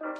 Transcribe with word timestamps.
Hallo 0.00 0.14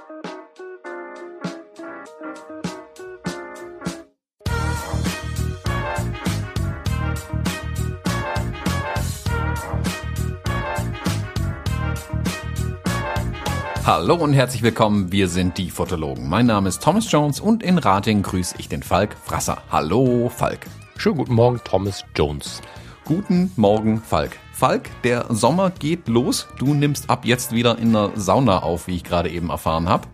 und 14.17 14.35
herzlich 14.35 14.63
willkommen, 14.63 15.11
wir 15.11 15.29
sind 15.29 15.57
die 15.57 15.71
Fotologen. 15.71 16.29
Mein 16.29 16.45
Name 16.45 16.69
ist 16.69 16.83
Thomas 16.83 17.11
Jones 17.11 17.41
und 17.41 17.63
in 17.63 17.79
Rating 17.79 18.23
grüße 18.23 18.57
ich 18.59 18.69
den 18.69 18.83
Falk 18.83 19.17
Frasser. 19.25 19.63
Hallo 19.71 20.29
Falk. 20.29 20.67
Schönen 20.99 21.17
guten 21.17 21.35
Morgen, 21.35 21.59
Thomas 21.65 22.05
Jones. 22.15 22.61
Guten 23.07 23.51
Morgen, 23.57 24.03
Falk. 24.03 24.37
Falk, 24.61 24.91
der 25.05 25.25
Sommer 25.31 25.71
geht 25.71 26.07
los. 26.07 26.47
Du 26.59 26.75
nimmst 26.75 27.09
ab 27.09 27.25
jetzt 27.25 27.53
wieder 27.53 27.79
in 27.79 27.95
der 27.95 28.11
Sauna 28.15 28.59
auf, 28.59 28.89
wie 28.89 28.97
ich 28.97 29.05
gerade 29.05 29.31
eben 29.31 29.49
erfahren 29.49 29.89
habe. 29.89 30.07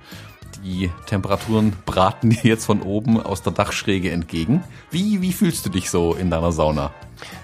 Die 0.62 0.88
Temperaturen 1.06 1.72
braten 1.84 2.30
dir 2.30 2.44
jetzt 2.44 2.64
von 2.64 2.80
oben 2.80 3.20
aus 3.20 3.42
der 3.42 3.52
Dachschräge 3.52 4.12
entgegen. 4.12 4.62
Wie, 4.92 5.20
wie 5.20 5.32
fühlst 5.32 5.66
du 5.66 5.68
dich 5.68 5.90
so 5.90 6.14
in 6.14 6.30
deiner 6.30 6.52
Sauna? 6.52 6.92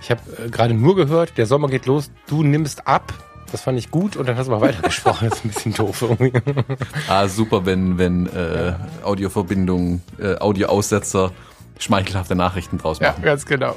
Ich 0.01 0.12
habe 0.12 0.20
äh, 0.45 0.48
gerade 0.48 0.74
nur 0.74 0.95
gehört, 0.95 1.37
der 1.38 1.46
Sommer 1.46 1.66
geht 1.66 1.87
los, 1.87 2.12
du 2.29 2.45
nimmst 2.45 2.87
ab. 2.87 3.12
Das 3.51 3.62
fand 3.62 3.80
ich 3.80 3.91
gut 3.91 4.16
und 4.16 4.29
dann 4.29 4.37
hast 4.37 4.46
du 4.46 4.52
mal 4.52 4.60
weitergesprochen. 4.69 5.29
Das 5.29 5.41
ist 5.41 5.45
ein 5.45 5.48
bisschen 5.48 5.74
doof 5.74 6.02
irgendwie. 6.02 6.32
Ah, 7.09 7.27
super, 7.27 7.66
wenn, 7.66 7.98
wenn 7.98 8.29
äh, 8.29 8.74
Audioverbindungen, 9.02 10.02
äh, 10.21 10.37
Audioaussetzer 10.37 11.32
schmeichelhafte 11.82 12.34
Nachrichten 12.34 12.78
draus 12.78 12.98
Ja, 13.00 13.10
machen. 13.10 13.22
ganz 13.22 13.45
genau. 13.46 13.77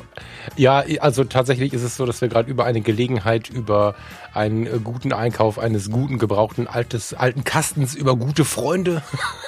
Ja, 0.55 0.83
also 0.99 1.23
tatsächlich 1.23 1.73
ist 1.73 1.83
es 1.83 1.95
so, 1.97 2.05
dass 2.05 2.21
wir 2.21 2.27
gerade 2.27 2.49
über 2.49 2.65
eine 2.65 2.81
Gelegenheit, 2.81 3.49
über 3.49 3.95
einen 4.33 4.83
guten 4.83 5.11
Einkauf 5.13 5.59
eines 5.59 5.89
guten, 5.89 6.17
gebrauchten 6.19 6.67
altes, 6.67 7.13
alten 7.13 7.43
Kastens, 7.43 7.95
über 7.95 8.15
gute 8.15 8.45
Freunde, 8.45 9.01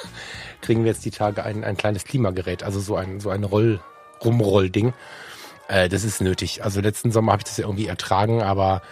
kriegen 0.60 0.84
wir 0.84 0.90
jetzt 0.92 1.04
die 1.04 1.10
Tage 1.10 1.44
ein, 1.44 1.64
ein 1.64 1.76
kleines 1.76 2.04
Klimagerät, 2.04 2.62
also 2.62 2.80
so 2.80 2.96
ein, 2.96 3.20
so 3.20 3.30
ein 3.30 3.44
Roll, 3.44 3.80
Rumrollding. 4.24 4.92
Äh, 5.68 5.88
das 5.88 6.04
ist 6.04 6.20
nötig. 6.20 6.64
Also 6.64 6.80
letzten 6.80 7.12
Sommer 7.12 7.32
habe 7.32 7.40
ich 7.40 7.44
das 7.44 7.56
ja 7.58 7.64
irgendwie 7.64 7.86
ertragen, 7.86 8.42
aber 8.42 8.82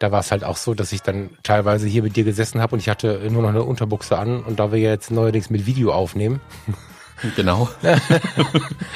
da 0.00 0.10
war 0.12 0.20
es 0.20 0.30
halt 0.32 0.44
auch 0.44 0.56
so, 0.56 0.74
dass 0.74 0.92
ich 0.92 1.02
dann 1.02 1.30
teilweise 1.44 1.86
hier 1.86 2.02
mit 2.02 2.16
dir 2.16 2.24
gesessen 2.24 2.60
habe 2.60 2.74
und 2.74 2.80
ich 2.80 2.88
hatte 2.88 3.20
nur 3.30 3.42
noch 3.42 3.48
eine 3.48 3.62
Unterbuchse 3.62 4.18
an 4.18 4.42
und 4.42 4.58
da 4.60 4.72
wir 4.72 4.78
ja 4.78 4.90
jetzt 4.90 5.10
neuerdings 5.10 5.50
mit 5.50 5.66
Video 5.66 5.92
aufnehmen, 5.92 6.40
Genau. 7.36 7.68
deswegen 7.82 7.98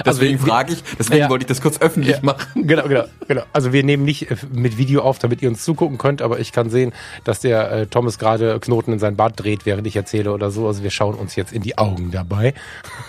Also 0.05 0.20
wir- 0.20 0.38
frage 0.38 0.72
ich, 0.72 0.83
deswegen 0.98 1.20
Ja. 1.20 1.28
wollte 1.30 1.44
ich 1.44 1.48
das 1.48 1.61
kurz 1.61 1.80
öffentlich 1.80 2.16
Ja. 2.16 2.22
machen. 2.22 2.66
Genau, 2.66 2.86
genau, 2.88 3.05
genau. 3.27 3.42
Also 3.52 3.72
wir 3.72 3.83
nehmen 3.84 4.05
nicht 4.05 4.30
äh, 4.30 4.36
mit 4.52 4.77
Video 4.77 5.02
auf, 5.02 5.19
damit 5.19 5.41
ihr 5.42 5.48
uns 5.48 5.64
zugucken 5.64 5.98
könnt, 5.98 6.20
aber 6.22 6.38
ich 6.41 6.52
kann 6.52 6.69
sehen, 6.70 6.92
dass 7.25 7.41
der 7.41 7.70
äh, 7.70 7.86
Thomas 7.86 8.19
gerade 8.19 8.58
Knoten 8.60 8.92
in 8.92 8.98
sein 8.98 9.16
Bart 9.16 9.34
dreht, 9.36 9.66
während 9.66 9.86
ich 9.86 9.97
erzähle 9.97 10.33
oder 10.33 10.50
so. 10.50 10.66
Also 10.66 10.83
wir 10.83 10.91
schauen 10.91 11.14
uns 11.14 11.36
jetzt 11.36 11.52
in 11.52 11.62
die 11.62 11.78
Augen 11.78 12.10
dabei, 12.10 12.55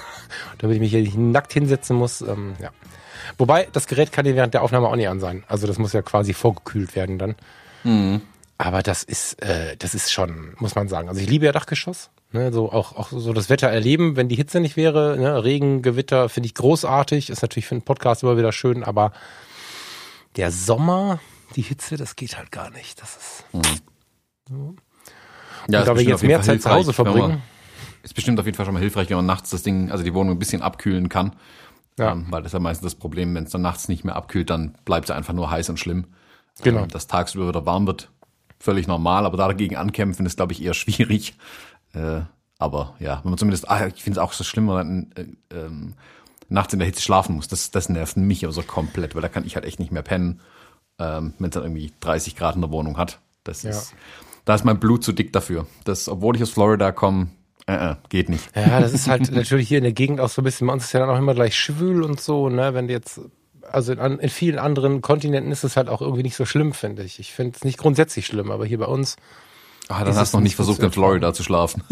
damit 0.60 0.76
ich 0.76 0.82
mich 0.82 0.92
hier 0.92 1.02
nicht 1.02 1.18
nackt 1.18 1.54
hinsetzen 1.54 1.96
muss. 1.98 2.22
Ähm, 2.22 2.54
ja. 2.62 2.70
Wobei, 3.38 3.68
das 3.74 3.88
Gerät 3.88 4.12
kann 4.12 4.26
dir 4.26 4.36
während 4.36 4.54
der 4.54 4.64
Aufnahme 4.64 4.88
auch 4.88 4.96
nicht 4.96 5.08
an 5.10 5.20
sein. 5.20 5.44
Also 5.48 5.68
das 5.68 5.78
muss 5.80 5.94
ja 5.94 6.02
quasi 6.02 6.34
vorgekühlt 6.34 6.96
werden 6.96 7.18
dann. 7.20 7.36
Aber 8.58 8.84
das 8.84 9.04
ist, 9.04 9.42
äh, 9.42 9.78
das 9.78 9.96
ist 9.96 10.12
schon, 10.12 10.54
muss 10.58 10.76
man 10.76 10.90
sagen. 10.90 11.08
Also 11.08 11.22
ich 11.22 11.30
liebe 11.30 11.46
ja 11.46 11.52
Dachgeschoss. 11.54 12.10
Ne, 12.32 12.54
so 12.54 12.72
auch, 12.72 12.96
auch 12.96 13.10
so 13.10 13.34
das 13.34 13.50
Wetter 13.50 13.68
erleben, 13.68 14.16
wenn 14.16 14.30
die 14.30 14.36
Hitze 14.36 14.60
nicht 14.60 14.78
wäre. 14.78 15.18
Ne, 15.18 15.44
Regen, 15.44 15.82
Gewitter 15.82 16.30
finde 16.30 16.48
ich 16.48 16.56
großartig. 16.56 17.32
Ist 17.32 17.42
natürlich 17.42 17.66
für 17.66 17.76
einen 17.76 17.82
Podcast 17.82 18.22
immer 18.22 18.38
wieder 18.38 18.52
schön, 18.52 18.84
aber 18.84 19.14
der 20.36 20.52
Sommer, 20.52 21.20
die 21.56 21.64
Hitze, 21.64 21.98
das 21.98 22.16
geht 22.16 22.38
halt 22.38 22.52
gar 22.52 22.70
nicht. 22.70 23.02
Das 23.02 23.18
ist, 23.18 23.46
Ja, 25.68 25.80
und 25.80 25.84
ist 25.84 25.88
da 25.88 25.96
wir 25.96 26.04
jetzt 26.04 26.24
mehr 26.24 26.38
Fall 26.38 26.46
Zeit 26.46 26.62
zu 26.62 26.70
Hause 26.70 26.94
verbringen. 26.94 27.42
Ist 28.04 28.14
bestimmt 28.14 28.40
auf 28.40 28.46
jeden 28.46 28.56
Fall 28.56 28.66
schon 28.66 28.74
mal 28.74 28.80
hilfreich, 28.80 29.10
wenn 29.10 29.18
man 29.18 29.26
nachts 29.26 29.50
das 29.50 29.64
Ding, 29.64 29.92
also 29.92 30.04
die 30.04 30.14
Wohnung 30.14 30.36
ein 30.36 30.40
bisschen 30.40 30.62
abkühlen 30.62 31.10
kann. 31.10 31.36
Ja. 31.98 32.14
Ähm, 32.14 32.28
weil 32.30 32.42
das 32.44 32.52
ist 32.52 32.54
ja 32.54 32.60
meistens 32.60 32.86
das 32.86 32.96
Problem, 32.96 33.36
wenn 33.36 33.44
es 33.44 33.52
dann 33.52 33.62
nachts 33.62 33.90
nicht 33.90 34.06
mehr 34.06 34.16
abkühlt, 34.16 34.50
dann 34.50 34.76
bleibt 34.86 35.10
es 35.10 35.16
einfach 35.16 35.34
nur 35.34 35.52
heiß 35.52 35.70
und 35.70 35.80
schlimm. 35.80 36.06
Genau. 36.64 36.84
Ähm, 36.84 36.88
dass 36.90 37.08
tagsüber 37.08 37.50
wieder 37.50 37.66
warm 37.66 37.88
wird, 37.88 38.10
völlig 38.60 38.88
normal, 38.88 39.26
aber 39.26 39.38
da 39.38 39.48
dagegen 39.48 39.76
ankämpfen 39.76 40.26
ist, 40.26 40.38
glaube 40.38 40.54
ich, 40.54 40.64
eher 40.64 40.74
schwierig. 40.76 41.36
Äh, 41.94 42.22
aber 42.58 42.96
ja, 43.00 43.22
wenn 43.24 43.32
man 43.32 43.38
zumindest, 43.38 43.70
ah, 43.70 43.88
ich 43.88 44.04
finde 44.04 44.20
es 44.20 44.24
auch 44.24 44.34
so 44.34 44.44
schlimm, 44.44 44.68
wenn 44.68 44.74
man 44.76 45.12
äh, 45.16 45.56
ähm, 45.56 45.94
nachts 46.50 46.74
in 46.74 46.80
der 46.80 46.86
Hitze 46.88 47.02
schlafen 47.02 47.36
muss. 47.36 47.48
Das, 47.48 47.72
das 47.72 47.90
nervt 47.90 48.18
mich 48.18 48.44
aber 48.44 48.54
so 48.54 48.62
komplett, 48.64 49.16
weil 49.16 49.22
da 49.22 49.30
kann 49.30 49.46
ich 49.46 49.56
halt 49.56 49.66
echt 49.66 49.80
nicht 49.80 49.92
mehr 49.92 50.02
pennen, 50.02 50.42
ähm, 51.00 51.34
wenn 51.40 51.50
es 51.50 51.54
dann 51.54 51.64
irgendwie 51.64 51.92
30 52.02 52.36
Grad 52.36 52.56
in 52.56 52.62
der 52.62 52.72
Wohnung 52.72 52.98
hat. 52.98 53.20
Das 53.44 53.64
Ja. 53.64 53.70
ist, 53.70 53.94
da 54.46 54.56
ist 54.56 54.66
mein 54.66 54.80
Blut 54.80 55.04
zu 55.04 55.12
dick 55.14 55.32
dafür. 55.32 55.68
Das, 55.86 56.10
obwohl 56.10 56.36
ich 56.36 56.42
aus 56.44 56.50
Florida 56.50 56.92
komme, 56.92 57.30
äh, 57.68 57.92
äh, 57.92 57.96
geht 58.10 58.30
nicht. 58.30 58.50
Ja, 58.56 58.80
das 58.80 58.94
ist 58.94 59.08
halt 59.08 59.32
natürlich 59.32 59.68
hier 59.68 59.78
in 59.78 59.84
der 59.84 59.94
Gegend 59.94 60.20
auch 60.20 60.30
so 60.30 60.42
ein 60.42 60.46
bisschen, 60.46 60.68
bei 60.68 60.74
uns 60.74 60.86
ist 60.86 60.94
ja 60.94 61.00
dann 61.00 61.10
auch 61.10 61.18
immer 61.18 61.36
gleich 61.36 61.56
schwül 61.56 62.04
und 62.04 62.20
so, 62.20 62.50
ne, 62.50 62.74
wenn 62.74 62.88
du 62.88 62.94
jetzt, 62.94 63.22
also 63.72 63.94
in, 63.94 64.00
in 64.20 64.30
vielen 64.30 64.58
anderen 64.58 65.02
Kontinenten 65.02 65.52
ist 65.52 65.64
es 65.64 65.78
halt 65.78 65.88
auch 65.88 66.02
irgendwie 66.02 66.24
nicht 66.24 66.36
so 66.36 66.46
schlimm, 66.46 66.74
finde 66.74 67.04
ich. 67.04 67.20
Ich 67.20 67.32
finde 67.32 67.56
es 67.56 67.64
nicht 67.64 67.78
grundsätzlich 67.78 68.26
schlimm, 68.26 68.50
aber 68.50 68.66
hier 68.66 68.80
bei 68.80 68.86
uns, 68.88 69.18
Ah, 69.90 70.04
dann 70.04 70.16
hast 70.16 70.34
du 70.34 70.38
noch 70.38 70.44
nicht 70.44 70.56
versucht, 70.56 70.80
in 70.80 70.92
Florida 70.92 71.34
zu 71.34 71.44
schlafen. 71.44 71.84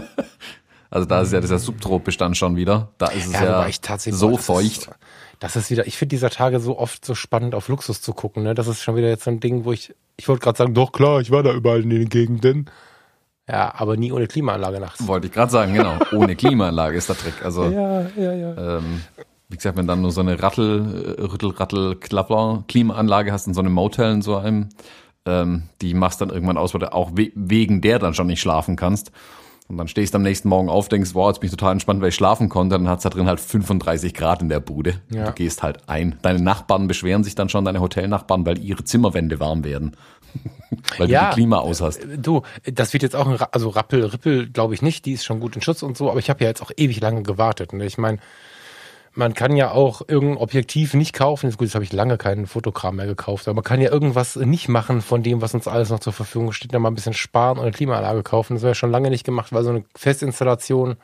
also 0.90 1.06
da 1.06 1.20
ist 1.20 1.32
ja 1.32 1.40
dieser 1.40 1.58
Subtropbestand 1.58 2.36
schon 2.36 2.56
wieder. 2.56 2.88
Da 2.98 3.08
ist 3.08 3.26
es 3.26 3.32
ja, 3.34 3.68
tatsächlich 3.82 4.18
so 4.18 4.32
das 4.32 4.46
feucht. 4.46 4.64
Ist, 4.64 4.90
das 5.38 5.54
ist 5.54 5.70
wieder, 5.70 5.86
ich 5.86 5.98
finde 5.98 6.14
dieser 6.16 6.30
Tage 6.30 6.60
so 6.60 6.78
oft 6.78 7.04
so 7.04 7.14
spannend 7.14 7.54
auf 7.54 7.68
Luxus 7.68 8.00
zu 8.00 8.14
gucken, 8.14 8.42
ne? 8.42 8.54
Das 8.54 8.66
ist 8.66 8.82
schon 8.82 8.96
wieder 8.96 9.08
jetzt 9.08 9.24
so 9.24 9.30
ein 9.30 9.38
Ding, 9.38 9.64
wo 9.64 9.72
ich, 9.72 9.94
ich 10.16 10.28
wollte 10.28 10.42
gerade 10.42 10.58
sagen, 10.58 10.74
doch 10.74 10.92
klar, 10.92 11.20
ich 11.20 11.30
war 11.30 11.42
da 11.42 11.52
überall 11.52 11.82
in 11.82 11.90
den 11.90 12.08
Gegenden. 12.08 12.70
Ja, 13.46 13.74
aber 13.76 13.96
nie 13.96 14.12
ohne 14.12 14.26
Klimaanlage 14.26 14.80
nachts. 14.80 15.06
Wollte 15.06 15.26
ich 15.26 15.32
gerade 15.32 15.50
sagen, 15.50 15.74
genau. 15.74 15.98
Ohne 16.12 16.36
Klimaanlage 16.36 16.96
ist 16.96 17.08
der 17.08 17.18
Trick. 17.18 17.44
Also, 17.44 17.64
Ja, 17.64 18.02
ja, 18.16 18.32
ja. 18.32 18.78
ähm, 18.78 19.02
wie 19.48 19.56
gesagt, 19.56 19.76
wenn 19.76 19.88
dann 19.88 20.00
nur 20.00 20.12
so 20.12 20.20
eine 20.20 20.40
Rattel, 20.40 21.16
äh, 21.18 21.22
Rüttel, 21.22 21.50
Rattel, 21.50 21.96
Klapper 21.96 22.64
Klimaanlage 22.68 23.32
hast 23.32 23.46
in 23.48 23.54
so 23.54 23.60
einem 23.60 23.72
Motel 23.72 24.12
in 24.12 24.22
so 24.22 24.36
einem, 24.36 24.68
ähm, 25.26 25.64
die 25.80 25.94
machst 25.94 26.20
dann 26.20 26.30
irgendwann 26.30 26.56
aus, 26.56 26.74
weil 26.74 26.80
du 26.80 26.92
auch 26.92 27.10
we 27.14 27.30
wegen 27.34 27.80
der 27.80 27.98
dann 27.98 28.14
schon 28.14 28.26
nicht 28.26 28.40
schlafen 28.40 28.76
kannst. 28.76 29.12
Und 29.68 29.76
dann 29.78 29.86
stehst 29.86 30.14
du 30.14 30.16
am 30.16 30.22
nächsten 30.22 30.48
Morgen 30.48 30.68
auf, 30.68 30.88
denkst, 30.88 31.14
wow, 31.14 31.28
jetzt 31.28 31.38
bin 31.38 31.46
ich 31.46 31.52
total 31.52 31.72
entspannt, 31.72 32.00
weil 32.00 32.08
ich 32.08 32.16
schlafen 32.16 32.48
konnte. 32.48 32.76
Dann 32.76 32.88
hat's 32.88 33.04
da 33.04 33.08
drin 33.08 33.28
halt 33.28 33.38
35 33.38 34.14
Grad 34.14 34.42
in 34.42 34.48
der 34.48 34.58
Bude. 34.58 35.00
Ja. 35.10 35.26
Du 35.26 35.32
gehst 35.32 35.62
halt 35.62 35.88
ein. 35.88 36.18
Deine 36.22 36.42
Nachbarn 36.42 36.88
beschweren 36.88 37.22
sich 37.22 37.36
dann 37.36 37.48
schon, 37.48 37.64
deine 37.64 37.80
Hotelnachbarn, 37.80 38.44
weil 38.46 38.58
ihre 38.58 38.82
Zimmerwände 38.82 39.38
warm 39.38 39.62
werden. 39.62 39.96
weil 40.98 41.06
du 41.06 41.14
die 41.14 41.34
Klima 41.34 41.58
aus 41.58 41.80
hast. 41.80 42.00
Du, 42.16 42.42
das 42.64 42.92
wird 42.92 43.04
jetzt 43.04 43.14
auch 43.14 43.28
ein, 43.28 43.38
also 43.52 43.68
Rappel, 43.68 44.04
Rippel 44.04 44.48
glaube 44.48 44.74
ich 44.74 44.82
nicht, 44.82 45.04
die 45.06 45.12
ist 45.12 45.24
schon 45.24 45.38
gut 45.38 45.54
in 45.54 45.62
Schutz 45.62 45.84
und 45.84 45.96
so, 45.96 46.10
aber 46.10 46.18
ich 46.18 46.30
habe 46.30 46.42
ja 46.42 46.50
jetzt 46.50 46.62
auch 46.62 46.72
ewig 46.76 47.00
lange 47.00 47.22
gewartet. 47.22 47.72
Ne? 47.72 47.84
Ich 47.86 47.98
meine, 47.98 48.18
man 49.12 49.34
kann 49.34 49.56
ja 49.56 49.72
auch 49.72 50.02
irgendein 50.06 50.38
Objektiv 50.38 50.94
nicht 50.94 51.12
kaufen. 51.12 51.46
Jetzt 51.46 51.58
gut, 51.58 51.66
jetzt 51.66 51.74
habe 51.74 51.84
ich 51.84 51.92
lange 51.92 52.16
keinen 52.16 52.46
Fotokram 52.46 52.96
mehr 52.96 53.06
gekauft, 53.06 53.48
aber 53.48 53.56
man 53.56 53.64
kann 53.64 53.80
ja 53.80 53.90
irgendwas 53.90 54.36
nicht 54.36 54.68
machen 54.68 55.02
von 55.02 55.22
dem, 55.22 55.40
was 55.40 55.54
uns 55.54 55.66
alles 55.66 55.90
noch 55.90 56.00
zur 56.00 56.12
Verfügung 56.12 56.52
steht, 56.52 56.72
dann 56.72 56.82
mal 56.82 56.90
ein 56.90 56.94
bisschen 56.94 57.14
sparen 57.14 57.58
und 57.58 57.64
eine 57.64 57.72
Klimaanlage 57.72 58.22
kaufen. 58.22 58.54
Das 58.54 58.62
wäre 58.62 58.74
schon 58.74 58.90
lange 58.90 59.10
nicht 59.10 59.24
gemacht, 59.24 59.52
weil 59.52 59.64
so 59.64 59.70
eine 59.70 59.84
Festinstallation, 59.96 60.96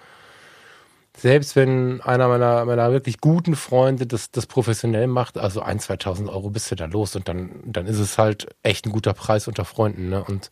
selbst 1.17 1.57
wenn 1.57 2.01
einer 2.03 2.29
meiner, 2.29 2.65
meiner 2.65 2.93
wirklich 2.93 3.21
guten 3.21 3.57
Freunde 3.57 4.07
das, 4.07 4.31
das 4.31 4.47
professionell 4.47 5.09
macht, 5.09 5.37
also 5.37 5.61
ein, 5.61 5.81
2000 5.81 6.29
Euro 6.29 6.51
bist 6.51 6.71
du 6.71 6.77
da 6.77 6.85
los 6.85 7.17
und 7.17 7.27
dann, 7.27 7.51
dann 7.65 7.87
ist 7.87 7.99
es 7.99 8.19
halt 8.19 8.47
echt 8.63 8.87
ein 8.87 8.93
guter 8.93 9.15
Preis 9.15 9.49
unter 9.49 9.65
Freunden. 9.65 10.11
Ne? 10.11 10.23
Und 10.23 10.51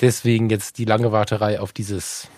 deswegen 0.00 0.50
jetzt 0.50 0.78
die 0.78 0.86
lange 0.86 1.12
Warterei 1.12 1.60
auf 1.60 1.72
dieses 1.72 2.28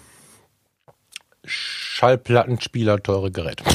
Schallplattenspieler 1.48 3.03
teure 3.03 3.31
Gerät. 3.31 3.62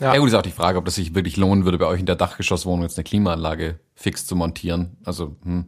Ja. 0.00 0.16
gut, 0.16 0.26
ist 0.28 0.34
auch 0.34 0.42
die 0.42 0.50
Frage, 0.50 0.76
ob 0.78 0.84
das 0.86 0.96
sich 0.96 1.14
wirklich 1.14 1.36
lohnen 1.36 1.64
würde, 1.64 1.78
bei 1.78 1.86
euch 1.86 2.00
in 2.00 2.06
der 2.06 2.16
Dachgeschosswohnung 2.16 2.82
jetzt 2.82 2.98
eine 2.98 3.04
Klimaanlage 3.04 3.78
fix 3.94 4.26
zu 4.26 4.34
montieren. 4.34 4.96
Also, 5.04 5.36
hm, 5.44 5.66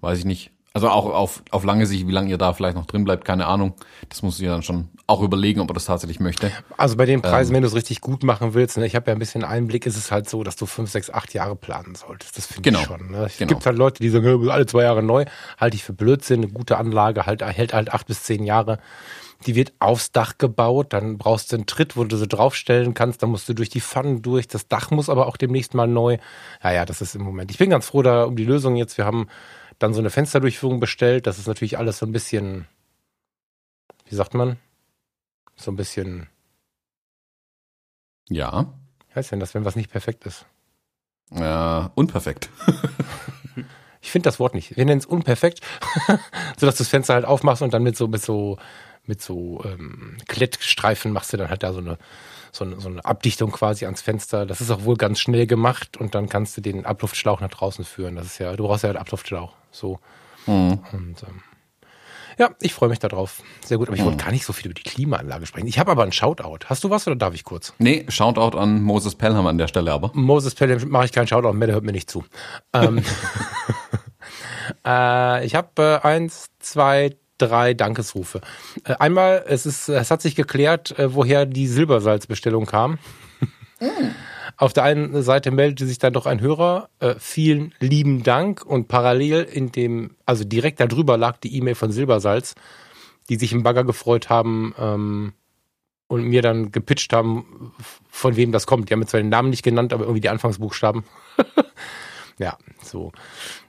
weiß 0.00 0.18
ich 0.18 0.24
nicht. 0.24 0.50
Also 0.72 0.88
auch 0.88 1.06
auf, 1.06 1.42
auf 1.50 1.64
lange 1.64 1.86
Sicht, 1.86 2.06
wie 2.08 2.12
lange 2.12 2.30
ihr 2.30 2.36
da 2.38 2.52
vielleicht 2.52 2.76
noch 2.76 2.86
drin 2.86 3.04
bleibt, 3.04 3.24
keine 3.24 3.46
Ahnung. 3.46 3.74
Das 4.08 4.22
muss 4.22 4.40
ich 4.40 4.46
dann 4.46 4.62
schon 4.64 4.88
auch 5.06 5.22
überlegen, 5.22 5.60
ob 5.60 5.70
er 5.70 5.74
das 5.74 5.84
tatsächlich 5.84 6.18
möchte. 6.20 6.50
Also 6.76 6.96
bei 6.96 7.06
den 7.06 7.22
Preisen, 7.22 7.54
wenn 7.54 7.62
du 7.62 7.68
es 7.68 7.74
richtig 7.74 8.00
gut 8.00 8.24
machen 8.24 8.54
willst, 8.54 8.76
ne, 8.76 8.86
ich 8.86 8.96
habe 8.96 9.08
ja 9.08 9.12
ein 9.16 9.18
bisschen 9.20 9.44
Einblick, 9.44 9.86
ist 9.86 9.96
es 9.96 10.10
halt 10.10 10.28
so, 10.28 10.42
dass 10.44 10.56
du 10.56 10.66
fünf, 10.66 10.90
sechs, 10.90 11.08
acht 11.08 11.32
Jahre 11.32 11.54
planen 11.56 11.94
solltest. 11.94 12.36
Das 12.38 12.46
finde 12.46 12.62
Genau. 12.70 12.80
ich 12.80 12.86
schon. 12.86 13.10
Ne? 13.10 13.24
Es 13.26 13.36
Genau. 13.38 13.48
gibt 13.50 13.66
halt 13.66 13.78
Leute, 13.78 14.00
die 14.02 14.08
sagen, 14.10 14.44
"Ja, 14.44 14.52
alle 14.52 14.66
zwei 14.66 14.82
Jahre 14.82 15.02
neu, 15.02 15.24
halte 15.58 15.76
ich 15.76 15.84
für 15.84 15.92
Blödsinn, 15.92 16.42
eine 16.42 16.52
gute 16.52 16.76
Anlage 16.76 17.26
halt, 17.26 17.42
hält 17.42 17.72
halt 17.72 17.92
acht 17.92 18.06
bis 18.08 18.22
zehn 18.24 18.44
Jahre. 18.44 18.78
Die 19.46 19.54
wird 19.54 19.72
aufs 19.78 20.12
Dach 20.12 20.36
gebaut, 20.36 20.92
dann 20.92 21.16
brauchst 21.16 21.50
du 21.50 21.56
einen 21.56 21.66
Tritt, 21.66 21.96
wo 21.96 22.04
du 22.04 22.16
sie 22.16 22.28
draufstellen 22.28 22.92
kannst, 22.92 23.22
dann 23.22 23.30
musst 23.30 23.48
du 23.48 23.54
durch 23.54 23.70
die 23.70 23.80
Pfannen 23.80 24.20
durch, 24.20 24.48
das 24.48 24.68
Dach 24.68 24.90
muss 24.90 25.08
aber 25.08 25.26
auch 25.26 25.38
demnächst 25.38 25.72
mal 25.72 25.86
neu. 25.86 26.18
Ja, 26.62 26.72
ja, 26.72 26.84
das 26.84 27.00
ist 27.00 27.14
im 27.14 27.22
Moment. 27.22 27.50
Ich 27.50 27.56
bin 27.58 27.70
ganz 27.70 27.86
froh 27.86 28.02
da 28.02 28.24
um 28.24 28.36
die 28.36 28.44
Lösung 28.44 28.76
jetzt. 28.76 28.98
Wir 28.98 29.06
haben 29.06 29.28
dann 29.78 29.94
so 29.94 30.00
eine 30.00 30.10
Fensterdurchführung 30.10 30.78
bestellt. 30.78 31.26
Das 31.26 31.38
ist 31.38 31.46
natürlich 31.46 31.78
alles 31.78 31.98
so 31.98 32.04
ein 32.06 32.12
bisschen, 32.12 32.66
wie 34.06 34.14
sagt 34.14 34.34
man? 34.34 34.58
So 35.56 35.70
ein 35.70 35.76
bisschen, 35.76 36.28
Ja. 38.28 38.72
wie 39.08 39.14
heißt 39.14 39.32
denn 39.32 39.40
das, 39.40 39.54
wenn 39.54 39.64
was 39.64 39.76
nicht 39.76 39.90
perfekt 39.90 40.26
ist? 40.26 40.44
Äh, 41.32 41.88
unperfekt. 41.94 42.50
Ich 44.02 44.12
finde 44.12 44.28
das 44.28 44.40
Wort 44.40 44.54
nicht. 44.54 44.78
Wir 44.78 44.86
nennen 44.86 44.98
es 44.98 45.04
unperfekt, 45.04 45.60
so 46.56 46.64
dass 46.64 46.76
du 46.76 46.84
das 46.84 46.88
Fenster 46.88 47.12
halt 47.12 47.26
aufmachst 47.26 47.60
und 47.60 47.74
dann 47.74 47.82
mit 47.82 47.98
so 47.98 48.08
mit 48.08 48.22
so 48.22 48.56
mit 49.10 49.20
so 49.20 49.62
ähm, 49.64 50.16
Klettstreifen 50.28 51.12
machst 51.12 51.32
du 51.32 51.36
dann 51.36 51.50
halt 51.50 51.62
da 51.62 51.72
so 51.74 51.80
eine 51.80 51.98
so 52.52 52.64
eine, 52.64 52.80
so 52.80 52.88
eine 52.88 53.04
Abdichtung 53.04 53.52
quasi 53.52 53.84
ans 53.84 54.02
Fenster. 54.02 54.46
Das 54.46 54.60
ist 54.60 54.70
auch 54.70 54.84
wohl 54.84 54.96
ganz 54.96 55.20
schnell 55.20 55.46
gemacht 55.46 55.96
und 55.96 56.14
dann 56.14 56.28
kannst 56.28 56.56
du 56.56 56.60
den 56.60 56.86
Abluftschlauch 56.86 57.40
nach 57.40 57.50
draußen 57.50 57.84
führen. 57.84 58.16
Das 58.16 58.26
ist 58.26 58.38
ja, 58.38 58.54
du 58.56 58.64
brauchst 58.64 58.82
ja 58.84 58.90
einen 58.90 58.98
Abluftschlauch. 58.98 59.54
So. 59.70 60.00
Mhm. 60.46 60.80
Und 60.92 61.22
ähm, 61.22 61.42
ja, 62.38 62.50
ich 62.60 62.72
freue 62.72 62.88
mich 62.88 62.98
darauf. 62.98 63.42
Sehr 63.64 63.78
gut. 63.78 63.88
Aber 63.88 63.96
ich 63.96 64.04
wollte 64.04 64.24
gar 64.24 64.32
nicht 64.32 64.46
so 64.46 64.52
viel 64.52 64.66
über 64.66 64.74
die 64.74 64.82
Klimaanlage 64.82 65.46
sprechen. 65.46 65.66
Ich 65.66 65.78
habe 65.78 65.90
aber 65.90 66.02
einen 66.02 66.12
Shoutout. 66.12 66.66
Hast 66.66 66.82
du 66.82 66.90
was 66.90 67.06
oder 67.06 67.16
darf 67.16 67.34
ich 67.34 67.44
kurz? 67.44 67.74
Nee, 67.78 68.06
Shoutout 68.08 68.56
an 68.56 68.82
Moses 68.82 69.14
Pelham 69.14 69.46
an 69.46 69.58
der 69.58 69.68
Stelle 69.68 69.92
aber. 69.92 70.10
Moses 70.14 70.54
Pelham 70.54 70.88
mache 70.88 71.04
ich 71.04 71.12
keinen 71.12 71.26
Shoutout 71.26 71.52
mehr, 71.52 71.66
der 71.66 71.74
hört 71.74 71.84
mir 71.84 71.92
nicht 71.92 72.10
zu. 72.10 72.24
ähm, 72.72 73.04
äh, 74.86 75.44
ich 75.44 75.54
habe 75.54 76.00
äh, 76.02 76.06
eins, 76.06 76.50
zwei, 76.58 77.16
drei 77.40 77.74
Dankesrufe. 77.74 78.40
Äh, 78.84 78.94
einmal, 78.98 79.44
es 79.46 79.66
ist, 79.66 79.88
es 79.88 80.10
hat 80.10 80.22
sich 80.22 80.34
geklärt, 80.34 80.98
äh, 80.98 81.14
woher 81.14 81.46
die 81.46 81.66
Silbersalzbestellung 81.66 82.66
kam. 82.66 82.98
Mm. 83.80 83.86
Auf 84.56 84.72
der 84.72 84.82
einen 84.82 85.22
Seite 85.22 85.50
meldete 85.50 85.86
sich 85.86 85.98
dann 85.98 86.12
doch 86.12 86.26
ein 86.26 86.40
Hörer, 86.40 86.90
äh, 86.98 87.14
vielen 87.18 87.72
lieben 87.80 88.22
Dank 88.22 88.64
und 88.64 88.88
parallel 88.88 89.44
in 89.44 89.72
dem, 89.72 90.16
also 90.26 90.44
direkt 90.44 90.80
darüber 90.80 91.16
lag 91.16 91.38
die 91.38 91.56
E-Mail 91.56 91.74
von 91.74 91.92
Silbersalz, 91.92 92.54
die 93.30 93.36
sich 93.36 93.52
im 93.52 93.62
Bagger 93.62 93.84
gefreut 93.84 94.28
haben 94.28 94.74
ähm, 94.78 95.32
und 96.08 96.24
mir 96.24 96.42
dann 96.42 96.72
gepitcht 96.72 97.12
haben, 97.12 97.72
von 98.10 98.36
wem 98.36 98.52
das 98.52 98.66
kommt. 98.66 98.88
Die 98.88 98.92
haben 98.92 99.00
mir 99.00 99.06
zwar 99.06 99.20
den 99.20 99.30
Namen 99.30 99.50
nicht 99.50 99.62
genannt, 99.62 99.92
aber 99.92 100.04
irgendwie 100.04 100.20
die 100.20 100.28
Anfangsbuchstaben. 100.28 101.04
ja, 102.40 102.56
so. 102.82 103.12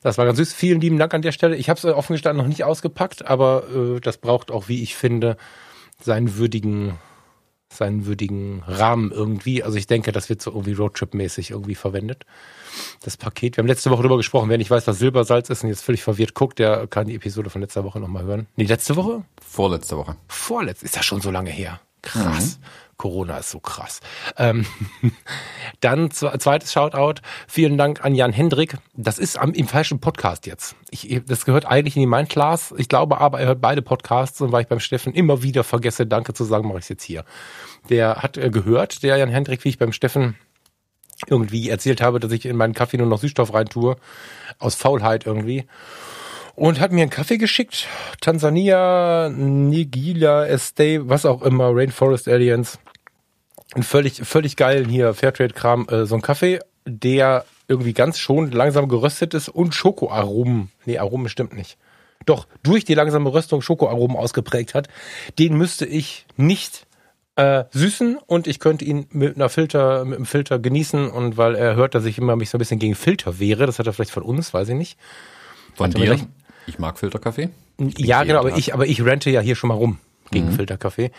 Das 0.01 0.17
war 0.17 0.25
ganz 0.25 0.37
süß. 0.37 0.53
Vielen 0.53 0.79
lieben 0.79 0.97
Dank 0.97 1.13
an 1.13 1.21
der 1.21 1.33
Stelle. 1.33 1.57
Ich 1.57 1.69
habe 1.69 1.77
es 1.77 1.85
offen 1.85 2.13
gestanden 2.13 2.41
noch 2.41 2.49
nicht 2.49 2.63
ausgepackt, 2.63 3.25
aber 3.25 3.67
äh, 3.69 3.99
das 3.99 4.17
braucht 4.17 4.49
auch, 4.49 4.69
wie 4.69 4.81
ich 4.81 4.95
finde, 4.95 5.37
seinen 5.99 6.37
würdigen 6.37 6.97
seinen 7.73 8.05
würdigen 8.05 8.63
Rahmen 8.67 9.11
irgendwie. 9.11 9.63
Also 9.63 9.77
ich 9.77 9.87
denke, 9.87 10.11
das 10.11 10.29
wird 10.29 10.41
so 10.41 10.51
irgendwie 10.51 10.73
Roadtrip-mäßig 10.73 11.51
irgendwie 11.51 11.75
verwendet. 11.75 12.25
Das 13.01 13.15
Paket. 13.15 13.55
Wir 13.55 13.61
haben 13.61 13.67
letzte 13.67 13.91
Woche 13.91 14.01
darüber 14.01 14.17
gesprochen. 14.17 14.49
Wer 14.49 14.57
nicht 14.57 14.71
weiß, 14.71 14.87
was 14.87 14.99
Silbersalz 14.99 15.49
ist 15.49 15.63
und 15.63 15.69
jetzt 15.69 15.83
völlig 15.83 16.03
verwirrt 16.03 16.33
guckt, 16.33 16.59
der 16.59 16.87
kann 16.87 17.07
die 17.07 17.15
Episode 17.15 17.49
von 17.49 17.61
letzter 17.61 17.83
Woche 17.83 17.99
nochmal 17.99 18.23
hören. 18.23 18.47
Nee, 18.57 18.65
letzte 18.65 18.95
Woche? 18.97 19.23
Vorletzte 19.41 19.97
Woche. 19.97 20.17
Vorletzte. 20.27 20.85
Ist 20.85 20.97
das 20.97 21.05
schon 21.05 21.21
so 21.21 21.31
lange 21.31 21.49
her? 21.49 21.79
Krass. 22.01 22.59
Mhm. 22.59 22.65
Corona 23.01 23.39
ist 23.39 23.49
so 23.49 23.59
krass. 23.59 23.99
Ähm, 24.37 24.63
dann 25.79 26.11
zweites 26.11 26.71
Shoutout. 26.71 27.21
Vielen 27.47 27.75
Dank 27.75 28.05
an 28.05 28.13
Jan 28.13 28.31
Hendrik. 28.31 28.77
Das 28.93 29.17
ist 29.17 29.39
am, 29.39 29.53
im 29.53 29.67
falschen 29.67 29.99
Podcast 29.99 30.45
jetzt. 30.45 30.75
Ich, 30.91 31.19
das 31.25 31.45
gehört 31.45 31.65
eigentlich 31.65 31.95
in 31.95 32.01
die 32.01 32.07
Mind 32.07 32.29
Class. 32.29 32.75
Ich 32.77 32.89
glaube 32.89 33.19
aber, 33.19 33.39
er 33.39 33.47
hört 33.47 33.61
beide 33.61 33.81
Podcasts 33.81 34.39
und 34.39 34.51
weil 34.51 34.61
ich 34.61 34.67
beim 34.67 34.79
Steffen 34.79 35.15
immer 35.15 35.41
wieder 35.41 35.63
vergesse, 35.63 36.05
Danke 36.05 36.35
zu 36.35 36.43
sagen, 36.43 36.67
mache 36.67 36.77
ich 36.77 36.83
es 36.83 36.89
jetzt 36.89 37.03
hier. 37.03 37.25
Der 37.89 38.17
hat 38.17 38.37
äh, 38.37 38.51
gehört, 38.51 39.01
der 39.01 39.17
Jan 39.17 39.29
Hendrik, 39.29 39.65
wie 39.65 39.69
ich 39.69 39.79
beim 39.79 39.93
Steffen 39.93 40.35
irgendwie 41.25 41.69
erzählt 41.69 42.01
habe, 42.01 42.19
dass 42.19 42.31
ich 42.31 42.45
in 42.45 42.55
meinen 42.55 42.75
Kaffee 42.75 42.97
nur 42.97 43.07
noch 43.07 43.19
Süßstoff 43.19 43.51
reintue. 43.51 43.95
Aus 44.59 44.75
Faulheit 44.75 45.25
irgendwie 45.25 45.65
und 46.53 46.79
hat 46.79 46.91
mir 46.91 47.01
einen 47.01 47.09
Kaffee 47.09 47.39
geschickt. 47.39 47.87
Tansania, 48.19 49.29
Nigila 49.29 50.45
Estate, 50.45 51.09
was 51.09 51.25
auch 51.25 51.41
immer, 51.41 51.71
Rainforest 51.73 52.27
Alliance 52.27 52.77
ein 53.75 53.83
völlig, 53.83 54.21
völlig 54.25 54.55
geilen 54.55 54.89
hier 54.89 55.13
Fairtrade-Kram, 55.13 55.87
äh, 55.89 56.05
so 56.05 56.15
ein 56.15 56.21
Kaffee, 56.21 56.59
der 56.85 57.45
irgendwie 57.67 57.93
ganz 57.93 58.17
schon 58.17 58.51
langsam 58.51 58.89
geröstet 58.89 59.33
ist 59.33 59.49
und 59.49 59.73
Schokoaromen, 59.73 60.71
nee, 60.85 60.97
Aromen 60.97 61.29
stimmt 61.29 61.53
nicht. 61.53 61.77
Doch 62.25 62.47
durch 62.63 62.85
die 62.85 62.93
langsame 62.93 63.33
Röstung 63.33 63.61
Schokoaromen 63.61 64.17
ausgeprägt 64.17 64.75
hat. 64.75 64.89
Den 65.39 65.57
müsste 65.57 65.85
ich 65.85 66.25
nicht 66.37 66.85
äh, 67.35 67.63
süßen 67.71 68.17
und 68.17 68.45
ich 68.45 68.59
könnte 68.59 68.85
ihn 68.85 69.07
mit 69.11 69.35
einer 69.35 69.49
Filter, 69.49 70.05
mit 70.05 70.17
einem 70.17 70.25
Filter 70.25 70.59
genießen 70.59 71.09
und 71.09 71.37
weil 71.37 71.55
er 71.55 71.75
hört, 71.75 71.95
dass 71.95 72.05
ich 72.05 72.17
immer 72.17 72.35
mich 72.35 72.49
so 72.49 72.57
ein 72.57 72.59
bisschen 72.59 72.79
gegen 72.79 72.95
Filter 72.95 73.39
wehre, 73.39 73.65
das 73.65 73.79
hat 73.79 73.87
er 73.87 73.93
vielleicht 73.93 74.11
von 74.11 74.23
uns, 74.23 74.53
weiß 74.53 74.69
ich 74.69 74.75
nicht. 74.75 74.99
Von 75.75 75.91
dir? 75.91 76.19
Ich 76.67 76.77
mag 76.77 76.99
Filterkaffee. 76.99 77.49
Ja, 77.97 78.23
genau, 78.23 78.39
aber 78.39 78.55
ich, 78.57 78.73
aber 78.73 78.85
ich 78.85 79.03
rente 79.03 79.31
ja 79.31 79.39
hier 79.39 79.55
schon 79.55 79.69
mal 79.69 79.75
rum 79.75 79.97
gegen 80.29 80.47
mhm. 80.47 80.53
Filterkaffee 80.53 81.11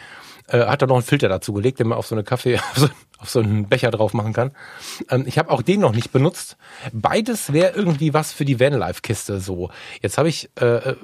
äh, 0.48 0.66
hat 0.66 0.82
er 0.82 0.88
noch 0.88 0.96
einen 0.96 1.04
Filter 1.04 1.28
dazu 1.28 1.52
gelegt, 1.52 1.78
den 1.78 1.88
man 1.88 1.98
auf 1.98 2.06
so 2.06 2.14
eine 2.14 2.24
Kaffee, 2.24 2.56
auf 2.72 2.76
so, 2.76 2.88
auf 3.18 3.30
so 3.30 3.40
einen 3.40 3.68
Becher 3.68 3.90
drauf 3.90 4.14
machen 4.14 4.32
kann. 4.32 4.52
Ähm, 5.10 5.24
ich 5.26 5.38
habe 5.38 5.50
auch 5.50 5.62
den 5.62 5.80
noch 5.80 5.92
nicht 5.92 6.12
benutzt. 6.12 6.56
Beides 6.92 7.52
wäre 7.52 7.74
irgendwie 7.74 8.14
was 8.14 8.32
für 8.32 8.44
die 8.44 8.60
Vanlife-Kiste 8.60 9.40
so. 9.40 9.70
Jetzt 10.00 10.18
habe 10.18 10.28
ich 10.28 10.50
äh, 10.60 10.66
äh, 10.66 10.96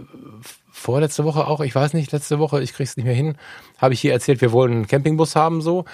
vorletzte 0.70 1.25
Woche 1.25 1.46
auch, 1.46 1.61
ich 1.61 1.75
weiß 1.75 1.94
nicht, 1.94 2.12
letzte 2.12 2.38
Woche, 2.38 2.62
ich 2.62 2.73
krieg's 2.73 2.96
nicht 2.96 3.06
mehr 3.06 3.14
hin, 3.14 3.37
habe 3.79 3.94
ich 3.94 4.00
hier 4.00 4.12
erzählt, 4.12 4.40
wir 4.40 4.52
wollen 4.52 4.73
einen 4.73 4.87
Campingbus 4.87 5.37
haben 5.37 5.61
so. 5.61 5.84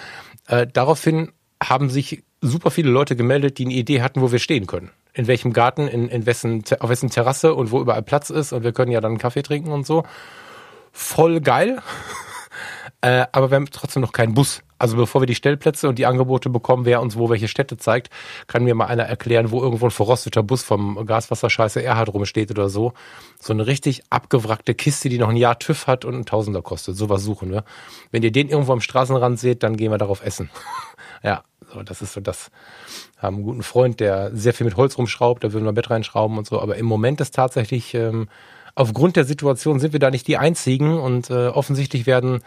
Äh, 0.47 0.67
daraufhin 0.71 1.31
haben 1.61 1.89
sich 1.89 2.23
super 2.41 2.71
viele 2.71 2.89
Leute 2.89 3.15
gemeldet, 3.15 3.57
die 3.57 3.65
eine 3.65 3.73
Idee 3.73 4.01
hatten, 4.01 4.21
wo 4.21 4.31
wir 4.31 4.39
stehen 4.39 4.67
können. 4.67 4.91
In 5.13 5.27
welchem 5.27 5.53
Garten, 5.53 5.87
in, 5.87 6.09
in 6.09 6.25
wessen, 6.25 6.63
auf 6.79 6.89
wessen 6.89 7.09
Terrasse 7.09 7.53
und 7.53 7.71
wo 7.71 7.79
überall 7.79 8.03
Platz 8.03 8.29
ist 8.29 8.53
und 8.53 8.63
wir 8.63 8.73
können 8.73 8.91
ja 8.91 9.01
dann 9.01 9.13
einen 9.13 9.19
Kaffee 9.19 9.41
trinken 9.41 9.71
und 9.71 9.85
so. 9.85 10.03
Voll 10.91 11.41
geil. 11.41 11.81
Äh, 13.05 13.27
aber 13.33 13.51
wir 13.51 13.57
haben 13.57 13.67
trotzdem 13.69 14.01
noch 14.01 14.13
keinen 14.13 14.33
Bus. 14.33 14.63
Also 14.79 14.97
bevor 14.97 15.21
wir 15.21 15.27
die 15.27 15.35
Stellplätze 15.35 15.87
und 15.87 15.99
die 15.99 16.07
Angebote 16.07 16.49
bekommen, 16.49 16.85
wer 16.85 17.03
uns 17.03 17.15
wo 17.15 17.29
welche 17.29 17.47
Städte 17.47 17.77
zeigt, 17.77 18.09
kann 18.47 18.63
mir 18.63 18.73
mal 18.73 18.87
einer 18.87 19.03
erklären, 19.03 19.51
wo 19.51 19.61
irgendwo 19.61 19.85
ein 19.85 19.91
verrosteter 19.91 20.41
Bus 20.41 20.63
vom 20.63 21.05
Gaswasserscheiße 21.05 21.83
Erhard 21.83 22.11
rumsteht 22.11 22.49
oder 22.49 22.67
so. 22.67 22.93
So 23.39 23.53
eine 23.53 23.67
richtig 23.67 24.01
abgewrackte 24.09 24.73
Kiste, 24.73 25.07
die 25.07 25.19
noch 25.19 25.29
ein 25.29 25.35
Jahr 25.35 25.59
TÜV 25.59 25.85
hat 25.85 26.03
und 26.03 26.15
ein 26.15 26.25
Tausender 26.25 26.63
kostet. 26.63 26.97
Sowas 26.97 27.21
suchen 27.21 27.51
wir. 27.51 27.63
Wenn 28.09 28.23
ihr 28.23 28.31
den 28.31 28.49
irgendwo 28.49 28.73
am 28.73 28.81
Straßenrand 28.81 29.39
seht, 29.39 29.61
dann 29.61 29.77
gehen 29.77 29.91
wir 29.91 29.99
darauf 29.99 30.25
essen. 30.25 30.49
ja, 31.23 31.43
so, 31.71 31.83
das 31.83 32.01
ist 32.01 32.13
so 32.13 32.21
das. 32.21 32.49
Haben 33.19 33.35
einen 33.35 33.45
guten 33.45 33.63
Freund, 33.63 33.99
der 33.99 34.35
sehr 34.35 34.55
viel 34.55 34.65
mit 34.65 34.77
Holz 34.77 34.97
rumschraubt, 34.97 35.43
da 35.43 35.53
würden 35.53 35.65
wir 35.65 35.73
Bett 35.73 35.91
reinschrauben 35.91 36.39
und 36.39 36.47
so. 36.47 36.59
Aber 36.59 36.75
im 36.75 36.87
Moment 36.87 37.21
ist 37.21 37.35
tatsächlich, 37.35 37.93
ähm, 37.93 38.29
aufgrund 38.73 39.15
der 39.15 39.25
Situation 39.25 39.79
sind 39.79 39.93
wir 39.93 39.99
da 39.99 40.09
nicht 40.09 40.27
die 40.27 40.37
einzigen 40.37 40.99
und 40.99 41.29
äh, 41.29 41.47
offensichtlich 41.49 42.07
werden 42.07 42.41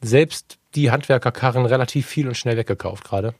selbst 0.00 0.58
die 0.74 0.90
Handwerkerkarren 0.90 1.66
relativ 1.66 2.06
viel 2.06 2.28
und 2.28 2.36
schnell 2.36 2.56
weggekauft 2.56 3.04
gerade. 3.04 3.34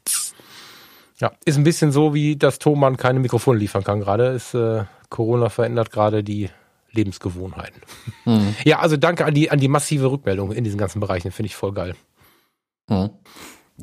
Ja, 1.18 1.32
ist 1.44 1.56
ein 1.56 1.64
bisschen 1.64 1.92
so, 1.92 2.14
wie 2.14 2.36
das 2.36 2.58
Thomann 2.58 2.96
keine 2.96 3.20
Mikrofone 3.20 3.58
liefern 3.58 3.84
kann 3.84 4.00
gerade. 4.00 4.28
Ist 4.28 4.54
äh, 4.54 4.84
Corona 5.10 5.50
verändert 5.50 5.90
gerade 5.90 6.24
die 6.24 6.50
Lebensgewohnheiten. 6.92 7.82
Mhm. 8.24 8.54
Ja, 8.64 8.80
also 8.80 8.96
danke 8.96 9.24
an 9.24 9.34
die 9.34 9.50
an 9.50 9.60
die 9.60 9.68
massive 9.68 10.10
Rückmeldung 10.10 10.52
in 10.52 10.64
diesen 10.64 10.78
ganzen 10.78 11.00
Bereichen, 11.00 11.30
finde 11.30 11.48
ich 11.48 11.56
voll 11.56 11.72
geil. 11.72 11.94
Mhm. 12.88 13.10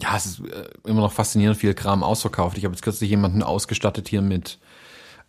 Ja, 0.01 0.15
es 0.15 0.25
ist 0.25 0.39
äh, 0.39 0.67
immer 0.85 1.01
noch 1.01 1.11
faszinierend 1.11 1.57
viel 1.57 1.73
Kram 1.73 2.03
ausverkauft. 2.03 2.57
Ich 2.57 2.65
habe 2.65 2.73
jetzt 2.73 2.83
kürzlich 2.83 3.09
jemanden 3.09 3.43
ausgestattet 3.43 4.07
hier 4.07 4.21
mit 4.21 4.59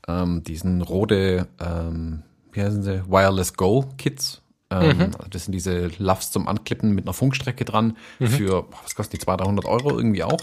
ähm, 0.06 0.42
diesen 0.42 0.82
Rode, 0.82 1.46
ähm, 1.60 2.22
wie 2.52 2.62
heißen 2.62 2.82
sie, 2.82 3.04
Wireless 3.08 3.54
Go 3.54 3.86
Kits 3.96 4.42
ähm, 4.70 4.98
mhm. 4.98 5.10
Das 5.30 5.44
sind 5.44 5.52
diese 5.52 5.90
Loves 5.98 6.30
zum 6.30 6.46
Anklippen 6.46 6.92
mit 6.92 7.04
einer 7.04 7.14
Funkstrecke 7.14 7.64
dran 7.64 7.96
mhm. 8.18 8.26
für, 8.26 8.66
was 8.82 8.94
kostet 8.94 9.20
die, 9.20 9.24
200, 9.24 9.46
300 9.46 9.64
Euro 9.64 9.96
irgendwie 9.96 10.24
auch. 10.24 10.40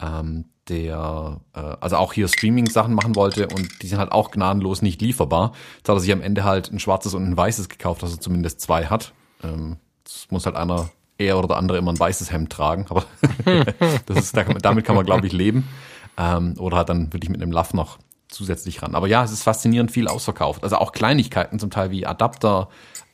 Ähm, 0.00 0.46
der 0.68 1.40
äh, 1.54 1.60
also 1.80 1.96
auch 1.96 2.12
hier 2.12 2.28
Streaming-Sachen 2.28 2.94
machen 2.94 3.16
wollte 3.16 3.48
und 3.48 3.82
die 3.82 3.86
sind 3.88 3.98
halt 3.98 4.12
auch 4.12 4.30
gnadenlos 4.30 4.80
nicht 4.80 5.02
lieferbar. 5.02 5.52
Jetzt 5.78 5.88
hat 5.88 5.96
er 5.96 6.00
sich 6.00 6.12
am 6.12 6.22
Ende 6.22 6.44
halt 6.44 6.70
ein 6.70 6.78
schwarzes 6.78 7.14
und 7.14 7.24
ein 7.24 7.36
weißes 7.36 7.68
gekauft, 7.68 8.02
dass 8.02 8.12
er 8.12 8.20
zumindest 8.20 8.60
zwei 8.60 8.86
hat. 8.86 9.12
Ähm, 9.42 9.76
das 10.04 10.26
muss 10.30 10.46
halt 10.46 10.56
einer, 10.56 10.90
er 11.18 11.38
oder 11.38 11.48
der 11.48 11.56
andere 11.56 11.78
immer 11.78 11.92
ein 11.92 11.98
weißes 11.98 12.30
Hemd 12.30 12.50
tragen, 12.50 12.86
aber 12.88 13.04
das 14.06 14.18
ist, 14.18 14.36
damit 14.36 14.84
kann 14.84 14.96
man, 14.96 15.04
glaube 15.04 15.26
ich, 15.26 15.32
leben. 15.32 15.68
Ähm, 16.16 16.54
oder 16.58 16.76
halt 16.76 16.88
dann 16.88 17.12
wirklich 17.12 17.30
mit 17.30 17.42
einem 17.42 17.52
Love 17.52 17.76
noch 17.76 17.98
zusätzlich 18.28 18.82
ran. 18.82 18.94
Aber 18.94 19.06
ja, 19.06 19.24
es 19.24 19.32
ist 19.32 19.42
faszinierend 19.42 19.90
viel 19.90 20.08
ausverkauft. 20.08 20.62
Also 20.62 20.76
auch 20.76 20.92
Kleinigkeiten 20.92 21.58
zum 21.58 21.70
Teil 21.70 21.90
wie 21.90 22.06
Adapter, 22.06 22.68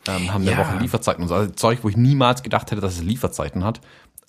ähm, 0.08 0.32
haben 0.32 0.42
eine 0.42 0.52
ja. 0.52 0.58
Woche 0.58 0.78
Lieferzeiten 0.78 1.22
und 1.22 1.28
so. 1.28 1.34
Also 1.34 1.52
Zeug, 1.52 1.80
wo 1.82 1.88
ich 1.88 1.96
niemals 1.96 2.42
gedacht 2.42 2.70
hätte, 2.70 2.80
dass 2.80 2.94
es 2.94 3.02
Lieferzeiten 3.02 3.64
hat, 3.64 3.80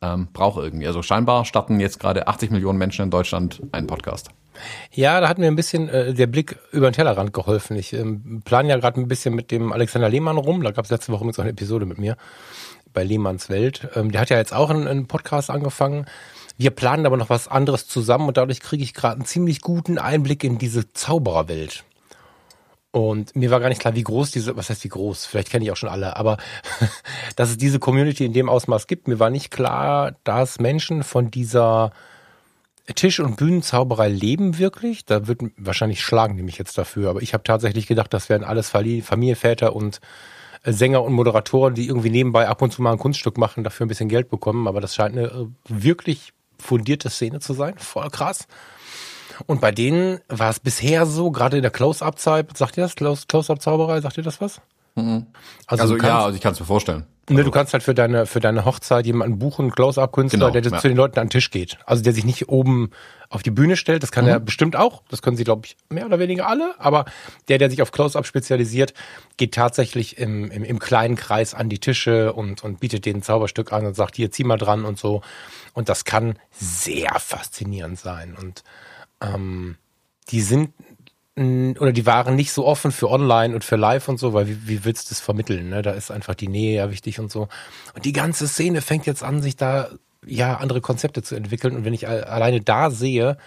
ähm, 0.02 0.28
brauche 0.32 0.62
irgendwie. 0.62 0.88
Also 0.88 1.02
scheinbar 1.02 1.46
starten 1.46 1.80
jetzt 1.80 2.00
gerade 2.00 2.28
80 2.28 2.52
Millionen 2.52 2.78
Menschen 2.78 3.04
in 3.04 3.12
Deutschland 3.12 3.62
einen 3.72 3.88
Podcast. 3.88 4.30
Ja, 4.92 5.22
da 5.22 5.30
hat 5.30 5.38
mir 5.38 5.48
ein 5.48 5.56
bisschen 5.56 5.90
äh, 5.90 6.14
der 6.14 6.28
Blick 6.28 6.58
über 6.72 6.90
den 6.90 6.94
Tellerrand 6.94 7.34
geholfen. 7.34 7.78
Ich 7.78 7.94
ähm, 7.94 8.42
plane 8.44 8.70
ja 8.70 8.78
gerade 8.78 9.00
ein 9.00 9.08
bisschen 9.08 9.34
mit 9.34 9.52
dem 9.52 9.72
Alexander 9.72 10.10
Lehmann 10.10 10.38
rum. 10.38 10.64
Da 10.64 10.72
gab 10.72 10.86
es 10.86 10.92
letzte 10.92 11.12
Woche 11.12 11.26
mit 11.26 11.36
so 11.36 11.42
eine 11.42 11.52
Episode 11.52 11.86
mit 11.86 11.98
mir 11.98 12.18
bei 12.94 13.04
Lehmanns 13.04 13.50
Welt. 13.50 13.88
Ähm, 13.96 14.12
der 14.12 14.22
hat 14.22 14.30
ja 14.30 14.38
jetzt 14.38 14.54
auch 14.54 14.70
einen, 14.70 14.88
einen 14.88 15.08
Podcast 15.08 15.50
angefangen. 15.50 16.06
Wir 16.58 16.72
planen 16.72 17.06
aber 17.06 17.16
noch 17.16 17.30
was 17.30 17.48
anderes 17.48 17.88
zusammen 17.88 18.28
und 18.28 18.36
dadurch 18.36 18.60
kriege 18.60 18.84
ich 18.84 18.94
gerade 18.94 19.16
einen 19.16 19.26
ziemlich 19.26 19.62
guten 19.62 19.98
Einblick 19.98 20.44
in 20.44 20.58
diese 20.58 20.92
Zaubererwelt. 20.92 21.86
Und 22.91 23.36
mir 23.36 23.51
war 23.51 23.60
gar 23.60 23.69
nicht 23.69 23.81
klar, 23.81 23.93
wie 23.96 24.03
groß 24.03 24.31
diese, 24.31 24.55
was 24.55 24.69
heißt 24.69 24.84
wie 24.84 24.89
groß? 24.89 25.25
Vielleicht 25.25 25.51
kenne 25.51 25.63
ich 25.63 25.72
auch 25.72 25.77
schon 25.77 25.89
alle, 25.89 26.15
aber 26.15 26.38
dass 27.36 27.51
es 27.51 27.58
diese 27.58 27.79
Community 27.79 28.25
in 28.25 28.34
dem 28.34 28.50
Ausmaß 28.50 28.88
gibt. 28.88 29.08
Mir 29.08 29.19
war 29.19 29.29
nicht 29.29 29.51
klar, 29.51 30.15
dass 30.24 30.60
Menschen 30.60 31.03
von 31.03 31.29
dieser 31.29 31.91
Tisch- 32.96 33.19
und 33.19 33.38
Bühnenzauberei 33.38 34.10
leben 34.10 34.58
wirklich. 34.58 35.05
Da 35.05 35.27
wird 35.27 35.41
wahrscheinlich 35.58 36.01
schlagen 36.01 36.43
mich 36.43 36.58
jetzt 36.58 36.77
dafür. 36.77 37.12
Aber 37.12 37.22
ich 37.22 37.34
habe 37.34 37.43
tatsächlich 37.43 37.86
gedacht, 37.86 38.13
das 38.13 38.29
wären 38.29 38.43
alles 38.43 38.69
Familienväter 38.69 39.75
und 39.75 40.00
äh, 40.63 40.72
Sänger 40.72 41.03
und 41.03 41.13
Moderatoren, 41.13 41.75
die 41.75 41.88
irgendwie 41.88 42.10
nebenbei 42.10 42.48
ab 42.48 42.62
und 42.62 42.72
zu 42.72 42.81
mal 42.81 42.91
ein 42.91 42.98
Kunststück 42.98 43.38
machen, 43.38 43.63
dafür 43.63 43.86
ein 43.86 43.89
bisschen 43.89 44.10
Geld 44.10 44.29
bekommen. 44.29 44.67
Aber 44.67 44.81
das 44.81 44.96
scheint 44.96 45.15
eine 45.15 45.27
äh, 45.27 45.46
wirklich 45.67 46.34
fundierte 46.58 47.12
Szene 47.12 47.39
zu 47.39 47.53
sein. 47.53 47.77
Voll 47.77 48.10
krass. 48.10 48.48
Und 49.46 49.62
bei 49.62 49.72
denen 49.72 50.19
war 50.27 50.50
es 50.50 50.60
bisher 50.60 51.05
so, 51.05 51.31
gerade 51.31 51.58
in 51.58 51.62
der 51.62 51.72
Close-Up-Zeit, 51.72 52.58
sagt 52.58 52.77
ihr 52.77 52.84
das? 52.84 52.96
Close-Up-Zauberei, 52.96 54.01
sagt 54.01 54.17
ihr 54.17 54.24
das 54.24 54.41
was? 54.41 54.62
Mhm. 54.96 55.27
Also, 55.67 55.84
also 55.84 55.98
ja, 55.98 56.25
also 56.25 56.36
ich 56.36 56.41
kann 56.41 56.53
es 56.53 56.60
mir 56.60 56.65
vorstellen. 56.65 57.05
Ne, 57.29 57.43
du 57.43 57.51
kannst 57.51 57.74
halt 57.74 57.84
für 57.84 57.93
deine, 57.93 58.25
für 58.25 58.39
deine 58.39 58.65
Hochzeit 58.65 59.05
jemanden 59.05 59.38
buchen, 59.38 59.69
Close-Up-Künstler, 59.69 60.50
genau, 60.50 60.51
der 60.51 60.63
ja. 60.63 60.79
zu 60.79 60.88
den 60.88 60.98
Leuten 60.98 61.19
an 61.19 61.27
den 61.27 61.29
Tisch 61.29 61.51
geht. 61.51 61.77
Also 61.86 62.01
der 62.01 62.12
sich 62.13 62.25
nicht 62.25 62.50
oben 62.50 62.89
auf 63.29 63.43
die 63.43 63.51
Bühne 63.51 63.75
stellt, 63.75 64.01
das 64.01 64.12
kann 64.12 64.25
mhm. 64.25 64.31
er 64.31 64.39
bestimmt 64.39 64.75
auch. 64.75 65.03
Das 65.10 65.22
können 65.22 65.38
sie, 65.38 65.43
glaube 65.43 65.67
ich, 65.67 65.77
mehr 65.89 66.08
oder 66.08 66.17
weniger 66.17 66.48
alle. 66.48 66.74
Aber 66.79 67.05
der, 67.48 67.60
der 67.60 67.69
sich 67.69 67.84
auf 67.84 67.91
Close-Up 67.91 68.25
spezialisiert, 68.25 68.96
geht 69.38 69.53
tatsächlich 69.53 70.17
im, 70.17 70.50
im, 70.50 70.63
im 70.63 70.79
kleinen 70.79 71.15
Kreis 71.15 71.53
an 71.53 71.69
die 71.69 71.77
Tische 71.77 72.34
und, 72.34 72.63
und 72.63 72.79
bietet 72.79 73.05
denen 73.05 73.19
ein 73.19 73.24
Zauberstück 73.24 73.72
an 73.72 73.86
und 73.86 73.96
sagt, 73.96 74.15
hier, 74.15 74.31
zieh 74.31 74.43
mal 74.43 74.58
dran 74.58 74.84
und 74.84 74.98
so. 74.98 75.22
Und 75.74 75.88
das 75.88 76.05
kann 76.05 76.39
sehr 76.51 77.13
faszinierend 77.19 78.00
sein. 78.00 78.36
Und 78.39 78.63
ähm, 79.22 79.78
die 80.30 80.42
sind 80.42 80.74
oder 81.36 81.94
die 81.94 82.06
waren 82.06 82.36
nicht 82.36 82.52
so 82.52 82.66
offen 82.66 82.92
für 82.92 83.10
online 83.10 83.56
und 83.56 83.64
für 83.64 83.78
live 83.78 84.10
und 84.10 84.20
so, 84.20 84.34
weil 84.34 84.50
wie, 84.50 84.68
wie 84.68 84.84
willst 84.84 85.06
du 85.06 85.10
das 85.12 85.22
vermitteln? 85.22 85.70
Ne? 85.70 85.82
Da 85.82 85.92
ist 85.92 86.12
einfach 86.12 86.36
die 86.36 86.50
Nähe 86.50 86.76
ja 86.76 86.92
wichtig 86.92 87.18
und 87.22 87.32
so. 87.32 87.48
Und 87.96 88.04
die 88.04 88.12
ganze 88.12 88.46
Szene 88.46 88.82
fängt 88.82 89.06
jetzt 89.06 89.24
an, 89.24 89.42
sich 89.42 89.56
da 89.56 89.88
ja 90.26 90.58
andere 90.58 90.82
Konzepte 90.82 91.24
zu 91.24 91.36
entwickeln. 91.36 91.78
Und 91.78 91.86
wenn 91.86 91.94
ich 91.94 92.10
alleine 92.10 92.60
da 92.60 92.92
sehe, 92.92 93.38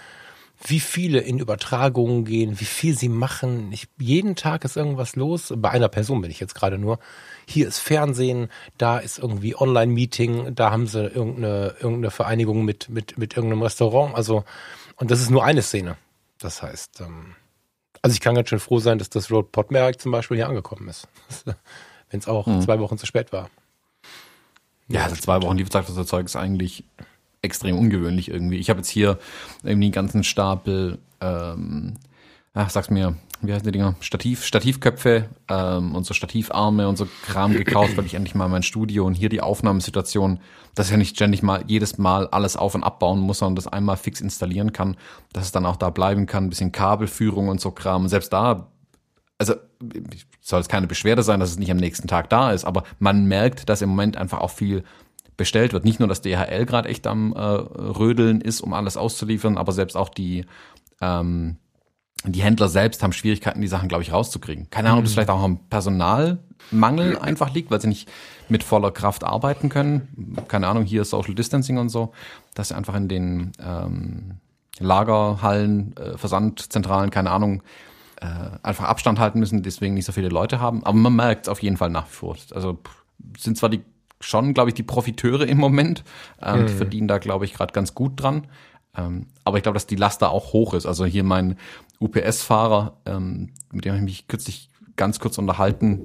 wie 0.64 0.80
viele 0.80 1.18
in 1.18 1.38
Übertragungen 1.38 2.24
gehen, 2.24 2.60
wie 2.60 2.64
viel 2.64 2.96
sie 2.96 3.08
machen. 3.08 3.70
Ich, 3.72 3.88
jeden 3.98 4.36
Tag 4.36 4.64
ist 4.64 4.76
irgendwas 4.76 5.16
los. 5.16 5.52
Bei 5.56 5.70
einer 5.70 5.88
Person 5.88 6.22
bin 6.22 6.30
ich 6.30 6.40
jetzt 6.40 6.54
gerade 6.54 6.78
nur. 6.78 6.98
Hier 7.46 7.66
ist 7.66 7.78
Fernsehen, 7.78 8.48
da 8.78 8.98
ist 8.98 9.18
irgendwie 9.18 9.56
Online-Meeting, 9.56 10.54
da 10.54 10.70
haben 10.70 10.86
sie 10.86 11.04
irgendeine, 11.04 11.74
irgendeine 11.80 12.10
Vereinigung 12.10 12.64
mit, 12.64 12.88
mit, 12.88 13.18
mit 13.18 13.36
irgendeinem 13.36 13.62
Restaurant. 13.62 14.14
Also, 14.14 14.44
und 15.02 15.10
das 15.10 15.20
ist 15.20 15.30
nur 15.30 15.44
eine 15.44 15.62
Szene. 15.62 15.96
Das 16.38 16.62
heißt, 16.62 17.00
ähm, 17.00 17.34
also 18.02 18.14
ich 18.14 18.20
kann 18.20 18.36
ganz 18.36 18.48
schön 18.48 18.60
froh 18.60 18.78
sein, 18.78 18.98
dass 18.98 19.10
das 19.10 19.32
Road 19.32 19.50
Podmerk 19.50 20.00
zum 20.00 20.12
Beispiel 20.12 20.36
hier 20.36 20.48
angekommen 20.48 20.86
ist. 20.86 21.08
Wenn 22.10 22.20
es 22.20 22.28
auch 22.28 22.46
mhm. 22.46 22.62
zwei 22.62 22.78
Wochen 22.78 22.96
zu 22.98 23.04
spät 23.04 23.32
war. 23.32 23.50
Ja, 24.86 25.02
also 25.02 25.16
zwei 25.16 25.42
Wochen 25.42 25.56
Lieferzeit 25.56 25.86
für 25.86 25.92
das 25.92 26.06
Zeug 26.06 26.26
ist 26.26 26.36
eigentlich 26.36 26.84
extrem 27.42 27.76
ungewöhnlich 27.76 28.28
irgendwie. 28.28 28.58
Ich 28.58 28.70
habe 28.70 28.78
jetzt 28.78 28.90
hier 28.90 29.18
irgendwie 29.64 29.86
einen 29.86 29.92
ganzen 29.92 30.22
Stapel, 30.22 31.00
ähm, 31.20 31.94
ach, 32.54 32.70
sag's 32.70 32.88
mir, 32.88 33.16
wie 33.42 33.52
heißen 33.52 33.66
die 33.66 33.72
Dinger? 33.72 33.96
Stativ, 34.00 34.44
Stativköpfe 34.44 35.28
ähm, 35.48 35.94
und 35.94 36.06
so 36.06 36.14
Stativarme 36.14 36.88
und 36.88 36.96
so 36.96 37.08
Kram 37.26 37.52
gekauft, 37.52 37.96
weil 37.96 38.06
ich 38.06 38.14
endlich 38.14 38.34
mal 38.34 38.48
mein 38.48 38.62
Studio 38.62 39.04
und 39.04 39.14
hier 39.14 39.28
die 39.28 39.40
Aufnahmesituation, 39.40 40.38
dass 40.74 40.86
ich 40.86 40.92
ja 40.92 40.96
nicht 40.96 41.16
ständig 41.16 41.42
mal 41.42 41.64
jedes 41.66 41.98
Mal 41.98 42.28
alles 42.28 42.56
auf 42.56 42.74
und 42.74 42.84
abbauen 42.84 43.20
muss, 43.20 43.38
sondern 43.38 43.56
das 43.56 43.66
einmal 43.66 43.96
fix 43.96 44.20
installieren 44.20 44.72
kann, 44.72 44.96
dass 45.32 45.44
es 45.44 45.52
dann 45.52 45.66
auch 45.66 45.76
da 45.76 45.90
bleiben 45.90 46.26
kann, 46.26 46.44
ein 46.44 46.50
bisschen 46.50 46.72
Kabelführung 46.72 47.48
und 47.48 47.60
so 47.60 47.72
Kram. 47.72 48.08
Selbst 48.08 48.32
da, 48.32 48.68
also 49.38 49.54
soll 50.40 50.60
es 50.60 50.68
keine 50.68 50.86
Beschwerde 50.86 51.22
sein, 51.22 51.40
dass 51.40 51.50
es 51.50 51.58
nicht 51.58 51.70
am 51.70 51.78
nächsten 51.78 52.08
Tag 52.08 52.30
da 52.30 52.52
ist, 52.52 52.64
aber 52.64 52.84
man 53.00 53.26
merkt, 53.26 53.68
dass 53.68 53.82
im 53.82 53.90
Moment 53.90 54.16
einfach 54.16 54.40
auch 54.40 54.50
viel 54.50 54.84
bestellt 55.36 55.72
wird. 55.72 55.84
Nicht 55.84 55.98
nur, 55.98 56.08
dass 56.08 56.22
DHL 56.22 56.66
gerade 56.66 56.88
echt 56.88 57.06
am 57.06 57.32
äh, 57.32 57.38
Rödeln 57.38 58.40
ist, 58.40 58.60
um 58.60 58.72
alles 58.72 58.96
auszuliefern, 58.96 59.58
aber 59.58 59.72
selbst 59.72 59.96
auch 59.96 60.08
die 60.08 60.44
ähm, 61.00 61.56
die 62.24 62.42
Händler 62.42 62.68
selbst 62.68 63.02
haben 63.02 63.12
Schwierigkeiten, 63.12 63.60
die 63.60 63.68
Sachen, 63.68 63.88
glaube 63.88 64.02
ich, 64.02 64.12
rauszukriegen. 64.12 64.70
Keine 64.70 64.88
Ahnung, 64.88 65.00
ob 65.00 65.04
das 65.04 65.12
mhm. 65.12 65.14
vielleicht 65.14 65.30
auch 65.30 65.42
am 65.42 65.58
Personalmangel 65.68 67.18
einfach 67.18 67.52
liegt, 67.52 67.70
weil 67.70 67.80
sie 67.80 67.88
nicht 67.88 68.08
mit 68.48 68.62
voller 68.62 68.90
Kraft 68.92 69.24
arbeiten 69.24 69.68
können. 69.68 70.36
Keine 70.48 70.68
Ahnung, 70.68 70.84
hier 70.84 71.04
Social 71.04 71.34
Distancing 71.34 71.78
und 71.78 71.88
so, 71.88 72.12
dass 72.54 72.68
sie 72.68 72.76
einfach 72.76 72.94
in 72.94 73.08
den 73.08 73.52
ähm, 73.58 74.38
Lagerhallen, 74.78 75.96
äh, 75.96 76.16
Versandzentralen, 76.16 77.10
keine 77.10 77.30
Ahnung, 77.30 77.62
äh, 78.20 78.26
einfach 78.62 78.84
Abstand 78.84 79.18
halten 79.18 79.40
müssen, 79.40 79.62
deswegen 79.62 79.94
nicht 79.94 80.04
so 80.04 80.12
viele 80.12 80.28
Leute 80.28 80.60
haben. 80.60 80.84
Aber 80.84 80.96
man 80.96 81.16
merkt 81.16 81.46
es 81.46 81.48
auf 81.48 81.62
jeden 81.62 81.76
Fall 81.76 81.90
nach 81.90 82.06
wie 82.06 82.14
vor. 82.14 82.36
Also 82.54 82.78
sind 83.36 83.56
zwar 83.56 83.68
die 83.68 83.80
schon, 84.20 84.54
glaube 84.54 84.70
ich, 84.70 84.74
die 84.74 84.84
Profiteure 84.84 85.46
im 85.46 85.58
Moment, 85.58 86.04
ähm, 86.40 86.62
mhm. 86.62 86.66
die 86.66 86.72
verdienen 86.72 87.08
da, 87.08 87.18
glaube 87.18 87.44
ich, 87.44 87.54
gerade 87.54 87.72
ganz 87.72 87.94
gut 87.94 88.22
dran. 88.22 88.46
Ähm, 88.96 89.26
aber 89.44 89.56
ich 89.56 89.62
glaube, 89.62 89.74
dass 89.74 89.86
die 89.86 89.96
Last 89.96 90.22
da 90.22 90.28
auch 90.28 90.52
hoch 90.52 90.74
ist. 90.74 90.86
Also 90.86 91.04
hier 91.04 91.24
mein 91.24 91.56
UPS-Fahrer, 92.00 92.96
ähm, 93.06 93.50
mit 93.70 93.84
dem 93.84 93.92
habe 93.92 93.98
ich 93.98 94.04
mich 94.04 94.28
kürzlich 94.28 94.70
ganz 94.96 95.18
kurz 95.18 95.38
unterhalten, 95.38 96.00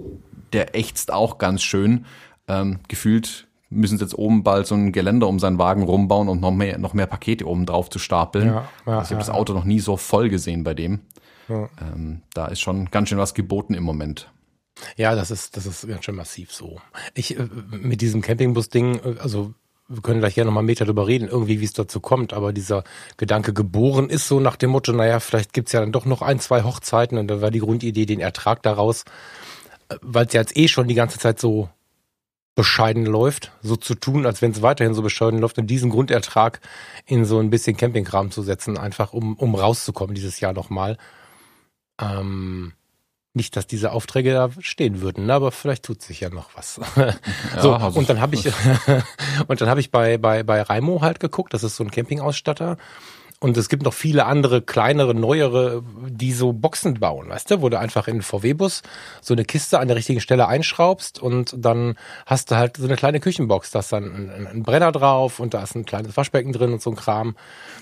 der 0.53 0.75
ächzt 0.75 1.11
auch 1.11 1.37
ganz 1.37 1.63
schön. 1.63 2.05
Ähm, 2.47 2.79
gefühlt 2.87 3.47
müssen 3.69 3.97
sie 3.97 4.03
jetzt 4.03 4.17
oben 4.17 4.43
bald 4.43 4.67
so 4.67 4.75
ein 4.75 4.93
Geländer 4.93 5.27
um 5.27 5.39
seinen 5.39 5.59
Wagen 5.59 5.83
rumbauen, 5.83 6.29
um 6.29 6.39
noch 6.39 6.51
mehr, 6.51 6.77
noch 6.77 6.93
mehr 6.93 7.07
Pakete 7.07 7.45
oben 7.45 7.65
drauf 7.65 7.89
zu 7.89 7.99
stapeln. 7.99 8.47
Ja, 8.47 8.53
ja, 8.85 8.99
also 8.99 9.07
ich 9.07 9.11
habe 9.11 9.13
ja, 9.13 9.17
das 9.17 9.29
Auto 9.29 9.53
noch 9.53 9.65
nie 9.65 9.79
so 9.79 9.97
voll 9.97 10.29
gesehen 10.29 10.63
bei 10.63 10.73
dem. 10.73 11.01
Ähm, 11.49 12.21
da 12.33 12.47
ist 12.47 12.59
schon 12.59 12.91
ganz 12.91 13.09
schön 13.09 13.17
was 13.17 13.33
geboten 13.33 13.73
im 13.73 13.83
Moment. 13.83 14.31
Ja, 14.95 15.15
das 15.15 15.31
ist, 15.31 15.57
das 15.57 15.65
ist 15.65 15.87
ganz 15.87 16.05
schön 16.05 16.15
massiv 16.15 16.53
so. 16.53 16.79
Ich, 17.13 17.39
äh, 17.39 17.47
mit 17.71 18.01
diesem 18.01 18.21
Campingbus-Ding, 18.21 18.99
äh, 19.03 19.15
also 19.19 19.53
wir 19.87 20.01
können 20.01 20.19
gleich 20.19 20.35
gerne 20.35 20.47
noch 20.47 20.53
mal 20.53 20.59
einen 20.59 20.67
Meter 20.67 20.85
drüber 20.85 21.07
reden, 21.07 21.27
irgendwie 21.27 21.61
wie 21.61 21.65
es 21.65 21.73
dazu 21.73 21.99
kommt, 21.99 22.33
aber 22.33 22.53
dieser 22.53 22.83
Gedanke 23.15 23.53
geboren 23.53 24.09
ist 24.09 24.27
so 24.27 24.39
nach 24.39 24.57
dem 24.57 24.71
Motto, 24.71 24.91
naja, 24.91 25.19
vielleicht 25.19 25.53
gibt's 25.53 25.71
ja 25.71 25.79
dann 25.79 25.91
doch 25.91 26.05
noch 26.05 26.21
ein, 26.21 26.39
zwei 26.39 26.63
Hochzeiten 26.63 27.17
und 27.17 27.27
da 27.27 27.41
war 27.41 27.51
die 27.51 27.59
Grundidee, 27.59 28.05
den 28.05 28.19
Ertrag 28.19 28.61
daraus, 28.63 29.03
äh, 29.89 29.95
weil 30.01 30.25
es 30.25 30.33
ja 30.33 30.41
jetzt 30.41 30.57
eh 30.57 30.67
schon 30.67 30.87
die 30.87 30.95
ganze 30.95 31.19
Zeit 31.19 31.39
so 31.39 31.69
bescheiden 32.55 33.05
läuft, 33.05 33.51
so 33.61 33.75
zu 33.75 33.93
tun, 33.93 34.25
als 34.25 34.41
wenn 34.41 34.51
es 34.51 34.63
weiterhin 34.63 34.95
so 34.95 35.03
bescheiden 35.03 35.39
läuft 35.39 35.59
und 35.59 35.67
diesen 35.67 35.91
Grundertrag 35.91 36.59
in 37.05 37.23
so 37.23 37.39
ein 37.39 37.51
bisschen 37.51 37.77
Campingkram 37.77 38.31
zu 38.31 38.41
setzen, 38.41 38.79
einfach 38.79 39.13
um, 39.13 39.35
um 39.37 39.53
rauszukommen 39.53 40.15
dieses 40.15 40.39
Jahr 40.39 40.53
nochmal. 40.53 40.97
Ähm, 42.01 42.73
nicht, 43.37 43.55
dass 43.55 43.67
diese 43.67 43.93
Aufträge 43.93 44.33
da 44.33 44.49
stehen 44.59 44.99
würden, 44.99 45.27
ne? 45.27 45.33
aber 45.33 45.51
vielleicht 45.53 45.83
tut 45.83 46.01
sich 46.01 46.19
ja 46.19 46.29
noch 46.29 46.49
was. 46.55 46.75
so 47.61 47.69
ja, 47.69 47.77
also 47.77 47.99
und 47.99 48.09
dann 48.09 48.19
habe 48.19 48.35
ich 48.35 48.45
und 49.47 49.61
dann 49.61 49.69
habe 49.69 49.79
ich 49.79 49.91
bei 49.91 50.17
bei 50.17 50.43
bei 50.43 50.61
Raimo 50.61 51.01
halt 51.01 51.21
geguckt. 51.21 51.53
Das 51.53 51.63
ist 51.63 51.77
so 51.77 51.83
ein 51.85 51.91
Campingausstatter. 51.91 52.77
Und 53.39 53.55
es 53.55 53.69
gibt 53.69 53.83
noch 53.83 53.93
viele 53.93 54.25
andere, 54.25 54.63
kleinere, 54.63 55.13
neuere, 55.13 55.83
die 56.07 56.33
so 56.33 56.53
Boxen 56.53 56.95
bauen, 56.95 57.29
weißt 57.29 57.51
du, 57.51 57.61
wo 57.61 57.69
du 57.69 57.77
einfach 57.77 58.07
in 58.07 58.15
den 58.15 58.21
VW-Bus 58.23 58.81
so 59.21 59.35
eine 59.35 59.45
Kiste 59.45 59.77
an 59.79 59.87
der 59.87 59.95
richtigen 59.95 60.21
Stelle 60.21 60.47
einschraubst 60.47 61.21
und 61.21 61.53
dann 61.55 61.97
hast 62.25 62.49
du 62.49 62.55
halt 62.55 62.77
so 62.77 62.85
eine 62.85 62.95
kleine 62.95 63.19
Küchenbox, 63.19 63.69
da 63.69 63.79
ist 63.79 63.93
dann 63.93 64.05
ein, 64.05 64.47
ein 64.47 64.63
Brenner 64.63 64.91
drauf 64.91 65.39
und 65.39 65.53
da 65.53 65.61
ist 65.61 65.75
ein 65.75 65.85
kleines 65.85 66.17
Waschbecken 66.17 66.51
drin 66.51 66.73
und 66.73 66.81
so 66.81 66.89
ein 66.89 66.95
Kram. 66.95 67.35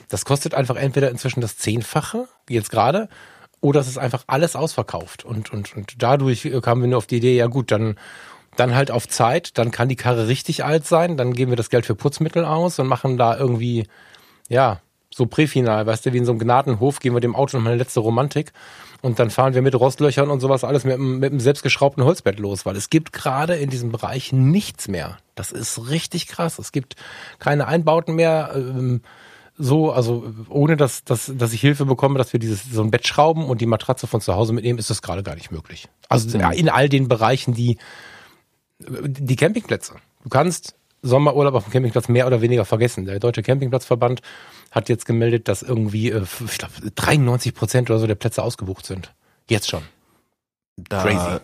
Das 0.09 0.25
kostet 0.25 0.53
einfach 0.53 0.75
entweder 0.75 1.09
inzwischen 1.09 1.39
das 1.39 1.57
Zehnfache, 1.57 2.27
wie 2.47 2.55
jetzt 2.55 2.69
gerade, 2.69 3.07
oder 3.61 3.79
es 3.79 3.87
ist 3.87 3.97
einfach 3.97 4.23
alles 4.27 4.55
ausverkauft. 4.55 5.25
Und, 5.25 5.51
und, 5.51 5.75
und 5.75 6.01
dadurch 6.01 6.49
kamen 6.61 6.81
wir 6.81 6.87
nur 6.87 6.97
auf 6.97 7.07
die 7.07 7.17
Idee, 7.17 7.35
ja 7.35 7.47
gut, 7.47 7.71
dann, 7.71 7.95
dann 8.55 8.75
halt 8.75 8.91
auf 8.91 9.07
Zeit, 9.07 9.57
dann 9.57 9.71
kann 9.71 9.89
die 9.89 9.95
Karre 9.95 10.27
richtig 10.27 10.63
alt 10.63 10.85
sein, 10.85 11.17
dann 11.17 11.33
geben 11.33 11.51
wir 11.51 11.57
das 11.57 11.69
Geld 11.69 11.85
für 11.85 11.95
Putzmittel 11.95 12.45
aus 12.45 12.79
und 12.79 12.87
machen 12.87 13.17
da 13.17 13.37
irgendwie, 13.37 13.87
ja, 14.49 14.81
so 15.13 15.27
präfinal, 15.27 15.85
weißt 15.85 16.05
du, 16.05 16.13
wie 16.13 16.17
in 16.17 16.25
so 16.25 16.33
einem 16.33 16.39
Gnadenhof 16.39 16.99
geben 16.99 17.15
wir 17.15 17.21
dem 17.21 17.35
Auto 17.35 17.55
nochmal 17.55 17.73
eine 17.73 17.81
letzte 17.81 18.01
Romantik 18.01 18.51
und 19.01 19.19
dann 19.19 19.29
fahren 19.29 19.53
wir 19.53 19.61
mit 19.61 19.75
Rostlöchern 19.75 20.29
und 20.29 20.39
sowas 20.39 20.63
alles 20.63 20.83
mit, 20.83 20.97
mit 20.97 21.31
einem 21.31 21.39
selbstgeschraubten 21.39 22.03
Holzbett 22.03 22.39
los, 22.39 22.65
weil 22.65 22.75
es 22.75 22.89
gibt 22.89 23.13
gerade 23.13 23.55
in 23.55 23.69
diesem 23.69 23.91
Bereich 23.91 24.33
nichts 24.33 24.87
mehr. 24.87 25.17
Das 25.35 25.51
ist 25.51 25.89
richtig 25.89 26.27
krass. 26.27 26.59
Es 26.59 26.71
gibt 26.71 26.95
keine 27.39 27.67
Einbauten 27.67 28.15
mehr. 28.15 28.51
Ähm, 28.55 29.01
so, 29.57 29.91
also 29.91 30.25
ohne 30.49 30.75
dass, 30.75 31.03
dass, 31.03 31.31
dass 31.33 31.53
ich 31.53 31.61
Hilfe 31.61 31.85
bekomme, 31.85 32.17
dass 32.17 32.33
wir 32.33 32.39
dieses 32.39 32.63
so 32.71 32.81
ein 32.81 32.91
Bett 32.91 33.07
schrauben 33.07 33.45
und 33.45 33.61
die 33.61 33.65
Matratze 33.65 34.07
von 34.07 34.21
zu 34.21 34.35
Hause 34.35 34.53
mitnehmen, 34.53 34.79
ist 34.79 34.89
das 34.89 35.01
gerade 35.01 35.23
gar 35.23 35.35
nicht 35.35 35.51
möglich. 35.51 35.87
Also 36.09 36.37
mhm. 36.37 36.51
in 36.51 36.69
all 36.69 36.89
den 36.89 37.07
Bereichen, 37.07 37.53
die 37.53 37.77
die 38.79 39.35
Campingplätze. 39.35 39.95
Du 40.23 40.29
kannst 40.29 40.75
Sommerurlaub 41.01 41.53
auf 41.53 41.65
dem 41.65 41.71
Campingplatz 41.71 42.09
mehr 42.09 42.27
oder 42.27 42.41
weniger 42.41 42.65
vergessen. 42.65 43.05
Der 43.05 43.19
Deutsche 43.19 43.43
Campingplatzverband 43.43 44.21
hat 44.71 44.89
jetzt 44.89 45.05
gemeldet, 45.05 45.47
dass 45.47 45.61
irgendwie, 45.61 46.09
äh, 46.09 46.23
ich 46.45 46.57
glaube, 46.57 46.73
93 46.95 47.53
Prozent 47.53 47.89
oder 47.89 47.99
so 47.99 48.07
der 48.07 48.15
Plätze 48.15 48.43
ausgebucht 48.43 48.85
sind. 48.85 49.13
Jetzt 49.49 49.69
schon. 49.69 49.83
Da 50.75 51.03
Crazy. 51.03 51.39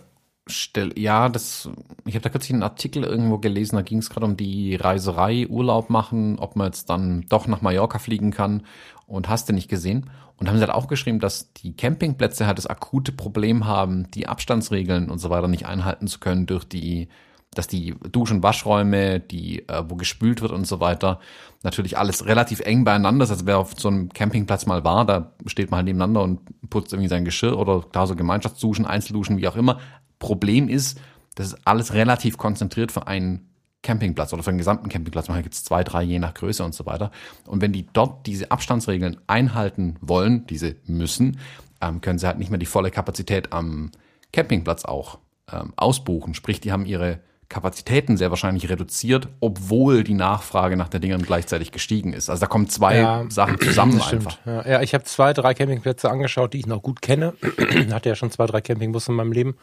Stell, 0.48 0.98
ja, 0.98 1.30
das, 1.30 1.70
ich 2.06 2.16
habe 2.16 2.24
da 2.24 2.30
kürzlich 2.30 2.54
einen 2.54 2.64
Artikel 2.64 3.04
irgendwo 3.04 3.38
gelesen, 3.38 3.76
da 3.76 3.84
ging 3.84 4.00
es 4.00 4.10
gerade 4.10 4.26
um 4.26 4.36
die 4.36 4.76
Reiserei, 4.76 5.48
Urlaub 5.48 5.90
machen, 5.90 6.40
ob 6.40 6.56
man 6.56 6.68
jetzt 6.68 6.90
dann 6.90 7.26
doch 7.30 7.48
nach 7.48 7.62
Mallorca 7.62 8.00
fliegen 8.00 8.32
kann 8.32 8.66
und 9.06 9.30
hast 9.30 9.50
du 9.50 9.54
nicht 9.54 9.70
gesehen. 9.70 10.10
Und 10.38 10.50
haben 10.50 10.58
sie 10.58 10.64
halt 10.64 10.74
auch 10.74 10.88
geschrieben, 10.88 11.20
dass 11.20 11.54
die 11.54 11.76
Campingplätze 11.76 12.48
halt 12.48 12.58
das 12.58 12.66
akute 12.66 13.12
Problem 13.12 13.68
haben, 13.68 14.10
die 14.10 14.28
Abstandsregeln 14.28 15.12
und 15.12 15.20
so 15.20 15.30
weiter 15.30 15.48
nicht 15.48 15.68
einhalten 15.68 16.08
zu 16.08 16.20
können 16.20 16.48
durch 16.48 16.66
die 16.66 17.08
dass 17.54 17.68
die 17.68 17.96
Duschen, 18.12 18.38
und 18.38 18.44
Waschräume, 18.44 19.20
die, 19.20 19.68
äh, 19.68 19.84
wo 19.88 19.96
gespült 19.96 20.42
wird 20.42 20.52
und 20.52 20.66
so 20.66 20.80
weiter, 20.80 21.20
natürlich 21.64 21.98
alles 21.98 22.26
relativ 22.26 22.62
eng 22.62 22.86
beieinander 22.86 23.24
ist. 23.26 23.32
Also 23.32 23.46
wer 23.46 23.60
auf 23.60 23.74
so 23.78 23.90
einem 23.90 24.10
Campingplatz 24.10 24.66
mal 24.66 24.84
war, 24.86 25.06
da 25.06 25.34
steht 25.46 25.70
man 25.70 25.80
halt 25.80 25.86
nebeneinander 25.86 26.24
und 26.24 26.40
putzt 26.70 26.94
irgendwie 26.94 27.10
sein 27.10 27.26
Geschirr 27.26 27.58
oder 27.58 27.84
da 27.92 28.08
so 28.08 28.16
Gemeinschaftsduschen, 28.16 28.86
Einzelduschen, 28.86 29.38
wie 29.38 29.48
auch 29.48 29.58
immer. 29.58 29.80
Problem 30.22 30.70
ist, 30.70 31.02
das 31.36 31.48
ist 31.48 31.58
alles 31.66 31.94
relativ 31.94 32.38
konzentriert 32.38 32.94
für 32.94 33.08
einen 33.08 33.50
Campingplatz 33.84 34.32
oder 34.32 34.44
für 34.44 34.52
den 34.52 34.58
gesamten 34.58 34.88
Campingplatz. 34.88 35.28
Man 35.28 35.42
gibt 35.42 35.56
es 35.56 35.64
zwei, 35.66 35.84
drei, 35.84 36.04
je 36.04 36.20
nach 36.20 36.34
Größe 36.34 36.64
und 36.64 36.74
so 36.74 36.86
weiter. 36.86 37.12
Und 37.48 37.62
wenn 37.62 37.74
die 37.74 37.88
dort 37.92 38.28
diese 38.28 38.52
Abstandsregeln 38.52 39.18
einhalten 39.28 39.98
wollen, 40.02 40.46
diese 40.48 40.76
müssen, 40.86 41.40
ähm, 41.82 42.00
können 42.00 42.20
sie 42.20 42.28
halt 42.28 42.38
nicht 42.38 42.52
mehr 42.52 42.60
die 42.60 42.66
volle 42.66 42.92
Kapazität 42.92 43.52
am 43.52 43.92
Campingplatz 44.32 44.86
auch 44.86 45.18
ähm, 45.52 45.74
ausbuchen. 45.76 46.36
Sprich, 46.36 46.62
die 46.62 46.72
haben 46.72 46.86
ihre 46.86 47.20
Kapazitäten 47.52 48.16
sehr 48.16 48.30
wahrscheinlich 48.30 48.70
reduziert, 48.70 49.28
obwohl 49.42 50.06
die 50.06 50.14
Nachfrage 50.14 50.78
nach 50.78 50.88
der 50.88 51.02
Dingern 51.02 51.22
gleichzeitig 51.22 51.74
gestiegen 51.74 52.14
ist. 52.14 52.30
Also 52.30 52.40
da 52.40 52.48
kommen 52.48 52.70
zwei 52.70 53.00
ja, 53.00 53.26
Sachen 53.30 53.60
zusammen 53.60 54.02
einfach. 54.02 54.38
Ja, 54.46 54.66
ja 54.66 54.82
ich 54.82 54.94
habe 54.94 55.04
zwei, 55.04 55.34
drei 55.34 55.54
Campingplätze 55.54 56.10
angeschaut, 56.10 56.54
die 56.54 56.60
ich 56.60 56.66
noch 56.68 56.82
gut 56.82 57.02
kenne. 57.02 57.34
Hatte 57.92 58.08
ja 58.08 58.16
schon 58.16 58.32
zwei, 58.32 58.46
drei 58.46 58.62
Campingbusse 58.62 59.12
in 59.12 59.18
meinem 59.18 59.34
Leben. 59.34 59.56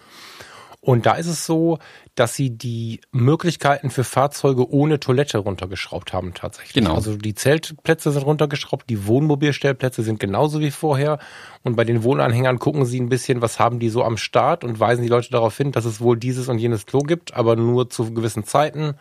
Und 0.88 1.04
da 1.04 1.16
ist 1.16 1.26
es 1.26 1.44
so, 1.44 1.80
dass 2.14 2.34
sie 2.34 2.48
die 2.48 3.02
Möglichkeiten 3.12 3.90
für 3.90 4.04
Fahrzeuge 4.04 4.70
ohne 4.70 4.98
Toilette 4.98 5.36
runtergeschraubt 5.36 6.14
haben 6.14 6.32
tatsächlich. 6.32 6.72
Genau. 6.72 6.94
Also 6.94 7.14
die 7.14 7.34
Zeltplätze 7.34 8.10
sind 8.10 8.22
runtergeschraubt, 8.22 8.88
die 8.88 9.06
Wohnmobilstellplätze 9.06 10.02
sind 10.02 10.18
genauso 10.18 10.60
wie 10.60 10.70
vorher. 10.70 11.18
Und 11.62 11.76
bei 11.76 11.84
den 11.84 12.04
Wohnanhängern 12.04 12.58
gucken 12.58 12.86
sie 12.86 12.98
ein 13.00 13.10
bisschen, 13.10 13.42
was 13.42 13.58
haben 13.58 13.80
die 13.80 13.90
so 13.90 14.02
am 14.02 14.16
Start 14.16 14.64
und 14.64 14.80
weisen 14.80 15.02
die 15.02 15.10
Leute 15.10 15.30
darauf 15.30 15.54
hin, 15.58 15.72
dass 15.72 15.84
es 15.84 16.00
wohl 16.00 16.16
dieses 16.16 16.48
und 16.48 16.56
jenes 16.56 16.86
Klo 16.86 17.00
gibt, 17.00 17.34
aber 17.34 17.54
nur 17.54 17.90
zu 17.90 18.14
gewissen 18.14 18.44
Zeiten. 18.44 18.94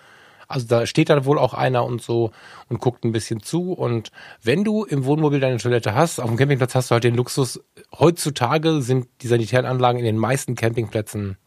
Also 0.49 0.67
da 0.67 0.85
steht 0.85 1.07
dann 1.07 1.23
wohl 1.23 1.39
auch 1.39 1.53
einer 1.53 1.85
und 1.85 2.01
so 2.01 2.31
und 2.67 2.81
guckt 2.81 3.05
ein 3.05 3.13
bisschen 3.13 3.41
zu. 3.41 3.71
Und 3.71 4.11
wenn 4.43 4.65
du 4.65 4.83
im 4.83 5.05
Wohnmobil 5.05 5.39
deine 5.39 5.55
Toilette 5.55 5.95
hast, 5.95 6.19
auf 6.19 6.27
dem 6.27 6.35
Campingplatz 6.35 6.75
hast 6.75 6.91
du 6.91 6.95
halt 6.95 7.05
den 7.05 7.15
Luxus. 7.15 7.61
Heutzutage 7.97 8.81
sind 8.81 9.07
die 9.21 9.27
sanitären 9.27 9.65
Anlagen 9.65 9.99
in 9.99 10.05
den 10.05 10.17
meisten 10.17 10.55
Campingplätzen 10.55 11.37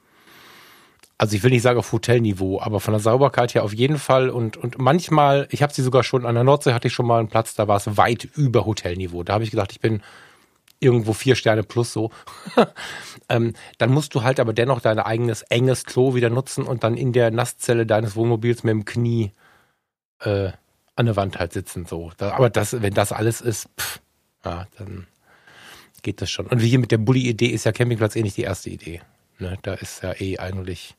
also 1.20 1.36
ich 1.36 1.42
will 1.42 1.50
nicht 1.50 1.60
sagen 1.60 1.78
auf 1.78 1.92
Hotelniveau, 1.92 2.62
aber 2.62 2.80
von 2.80 2.94
der 2.94 3.00
Sauberkeit 3.00 3.54
her 3.54 3.62
auf 3.62 3.74
jeden 3.74 3.98
Fall. 3.98 4.30
Und, 4.30 4.56
und 4.56 4.78
manchmal, 4.78 5.46
ich 5.50 5.62
habe 5.62 5.70
sie 5.70 5.82
sogar 5.82 6.02
schon, 6.02 6.24
an 6.24 6.34
der 6.34 6.44
Nordsee 6.44 6.72
hatte 6.72 6.88
ich 6.88 6.94
schon 6.94 7.04
mal 7.04 7.18
einen 7.18 7.28
Platz, 7.28 7.54
da 7.54 7.68
war 7.68 7.76
es 7.76 7.98
weit 7.98 8.24
über 8.36 8.64
Hotelniveau. 8.64 9.22
Da 9.22 9.34
habe 9.34 9.44
ich 9.44 9.50
gedacht, 9.50 9.70
ich 9.70 9.80
bin 9.80 10.00
irgendwo 10.78 11.12
vier 11.12 11.34
Sterne 11.34 11.62
plus 11.62 11.92
so. 11.92 12.10
ähm, 13.28 13.52
dann 13.76 13.90
musst 13.90 14.14
du 14.14 14.22
halt 14.22 14.40
aber 14.40 14.54
dennoch 14.54 14.80
dein 14.80 14.98
eigenes 14.98 15.42
enges 15.42 15.84
Klo 15.84 16.14
wieder 16.14 16.30
nutzen 16.30 16.64
und 16.64 16.84
dann 16.84 16.96
in 16.96 17.12
der 17.12 17.30
Nasszelle 17.30 17.84
deines 17.84 18.16
Wohnmobils 18.16 18.64
mit 18.64 18.72
dem 18.72 18.86
Knie 18.86 19.32
äh, 20.20 20.52
an 20.96 21.04
der 21.04 21.16
Wand 21.16 21.38
halt 21.38 21.52
sitzen. 21.52 21.84
So. 21.84 22.12
Da, 22.16 22.30
aber 22.32 22.48
das, 22.48 22.80
wenn 22.80 22.94
das 22.94 23.12
alles 23.12 23.42
ist, 23.42 23.68
pff, 23.78 24.00
ja, 24.42 24.66
dann 24.78 25.06
geht 26.00 26.22
das 26.22 26.30
schon. 26.30 26.46
Und 26.46 26.62
wie 26.62 26.68
hier 26.70 26.78
mit 26.78 26.92
der 26.92 26.98
Bulli-Idee 26.98 27.48
ist 27.48 27.64
ja 27.64 27.72
Campingplatz 27.72 28.16
eh 28.16 28.22
nicht 28.22 28.38
die 28.38 28.44
erste 28.44 28.70
Idee. 28.70 29.02
Ne? 29.40 29.58
Da 29.62 29.74
ist 29.74 30.02
ja 30.02 30.12
eh 30.18 30.38
eigentlich 30.38 30.96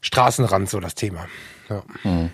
Straßenrand 0.00 0.68
so 0.68 0.80
das 0.80 0.94
Thema. 0.94 1.26
Ja, 1.68 1.82
hm. 2.02 2.30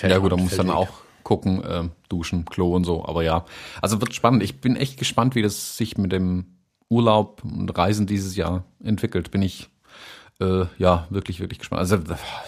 ja 0.00 0.18
gut, 0.18 0.32
da 0.32 0.36
muss 0.36 0.56
dann 0.56 0.70
auch 0.70 0.88
gucken, 1.22 1.62
äh, 1.62 1.88
duschen, 2.08 2.44
Klo 2.44 2.74
und 2.74 2.84
so. 2.84 3.04
Aber 3.04 3.22
ja, 3.22 3.44
also 3.82 4.00
wird 4.00 4.14
spannend. 4.14 4.42
Ich 4.42 4.60
bin 4.60 4.76
echt 4.76 4.98
gespannt, 4.98 5.34
wie 5.34 5.42
das 5.42 5.76
sich 5.76 5.98
mit 5.98 6.12
dem 6.12 6.58
Urlaub 6.88 7.42
und 7.44 7.76
Reisen 7.76 8.06
dieses 8.06 8.36
Jahr 8.36 8.64
entwickelt. 8.82 9.30
Bin 9.30 9.42
ich 9.42 9.68
äh, 10.40 10.64
ja 10.78 11.06
wirklich, 11.10 11.40
wirklich 11.40 11.58
gespannt. 11.58 11.80
Also 11.80 11.98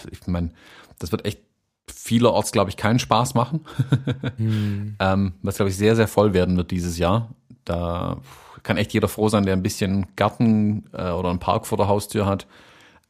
ich 0.09 0.25
meine, 0.27 0.51
das 0.99 1.11
wird 1.11 1.25
echt 1.25 1.41
vielerorts, 1.87 2.51
glaube 2.51 2.69
ich, 2.69 2.77
keinen 2.77 2.99
Spaß 2.99 3.33
machen. 3.33 3.65
hm. 4.37 4.95
ähm, 4.99 5.33
was, 5.41 5.57
glaube 5.57 5.69
ich, 5.69 5.77
sehr, 5.77 5.95
sehr 5.95 6.07
voll 6.07 6.33
werden 6.33 6.57
wird 6.57 6.71
dieses 6.71 6.97
Jahr. 6.97 7.29
Da 7.65 8.17
kann 8.63 8.77
echt 8.77 8.93
jeder 8.93 9.07
froh 9.07 9.29
sein, 9.29 9.45
der 9.45 9.55
ein 9.55 9.63
bisschen 9.63 10.07
Garten 10.15 10.85
äh, 10.93 11.09
oder 11.11 11.29
einen 11.29 11.39
Park 11.39 11.65
vor 11.65 11.77
der 11.77 11.87
Haustür 11.87 12.25
hat. 12.25 12.47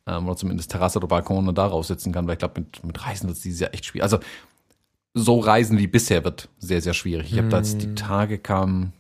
Ähm, 0.08 0.26
oder 0.28 0.36
zumindest 0.36 0.72
Terrasse 0.72 0.98
oder 0.98 1.08
Balkon 1.08 1.48
und 1.48 1.58
da 1.58 1.68
raussitzen 1.68 2.12
kann, 2.12 2.26
weil 2.28 2.34
ich 2.34 2.40
glaube, 2.40 2.62
mit, 2.62 2.84
mit 2.84 3.06
Reisen 3.06 3.28
wird 3.28 3.38
es 3.38 3.44
dieses 3.44 3.60
Jahr 3.60 3.74
echt 3.74 3.86
schwierig. 3.86 4.04
Also 4.04 4.20
so 5.14 5.40
Reisen 5.40 5.78
wie 5.78 5.88
bisher 5.88 6.24
wird 6.24 6.50
sehr, 6.60 6.82
sehr 6.82 6.94
schwierig. 6.94 7.32
Ich 7.32 7.38
habe 7.38 7.50
da 7.50 7.58
jetzt 7.58 7.82
die 7.82 7.88
hm. 7.88 7.96
Tage 7.96 8.40
kam, 8.40 8.94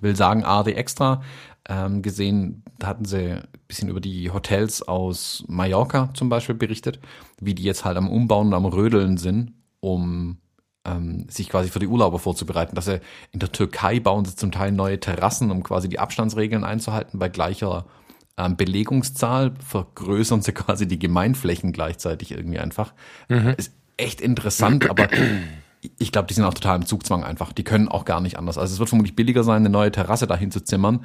will 0.00 0.14
sagen, 0.14 0.44
AD 0.44 0.72
Extra 0.72 1.22
ähm, 1.68 2.02
gesehen, 2.02 2.62
da 2.78 2.88
hatten 2.88 3.04
sie 3.04 3.32
ein 3.32 3.48
bisschen 3.66 3.88
über 3.88 4.00
die 4.00 4.30
Hotels 4.30 4.82
aus 4.82 5.44
Mallorca 5.48 6.10
zum 6.14 6.28
Beispiel 6.28 6.54
berichtet, 6.54 7.00
wie 7.40 7.54
die 7.54 7.64
jetzt 7.64 7.84
halt 7.84 7.96
am 7.96 8.08
Umbauen 8.08 8.48
und 8.48 8.54
am 8.54 8.66
Rödeln 8.66 9.16
sind, 9.16 9.52
um 9.80 10.38
ähm, 10.86 11.26
sich 11.28 11.48
quasi 11.48 11.68
für 11.70 11.78
die 11.78 11.86
Urlauber 11.86 12.18
vorzubereiten. 12.18 12.74
Dass 12.74 12.86
er 12.86 13.00
in 13.32 13.40
der 13.40 13.52
Türkei 13.52 14.00
bauen 14.00 14.24
sie 14.24 14.36
zum 14.36 14.52
Teil 14.52 14.72
neue 14.72 15.00
Terrassen, 15.00 15.50
um 15.50 15.62
quasi 15.62 15.88
die 15.88 15.98
Abstandsregeln 15.98 16.64
einzuhalten. 16.64 17.18
Bei 17.18 17.28
gleicher 17.28 17.86
ähm, 18.36 18.56
Belegungszahl 18.56 19.54
vergrößern 19.66 20.42
sie 20.42 20.52
quasi 20.52 20.86
die 20.86 20.98
Gemeinflächen 20.98 21.72
gleichzeitig 21.72 22.32
irgendwie 22.32 22.58
einfach. 22.58 22.94
Mhm. 23.28 23.54
Ist 23.56 23.72
echt 23.96 24.20
interessant, 24.20 24.88
aber 24.88 25.08
ich 25.98 26.12
glaube, 26.12 26.28
die 26.28 26.34
sind 26.34 26.44
auch 26.44 26.54
total 26.54 26.76
im 26.76 26.86
Zugzwang 26.86 27.24
einfach. 27.24 27.52
Die 27.52 27.64
können 27.64 27.88
auch 27.88 28.04
gar 28.04 28.20
nicht 28.20 28.38
anders. 28.38 28.58
Also 28.58 28.74
es 28.74 28.78
wird 28.78 28.88
vermutlich 28.88 29.16
billiger 29.16 29.44
sein, 29.44 29.56
eine 29.56 29.70
neue 29.70 29.92
Terrasse 29.92 30.26
dahin 30.26 30.50
zu 30.50 30.62
zimmern, 30.62 31.04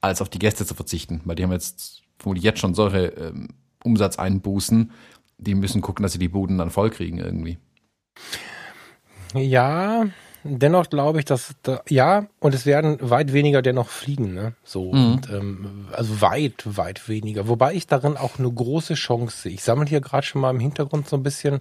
als 0.00 0.22
auf 0.22 0.28
die 0.28 0.38
Gäste 0.38 0.64
zu 0.64 0.74
verzichten, 0.74 1.20
weil 1.24 1.36
die 1.36 1.42
haben 1.42 1.52
jetzt 1.52 2.02
vermutlich 2.18 2.44
jetzt 2.44 2.60
schon 2.60 2.74
solche 2.74 3.06
ähm, 3.06 3.48
Umsatzeinbußen. 3.82 4.92
Die 5.38 5.54
müssen 5.54 5.80
gucken, 5.80 6.02
dass 6.02 6.12
sie 6.12 6.18
die 6.18 6.28
Buden 6.28 6.58
dann 6.58 6.70
voll 6.70 6.90
kriegen 6.90 7.18
irgendwie. 7.18 7.58
Ja, 9.34 10.06
dennoch 10.44 10.90
glaube 10.90 11.18
ich, 11.18 11.24
dass 11.24 11.54
da, 11.62 11.82
ja, 11.88 12.26
und 12.40 12.54
es 12.54 12.66
werden 12.66 12.98
weit 13.00 13.32
weniger 13.32 13.62
dennoch 13.62 13.88
fliegen, 13.88 14.34
ne? 14.34 14.54
So, 14.64 14.92
mhm. 14.92 15.12
und, 15.12 15.30
ähm, 15.30 15.88
also 15.92 16.20
weit, 16.20 16.64
weit 16.64 17.08
weniger. 17.08 17.48
Wobei 17.48 17.74
ich 17.74 17.86
darin 17.86 18.16
auch 18.16 18.38
eine 18.38 18.50
große 18.50 18.94
Chance 18.94 19.42
sehe. 19.42 19.52
Ich 19.52 19.62
sammle 19.62 19.86
hier 19.86 20.00
gerade 20.00 20.26
schon 20.26 20.40
mal 20.40 20.50
im 20.50 20.60
Hintergrund 20.60 21.08
so 21.08 21.16
ein 21.16 21.22
bisschen, 21.22 21.60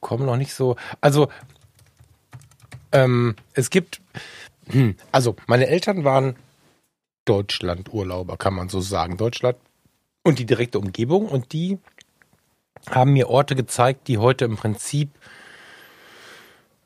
komme 0.00 0.24
noch 0.24 0.36
nicht 0.36 0.54
so. 0.54 0.76
Also, 1.00 1.28
ähm, 2.92 3.34
es 3.54 3.70
gibt, 3.70 4.00
hm, 4.68 4.96
also 5.12 5.36
meine 5.46 5.66
Eltern 5.66 6.04
waren 6.04 6.36
Deutschland-Urlauber, 7.24 8.36
kann 8.36 8.54
man 8.54 8.68
so 8.68 8.80
sagen. 8.80 9.16
Deutschland 9.16 9.56
und 10.22 10.38
die 10.38 10.46
direkte 10.46 10.78
Umgebung 10.78 11.26
und 11.26 11.52
die 11.52 11.78
haben 12.90 13.12
mir 13.12 13.28
Orte 13.28 13.56
gezeigt, 13.56 14.06
die 14.08 14.18
heute 14.18 14.44
im 14.44 14.56
Prinzip 14.56 15.10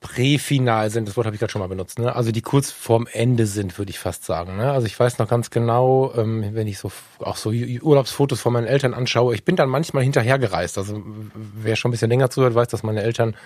präfinal 0.01 0.91
sind, 0.91 1.07
das 1.07 1.17
Wort 1.17 1.27
habe 1.27 1.37
ich 1.37 1.41
gerade 1.41 1.53
schon 1.53 1.61
mal 1.61 1.69
benutzt, 1.69 1.99
ne? 1.99 2.15
also 2.17 2.33
die 2.33 2.41
kurz 2.41 2.71
vorm 2.71 3.07
Ende 3.13 3.47
sind, 3.47 3.77
würde 3.77 3.91
ich 3.91 3.99
fast 3.99 4.25
sagen. 4.25 4.57
Ne? 4.57 4.73
Also 4.73 4.87
ich 4.87 4.99
weiß 4.99 5.19
noch 5.19 5.29
ganz 5.29 5.51
genau, 5.51 6.13
ähm, 6.17 6.55
wenn 6.55 6.67
ich 6.67 6.79
so 6.79 6.91
auch 7.19 7.37
so 7.37 7.51
Urlaubsfotos 7.51 8.41
von 8.41 8.55
meinen 8.55 8.67
Eltern 8.67 8.95
anschaue, 8.95 9.35
ich 9.35 9.45
bin 9.45 9.57
dann 9.57 9.69
manchmal 9.69 10.03
hinterhergereist. 10.03 10.79
Also 10.79 11.03
wer 11.35 11.77
schon 11.77 11.91
ein 11.91 11.93
bisschen 11.93 12.09
länger 12.09 12.31
zuhört, 12.31 12.55
weiß, 12.55 12.69
dass 12.69 12.83
meine 12.83 13.03
Eltern 13.03 13.37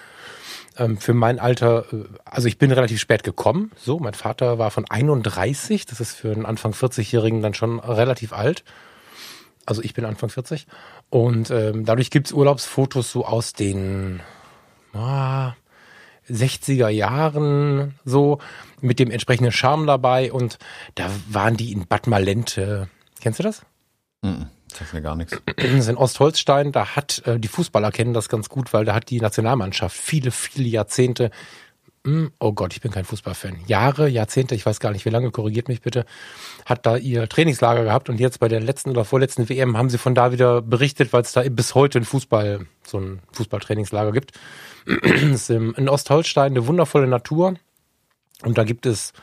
ähm, 0.79 0.97
für 0.97 1.13
mein 1.13 1.41
Alter, 1.41 1.93
äh, 1.93 2.05
also 2.25 2.47
ich 2.47 2.57
bin 2.57 2.71
relativ 2.71 3.01
spät 3.01 3.25
gekommen. 3.25 3.73
So, 3.77 3.99
mein 3.99 4.15
Vater 4.15 4.57
war 4.57 4.71
von 4.71 4.85
31, 4.89 5.87
das 5.87 6.01
ist 6.01 6.15
für 6.15 6.31
einen 6.31 6.47
Anfang 6.47 6.73
40-Jährigen 6.73 7.43
dann 7.43 7.55
schon 7.55 7.81
relativ 7.81 8.33
alt. 8.33 8.63
Also 9.67 9.83
ich 9.83 9.95
bin 9.95 10.05
Anfang 10.05 10.29
40. 10.29 10.67
Und 11.11 11.51
ähm, 11.51 11.85
dadurch 11.85 12.11
gibt's 12.11 12.33
Urlaubsfotos 12.33 13.11
so 13.11 13.25
aus 13.25 13.55
den 13.55 14.21
ah, 14.93 15.55
60er 16.29 16.89
Jahren 16.89 17.95
so 18.05 18.39
mit 18.81 18.99
dem 18.99 19.11
entsprechenden 19.11 19.53
Charme 19.53 19.87
dabei 19.87 20.33
und 20.33 20.59
da 20.95 21.09
waren 21.29 21.57
die 21.57 21.73
in 21.73 21.87
Bad 21.87 22.07
Malente. 22.07 22.89
Kennst 23.21 23.39
du 23.39 23.43
das? 23.43 23.63
Mm, 24.23 24.45
das 24.79 24.93
mir 24.93 25.03
gar 25.03 25.17
nichts. 25.17 25.41
Das 25.57 25.71
ist 25.71 25.89
in 25.89 25.97
Ostholzstein, 25.97 26.73
da 26.73 26.97
hat, 26.97 27.23
äh, 27.27 27.39
die 27.39 27.49
Fußballer 27.49 27.91
kennen 27.91 28.15
das 28.15 28.29
ganz 28.29 28.49
gut, 28.49 28.73
weil 28.73 28.85
da 28.85 28.95
hat 28.95 29.11
die 29.11 29.21
Nationalmannschaft 29.21 29.97
viele, 29.97 30.31
viele 30.31 30.69
Jahrzehnte, 30.69 31.31
mh, 32.05 32.31
oh 32.39 32.53
Gott, 32.53 32.73
ich 32.75 32.81
bin 32.81 32.93
kein 32.93 33.05
Fußballfan, 33.05 33.59
Jahre, 33.67 34.09
Jahrzehnte, 34.09 34.55
ich 34.55 34.65
weiß 34.65 34.81
gar 34.81 34.93
nicht 34.93 35.05
wie 35.05 35.11
lange, 35.11 35.31
korrigiert 35.31 35.69
mich 35.69 35.83
bitte, 35.83 36.05
hat 36.65 36.87
da 36.87 36.97
ihr 36.97 37.29
Trainingslager 37.29 37.85
gehabt 37.85 38.09
und 38.09 38.21
jetzt 38.21 38.41
bei 38.41 38.49
der 38.49 38.61
letzten 38.61 38.91
oder 38.91 39.05
vorletzten 39.05 39.49
WM 39.49 39.77
haben 39.77 39.91
sie 39.91 39.99
von 39.99 40.15
da 40.15 40.33
wieder 40.33 40.63
berichtet, 40.63 41.13
weil 41.13 41.23
es 41.23 41.33
da 41.33 41.43
bis 41.49 41.75
heute 41.75 41.99
ein 41.99 42.05
Fußball, 42.05 42.67
so 42.87 42.99
ein 42.99 43.21
Fußballtrainingslager 43.33 44.13
gibt. 44.13 44.33
Ist 44.87 45.51
in 45.51 45.89
Ostholstein 45.89 46.53
eine 46.53 46.67
wundervolle 46.67 47.07
Natur. 47.07 47.55
Und 48.43 48.59
da 48.59 48.65
gibt 48.65 48.85
es 48.85 49.15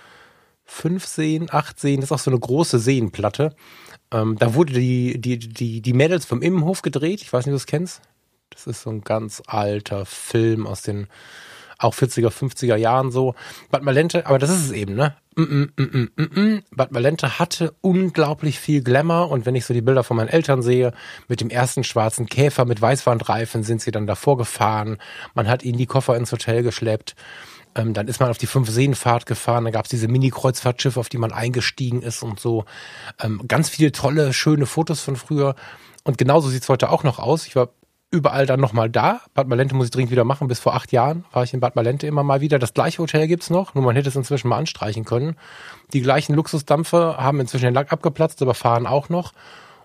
fünf 0.65 1.05
Seen, 1.05 1.47
acht 1.51 1.79
Seen, 1.79 1.97
das 1.97 2.07
ist 2.07 2.11
auch 2.13 2.19
so 2.19 2.31
eine 2.31 2.39
große 2.39 2.79
Seenplatte. 2.79 3.55
Ähm, 4.11 4.37
da 4.39 4.55
wurde 4.55 4.73
die, 4.73 5.19
die, 5.19 5.37
die, 5.37 5.81
die 5.81 5.93
Mädels 5.93 6.25
vom 6.25 6.41
Immenhof 6.41 6.81
gedreht. 6.81 7.21
Ich 7.21 7.31
weiß 7.31 7.45
nicht, 7.45 7.53
ob 7.53 7.59
du 7.59 7.63
das 7.63 7.67
kennst. 7.67 8.01
Das 8.49 8.67
ist 8.67 8.81
so 8.81 8.89
ein 8.89 9.01
ganz 9.01 9.43
alter 9.45 10.05
Film 10.05 10.65
aus 10.65 10.81
den 10.81 11.07
auch 11.83 11.93
40er, 11.93 12.29
50er 12.29 12.75
Jahren 12.75 13.11
so. 13.11 13.35
Bad 13.69 13.83
Malente, 13.83 14.25
aber 14.25 14.39
das 14.39 14.49
ist 14.49 14.65
es 14.65 14.71
eben, 14.71 14.95
ne? 14.95 15.15
Mm, 15.35 15.43
mm, 15.43 15.71
mm, 15.77 16.09
mm, 16.15 16.41
mm. 16.41 16.63
Bad 16.71 16.91
Malente 16.91 17.39
hatte 17.39 17.73
unglaublich 17.81 18.59
viel 18.59 18.83
Glamour 18.83 19.29
und 19.31 19.45
wenn 19.45 19.55
ich 19.55 19.65
so 19.65 19.73
die 19.73 19.81
Bilder 19.81 20.03
von 20.03 20.17
meinen 20.17 20.27
Eltern 20.27 20.61
sehe, 20.61 20.93
mit 21.27 21.41
dem 21.41 21.49
ersten 21.49 21.83
schwarzen 21.83 22.25
Käfer 22.25 22.65
mit 22.65 22.81
Weißwandreifen 22.81 23.63
sind 23.63 23.81
sie 23.81 23.91
dann 23.91 24.07
davor 24.07 24.37
gefahren. 24.37 24.97
Man 25.33 25.47
hat 25.47 25.63
ihnen 25.63 25.77
die 25.77 25.85
Koffer 25.85 26.17
ins 26.17 26.31
Hotel 26.31 26.63
geschleppt. 26.63 27.15
Ähm, 27.73 27.93
dann 27.93 28.09
ist 28.09 28.19
man 28.19 28.29
auf 28.29 28.37
die 28.37 28.47
Fünf-Seenfahrt 28.47 29.25
gefahren, 29.25 29.63
dann 29.63 29.71
gab 29.71 29.85
es 29.85 29.89
diese 29.89 30.09
Mini-Kreuzfahrtschiffe, 30.09 30.99
auf 30.99 31.07
die 31.07 31.17
man 31.17 31.31
eingestiegen 31.31 32.01
ist 32.01 32.21
und 32.21 32.39
so. 32.39 32.65
Ähm, 33.21 33.41
ganz 33.47 33.69
viele 33.69 33.93
tolle, 33.93 34.33
schöne 34.33 34.65
Fotos 34.65 34.99
von 34.99 35.15
früher. 35.15 35.55
Und 36.03 36.17
genauso 36.17 36.49
sieht's 36.49 36.67
heute 36.67 36.89
auch 36.89 37.03
noch 37.03 37.19
aus. 37.19 37.47
Ich 37.47 37.55
war 37.55 37.69
überall 38.11 38.45
dann 38.45 38.59
nochmal 38.59 38.89
da. 38.89 39.21
Bad 39.33 39.47
Malente 39.47 39.73
muss 39.73 39.85
ich 39.87 39.91
dringend 39.91 40.11
wieder 40.11 40.25
machen. 40.25 40.47
Bis 40.47 40.59
vor 40.59 40.75
acht 40.75 40.91
Jahren 40.91 41.25
war 41.31 41.43
ich 41.43 41.53
in 41.53 41.61
Bad 41.61 41.75
Malente 41.75 42.05
immer 42.05 42.23
mal 42.23 42.41
wieder. 42.41 42.59
Das 42.59 42.73
gleiche 42.73 43.01
Hotel 43.01 43.27
gibt's 43.27 43.49
noch, 43.49 43.73
nur 43.73 43.83
man 43.83 43.95
hätte 43.95 44.09
es 44.09 44.15
inzwischen 44.15 44.49
mal 44.49 44.57
anstreichen 44.57 45.05
können. 45.05 45.35
Die 45.93 46.01
gleichen 46.01 46.35
Luxusdampfer 46.35 47.17
haben 47.17 47.39
inzwischen 47.39 47.65
den 47.65 47.73
Lack 47.73 47.91
abgeplatzt, 47.91 48.41
aber 48.41 48.53
fahren 48.53 48.85
auch 48.85 49.09
noch. 49.09 49.31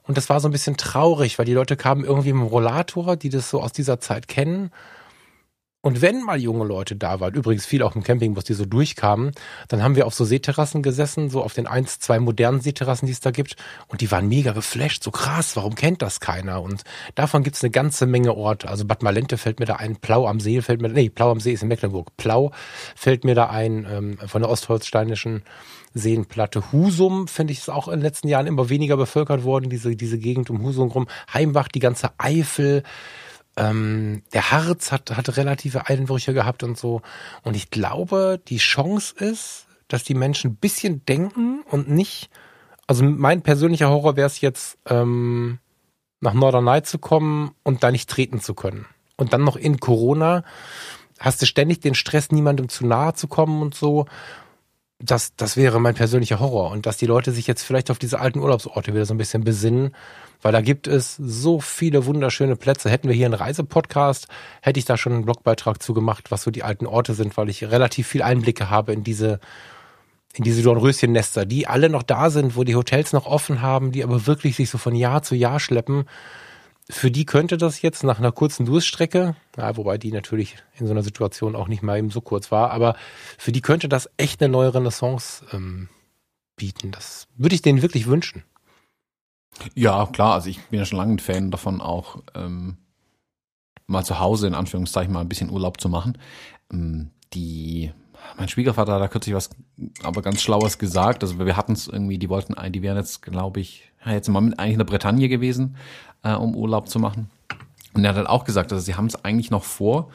Und 0.03 0.17
das 0.17 0.29
war 0.29 0.41
so 0.41 0.49
ein 0.49 0.53
bisschen 0.53 0.77
traurig, 0.77 1.39
weil 1.39 1.47
die 1.47 1.55
Leute 1.55 1.77
kamen 1.77 2.05
irgendwie 2.05 2.33
mit 2.33 2.43
dem 2.43 2.49
Rollator, 2.49 3.17
die 3.17 3.29
das 3.29 3.49
so 3.49 3.63
aus 3.63 3.73
dieser 3.73 4.01
Zeit 4.01 4.29
kennen 4.29 4.71
und 5.87 6.03
wenn 6.03 6.25
mal 6.25 6.41
junge 6.41 6.65
Leute 6.65 6.97
da 6.97 7.21
waren, 7.21 7.35
übrigens 7.35 7.65
viel 7.65 7.85
auch 7.85 7.95
im 7.95 8.03
Campingbus, 8.03 8.43
die 8.43 8.55
so 8.55 8.65
durchkamen, 8.65 9.31
dann 9.69 9.85
haben 9.85 9.95
wir 9.95 10.09
auf 10.09 10.15
so 10.15 10.25
Seeterrassen 10.25 10.83
gesessen, 10.83 11.31
so 11.31 11.45
auf 11.45 11.55
den 11.55 11.69
eins, 11.69 12.01
zwei 12.01 12.19
modernen 12.19 12.61
Seeterrassen, 12.61 13.07
die 13.07 13.13
es 13.13 13.21
da 13.21 13.31
gibt. 13.31 13.55
Und 13.87 14.01
die 14.01 14.11
waren 14.11 14.27
mega 14.27 14.51
geflasht, 14.51 15.05
so 15.05 15.13
krass, 15.13 15.55
warum 15.55 15.77
kennt 15.77 16.03
das 16.03 16.19
keiner? 16.19 16.61
Und 16.61 16.83
davon 17.15 17.45
gibt 17.45 17.55
es 17.55 17.63
eine 17.63 17.71
ganze 17.71 18.07
Menge 18.07 18.35
Orte. 18.35 18.69
Also 18.69 18.85
Bad 18.85 19.05
Malente 19.05 19.39
fällt 19.39 19.61
mir 19.61 19.67
da 19.67 19.77
ein, 19.77 19.95
Plau 19.95 20.27
am 20.27 20.41
See 20.41 20.61
fällt 20.61 20.83
mir, 20.83 20.89
nee, 20.89 21.09
Plau 21.09 21.31
am 21.31 21.39
See 21.39 21.53
ist 21.53 21.63
in 21.63 21.69
Mecklenburg. 21.69 22.17
Plau 22.17 22.51
fällt 22.97 23.23
mir 23.23 23.37
da 23.37 23.47
ein, 23.47 23.87
ähm, 23.89 24.19
von 24.27 24.43
der 24.43 24.51
ostholzsteinischen 24.51 25.45
Seenplatte. 25.95 26.73
Husum, 26.73 27.29
finde 27.29 27.53
ich, 27.53 27.61
ist 27.61 27.71
auch 27.71 27.87
in 27.87 28.01
den 28.01 28.03
letzten 28.03 28.27
Jahren 28.27 28.49
immer 28.49 28.69
weniger 28.71 28.97
bevölkert 28.97 29.45
worden, 29.45 29.71
diese, 29.71 29.95
diese 29.95 30.19
Gegend 30.19 30.51
um 30.51 30.63
Husum 30.63 30.89
rum. 30.89 31.07
Heimbach, 31.33 31.69
die 31.69 31.79
ganze 31.79 32.11
Eifel, 32.19 32.83
ähm, 33.57 34.23
der 34.33 34.51
Harz 34.51 34.93
hat, 34.93 35.17
hat 35.17 35.37
relative 35.37 35.89
Einbrüche 35.89 36.35
gehabt 36.35 36.63
und 36.63 36.79
so. 36.79 37.03
Und 37.43 37.57
ich 37.57 37.71
glaube, 37.71 38.41
die 38.49 38.59
Chance 38.59 39.15
ist, 39.17 39.67
dass 39.89 40.05
die 40.05 40.15
Menschen 40.15 40.53
ein 40.53 40.57
bisschen 40.57 41.05
denken 41.07 41.63
und 41.71 41.89
nicht, 41.89 42.29
also 42.87 43.05
mein 43.05 43.43
persönlicher 43.43 43.89
Horror 43.89 44.17
wäre 44.17 44.27
es 44.27 44.41
jetzt, 44.41 44.79
ähm, 44.87 45.59
nach 46.21 46.35
Norderney 46.35 46.83
zu 46.83 46.99
kommen 46.99 47.53
und 47.63 47.83
da 47.83 47.91
nicht 47.91 48.09
treten 48.09 48.41
zu 48.41 48.55
können. 48.55 48.87
Und 49.17 49.33
dann 49.33 49.45
noch 49.45 49.57
in 49.57 49.81
Corona 49.81 50.45
hast 51.19 51.41
du 51.41 51.47
ständig 51.47 51.81
den 51.81 51.95
Stress, 51.95 52.31
niemandem 52.31 52.69
zu 52.69 52.87
nahe 52.87 53.15
zu 53.15 53.29
kommen 53.29 53.63
und 53.63 53.75
so. 53.75 54.07
Das, 54.99 55.35
das 55.37 55.57
wäre 55.57 55.81
mein 55.81 55.95
persönlicher 55.95 56.41
Horror. 56.41 56.71
Und 56.71 56.87
dass 56.87 56.97
die 56.97 57.07
Leute 57.07 57.33
sich 57.33 57.47
jetzt 57.47 57.63
vielleicht 57.63 57.91
auf 57.91 57.99
diese 57.99 58.19
alten 58.19 58.41
Urlaubsorte 58.41 58.95
wieder 58.95 59.07
so 59.07 59.15
ein 59.15 59.19
bisschen 59.19 59.45
besinnen 59.45 59.95
weil 60.43 60.53
da 60.53 60.61
gibt 60.61 60.87
es 60.87 61.17
so 61.17 61.61
viele 61.61 62.07
wunderschöne 62.07 62.57
Plätze. 62.57 62.91
Hätten 62.91 63.09
wir 63.09 63.15
hier 63.15 63.27
einen 63.27 63.35
Reisepodcast, 63.35 64.29
hätte 64.63 64.79
ich 64.79 64.85
da 64.85 64.97
schon 64.97 65.13
einen 65.13 65.25
Blogbeitrag 65.25 65.83
zu 65.83 65.95
gemacht, 65.95 66.31
was 66.31 66.43
so 66.43 66.51
die 66.51 66.63
alten 66.63 66.87
Orte 66.87 67.15
sind, 67.15 67.37
weil 67.37 67.49
ich 67.49 67.65
relativ 67.65 68.07
viel 68.09 68.23
Einblicke 68.23 68.71
habe 68.71 68.93
in 68.93 69.05
diese 69.05 69.41
in 70.37 70.45
diese 70.45 70.63
Dornröschennester, 70.63 71.47
die 71.47 71.67
alle 71.67 71.89
noch 71.89 72.03
da 72.03 72.29
sind, 72.29 72.57
wo 72.57 72.65
die 72.65 72.77
Hotels 72.77 73.15
noch 73.15 73.25
offen 73.25 73.63
haben, 73.63 73.91
die 73.91 74.05
aber 74.05 74.27
wirklich 74.27 74.57
sich 74.57 74.69
so 74.69 74.77
von 74.77 74.95
Jahr 74.95 75.23
zu 75.23 75.35
Jahr 75.35 75.61
schleppen. 75.61 76.05
Für 76.91 77.11
die 77.11 77.25
könnte 77.25 77.57
das 77.57 77.83
jetzt 77.83 78.05
nach 78.05 78.19
einer 78.19 78.33
kurzen 78.33 78.67
Durststrecke, 78.67 79.35
ja, 79.57 79.77
wobei 79.77 79.99
die 79.99 80.13
natürlich 80.13 80.57
in 80.79 80.87
so 80.87 80.93
einer 80.93 81.03
Situation 81.03 81.57
auch 81.57 81.69
nicht 81.69 81.83
mal 81.83 81.99
eben 81.99 82.11
so 82.11 82.21
kurz 82.21 82.53
war, 82.53 82.71
aber 82.71 82.97
für 83.39 83.51
die 83.51 83.63
könnte 83.63 83.89
das 83.89 84.11
echt 84.19 84.41
eine 84.41 84.53
neue 84.53 84.75
Renaissance 84.75 85.45
ähm, 85.53 85.89
bieten. 86.55 86.93
Das 86.93 87.27
würde 87.37 87.55
ich 87.55 87.63
denen 87.63 87.83
wirklich 87.83 88.07
wünschen. 88.07 88.45
Ja, 89.75 90.07
klar, 90.07 90.35
also 90.35 90.49
ich 90.49 90.61
bin 90.67 90.79
ja 90.79 90.85
schon 90.85 90.99
lange 90.99 91.15
ein 91.15 91.19
Fan 91.19 91.51
davon, 91.51 91.81
auch 91.81 92.23
ähm, 92.35 92.77
mal 93.87 94.05
zu 94.05 94.19
Hause 94.19 94.47
in 94.47 94.55
Anführungszeichen 94.55 95.13
mal 95.13 95.21
ein 95.21 95.29
bisschen 95.29 95.51
Urlaub 95.51 95.81
zu 95.81 95.89
machen. 95.89 96.19
Ähm, 96.73 97.11
die 97.33 97.93
mein 98.37 98.49
Schwiegervater 98.49 98.95
hat 98.95 99.01
da 99.01 99.09
kürzlich 99.09 99.35
was 99.35 99.51
aber 100.03 100.23
ganz 100.23 100.43
Schlaues 100.43 100.79
gesagt. 100.79 101.23
Also 101.23 101.39
wir 101.39 101.57
hatten 101.57 101.73
es 101.73 101.87
irgendwie, 101.87 102.19
die 102.19 102.29
wollten, 102.29 102.55
die 102.73 102.83
wären 102.83 102.97
jetzt, 102.97 103.23
glaube 103.23 103.61
ich, 103.61 103.91
ja, 104.05 104.13
jetzt 104.13 104.29
mal 104.29 104.39
eigentlich 104.39 104.73
in 104.73 104.79
der 104.79 104.85
Bretagne 104.85 105.29
gewesen, 105.29 105.77
äh, 106.23 106.35
um 106.35 106.57
Urlaub 106.57 106.89
zu 106.89 106.99
machen. 106.99 107.31
Und 107.95 108.05
er 108.05 108.11
hat 108.11 108.17
halt 108.17 108.29
auch 108.29 108.45
gesagt, 108.45 108.73
also 108.73 108.85
sie 108.85 108.95
haben 108.95 109.07
es 109.07 109.25
eigentlich 109.25 109.51
noch 109.51 109.65
vor, 109.65 110.11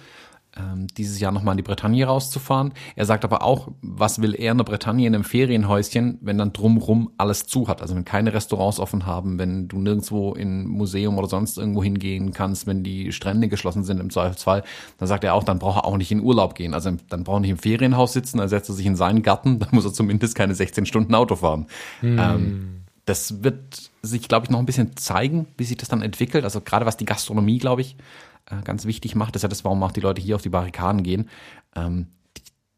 dieses 0.98 1.20
Jahr 1.20 1.32
nochmal 1.32 1.54
in 1.54 1.58
die 1.58 1.64
Bretagne 1.64 2.06
rauszufahren. 2.06 2.74
Er 2.96 3.06
sagt 3.06 3.24
aber 3.24 3.42
auch, 3.44 3.70
was 3.82 4.22
will 4.22 4.36
er 4.36 4.52
in 4.52 4.58
der 4.58 4.66
Bretagne 4.66 5.08
in 5.08 5.16
einem 5.16 5.24
Ferienhäuschen, 5.24 6.20
wenn 6.22 6.38
dann 6.38 6.52
drumrum 6.52 7.12
alles 7.18 7.48
zu 7.48 7.70
hat. 7.70 7.82
Also 7.82 7.96
wenn 7.96 8.04
keine 8.04 8.34
Restaurants 8.34 8.80
offen 8.80 9.06
haben, 9.06 9.40
wenn 9.40 9.70
du 9.70 9.80
nirgendwo 9.80 10.34
in 10.34 10.68
Museum 10.68 11.18
oder 11.18 11.28
sonst 11.28 11.58
irgendwo 11.58 11.82
hingehen 11.84 12.34
kannst, 12.34 12.68
wenn 12.68 12.84
die 12.84 13.14
Strände 13.14 13.48
geschlossen 13.48 13.86
sind 13.86 14.02
im 14.02 14.10
Zweifelsfall, 14.10 14.64
dann 14.98 15.08
sagt 15.08 15.24
er 15.24 15.36
auch, 15.36 15.46
dann 15.46 15.60
braucht 15.60 15.78
er 15.78 15.86
auch 15.86 15.98
nicht 15.98 16.12
in 16.12 16.20
Urlaub 16.20 16.56
gehen. 16.56 16.74
Also 16.74 16.92
dann 17.08 17.24
braucht 17.24 17.38
er 17.38 17.42
nicht 17.42 17.52
im 17.52 17.58
Ferienhaus 17.58 18.12
sitzen, 18.12 18.40
dann 18.40 18.50
setzt 18.50 18.70
er 18.70 18.76
sich 18.76 18.86
in 18.86 18.98
seinen 18.98 19.22
Garten, 19.22 19.60
dann 19.60 19.70
muss 19.72 19.86
er 19.86 19.94
zumindest 19.94 20.36
keine 20.36 20.54
16 20.54 20.86
Stunden 20.86 21.16
Auto 21.16 21.38
fahren. 21.38 21.68
Hm. 22.02 22.20
Ähm, 22.20 22.82
das 23.06 23.44
wird 23.44 23.92
sich, 24.02 24.28
glaube 24.28 24.46
ich, 24.46 24.50
noch 24.52 24.60
ein 24.60 24.66
bisschen 24.66 24.96
zeigen, 24.96 25.48
wie 25.58 25.64
sich 25.64 25.78
das 25.78 25.90
dann 25.90 26.02
entwickelt. 26.02 26.44
Also 26.44 26.62
gerade 26.62 26.86
was 26.86 26.98
die 26.98 27.06
Gastronomie, 27.06 27.58
glaube 27.58 27.82
ich, 27.82 27.96
äh, 28.52 28.62
ganz 28.64 28.86
wichtig 28.86 29.16
macht. 29.16 29.36
Das 29.36 29.40
ist 29.40 29.44
ja 29.44 29.50
das, 29.50 29.64
warum 29.64 29.82
auch 29.84 29.92
die 29.92 30.02
Leute 30.02 30.22
hier 30.22 30.36
auf 30.36 30.42
die 30.42 30.50
Barrikaden 30.50 31.04
gehen. 31.04 31.30
Ähm, 31.76 32.08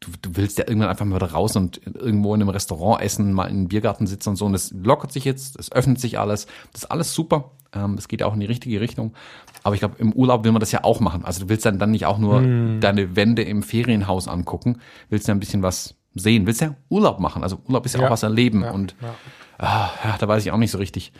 du, 0.00 0.10
du 0.22 0.36
willst 0.36 0.58
ja 0.58 0.64
irgendwann 0.66 0.90
einfach 0.90 1.04
mal 1.04 1.16
wieder 1.16 1.32
raus 1.32 1.56
und 1.56 1.80
irgendwo 1.84 2.34
in 2.34 2.40
einem 2.40 2.50
Restaurant 2.50 3.02
essen, 3.02 3.32
mal 3.32 3.46
in 3.46 3.56
einem 3.56 3.68
Biergarten 3.68 4.06
sitzen 4.06 4.30
und 4.30 4.36
so. 4.36 4.46
Und 4.46 4.52
das 4.52 4.72
lockert 4.72 5.12
sich 5.12 5.24
jetzt, 5.24 5.58
es 5.58 5.72
öffnet 5.72 6.00
sich 6.00 6.18
alles. 6.18 6.46
Das 6.72 6.82
ist 6.82 6.90
alles 6.90 7.14
super. 7.14 7.52
Ähm, 7.72 7.94
es 7.98 8.08
geht 8.08 8.22
auch 8.22 8.34
in 8.34 8.40
die 8.40 8.46
richtige 8.46 8.80
Richtung. 8.80 9.14
Aber 9.62 9.74
ich 9.74 9.80
glaube, 9.80 9.96
im 9.98 10.12
Urlaub 10.12 10.44
will 10.44 10.52
man 10.52 10.60
das 10.60 10.72
ja 10.72 10.84
auch 10.84 11.00
machen. 11.00 11.24
Also 11.24 11.40
du 11.40 11.48
willst 11.48 11.64
dann, 11.66 11.78
dann 11.78 11.90
nicht 11.90 12.06
auch 12.06 12.18
nur 12.18 12.40
hm. 12.40 12.80
deine 12.80 13.16
Wände 13.16 13.42
im 13.42 13.62
Ferienhaus 13.62 14.28
angucken, 14.28 14.78
willst 15.08 15.28
ja 15.28 15.34
ein 15.34 15.40
bisschen 15.40 15.62
was 15.62 15.94
sehen, 16.14 16.46
willst 16.46 16.60
ja 16.60 16.76
Urlaub 16.88 17.18
machen. 17.18 17.42
Also 17.42 17.58
Urlaub 17.66 17.86
ist 17.86 17.94
ja, 17.94 18.00
ja. 18.00 18.06
auch 18.06 18.12
was 18.12 18.22
erleben. 18.22 18.62
Ja, 18.62 18.70
und 18.70 18.94
ja. 19.00 19.14
Ah, 19.58 19.90
ja, 20.04 20.16
da 20.18 20.28
weiß 20.28 20.44
ich 20.44 20.52
auch 20.52 20.58
nicht 20.58 20.70
so 20.70 20.78
richtig. 20.78 21.12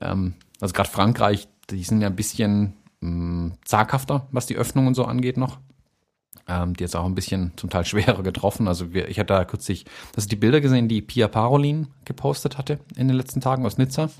Ähm, 0.00 0.34
also 0.60 0.72
gerade 0.72 0.88
Frankreich, 0.88 1.48
die 1.70 1.82
sind 1.82 2.00
ja 2.00 2.08
ein 2.08 2.16
bisschen 2.16 2.74
mh, 3.00 3.10
mm, 3.10 3.52
zaghafter, 3.64 4.26
was 4.30 4.46
die 4.46 4.56
Öffnung 4.56 4.86
und 4.86 4.94
so 4.94 5.04
angeht 5.04 5.36
noch. 5.36 5.58
Ähm, 6.48 6.74
die 6.74 6.82
jetzt 6.82 6.96
auch 6.96 7.04
ein 7.04 7.14
bisschen 7.14 7.52
zum 7.56 7.70
Teil 7.70 7.84
schwerer 7.84 8.22
getroffen. 8.22 8.66
Also 8.66 8.92
wir, 8.92 9.08
ich 9.08 9.18
hatte 9.18 9.34
da 9.34 9.44
kürzlich, 9.44 9.84
das 10.12 10.24
sind 10.24 10.32
die 10.32 10.36
Bilder 10.36 10.60
gesehen, 10.60 10.88
die 10.88 11.02
Pia 11.02 11.28
Parolin 11.28 11.88
gepostet 12.04 12.58
hatte 12.58 12.80
in 12.96 13.08
den 13.08 13.16
letzten 13.16 13.40
Tagen 13.40 13.66
aus 13.66 13.78
Nizza. 13.78 14.10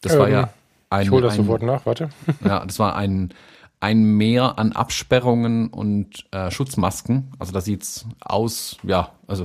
Das 0.00 0.14
ähm, 0.14 0.18
war 0.18 0.28
ja 0.28 0.50
ein. 0.90 1.04
Ich 1.04 1.10
hole 1.10 1.22
das 1.22 1.34
ein, 1.34 1.44
sofort 1.44 1.62
nach, 1.62 1.84
warte. 1.86 2.10
Ja, 2.44 2.64
das 2.64 2.78
war 2.78 2.96
ein, 2.96 3.34
ein 3.80 4.02
Mehr 4.02 4.58
an 4.58 4.72
Absperrungen 4.72 5.68
und 5.68 6.26
äh, 6.30 6.50
Schutzmasken. 6.50 7.32
Also 7.38 7.52
da 7.52 7.60
sieht's 7.60 8.06
aus, 8.20 8.78
ja, 8.82 9.12
also 9.26 9.44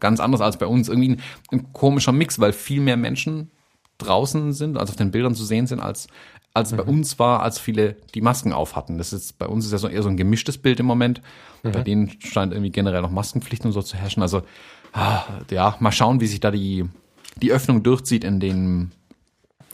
ganz 0.00 0.20
anders 0.20 0.40
als 0.40 0.58
bei 0.58 0.66
uns. 0.66 0.88
Irgendwie 0.88 1.10
ein, 1.10 1.22
ein 1.50 1.72
komischer 1.72 2.12
Mix, 2.12 2.38
weil 2.38 2.52
viel 2.52 2.80
mehr 2.80 2.96
Menschen 2.96 3.50
draußen 3.98 4.52
sind, 4.52 4.76
also 4.76 4.92
auf 4.92 4.96
den 4.96 5.10
Bildern 5.10 5.34
zu 5.34 5.44
sehen 5.44 5.66
sind, 5.66 5.80
als 5.80 6.08
als 6.56 6.72
mhm. 6.72 6.76
bei 6.78 6.82
uns 6.84 7.18
war, 7.18 7.42
als 7.42 7.58
viele 7.58 7.96
die 8.14 8.20
Masken 8.20 8.52
auf 8.52 8.74
hatten. 8.74 8.98
Das 8.98 9.12
ist 9.12 9.38
bei 9.38 9.46
uns 9.46 9.64
ist 9.66 9.72
ja 9.72 9.78
so 9.78 9.88
eher 9.88 10.02
so 10.02 10.08
ein 10.08 10.16
gemischtes 10.16 10.58
Bild 10.58 10.80
im 10.80 10.86
Moment. 10.86 11.20
Mhm. 11.62 11.72
Bei 11.72 11.82
denen 11.82 12.20
scheint 12.20 12.52
irgendwie 12.52 12.72
generell 12.72 13.02
noch 13.02 13.10
Maskenpflicht 13.10 13.64
und 13.64 13.72
so 13.72 13.82
zu 13.82 13.96
herrschen. 13.96 14.22
Also 14.22 14.42
ah, 14.92 15.22
ja, 15.50 15.76
mal 15.80 15.92
schauen, 15.92 16.20
wie 16.20 16.26
sich 16.26 16.40
da 16.40 16.50
die 16.50 16.86
die 17.40 17.52
Öffnung 17.52 17.82
durchzieht 17.82 18.24
in 18.24 18.40
den 18.40 18.92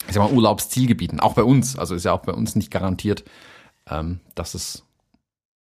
ich 0.07 0.13
sag 0.13 0.23
mal 0.23 0.33
Urlaubszielgebieten. 0.33 1.21
Auch 1.21 1.33
bei 1.33 1.43
uns. 1.43 1.77
Also 1.77 1.95
ist 1.95 2.03
ja 2.03 2.11
auch 2.11 2.23
bei 2.23 2.33
uns 2.33 2.55
nicht 2.55 2.71
garantiert, 2.71 3.23
ähm, 3.89 4.19
dass 4.35 4.53
es 4.53 4.83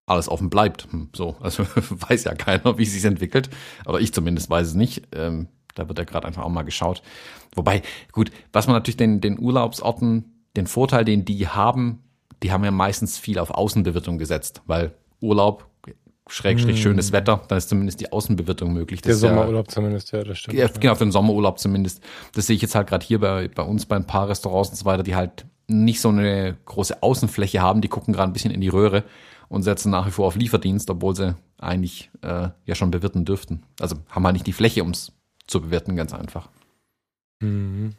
alles 0.06 0.28
offen 0.28 0.50
bleibt. 0.50 0.88
Hm, 0.90 1.10
so, 1.14 1.36
also 1.40 1.64
weiß 1.90 2.24
ja 2.24 2.34
keiner, 2.34 2.78
wie 2.78 2.84
es 2.84 2.92
sich 2.92 3.04
entwickelt. 3.04 3.50
Oder 3.86 4.00
ich 4.00 4.14
zumindest 4.14 4.48
weiß 4.48 4.68
es 4.68 4.74
nicht. 4.74 5.02
Ähm, 5.12 5.48
da 5.74 5.88
wird 5.88 5.98
ja 5.98 6.04
gerade 6.04 6.26
einfach 6.26 6.44
auch 6.44 6.50
mal 6.50 6.62
geschaut. 6.62 7.02
Wobei, 7.54 7.82
gut, 8.12 8.30
was 8.52 8.66
man 8.66 8.76
natürlich 8.76 8.96
den, 8.96 9.20
den 9.20 9.38
Urlaubsorten 9.38 10.33
den 10.56 10.66
Vorteil, 10.66 11.04
den 11.04 11.24
die 11.24 11.48
haben, 11.48 12.02
die 12.42 12.52
haben 12.52 12.64
ja 12.64 12.70
meistens 12.70 13.18
viel 13.18 13.38
auf 13.38 13.50
Außenbewirtung 13.50 14.18
gesetzt, 14.18 14.62
weil 14.66 14.92
Urlaub, 15.20 15.66
Schrägstrich, 16.26 16.76
mm. 16.76 16.82
schönes 16.82 17.12
Wetter, 17.12 17.42
dann 17.48 17.58
ist 17.58 17.68
zumindest 17.68 18.00
die 18.00 18.10
Außenbewirtung 18.10 18.72
möglich. 18.72 19.02
Das 19.02 19.20
der 19.20 19.30
Sommerurlaub 19.30 19.66
ja, 19.66 19.72
zumindest, 19.72 20.12
ja, 20.12 20.24
das 20.24 20.38
stimmt. 20.38 20.56
Ja, 20.56 20.68
genau, 20.68 20.94
für 20.94 21.04
den 21.04 21.12
Sommerurlaub 21.12 21.58
zumindest. 21.58 22.02
Das 22.34 22.46
sehe 22.46 22.56
ich 22.56 22.62
jetzt 22.62 22.74
halt 22.74 22.86
gerade 22.86 23.04
hier 23.04 23.20
bei, 23.20 23.48
bei 23.48 23.62
uns 23.62 23.84
bei 23.84 23.96
ein 23.96 24.06
paar 24.06 24.28
Restaurants 24.28 24.70
und 24.70 24.76
so 24.76 24.84
weiter, 24.86 25.02
die 25.02 25.14
halt 25.14 25.44
nicht 25.66 26.00
so 26.00 26.08
eine 26.08 26.56
große 26.64 27.02
Außenfläche 27.02 27.60
haben, 27.60 27.80
die 27.80 27.88
gucken 27.88 28.14
gerade 28.14 28.30
ein 28.30 28.32
bisschen 28.32 28.52
in 28.52 28.60
die 28.60 28.68
Röhre 28.68 29.04
und 29.48 29.62
setzen 29.62 29.90
nach 29.90 30.06
wie 30.06 30.10
vor 30.10 30.26
auf 30.26 30.36
Lieferdienst, 30.36 30.88
obwohl 30.90 31.14
sie 31.14 31.36
eigentlich 31.58 32.10
äh, 32.22 32.48
ja 32.64 32.74
schon 32.74 32.90
bewirten 32.90 33.24
dürften. 33.24 33.62
Also 33.80 33.96
haben 34.08 34.24
halt 34.24 34.34
nicht 34.34 34.46
die 34.46 34.52
Fläche, 34.52 34.82
um 34.82 34.90
es 34.90 35.12
zu 35.46 35.60
bewerten, 35.60 35.96
ganz 35.96 36.14
einfach. 36.14 36.48
Mhm. 37.40 37.92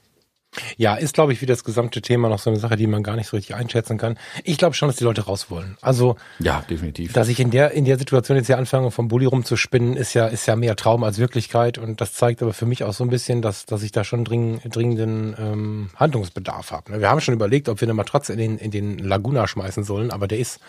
Ja, 0.78 0.96
ist, 0.96 1.14
glaube 1.14 1.34
ich, 1.34 1.42
wie 1.42 1.46
das 1.46 1.64
gesamte 1.64 2.02
Thema 2.02 2.30
noch 2.30 2.40
so 2.40 2.50
eine 2.50 2.60
Sache, 2.60 2.76
die 2.76 2.88
man 2.88 3.04
gar 3.04 3.16
nicht 3.16 3.28
so 3.28 3.36
richtig 3.36 3.56
einschätzen 3.56 3.98
kann. 3.98 4.18
Ich 4.44 4.58
glaube 4.58 4.74
schon, 4.74 4.90
dass 4.90 4.98
die 4.98 5.04
Leute 5.04 5.22
raus 5.22 5.50
wollen. 5.50 5.78
Also, 5.82 6.16
ja, 6.40 6.64
definitiv. 6.70 7.14
Dass 7.14 7.28
ich 7.28 7.40
in 7.40 7.52
der, 7.52 7.72
in 7.72 7.86
der 7.86 7.98
Situation 7.98 8.38
jetzt 8.38 8.48
hier 8.48 8.58
anfange, 8.58 8.92
vom 8.92 9.08
Bulli 9.08 9.26
rumzuspinnen, 9.26 9.96
ist 9.96 10.14
ja, 10.14 10.28
ist 10.28 10.46
ja 10.46 10.56
mehr 10.56 10.76
Traum 10.76 11.04
als 11.04 11.18
Wirklichkeit. 11.18 11.78
Und 11.78 12.02
das 12.02 12.14
zeigt 12.14 12.42
aber 12.42 12.54
für 12.54 12.66
mich 12.66 12.84
auch 12.84 12.94
so 12.94 13.04
ein 13.04 13.10
bisschen, 13.10 13.42
dass, 13.42 13.66
dass 13.66 13.84
ich 13.84 13.92
da 13.92 14.04
schon 14.04 14.26
dring, 14.26 14.60
dringenden 14.70 15.36
ähm, 15.38 15.90
Handlungsbedarf 15.96 16.72
habe. 16.72 16.92
Ne? 16.92 17.02
Wir 17.02 17.10
haben 17.10 17.22
schon 17.22 17.34
überlegt, 17.34 17.70
ob 17.70 17.82
wir 17.82 17.86
eine 17.86 17.94
Matratze 17.94 18.34
in 18.34 18.40
den, 18.40 18.58
in 18.58 18.72
den 18.72 19.00
Laguna 19.00 19.48
schmeißen 19.48 19.84
sollen, 19.84 20.12
aber 20.12 20.28
der 20.28 20.40
ist 20.40 20.60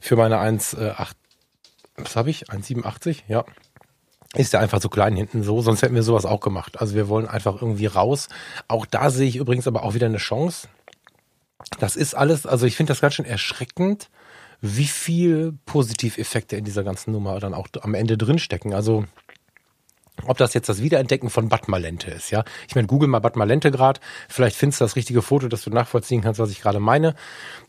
für 0.00 0.16
meine 0.16 0.36
1,8, 0.36 0.78
äh, 0.80 0.94
was 1.96 2.16
habe 2.16 2.30
ich? 2.30 2.50
1,87? 2.50 3.22
Ja 3.28 3.44
ist 4.34 4.52
ja 4.52 4.60
einfach 4.60 4.80
so 4.80 4.88
klein 4.88 5.16
hinten 5.16 5.42
so, 5.42 5.60
sonst 5.62 5.82
hätten 5.82 5.94
wir 5.94 6.02
sowas 6.02 6.26
auch 6.26 6.40
gemacht. 6.40 6.80
Also 6.80 6.94
wir 6.94 7.08
wollen 7.08 7.26
einfach 7.28 7.60
irgendwie 7.60 7.86
raus. 7.86 8.28
Auch 8.68 8.86
da 8.86 9.10
sehe 9.10 9.28
ich 9.28 9.36
übrigens 9.36 9.66
aber 9.66 9.84
auch 9.84 9.94
wieder 9.94 10.06
eine 10.06 10.18
Chance. 10.18 10.68
Das 11.78 11.96
ist 11.96 12.14
alles, 12.14 12.46
also 12.46 12.66
ich 12.66 12.76
finde 12.76 12.90
das 12.92 13.00
ganz 13.00 13.14
schön 13.14 13.24
erschreckend, 13.24 14.10
wie 14.60 14.86
viel 14.86 15.54
Positiveffekte 15.66 16.56
in 16.56 16.64
dieser 16.64 16.84
ganzen 16.84 17.12
Nummer 17.12 17.38
dann 17.40 17.54
auch 17.54 17.68
am 17.82 17.94
Ende 17.94 18.16
drinstecken. 18.16 18.74
Also 18.74 19.04
ob 20.26 20.38
das 20.38 20.54
jetzt 20.54 20.68
das 20.68 20.80
Wiederentdecken 20.80 21.28
von 21.28 21.48
Bad 21.48 21.68
Malente 21.68 22.10
ist, 22.10 22.30
ja. 22.30 22.44
Ich 22.68 22.74
meine, 22.74 22.86
google 22.86 23.08
mal 23.08 23.18
Bad 23.18 23.36
Malente 23.36 23.70
gerade, 23.70 24.00
vielleicht 24.28 24.56
findest 24.56 24.80
du 24.80 24.84
das 24.84 24.96
richtige 24.96 25.22
Foto, 25.22 25.48
dass 25.48 25.62
du 25.62 25.70
nachvollziehen 25.70 26.22
kannst, 26.22 26.40
was 26.40 26.50
ich 26.50 26.60
gerade 26.60 26.80
meine. 26.80 27.14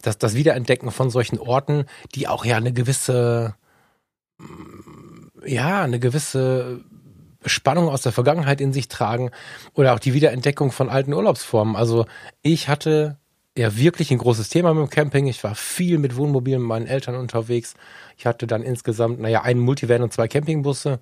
Dass 0.03 0.17
das 0.17 0.35
Wiederentdecken 0.35 0.91
von 0.91 1.09
solchen 1.09 1.39
Orten, 1.39 1.85
die 2.13 2.27
auch 2.27 2.45
ja 2.45 2.57
eine 2.57 2.71
gewisse 2.71 3.55
ja, 5.45 5.83
eine 5.83 5.99
gewisse 5.99 6.83
Spannung 7.45 7.89
aus 7.89 8.01
der 8.01 8.11
Vergangenheit 8.11 8.61
in 8.61 8.73
sich 8.73 8.87
tragen 8.87 9.31
oder 9.73 9.93
auch 9.93 9.99
die 9.99 10.13
Wiederentdeckung 10.13 10.71
von 10.71 10.89
alten 10.89 11.13
Urlaubsformen. 11.13 11.75
Also 11.75 12.05
ich 12.41 12.67
hatte 12.67 13.17
ja 13.57 13.77
wirklich 13.77 14.11
ein 14.11 14.17
großes 14.17 14.49
Thema 14.49 14.73
mit 14.73 14.81
dem 14.83 14.89
Camping. 14.89 15.27
Ich 15.27 15.43
war 15.43 15.55
viel 15.55 15.97
mit 15.97 16.15
Wohnmobilen 16.15 16.61
mit 16.61 16.67
meinen 16.67 16.87
Eltern 16.87 17.15
unterwegs. 17.15 17.75
Ich 18.17 18.25
hatte 18.25 18.47
dann 18.47 18.63
insgesamt, 18.63 19.19
naja, 19.19 19.43
einen 19.43 19.59
Multivan 19.59 20.01
und 20.01 20.11
zwei 20.11 20.27
Campingbusse. 20.27 20.99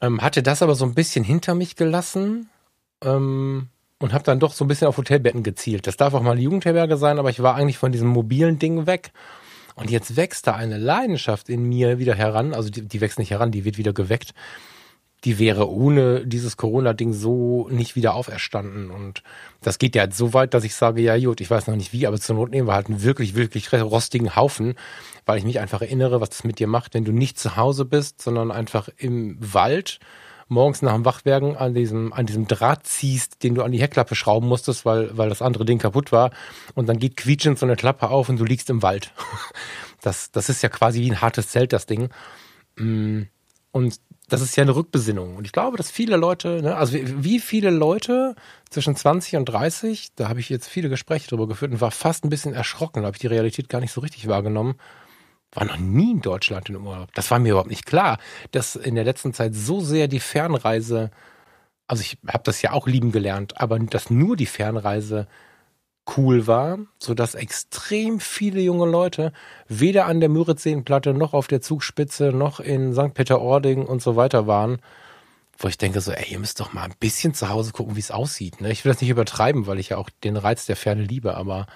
Ähm, 0.00 0.20
hatte 0.20 0.42
das 0.42 0.62
aber 0.62 0.74
so 0.74 0.84
ein 0.84 0.94
bisschen 0.94 1.24
hinter 1.24 1.54
mich 1.54 1.76
gelassen 1.76 2.48
ähm, 3.02 3.68
und 3.98 4.12
habe 4.12 4.24
dann 4.24 4.40
doch 4.40 4.52
so 4.52 4.64
ein 4.64 4.68
bisschen 4.68 4.88
auf 4.88 4.96
Hotelbetten 4.96 5.42
gezielt. 5.42 5.86
Das 5.86 5.96
darf 5.96 6.14
auch 6.14 6.22
mal 6.22 6.32
eine 6.32 6.40
Jugendherberge 6.40 6.96
sein, 6.96 7.18
aber 7.18 7.30
ich 7.30 7.42
war 7.42 7.54
eigentlich 7.54 7.78
von 7.78 7.92
diesem 7.92 8.08
mobilen 8.08 8.58
Ding 8.58 8.86
weg 8.86 9.12
und 9.74 9.90
jetzt 9.90 10.16
wächst 10.16 10.46
da 10.46 10.54
eine 10.54 10.78
Leidenschaft 10.78 11.48
in 11.48 11.68
mir 11.68 11.98
wieder 11.98 12.14
heran. 12.14 12.54
Also 12.54 12.70
die, 12.70 12.82
die 12.82 13.00
wächst 13.00 13.18
nicht 13.18 13.30
heran, 13.30 13.50
die 13.50 13.64
wird 13.64 13.78
wieder 13.78 13.92
geweckt. 13.92 14.34
Die 15.24 15.38
wäre 15.38 15.70
ohne 15.70 16.26
dieses 16.26 16.56
Corona-Ding 16.56 17.12
so 17.12 17.68
nicht 17.70 17.94
wieder 17.94 18.14
auferstanden. 18.14 18.90
Und 18.90 19.22
das 19.60 19.78
geht 19.78 19.94
ja 19.94 20.10
so 20.10 20.34
weit, 20.34 20.52
dass 20.52 20.64
ich 20.64 20.74
sage, 20.74 21.00
ja 21.00 21.16
gut, 21.16 21.40
ich 21.40 21.50
weiß 21.50 21.68
noch 21.68 21.76
nicht 21.76 21.92
wie, 21.92 22.08
aber 22.08 22.18
zur 22.18 22.34
Not 22.34 22.50
nehmen 22.50 22.66
wir 22.66 22.74
halt 22.74 22.88
einen 22.88 23.02
wirklich, 23.02 23.36
wirklich 23.36 23.72
rostigen 23.72 24.34
Haufen, 24.34 24.74
weil 25.24 25.38
ich 25.38 25.44
mich 25.44 25.60
einfach 25.60 25.80
erinnere, 25.80 26.20
was 26.20 26.30
das 26.30 26.44
mit 26.44 26.58
dir 26.58 26.66
macht, 26.66 26.94
wenn 26.94 27.04
du 27.04 27.12
nicht 27.12 27.38
zu 27.38 27.56
Hause 27.56 27.84
bist, 27.84 28.20
sondern 28.20 28.50
einfach 28.50 28.88
im 28.96 29.36
Wald 29.40 30.00
morgens 30.52 30.82
nach 30.82 30.94
dem 30.94 31.04
Wachwerden 31.04 31.56
an 31.56 31.74
diesem, 31.74 32.12
an 32.12 32.26
diesem 32.26 32.46
Draht 32.46 32.86
ziehst, 32.86 33.42
den 33.42 33.54
du 33.54 33.62
an 33.62 33.72
die 33.72 33.80
Heckklappe 33.80 34.14
schrauben 34.14 34.48
musstest, 34.48 34.84
weil, 34.84 35.16
weil 35.16 35.28
das 35.28 35.42
andere 35.42 35.64
Ding 35.64 35.78
kaputt 35.78 36.12
war. 36.12 36.30
Und 36.74 36.88
dann 36.88 36.98
geht 36.98 37.16
quietschend 37.16 37.58
so 37.58 37.66
eine 37.66 37.76
Klappe 37.76 38.10
auf 38.10 38.28
und 38.28 38.38
du 38.38 38.44
liegst 38.44 38.70
im 38.70 38.82
Wald. 38.82 39.12
Das, 40.04 40.32
das 40.32 40.48
ist 40.48 40.62
ja 40.62 40.68
quasi 40.68 41.00
wie 41.00 41.12
ein 41.12 41.20
hartes 41.20 41.50
Zelt, 41.50 41.72
das 41.72 41.86
Ding. 41.86 42.08
Mm, 42.74 43.22
und 43.70 44.00
das 44.28 44.40
ist 44.40 44.56
ja 44.56 44.62
eine 44.62 44.74
Rückbesinnung. 44.74 45.36
Und 45.36 45.44
ich 45.44 45.52
glaube, 45.52 45.76
dass 45.76 45.92
viele 45.92 46.16
Leute, 46.16 46.60
ne, 46.60 46.74
also 46.74 46.98
wie 47.00 47.38
viele 47.38 47.70
Leute 47.70 48.34
zwischen 48.68 48.96
20 48.96 49.36
und 49.36 49.44
30, 49.44 50.14
da 50.16 50.28
habe 50.28 50.40
ich 50.40 50.48
jetzt 50.48 50.68
viele 50.68 50.88
Gespräche 50.88 51.28
drüber 51.28 51.46
geführt 51.46 51.70
und 51.70 51.80
war 51.80 51.92
fast 51.92 52.24
ein 52.24 52.30
bisschen 52.30 52.52
erschrocken, 52.52 53.02
da 53.02 53.06
habe 53.06 53.16
ich 53.16 53.20
die 53.20 53.28
Realität 53.28 53.68
gar 53.68 53.80
nicht 53.80 53.92
so 53.92 54.00
richtig 54.00 54.26
wahrgenommen, 54.26 54.74
war 55.52 55.66
noch 55.66 55.78
nie 55.78 56.12
in 56.12 56.20
Deutschland 56.20 56.68
in 56.68 56.76
Urlaub. 56.76 57.12
Das 57.14 57.30
war 57.30 57.38
mir 57.38 57.50
überhaupt 57.50 57.70
nicht 57.70 57.86
klar, 57.86 58.18
dass 58.50 58.76
in 58.76 58.94
der 58.94 59.04
letzten 59.04 59.34
Zeit 59.34 59.54
so 59.54 59.80
sehr 59.80 60.08
die 60.08 60.20
Fernreise, 60.20 61.10
also 61.86 62.02
ich 62.02 62.18
habe 62.26 62.44
das 62.44 62.62
ja 62.62 62.72
auch 62.72 62.86
lieben 62.86 63.12
gelernt, 63.12 63.60
aber 63.60 63.78
dass 63.78 64.10
nur 64.10 64.36
die 64.36 64.46
Fernreise 64.46 65.26
cool 66.16 66.46
war, 66.46 66.78
so 66.98 67.14
dass 67.14 67.34
extrem 67.34 68.18
viele 68.18 68.60
junge 68.60 68.86
Leute 68.86 69.32
weder 69.68 70.06
an 70.06 70.20
der 70.20 70.28
Müritzseenplatte 70.28 71.14
noch 71.14 71.32
auf 71.32 71.46
der 71.46 71.60
Zugspitze 71.60 72.32
noch 72.32 72.58
in 72.58 72.92
St. 72.92 73.14
Peter-Ording 73.14 73.86
und 73.86 74.02
so 74.02 74.16
weiter 74.16 74.46
waren, 74.46 74.78
wo 75.58 75.68
ich 75.68 75.78
denke 75.78 76.00
so, 76.00 76.10
ey, 76.10 76.32
ihr 76.32 76.38
müsst 76.38 76.58
doch 76.58 76.72
mal 76.72 76.84
ein 76.84 76.94
bisschen 76.98 77.34
zu 77.34 77.50
Hause 77.50 77.72
gucken, 77.72 77.94
wie 77.94 78.00
es 78.00 78.10
aussieht. 78.10 78.60
Ne? 78.60 78.72
Ich 78.72 78.84
will 78.84 78.92
das 78.92 79.00
nicht 79.00 79.10
übertreiben, 79.10 79.66
weil 79.66 79.78
ich 79.78 79.90
ja 79.90 79.96
auch 79.96 80.10
den 80.24 80.36
Reiz 80.36 80.66
der 80.66 80.76
Ferne 80.76 81.02
liebe, 81.02 81.36
aber 81.36 81.66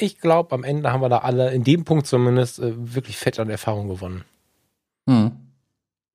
ich 0.00 0.18
glaube, 0.18 0.54
am 0.54 0.64
Ende 0.64 0.92
haben 0.92 1.00
wir 1.02 1.08
da 1.08 1.18
alle, 1.18 1.52
in 1.52 1.64
dem 1.64 1.84
Punkt 1.84 2.06
zumindest, 2.06 2.58
äh, 2.58 2.72
wirklich 2.76 3.16
fett 3.16 3.38
an 3.38 3.50
Erfahrung 3.50 3.88
gewonnen. 3.88 4.24
Hm. 5.08 5.32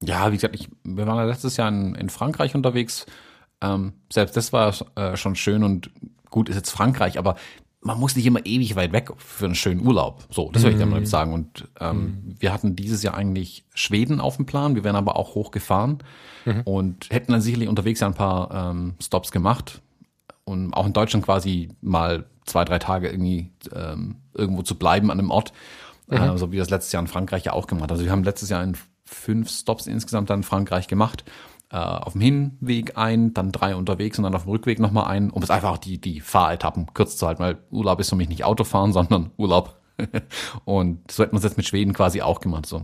Ja, 0.04 0.32
wie 0.32 0.36
gesagt, 0.36 0.56
ich, 0.56 0.70
wir 0.84 1.08
waren 1.08 1.18
ja 1.18 1.24
letztes 1.24 1.58
Jahr 1.58 1.70
in, 1.70 1.96
in 1.96 2.10
Frankreich 2.10 2.56
unterwegs. 2.56 3.06
Ähm, 3.62 3.94
selbst 4.12 4.36
das 4.36 4.54
war 4.54 4.74
äh, 4.96 5.16
schon 5.16 5.36
schön 5.36 5.64
und 5.64 5.90
gut 6.30 6.50
ist 6.50 6.56
jetzt 6.56 6.72
Frankreich, 6.72 7.18
aber 7.18 7.36
man 7.82 8.00
muss 8.00 8.16
nicht 8.16 8.26
immer 8.26 8.46
ewig 8.46 8.76
weit 8.76 8.92
weg 8.94 9.12
für 9.18 9.46
einen 9.46 9.56
schönen 9.56 9.86
Urlaub. 9.86 10.26
So, 10.32 10.50
das 10.52 10.64
mhm. 10.64 10.66
würde 10.66 10.76
ich 10.78 10.84
damit 10.84 11.08
sagen. 11.08 11.34
Und 11.34 11.68
ähm, 11.80 11.98
mhm. 11.98 12.36
wir 12.40 12.52
hatten 12.52 12.76
dieses 12.76 13.04
Jahr 13.04 13.14
eigentlich 13.14 13.64
Schweden 13.76 14.20
auf 14.20 14.38
dem 14.38 14.48
Plan. 14.48 14.76
Wir 14.76 14.84
wären 14.84 14.96
aber 14.96 15.16
auch 15.16 15.36
hochgefahren 15.36 16.00
mhm. 16.46 16.62
und 16.66 17.10
hätten 17.12 17.32
dann 17.32 17.42
sicherlich 17.42 17.70
unterwegs 17.70 18.00
ja 18.00 18.08
ein 18.08 18.16
paar 18.16 18.72
ähm, 18.72 18.96
Stops 19.02 19.32
gemacht 19.32 19.82
und 20.46 20.74
auch 20.74 20.88
in 20.88 20.94
Deutschland 20.94 21.26
quasi 21.26 21.70
mal 21.82 22.26
zwei, 22.46 22.66
drei 22.66 22.80
Tage 22.80 23.10
irgendwie 23.10 23.52
ähm, 23.74 24.18
irgendwo 24.34 24.62
zu 24.62 24.76
bleiben 24.76 25.12
an 25.12 25.20
einem 25.20 25.32
Ort, 25.32 25.54
mhm. 26.08 26.18
äh, 26.18 26.38
so 26.38 26.52
wie 26.52 26.58
das 26.58 26.70
letztes 26.70 26.92
Jahr 26.92 27.02
in 27.02 27.08
Frankreich 27.08 27.46
ja 27.46 27.54
auch 27.54 27.68
gemacht. 27.68 27.92
Also 27.92 28.04
wir 28.04 28.12
haben 28.12 28.24
letztes 28.24 28.50
Jahr 28.50 28.64
in 28.64 28.78
fünf 29.04 29.50
Stops 29.50 29.88
insgesamt 29.88 30.30
dann 30.30 30.40
in 30.40 30.44
Frankreich 30.44 30.88
gemacht. 30.88 31.24
Äh, 31.72 31.78
auf 31.78 32.14
dem 32.14 32.22
Hinweg 32.22 32.96
ein, 32.96 33.34
dann 33.34 33.52
drei 33.52 33.76
unterwegs 33.76 34.18
und 34.20 34.24
dann 34.24 34.36
auf 34.36 34.44
dem 34.44 34.52
Rückweg 34.52 34.80
nochmal 34.80 35.08
ein, 35.08 35.32
um 35.32 35.42
es 35.42 35.50
einfach 35.50 35.72
auch 35.72 35.78
die, 35.78 36.00
die 36.00 36.22
Fahretappen 36.22 36.94
kurz 36.94 37.18
zu 37.18 37.26
halten, 37.26 37.42
weil 37.42 37.58
Urlaub 37.72 38.00
ist 38.00 38.10
für 38.10 38.16
mich 38.16 38.30
nicht 38.30 38.44
Autofahren, 38.44 38.94
sondern 38.94 39.32
Urlaub. 39.38 39.82
und 40.66 41.10
so 41.12 41.24
hätten 41.24 41.34
wir 41.34 41.38
es 41.38 41.44
jetzt 41.44 41.58
mit 41.58 41.66
Schweden 41.66 41.94
quasi 41.94 42.22
auch 42.22 42.40
gemacht. 42.40 42.66
So 42.66 42.84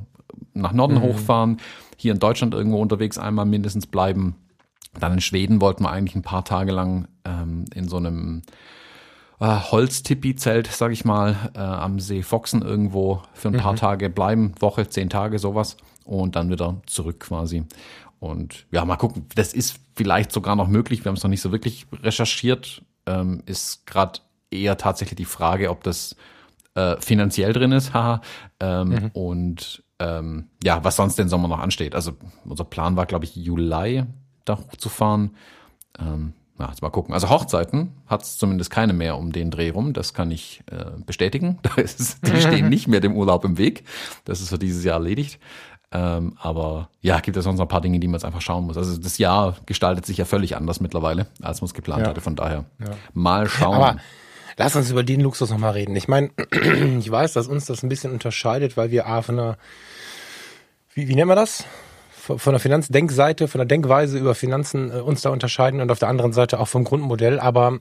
nach 0.54 0.74
Norden 0.74 0.96
mhm. 0.96 1.02
hochfahren, 1.04 1.58
hier 1.98 2.14
in 2.14 2.20
Deutschland 2.20 2.54
irgendwo 2.54 2.82
unterwegs 2.82 3.18
einmal 3.18 3.46
mindestens 3.46 3.86
bleiben. 3.86 4.36
Dann 5.00 5.14
in 5.14 5.22
Schweden 5.22 5.62
wollten 5.62 5.84
wir 5.84 5.92
eigentlich 5.92 6.16
ein 6.16 6.24
paar 6.24 6.44
Tage 6.44 6.72
lang 6.72 7.08
ähm, 7.24 7.66
in 7.74 7.88
so 7.88 7.98
einem 7.98 8.42
äh, 9.42 9.46
Holztipi-Zelt, 9.46 10.68
sag 10.68 10.92
ich 10.92 11.04
mal, 11.04 11.36
äh, 11.56 11.60
am 11.60 12.00
See 12.00 12.22
Foxen 12.22 12.62
irgendwo 12.62 13.24
für 13.34 13.48
ein 13.48 13.58
paar 13.58 13.74
mhm. 13.74 13.78
Tage 13.78 14.10
bleiben, 14.10 14.54
Woche, 14.60 14.88
zehn 14.88 15.10
Tage, 15.10 15.40
sowas, 15.40 15.78
und 16.06 16.36
dann 16.36 16.52
wieder 16.52 16.80
zurück 16.86 17.22
quasi. 17.22 17.66
Und 18.20 18.68
ja, 18.72 18.86
mal 18.86 18.98
gucken, 18.98 19.26
das 19.36 19.54
ist 19.54 19.80
vielleicht 19.96 20.32
sogar 20.32 20.56
noch 20.56 20.68
möglich, 20.68 21.04
wir 21.04 21.10
haben 21.10 21.16
es 21.16 21.24
noch 21.24 21.30
nicht 21.30 21.42
so 21.42 21.52
wirklich 21.52 21.88
recherchiert, 21.92 22.84
ähm, 23.08 23.42
ist 23.48 23.88
gerade 23.88 24.20
eher 24.52 24.78
tatsächlich 24.78 25.18
die 25.18 25.26
Frage, 25.26 25.72
ob 25.72 25.84
das 25.84 26.16
äh, 26.76 26.98
finanziell 27.00 27.52
drin 27.52 27.72
ist, 27.72 27.94
haha, 27.96 28.22
ähm, 28.60 28.90
mhm. 28.90 29.12
und 29.14 29.84
ähm, 29.98 30.50
ja, 30.64 30.84
was 30.84 30.98
sonst 30.98 31.18
den 31.18 31.30
Sommer 31.30 31.48
noch 31.48 31.60
ansteht. 31.60 31.96
Also 31.96 32.14
unser 32.46 32.64
Plan 32.64 32.96
war, 32.96 33.08
glaube 33.08 33.26
ich, 33.26 33.36
Juli 33.36 34.04
da 34.46 34.58
hochzufahren. 34.58 35.36
Ähm, 36.00 36.34
na, 36.62 36.70
jetzt 36.70 36.84
mal 36.84 36.92
gucken. 36.92 37.14
Also 37.14 37.30
Hochzeiten 37.30 37.92
hat 38.06 38.22
es 38.22 38.38
zumindest 38.38 38.70
keine 38.70 38.94
mehr 38.94 39.18
um 39.18 39.32
den 39.32 39.50
Dreh 39.50 39.72
rum. 39.72 39.94
Das 39.94 40.14
kann 40.14 40.30
ich 40.30 40.62
äh, 40.72 40.92
bestätigen. 41.06 41.58
Da 41.72 41.82
ist, 41.82 42.20
die 42.28 42.40
stehen 42.40 42.70
nicht 42.70 42.88
mehr 42.88 43.00
dem 43.00 43.16
Urlaub 43.16 43.46
im 43.46 43.58
Weg. 43.58 43.84
Das 44.26 44.42
ist 44.42 44.50
für 44.50 44.60
dieses 44.60 44.84
Jahr 44.84 44.96
erledigt. 44.96 45.40
Ähm, 45.92 46.38
aber 46.40 46.90
ja, 47.02 47.20
gibt 47.20 47.36
es 47.38 47.44
sonst 47.44 47.58
noch 47.58 47.66
ein 47.66 47.70
paar 47.70 47.82
Dinge, 47.82 48.00
die 48.00 48.08
man 48.08 48.16
jetzt 48.16 48.26
einfach 48.26 48.42
schauen 48.42 48.66
muss. 48.66 48.78
Also 48.78 48.98
das 48.98 49.18
Jahr 49.18 49.56
gestaltet 49.66 50.06
sich 50.06 50.18
ja 50.18 50.26
völlig 50.26 50.56
anders 50.56 50.80
mittlerweile, 50.80 51.28
als 51.42 51.62
man 51.62 51.66
es 51.66 51.74
geplant 51.74 52.04
ja. 52.04 52.10
hatte. 52.10 52.22
Von 52.22 52.36
daher 52.36 52.66
ja. 52.80 52.92
mal 53.14 53.50
schauen. 53.50 53.76
Aber 53.76 53.98
lass 54.58 54.76
uns 54.76 54.92
über 54.92 55.04
den 55.04 55.22
Luxus 55.22 55.50
nochmal 55.50 55.72
reden. 55.72 55.96
Ich 55.96 56.08
meine, 56.08 56.30
ich 57.00 57.10
weiß, 57.10 57.34
dass 57.34 57.48
uns 57.48 57.66
das 57.66 57.82
ein 57.82 57.90
bisschen 57.90 58.12
unterscheidet, 58.12 58.78
weil 58.78 58.92
wir 58.92 59.08
A 59.08 59.22
von 59.22 59.40
einer, 59.40 59.58
wie, 60.94 61.08
wie 61.08 61.16
nennen 61.16 61.30
wir 61.30 61.36
das? 61.36 61.66
Von 62.38 62.54
der 62.54 62.60
Finanzdenkseite, 62.60 63.48
von 63.48 63.60
der 63.60 63.66
Denkweise 63.66 64.18
über 64.18 64.36
Finanzen 64.36 64.92
äh, 64.92 65.00
uns 65.00 65.22
da 65.22 65.30
unterscheiden 65.30 65.82
und 65.82 65.92
auf 65.92 66.00
der 66.00 66.10
anderen 66.10 66.34
Seite 66.34 66.60
auch 66.60 66.68
vom 66.68 66.84
Grundmodell. 66.84 67.40
Aber 67.40 67.80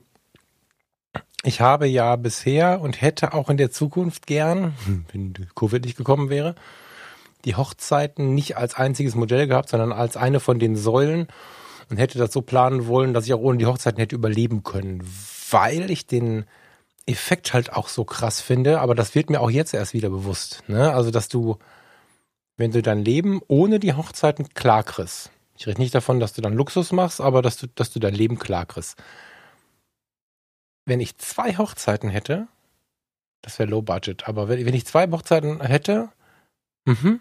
ich 1.43 1.61
habe 1.61 1.87
ja 1.87 2.15
bisher 2.15 2.81
und 2.81 3.01
hätte 3.01 3.33
auch 3.33 3.49
in 3.49 3.57
der 3.57 3.71
Zukunft 3.71 4.27
gern, 4.27 4.73
wenn 5.11 5.33
Covid 5.55 5.83
nicht 5.83 5.97
gekommen 5.97 6.29
wäre, 6.29 6.55
die 7.45 7.55
Hochzeiten 7.55 8.35
nicht 8.35 8.57
als 8.57 8.75
einziges 8.75 9.15
Modell 9.15 9.47
gehabt, 9.47 9.69
sondern 9.69 9.91
als 9.91 10.15
eine 10.15 10.39
von 10.39 10.59
den 10.59 10.75
Säulen 10.75 11.27
und 11.89 11.97
hätte 11.97 12.17
das 12.19 12.31
so 12.31 12.41
planen 12.41 12.87
wollen, 12.87 13.13
dass 13.13 13.25
ich 13.25 13.33
auch 13.33 13.39
ohne 13.39 13.57
die 13.57 13.65
Hochzeiten 13.65 13.99
hätte 13.99 14.15
überleben 14.15 14.63
können, 14.63 15.03
weil 15.49 15.89
ich 15.91 16.07
den 16.07 16.45
Effekt 17.05 17.53
halt 17.53 17.73
auch 17.73 17.87
so 17.87 18.05
krass 18.05 18.41
finde. 18.41 18.79
Aber 18.79 18.95
das 18.95 19.15
wird 19.15 19.29
mir 19.29 19.41
auch 19.41 19.49
jetzt 19.49 19.73
erst 19.73 19.93
wieder 19.93 20.09
bewusst. 20.09 20.63
Ne? 20.67 20.93
Also, 20.93 21.11
dass 21.11 21.27
du 21.27 21.57
wenn 22.61 22.71
du 22.71 22.83
dein 22.83 23.03
Leben 23.03 23.41
ohne 23.47 23.79
die 23.79 23.93
Hochzeiten 23.93 24.53
klar 24.53 24.83
kriegst. 24.83 25.31
Ich 25.57 25.65
rede 25.65 25.81
nicht 25.81 25.95
davon, 25.95 26.19
dass 26.19 26.33
du 26.33 26.41
dann 26.41 26.53
Luxus 26.53 26.91
machst, 26.91 27.19
aber 27.19 27.41
dass 27.41 27.57
du, 27.57 27.65
dass 27.73 27.91
du 27.91 27.99
dein 27.99 28.13
Leben 28.13 28.37
klar 28.37 28.67
kriegst. 28.67 29.01
wenn 30.85 30.99
ich 30.99 31.17
zwei 31.17 31.57
Hochzeiten 31.57 32.09
hätte, 32.09 32.47
das 33.41 33.57
wäre 33.57 33.69
Low 33.69 33.81
Budget, 33.81 34.27
aber 34.27 34.47
wenn, 34.47 34.63
wenn 34.63 34.75
ich 34.75 34.85
zwei 34.85 35.09
Hochzeiten 35.09 35.59
hätte, 35.61 36.09
mhm, 36.85 37.19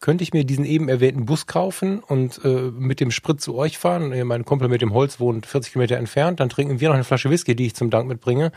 könnte 0.00 0.24
ich 0.24 0.32
mir 0.32 0.44
diesen 0.44 0.64
eben 0.64 0.88
erwähnten 0.88 1.26
Bus 1.26 1.46
kaufen 1.46 1.98
und 2.00 2.42
äh, 2.44 2.70
mit 2.70 3.00
dem 3.00 3.10
Sprit 3.10 3.42
zu 3.42 3.56
euch 3.56 3.76
fahren. 3.76 4.14
Mein 4.26 4.46
Kumpel 4.46 4.68
mit 4.68 4.80
dem 4.80 4.94
Holz 4.94 5.20
wohnt 5.20 5.44
40 5.44 5.72
Kilometer 5.72 5.96
entfernt. 5.96 6.40
Dann 6.40 6.48
trinken 6.48 6.80
wir 6.80 6.88
noch 6.88 6.94
eine 6.94 7.04
Flasche 7.04 7.30
Whisky, 7.30 7.54
die 7.54 7.66
ich 7.66 7.74
zum 7.74 7.90
Dank 7.90 8.08
mitbringe. 8.08 8.50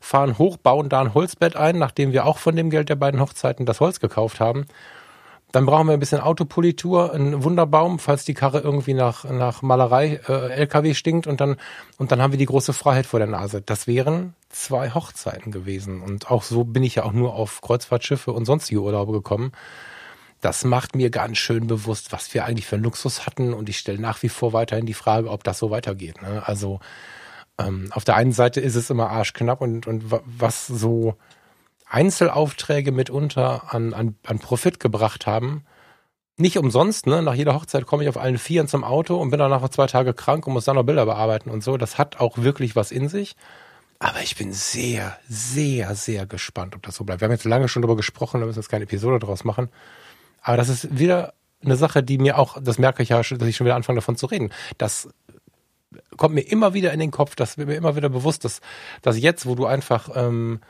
Fahren 0.00 0.38
hoch, 0.38 0.56
bauen 0.56 0.88
da 0.88 1.00
ein 1.00 1.14
Holzbett 1.14 1.54
ein, 1.54 1.78
nachdem 1.78 2.12
wir 2.12 2.26
auch 2.26 2.38
von 2.38 2.56
dem 2.56 2.70
Geld 2.70 2.88
der 2.88 2.96
beiden 2.96 3.20
Hochzeiten 3.20 3.66
das 3.66 3.80
Holz 3.80 4.00
gekauft 4.00 4.40
haben. 4.40 4.66
Dann 5.52 5.66
brauchen 5.66 5.86
wir 5.86 5.92
ein 5.92 6.00
bisschen 6.00 6.20
Autopolitur, 6.20 7.12
einen 7.12 7.44
Wunderbaum, 7.44 7.98
falls 7.98 8.24
die 8.24 8.32
Karre 8.32 8.60
irgendwie 8.60 8.94
nach, 8.94 9.24
nach 9.24 9.60
Malerei 9.60 10.20
äh, 10.26 10.50
LKW 10.50 10.94
stinkt 10.94 11.26
und 11.26 11.42
dann, 11.42 11.56
und 11.98 12.10
dann 12.10 12.22
haben 12.22 12.32
wir 12.32 12.38
die 12.38 12.46
große 12.46 12.72
Freiheit 12.72 13.04
vor 13.04 13.20
der 13.20 13.28
Nase. 13.28 13.60
Das 13.60 13.86
wären 13.86 14.34
zwei 14.48 14.90
Hochzeiten 14.90 15.52
gewesen. 15.52 16.00
Und 16.00 16.30
auch 16.30 16.42
so 16.42 16.64
bin 16.64 16.82
ich 16.82 16.96
ja 16.96 17.04
auch 17.04 17.12
nur 17.12 17.34
auf 17.34 17.60
Kreuzfahrtschiffe 17.60 18.32
und 18.32 18.46
sonstige 18.46 18.80
Urlaube 18.80 19.12
gekommen. 19.12 19.52
Das 20.40 20.64
macht 20.64 20.96
mir 20.96 21.10
ganz 21.10 21.38
schön 21.38 21.66
bewusst, 21.66 22.12
was 22.12 22.32
wir 22.34 22.46
eigentlich 22.46 22.66
für 22.66 22.76
einen 22.76 22.84
Luxus 22.84 23.26
hatten. 23.26 23.52
Und 23.52 23.68
ich 23.68 23.78
stelle 23.78 24.00
nach 24.00 24.22
wie 24.22 24.30
vor 24.30 24.54
weiterhin 24.54 24.86
die 24.86 24.94
Frage, 24.94 25.30
ob 25.30 25.44
das 25.44 25.58
so 25.58 25.70
weitergeht. 25.70 26.20
Ne? 26.22 26.42
Also 26.44 26.80
ähm, 27.58 27.88
auf 27.92 28.04
der 28.04 28.16
einen 28.16 28.32
Seite 28.32 28.60
ist 28.60 28.74
es 28.74 28.88
immer 28.88 29.10
arschknapp 29.10 29.60
und, 29.60 29.86
und 29.86 30.04
was 30.24 30.66
so 30.66 31.16
Einzelaufträge 31.92 32.90
mitunter 32.90 33.74
an, 33.74 33.92
an, 33.92 34.16
an 34.24 34.38
Profit 34.38 34.80
gebracht 34.80 35.26
haben. 35.26 35.64
Nicht 36.38 36.56
umsonst, 36.56 37.06
ne? 37.06 37.22
Nach 37.22 37.34
jeder 37.34 37.54
Hochzeit 37.54 37.84
komme 37.84 38.02
ich 38.02 38.08
auf 38.08 38.16
allen 38.16 38.38
Vieren 38.38 38.66
zum 38.66 38.82
Auto 38.82 39.16
und 39.16 39.30
bin 39.30 39.38
dann 39.38 39.50
nach 39.50 39.68
zwei 39.68 39.86
Tage 39.86 40.14
krank 40.14 40.46
und 40.46 40.54
muss 40.54 40.64
dann 40.64 40.76
noch 40.76 40.84
Bilder 40.84 41.04
bearbeiten 41.04 41.50
und 41.50 41.62
so. 41.62 41.76
Das 41.76 41.98
hat 41.98 42.18
auch 42.18 42.38
wirklich 42.38 42.74
was 42.74 42.90
in 42.90 43.08
sich. 43.08 43.36
Aber 43.98 44.20
ich 44.22 44.36
bin 44.36 44.52
sehr, 44.52 45.16
sehr, 45.28 45.94
sehr 45.94 46.26
gespannt, 46.26 46.74
ob 46.74 46.82
das 46.82 46.96
so 46.96 47.04
bleibt. 47.04 47.20
Wir 47.20 47.26
haben 47.26 47.32
jetzt 47.32 47.44
lange 47.44 47.68
schon 47.68 47.82
darüber 47.82 47.96
gesprochen, 47.96 48.40
da 48.40 48.46
müssen 48.46 48.56
wir 48.56 48.62
jetzt 48.62 48.70
keine 48.70 48.84
Episode 48.84 49.18
draus 49.18 49.44
machen. 49.44 49.68
Aber 50.40 50.56
das 50.56 50.70
ist 50.70 50.98
wieder 50.98 51.34
eine 51.62 51.76
Sache, 51.76 52.02
die 52.02 52.18
mir 52.18 52.38
auch, 52.38 52.56
das 52.60 52.78
merke 52.78 53.02
ich 53.02 53.10
ja, 53.10 53.18
dass 53.18 53.48
ich 53.48 53.54
schon 53.54 53.66
wieder 53.66 53.76
anfange 53.76 53.98
davon 53.98 54.16
zu 54.16 54.26
reden. 54.26 54.50
Das 54.78 55.08
kommt 56.16 56.34
mir 56.34 56.40
immer 56.40 56.74
wieder 56.74 56.92
in 56.92 57.00
den 57.00 57.10
Kopf, 57.10 57.36
das 57.36 57.58
wird 57.58 57.68
mir 57.68 57.76
immer 57.76 57.94
wieder 57.94 58.08
bewusst, 58.08 58.44
dass, 58.44 58.60
dass 59.02 59.18
jetzt, 59.18 59.46
wo 59.46 59.54
du 59.54 59.66
einfach 59.66 60.08
ähm, 60.14 60.60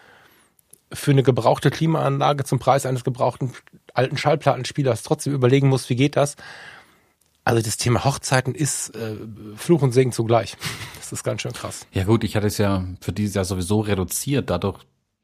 für 0.92 1.10
eine 1.10 1.22
gebrauchte 1.22 1.70
Klimaanlage 1.70 2.44
zum 2.44 2.58
Preis 2.58 2.86
eines 2.86 3.04
gebrauchten 3.04 3.52
alten 3.94 4.16
Schallplattenspielers 4.16 5.02
trotzdem 5.02 5.32
überlegen 5.32 5.68
muss, 5.68 5.88
wie 5.90 5.96
geht 5.96 6.16
das? 6.16 6.36
Also 7.44 7.60
das 7.60 7.76
Thema 7.76 8.04
Hochzeiten 8.04 8.54
ist 8.54 8.94
äh, 8.94 9.16
Fluch 9.56 9.82
und 9.82 9.92
Segen 9.92 10.12
zugleich. 10.12 10.56
Das 11.02 11.18
ist 11.18 11.24
ganz 11.24 11.42
schön 11.42 11.52
krass. 11.52 11.86
Ja 11.92 12.04
gut, 12.04 12.24
ich 12.24 12.36
hatte 12.36 12.46
es 12.46 12.56
ja 12.56 12.86
für 13.02 13.12
dieses 13.12 13.34
Jahr 13.34 13.44
sowieso 13.44 13.80
reduziert. 13.80 14.48
Dadurch 14.48 14.78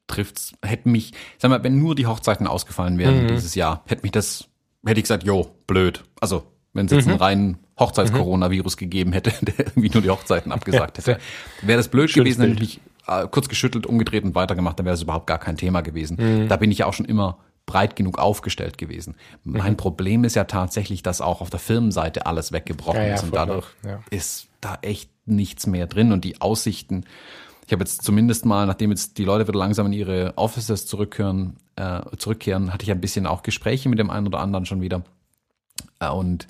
trifft's, 0.06 0.52
hätte 0.62 0.88
mich, 0.90 1.14
sag 1.38 1.50
mal, 1.50 1.64
wenn 1.64 1.78
nur 1.78 1.94
die 1.94 2.06
Hochzeiten 2.06 2.46
ausgefallen 2.46 2.98
wären 2.98 3.22
mhm. 3.22 3.28
dieses 3.28 3.54
Jahr, 3.54 3.84
hätte 3.86 4.02
mich 4.02 4.10
das, 4.10 4.48
hätte 4.84 5.00
ich 5.00 5.04
gesagt, 5.04 5.24
jo, 5.24 5.54
blöd. 5.66 6.04
Also 6.20 6.44
wenn 6.74 6.86
es 6.86 6.92
jetzt 6.92 7.06
mhm. 7.06 7.12
einen 7.12 7.20
reinen 7.20 7.58
Hochzeits-Coronavirus 7.78 8.76
mhm. 8.76 8.80
gegeben 8.80 9.12
hätte, 9.12 9.32
der 9.40 9.66
irgendwie 9.68 9.88
nur 9.88 10.02
die 10.02 10.10
Hochzeiten 10.10 10.52
abgesagt 10.52 10.98
hätte, 10.98 11.18
wäre 11.62 11.78
das 11.78 11.88
blöd 11.88 12.12
gewesen, 12.12 12.40
Bild. 12.40 12.54
nämlich 12.54 12.80
äh, 13.08 13.26
kurz 13.28 13.48
geschüttelt, 13.48 13.86
umgedreht 13.86 14.24
und 14.24 14.34
weitergemacht, 14.34 14.78
dann 14.78 14.86
wäre 14.86 14.94
es 14.94 15.02
überhaupt 15.02 15.26
gar 15.26 15.38
kein 15.38 15.56
Thema 15.56 15.80
gewesen. 15.80 16.16
Mhm. 16.20 16.48
Da 16.48 16.56
bin 16.56 16.70
ich 16.70 16.78
ja 16.78 16.86
auch 16.86 16.92
schon 16.92 17.06
immer 17.06 17.38
breit 17.66 17.96
genug 17.96 18.18
aufgestellt 18.18 18.78
gewesen. 18.78 19.14
Mein 19.44 19.72
mhm. 19.72 19.76
Problem 19.76 20.24
ist 20.24 20.34
ja 20.34 20.44
tatsächlich, 20.44 21.02
dass 21.02 21.20
auch 21.20 21.40
auf 21.40 21.50
der 21.50 21.60
Firmenseite 21.60 22.26
alles 22.26 22.50
weggebrochen 22.50 23.00
ja, 23.00 23.08
ja, 23.08 23.14
ist 23.14 23.24
und 23.24 23.34
dadurch 23.34 23.66
ja. 23.84 24.00
ist 24.10 24.48
da 24.60 24.78
echt 24.82 25.10
nichts 25.26 25.66
mehr 25.66 25.86
drin 25.86 26.12
und 26.12 26.24
die 26.24 26.40
Aussichten. 26.40 27.04
Ich 27.66 27.72
habe 27.72 27.82
jetzt 27.82 28.02
zumindest 28.02 28.46
mal, 28.46 28.66
nachdem 28.66 28.90
jetzt 28.90 29.18
die 29.18 29.24
Leute 29.24 29.46
wieder 29.46 29.58
langsam 29.58 29.86
in 29.86 29.92
ihre 29.92 30.32
Offices 30.36 30.86
zurückkehren, 30.86 31.56
äh, 31.76 32.00
zurückkehren, 32.16 32.72
hatte 32.72 32.84
ich 32.84 32.90
ein 32.90 33.02
bisschen 33.02 33.26
auch 33.26 33.42
Gespräche 33.42 33.90
mit 33.90 33.98
dem 33.98 34.08
einen 34.08 34.26
oder 34.26 34.40
anderen 34.40 34.64
schon 34.64 34.80
wieder. 34.80 35.02
Äh, 36.00 36.08
und 36.08 36.48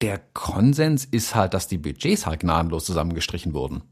der 0.00 0.18
Konsens 0.32 1.04
ist 1.04 1.34
halt, 1.34 1.52
dass 1.52 1.68
die 1.68 1.78
Budgets 1.78 2.26
halt 2.26 2.40
gnadenlos 2.40 2.86
zusammengestrichen 2.86 3.52
wurden. 3.52 3.82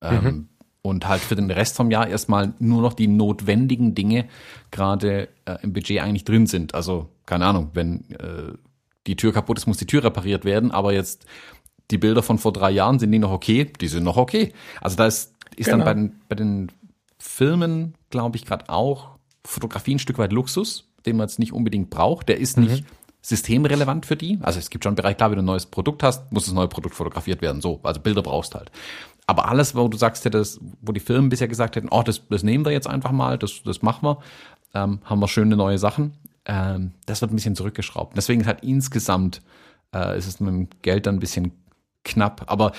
Ähm, 0.00 0.24
mhm 0.24 0.48
und 0.84 1.08
halt 1.08 1.22
für 1.22 1.34
den 1.34 1.50
Rest 1.50 1.76
vom 1.76 1.90
Jahr 1.90 2.06
erstmal 2.06 2.52
nur 2.58 2.82
noch 2.82 2.92
die 2.92 3.06
notwendigen 3.06 3.94
Dinge 3.94 4.26
gerade 4.70 5.30
äh, 5.46 5.56
im 5.62 5.72
Budget 5.72 6.02
eigentlich 6.02 6.24
drin 6.24 6.46
sind. 6.46 6.74
Also 6.74 7.08
keine 7.24 7.46
Ahnung, 7.46 7.70
wenn 7.72 8.10
äh, 8.10 8.52
die 9.06 9.16
Tür 9.16 9.32
kaputt 9.32 9.56
ist, 9.56 9.66
muss 9.66 9.78
die 9.78 9.86
Tür 9.86 10.04
repariert 10.04 10.44
werden, 10.44 10.70
aber 10.72 10.92
jetzt 10.92 11.24
die 11.90 11.96
Bilder 11.96 12.22
von 12.22 12.36
vor 12.36 12.52
drei 12.52 12.70
Jahren, 12.70 12.98
sind 12.98 13.12
die 13.12 13.18
noch 13.18 13.32
okay? 13.32 13.72
Die 13.80 13.88
sind 13.88 14.04
noch 14.04 14.18
okay. 14.18 14.52
Also 14.82 14.96
da 14.96 15.06
ist, 15.06 15.32
ist 15.56 15.70
genau. 15.70 15.78
dann 15.78 15.84
bei 15.84 15.94
den, 15.94 16.20
bei 16.28 16.36
den 16.36 16.72
Filmen, 17.18 17.94
glaube 18.10 18.36
ich, 18.36 18.44
gerade 18.44 18.68
auch 18.68 19.08
Fotografie 19.42 19.94
ein 19.94 19.98
Stück 19.98 20.18
weit 20.18 20.32
Luxus, 20.32 20.90
den 21.06 21.16
man 21.16 21.28
jetzt 21.28 21.38
nicht 21.38 21.54
unbedingt 21.54 21.88
braucht. 21.88 22.28
Der 22.28 22.38
ist 22.38 22.58
mhm. 22.58 22.64
nicht 22.64 22.84
systemrelevant 23.22 24.04
für 24.04 24.16
die. 24.16 24.38
Also 24.42 24.58
es 24.58 24.68
gibt 24.68 24.84
schon 24.84 24.90
einen 24.90 24.96
Bereich, 24.96 25.16
klar, 25.16 25.30
wenn 25.30 25.36
du 25.36 25.42
ein 25.42 25.46
neues 25.46 25.64
Produkt 25.64 26.02
hast, 26.02 26.30
muss 26.30 26.44
das 26.44 26.52
neue 26.52 26.68
Produkt 26.68 26.94
fotografiert 26.94 27.40
werden. 27.40 27.62
So, 27.62 27.80
also 27.82 28.00
Bilder 28.00 28.22
brauchst 28.22 28.54
halt. 28.54 28.70
Aber 29.26 29.48
alles, 29.48 29.74
wo 29.74 29.88
du 29.88 29.96
sagst, 29.96 30.26
das, 30.32 30.60
wo 30.82 30.92
die 30.92 31.00
Firmen 31.00 31.30
bisher 31.30 31.48
gesagt 31.48 31.76
hätten, 31.76 31.88
oh, 31.90 32.02
das, 32.02 32.22
das 32.28 32.42
nehmen 32.42 32.64
wir 32.64 32.72
jetzt 32.72 32.86
einfach 32.86 33.12
mal, 33.12 33.38
das, 33.38 33.62
das 33.64 33.82
machen 33.82 34.06
wir, 34.06 34.18
ähm, 34.74 35.00
haben 35.04 35.20
wir 35.20 35.28
schöne 35.28 35.56
neue 35.56 35.78
Sachen, 35.78 36.14
ähm, 36.44 36.92
das 37.06 37.20
wird 37.22 37.32
ein 37.32 37.36
bisschen 37.36 37.56
zurückgeschraubt. 37.56 38.16
Deswegen 38.16 38.46
halt 38.46 38.62
insgesamt 38.62 39.40
äh, 39.94 40.18
ist 40.18 40.26
es 40.26 40.40
mit 40.40 40.48
dem 40.48 40.68
Geld 40.82 41.06
dann 41.06 41.16
ein 41.16 41.20
bisschen 41.20 41.52
knapp. 42.04 42.44
Aber 42.46 42.72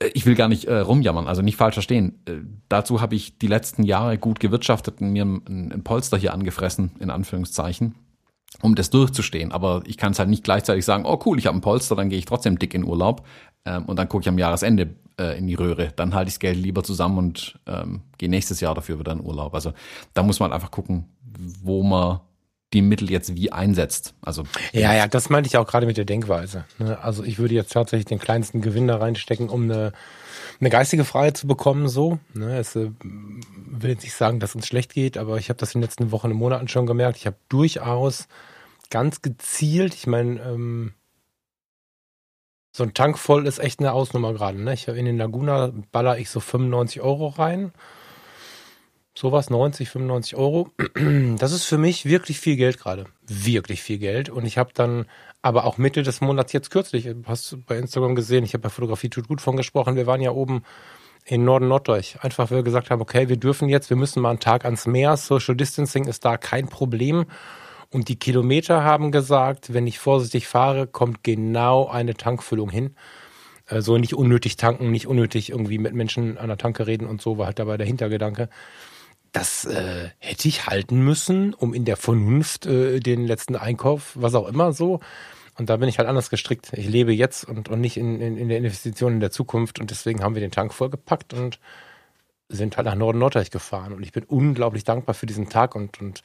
äh, 0.00 0.10
ich 0.12 0.26
will 0.26 0.34
gar 0.34 0.48
nicht 0.48 0.64
äh, 0.66 0.80
rumjammern, 0.80 1.26
also 1.26 1.40
nicht 1.40 1.56
falsch 1.56 1.74
verstehen. 1.74 2.20
Äh, 2.26 2.40
dazu 2.68 3.00
habe 3.00 3.14
ich 3.14 3.38
die 3.38 3.46
letzten 3.46 3.82
Jahre 3.84 4.18
gut 4.18 4.40
gewirtschaftet 4.40 5.00
und 5.00 5.12
mir 5.12 5.24
ein, 5.24 5.72
ein 5.72 5.82
Polster 5.82 6.18
hier 6.18 6.34
angefressen, 6.34 6.92
in 7.00 7.10
Anführungszeichen 7.10 7.94
um 8.62 8.74
das 8.74 8.90
durchzustehen. 8.90 9.52
Aber 9.52 9.82
ich 9.86 9.96
kann 9.96 10.12
es 10.12 10.18
halt 10.18 10.28
nicht 10.28 10.44
gleichzeitig 10.44 10.84
sagen, 10.84 11.04
oh 11.06 11.20
cool, 11.24 11.38
ich 11.38 11.46
habe 11.46 11.56
ein 11.56 11.60
Polster, 11.60 11.94
dann 11.96 12.08
gehe 12.08 12.18
ich 12.18 12.24
trotzdem 12.24 12.58
dick 12.58 12.74
in 12.74 12.84
Urlaub 12.84 13.26
ähm, 13.64 13.84
und 13.86 13.98
dann 13.98 14.08
gucke 14.08 14.22
ich 14.22 14.28
am 14.28 14.38
Jahresende 14.38 14.94
äh, 15.20 15.38
in 15.38 15.46
die 15.46 15.54
Röhre. 15.54 15.92
Dann 15.94 16.14
halte 16.14 16.28
ich 16.28 16.34
das 16.34 16.40
Geld 16.40 16.56
lieber 16.56 16.82
zusammen 16.82 17.18
und 17.18 17.58
ähm, 17.66 18.02
gehe 18.18 18.30
nächstes 18.30 18.60
Jahr 18.60 18.74
dafür 18.74 18.98
wieder 18.98 19.12
in 19.12 19.20
Urlaub. 19.20 19.54
Also 19.54 19.72
da 20.14 20.22
muss 20.22 20.40
man 20.40 20.52
einfach 20.52 20.70
gucken, 20.70 21.04
wo 21.62 21.82
man 21.82 22.20
die 22.72 22.82
Mittel 22.82 23.10
jetzt 23.10 23.34
wie 23.34 23.50
einsetzt. 23.52 24.14
Also 24.22 24.44
ja, 24.72 24.94
ja, 24.94 25.08
das 25.08 25.28
meinte 25.28 25.48
ich 25.48 25.56
auch 25.56 25.66
gerade 25.66 25.86
mit 25.86 25.96
der 25.96 26.04
Denkweise. 26.04 26.64
Ne? 26.78 26.98
Also 27.02 27.24
ich 27.24 27.38
würde 27.38 27.54
jetzt 27.54 27.72
tatsächlich 27.72 28.06
den 28.06 28.20
kleinsten 28.20 28.60
Gewinn 28.60 28.86
da 28.86 28.96
reinstecken, 28.96 29.48
um 29.48 29.64
eine, 29.64 29.92
eine 30.60 30.70
geistige 30.70 31.04
Freiheit 31.04 31.36
zu 31.36 31.46
bekommen. 31.46 31.88
So, 31.88 32.18
ne? 32.32 32.58
es 32.58 32.76
äh, 32.76 32.90
will 33.02 33.90
jetzt 33.90 34.04
nicht 34.04 34.14
sagen, 34.14 34.40
dass 34.40 34.54
uns 34.54 34.66
schlecht 34.66 34.94
geht, 34.94 35.18
aber 35.18 35.36
ich 35.38 35.48
habe 35.48 35.58
das 35.58 35.74
in 35.74 35.80
den 35.80 35.86
letzten 35.86 36.12
Wochen 36.12 36.28
und 36.28 36.36
Monaten 36.36 36.68
schon 36.68 36.86
gemerkt. 36.86 37.18
Ich 37.18 37.26
habe 37.26 37.36
durchaus 37.48 38.28
ganz 38.88 39.20
gezielt, 39.20 39.94
ich 39.94 40.06
meine, 40.06 40.40
ähm, 40.40 40.92
so 42.72 42.84
ein 42.84 42.94
Tank 42.94 43.18
voll 43.18 43.46
ist 43.46 43.58
echt 43.58 43.80
eine 43.80 43.92
Ausnummer 43.92 44.32
gerade. 44.32 44.60
Ne? 44.60 44.74
Ich 44.74 44.88
in 44.88 45.04
den 45.04 45.18
Laguna 45.18 45.72
baller 45.92 46.18
ich 46.18 46.30
so 46.30 46.40
95 46.40 47.00
Euro 47.00 47.28
rein. 47.28 47.72
Sowas, 49.14 49.50
90, 49.50 49.90
95 49.90 50.36
Euro. 50.36 50.70
Das 51.38 51.52
ist 51.52 51.64
für 51.64 51.78
mich 51.78 52.04
wirklich 52.04 52.38
viel 52.38 52.56
Geld 52.56 52.78
gerade. 52.78 53.06
Wirklich 53.26 53.82
viel 53.82 53.98
Geld. 53.98 54.28
Und 54.28 54.44
ich 54.44 54.56
habe 54.56 54.70
dann 54.72 55.06
aber 55.42 55.64
auch 55.64 55.78
Mitte 55.78 56.02
des 56.02 56.20
Monats 56.20 56.52
jetzt 56.52 56.70
kürzlich, 56.70 57.08
hast 57.24 57.50
du 57.50 57.62
bei 57.62 57.78
Instagram 57.78 58.14
gesehen, 58.14 58.44
ich 58.44 58.52
habe 58.52 58.62
bei 58.62 58.68
Fotografie 58.68 59.08
tut 59.08 59.26
gut 59.26 59.40
von 59.40 59.56
gesprochen, 59.56 59.96
wir 59.96 60.06
waren 60.06 60.20
ja 60.20 60.30
oben 60.32 60.62
in 61.24 61.44
Norden 61.44 61.68
Norddeutsch. 61.68 62.16
Einfach, 62.20 62.50
weil 62.50 62.58
wir 62.58 62.64
gesagt 62.64 62.90
haben, 62.90 63.00
okay, 63.00 63.28
wir 63.28 63.36
dürfen 63.36 63.68
jetzt, 63.68 63.90
wir 63.90 63.96
müssen 63.96 64.20
mal 64.20 64.30
einen 64.30 64.40
Tag 64.40 64.64
ans 64.64 64.86
Meer. 64.86 65.16
Social 65.16 65.56
Distancing 65.56 66.06
ist 66.06 66.24
da 66.24 66.36
kein 66.36 66.68
Problem. 66.68 67.26
Und 67.90 68.08
die 68.08 68.18
Kilometer 68.18 68.84
haben 68.84 69.10
gesagt, 69.10 69.74
wenn 69.74 69.86
ich 69.86 69.98
vorsichtig 69.98 70.46
fahre, 70.46 70.86
kommt 70.86 71.24
genau 71.24 71.88
eine 71.88 72.14
Tankfüllung 72.14 72.70
hin. 72.70 72.94
So 73.68 73.76
also 73.76 73.98
nicht 73.98 74.14
unnötig 74.14 74.56
tanken, 74.56 74.90
nicht 74.90 75.06
unnötig 75.06 75.50
irgendwie 75.50 75.78
mit 75.78 75.94
Menschen 75.94 76.38
an 76.38 76.48
der 76.48 76.58
Tanke 76.58 76.86
reden 76.86 77.06
und 77.06 77.22
so 77.22 77.38
war 77.38 77.46
halt 77.46 77.58
dabei 77.58 77.76
der 77.76 77.86
Hintergedanke. 77.86 78.48
Das 79.32 79.64
äh, 79.64 80.08
hätte 80.18 80.48
ich 80.48 80.66
halten 80.66 81.04
müssen, 81.04 81.54
um 81.54 81.72
in 81.72 81.84
der 81.84 81.96
Vernunft 81.96 82.66
äh, 82.66 82.98
den 82.98 83.26
letzten 83.26 83.54
Einkauf, 83.54 84.12
was 84.14 84.34
auch 84.34 84.48
immer 84.48 84.72
so. 84.72 85.00
Und 85.56 85.70
da 85.70 85.76
bin 85.76 85.88
ich 85.88 85.98
halt 85.98 86.08
anders 86.08 86.30
gestrickt. 86.30 86.72
Ich 86.72 86.88
lebe 86.88 87.12
jetzt 87.12 87.44
und, 87.44 87.68
und 87.68 87.80
nicht 87.80 87.96
in, 87.96 88.20
in, 88.20 88.36
in 88.36 88.48
der 88.48 88.58
Investition 88.58 89.14
in 89.14 89.20
der 89.20 89.30
Zukunft 89.30 89.78
und 89.78 89.90
deswegen 89.90 90.22
haben 90.22 90.34
wir 90.34 90.40
den 90.40 90.50
Tank 90.50 90.74
vollgepackt 90.74 91.32
und 91.32 91.60
sind 92.50 92.76
halt 92.76 92.86
nach 92.86 92.94
Norden 92.94 93.18
Norddeich 93.18 93.50
gefahren 93.50 93.92
und 93.92 94.02
ich 94.02 94.12
bin 94.12 94.24
unglaublich 94.24 94.84
dankbar 94.84 95.14
für 95.14 95.26
diesen 95.26 95.48
Tag 95.48 95.74
und, 95.74 96.00
und 96.00 96.22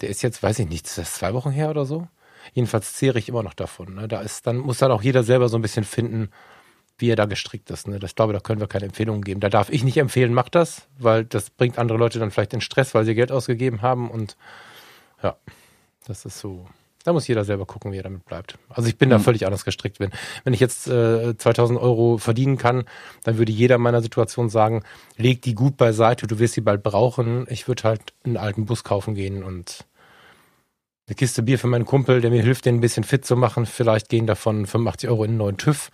der 0.00 0.08
ist 0.08 0.22
jetzt, 0.22 0.42
weiß 0.42 0.58
ich 0.58 0.68
nicht, 0.68 0.86
ist 0.86 0.98
das 0.98 1.14
zwei 1.14 1.32
Wochen 1.34 1.50
her 1.50 1.70
oder 1.70 1.86
so? 1.86 2.08
Jedenfalls 2.52 2.94
zehre 2.94 3.18
ich 3.18 3.28
immer 3.28 3.42
noch 3.42 3.54
davon. 3.54 3.94
Ne? 3.94 4.08
Da 4.08 4.20
ist, 4.20 4.46
dann 4.46 4.58
muss 4.58 4.78
dann 4.78 4.90
auch 4.90 5.02
jeder 5.02 5.22
selber 5.22 5.48
so 5.48 5.56
ein 5.56 5.62
bisschen 5.62 5.84
finden, 5.84 6.30
wie 6.98 7.10
er 7.10 7.16
da 7.16 7.26
gestrickt 7.26 7.70
ist. 7.70 7.86
Ne? 7.86 8.00
Ich 8.02 8.16
glaube, 8.16 8.32
da 8.32 8.40
können 8.40 8.60
wir 8.60 8.66
keine 8.66 8.86
Empfehlungen 8.86 9.22
geben. 9.22 9.40
Da 9.40 9.48
darf 9.48 9.70
ich 9.70 9.84
nicht 9.84 9.96
empfehlen, 9.98 10.34
mach 10.34 10.48
das, 10.48 10.88
weil 10.98 11.24
das 11.24 11.50
bringt 11.50 11.78
andere 11.78 11.98
Leute 11.98 12.18
dann 12.18 12.30
vielleicht 12.30 12.54
in 12.54 12.60
Stress, 12.60 12.94
weil 12.94 13.04
sie 13.04 13.14
Geld 13.14 13.30
ausgegeben 13.30 13.82
haben 13.82 14.10
und 14.10 14.36
ja, 15.22 15.36
das 16.06 16.24
ist 16.24 16.38
so. 16.38 16.66
Da 17.04 17.12
muss 17.12 17.28
jeder 17.28 17.44
selber 17.44 17.64
gucken, 17.64 17.92
wie 17.92 17.96
er 17.96 18.02
damit 18.02 18.24
bleibt. 18.24 18.58
Also 18.68 18.88
ich 18.88 18.98
bin 18.98 19.08
da 19.08 19.18
völlig 19.18 19.46
anders 19.46 19.64
gestrickt. 19.64 20.00
Wenn, 20.00 20.10
wenn 20.44 20.52
ich 20.52 20.60
jetzt 20.60 20.88
äh, 20.88 21.36
2000 21.36 21.78
Euro 21.78 22.18
verdienen 22.18 22.58
kann, 22.58 22.84
dann 23.22 23.38
würde 23.38 23.52
jeder 23.52 23.76
in 23.76 23.82
meiner 23.82 24.02
Situation 24.02 24.50
sagen, 24.50 24.82
leg 25.16 25.40
die 25.42 25.54
gut 25.54 25.76
beiseite, 25.76 26.26
du 26.26 26.38
wirst 26.38 26.54
sie 26.54 26.60
bald 26.60 26.82
brauchen. 26.82 27.46
Ich 27.48 27.68
würde 27.68 27.84
halt 27.84 28.12
einen 28.24 28.36
alten 28.36 28.66
Bus 28.66 28.84
kaufen 28.84 29.14
gehen 29.14 29.42
und 29.42 29.86
eine 31.06 31.14
Kiste 31.14 31.42
Bier 31.42 31.58
für 31.58 31.68
meinen 31.68 31.86
Kumpel, 31.86 32.20
der 32.20 32.30
mir 32.30 32.42
hilft, 32.42 32.66
den 32.66 32.76
ein 32.76 32.80
bisschen 32.80 33.04
fit 33.04 33.24
zu 33.24 33.36
machen. 33.36 33.64
Vielleicht 33.64 34.08
gehen 34.08 34.26
davon 34.26 34.66
85 34.66 35.08
Euro 35.08 35.24
in 35.24 35.30
einen 35.30 35.38
neuen 35.38 35.56
TÜV. 35.56 35.90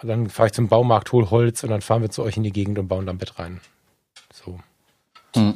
Und 0.00 0.08
dann 0.08 0.28
fahre 0.28 0.48
ich 0.48 0.52
zum 0.52 0.68
Baumarkt, 0.68 1.10
hol 1.12 1.30
Holz 1.30 1.64
und 1.64 1.70
dann 1.70 1.80
fahren 1.80 2.02
wir 2.02 2.10
zu 2.10 2.22
euch 2.22 2.36
in 2.36 2.42
die 2.42 2.52
Gegend 2.52 2.78
und 2.78 2.86
bauen 2.86 3.06
da 3.06 3.12
ein 3.12 3.18
Bett 3.18 3.38
rein. 3.38 3.60
So. 4.32 4.60
Hm. 5.34 5.54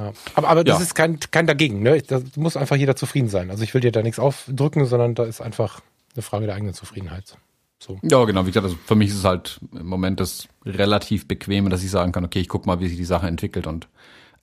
Ja. 0.00 0.12
Aber, 0.34 0.48
aber 0.48 0.64
das 0.64 0.78
Ja. 0.78 0.82
ist 0.84 0.94
kein, 0.94 1.18
kein 1.20 1.46
dagegen. 1.46 1.82
Ne? 1.82 2.00
Da 2.02 2.20
muss 2.36 2.56
einfach 2.56 2.76
jeder 2.76 2.96
zufrieden 2.96 3.28
sein. 3.28 3.50
Also 3.50 3.62
ich 3.64 3.74
will 3.74 3.80
dir 3.80 3.92
da 3.92 4.02
nichts 4.02 4.18
aufdrücken, 4.18 4.86
sondern 4.86 5.14
da 5.14 5.24
ist 5.24 5.40
einfach 5.40 5.80
eine 6.14 6.22
Frage 6.22 6.46
der 6.46 6.54
eigenen 6.54 6.74
Zufriedenheit. 6.74 7.36
So. 7.78 7.98
Ja, 8.02 8.24
genau. 8.24 8.42
Wie 8.42 8.50
gesagt, 8.50 8.64
also 8.64 8.76
für 8.84 8.94
mich 8.94 9.08
ist 9.10 9.16
es 9.18 9.24
halt 9.24 9.60
im 9.72 9.86
Moment 9.86 10.20
das 10.20 10.48
relativ 10.64 11.26
bequeme, 11.28 11.70
dass 11.70 11.82
ich 11.82 11.90
sagen 11.90 12.12
kann, 12.12 12.24
okay, 12.24 12.40
ich 12.40 12.48
guck 12.48 12.66
mal, 12.66 12.80
wie 12.80 12.88
sich 12.88 12.96
die 12.98 13.04
Sache 13.04 13.26
entwickelt 13.26 13.66
und 13.66 13.88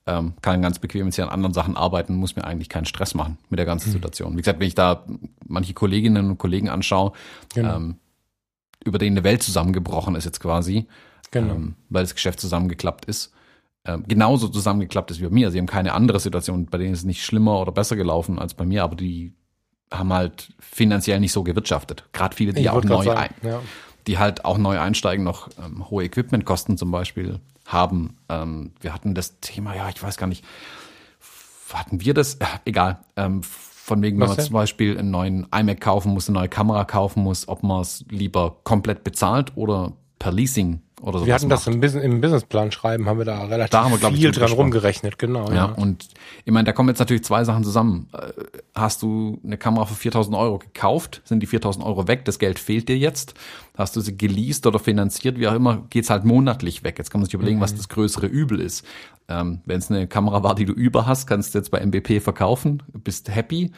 ähm, 0.06 0.32
kann 0.42 0.62
ganz 0.62 0.78
bequem 0.78 1.06
jetzt 1.06 1.16
hier 1.16 1.24
an 1.24 1.30
anderen 1.30 1.52
Sachen 1.54 1.76
arbeiten, 1.76 2.14
muss 2.16 2.34
mir 2.34 2.44
eigentlich 2.44 2.68
keinen 2.70 2.86
Stress 2.86 3.14
machen 3.14 3.36
mit 3.50 3.58
der 3.58 3.66
ganzen 3.66 3.92
Situation. 3.92 4.32
Wie 4.32 4.38
gesagt, 4.38 4.58
wenn 4.58 4.66
ich 4.66 4.74
da 4.74 5.04
manche 5.46 5.74
Kolleginnen 5.74 6.30
und 6.30 6.38
Kollegen 6.38 6.68
anschaue, 6.68 7.12
Genau. 7.54 7.76
ähm, 7.76 7.96
über 8.84 8.98
denen 8.98 9.16
eine 9.18 9.24
Welt 9.24 9.42
zusammengebrochen 9.42 10.14
ist 10.14 10.24
jetzt 10.24 10.40
quasi, 10.40 10.86
Genau. 11.30 11.54
ähm, 11.54 11.74
weil 11.90 12.04
das 12.04 12.14
Geschäft 12.14 12.40
zusammengeklappt 12.40 13.04
ist, 13.04 13.32
ähm, 13.84 14.04
genauso 14.06 14.48
zusammengeklappt 14.48 15.10
ist 15.10 15.20
wie 15.20 15.24
bei 15.24 15.30
mir. 15.30 15.50
Sie 15.50 15.58
haben 15.58 15.66
keine 15.66 15.92
andere 15.94 16.20
Situation, 16.20 16.66
bei 16.66 16.78
denen 16.78 16.92
ist 16.92 17.00
es 17.00 17.04
nicht 17.04 17.24
schlimmer 17.24 17.60
oder 17.60 17.72
besser 17.72 17.96
gelaufen 17.96 18.38
als 18.38 18.54
bei 18.54 18.64
mir, 18.64 18.84
aber 18.84 18.96
die 18.96 19.34
haben 19.90 20.12
halt 20.12 20.52
finanziell 20.58 21.20
nicht 21.20 21.32
so 21.32 21.42
gewirtschaftet. 21.42 22.04
Gerade 22.12 22.36
viele, 22.36 22.52
die 22.52 22.62
Ich 22.62 22.70
auch 22.70 22.84
neu 22.84 23.04
sagen, 23.04 23.18
ein, 23.18 23.34
ja. 23.42 23.60
die 24.06 24.18
halt 24.18 24.44
auch 24.44 24.58
neu 24.58 24.78
einsteigen, 24.78 25.24
noch 25.24 25.48
ähm, 25.58 25.88
hohe 25.90 26.04
Equipmentkosten 26.04 26.76
zum 26.76 26.90
Beispiel 26.90 27.40
haben. 27.66 28.18
Ähm, 28.28 28.72
wir 28.80 28.92
hatten 28.92 29.14
das 29.14 29.40
Thema, 29.40 29.74
ja, 29.74 29.88
ich 29.88 30.02
weiß 30.02 30.16
gar 30.16 30.26
nicht, 30.26 30.44
hatten 31.72 32.00
wir 32.00 32.14
das? 32.14 32.38
Ja, 32.40 32.60
egal. 32.64 32.98
Ähm, 33.16 33.42
von 33.42 34.02
wegen, 34.02 34.18
wenn 34.18 34.22
Was 34.22 34.28
man 34.28 34.36
denn? 34.36 34.46
zum 34.46 34.54
Beispiel 34.54 34.98
einen 34.98 35.10
neuen 35.10 35.46
iMac 35.54 35.80
kaufen 35.80 36.12
muss, 36.12 36.28
eine 36.28 36.38
neue 36.38 36.48
Kamera 36.48 36.84
kaufen 36.84 37.22
muss, 37.22 37.48
ob 37.48 37.62
man 37.62 37.80
es 37.80 38.04
lieber 38.10 38.56
komplett 38.64 39.04
bezahlt 39.04 39.56
oder 39.56 39.92
per 40.18 40.32
Leasing 40.32 40.82
oder 41.00 41.18
sowas 41.18 41.26
Wir 41.26 41.34
hatten 41.34 41.48
das 41.48 41.66
macht. 41.66 41.74
im, 41.74 41.80
Business, 41.80 42.04
im 42.04 42.20
Businessplan 42.20 42.72
schreiben, 42.72 43.06
haben 43.06 43.18
wir 43.18 43.24
da 43.24 43.44
relativ 43.44 43.70
Da 43.70 43.84
haben 43.84 43.90
wir, 43.92 44.08
ich, 44.10 44.14
viel 44.16 44.30
drüber 44.30 44.32
dran 44.32 44.42
gesprochen. 44.46 44.60
rumgerechnet, 44.60 45.18
genau. 45.18 45.48
Ja, 45.50 45.54
Ja. 45.54 45.64
und 45.66 46.08
ich 46.44 46.52
meine, 46.52 46.64
da 46.64 46.72
kommen 46.72 46.88
jetzt 46.88 46.98
natürlich 46.98 47.24
zwei 47.24 47.44
Sachen 47.44 47.64
zusammen. 47.64 48.08
Äh, 48.12 48.32
Hast 48.74 49.02
du 49.02 49.40
eine 49.44 49.58
Kamera 49.58 49.86
für 49.86 49.94
4000 49.94 50.36
Euro 50.36 50.58
gekauft, 50.58 51.20
sind 51.24 51.40
die 51.42 51.46
4000 51.46 51.84
Euro 51.84 52.06
weg, 52.08 52.24
das 52.24 52.38
Geld 52.38 52.58
fehlt 52.58 52.88
dir 52.88 52.96
jetzt. 52.96 53.34
Hast 53.76 53.94
du 53.96 54.00
sie 54.00 54.16
geleast 54.16 54.66
oder 54.66 54.78
finanziert, 54.78 55.38
wie 55.38 55.48
auch 55.48 55.54
immer, 55.54 55.84
geht's 55.90 56.10
halt 56.10 56.24
monatlich 56.24 56.84
weg. 56.84 56.96
Jetzt 56.98 57.10
kann 57.10 57.20
man 57.20 57.26
sich 57.26 57.34
überlegen, 57.34 57.60
was 57.60 57.74
das 57.74 57.88
größere 57.88 58.26
Übel 58.26 58.60
ist. 58.60 58.84
Ähm, 59.28 59.60
Wenn 59.66 59.78
es 59.78 59.90
eine 59.90 60.06
Kamera 60.06 60.42
war, 60.42 60.54
die 60.54 60.64
du 60.64 60.72
über 60.72 61.06
hast, 61.06 61.26
kannst 61.26 61.54
du 61.54 61.58
jetzt 61.58 61.70
bei 61.70 61.80
MBP 61.84 62.20
verkaufen, 62.20 62.82
bist 62.92 63.28
happy. 63.34 63.72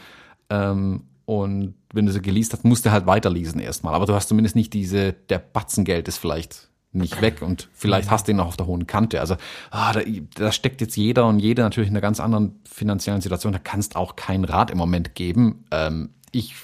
Ähm, 0.48 1.02
und 1.26 1.74
wenn 1.92 2.06
du 2.06 2.12
sie 2.12 2.20
geleast 2.22 2.52
hast, 2.52 2.64
musst 2.64 2.84
du 2.86 2.90
halt 2.90 3.06
weiter 3.06 3.30
leasen 3.30 3.60
erstmal. 3.60 3.94
Aber 3.94 4.06
du 4.06 4.14
hast 4.14 4.28
zumindest 4.28 4.56
nicht 4.56 4.72
diese, 4.72 5.12
der 5.12 5.38
Batzengeld 5.38 6.08
ist 6.08 6.18
vielleicht 6.18 6.69
nicht 6.92 7.20
weg 7.22 7.42
und 7.42 7.68
vielleicht 7.72 8.10
hast 8.10 8.26
du 8.26 8.32
ihn 8.32 8.38
noch 8.38 8.48
auf 8.48 8.56
der 8.56 8.66
hohen 8.66 8.86
Kante. 8.86 9.20
Also 9.20 9.36
ah, 9.70 9.92
da, 9.92 10.00
da 10.34 10.50
steckt 10.50 10.80
jetzt 10.80 10.96
jeder 10.96 11.26
und 11.26 11.38
jede 11.38 11.62
natürlich 11.62 11.88
in 11.88 11.94
einer 11.94 12.00
ganz 12.00 12.18
anderen 12.18 12.60
finanziellen 12.68 13.20
Situation. 13.20 13.52
Da 13.52 13.60
kannst 13.60 13.94
auch 13.96 14.16
keinen 14.16 14.44
Rat 14.44 14.70
im 14.70 14.78
Moment 14.78 15.14
geben. 15.14 15.64
Ähm, 15.70 16.10
ich 16.32 16.54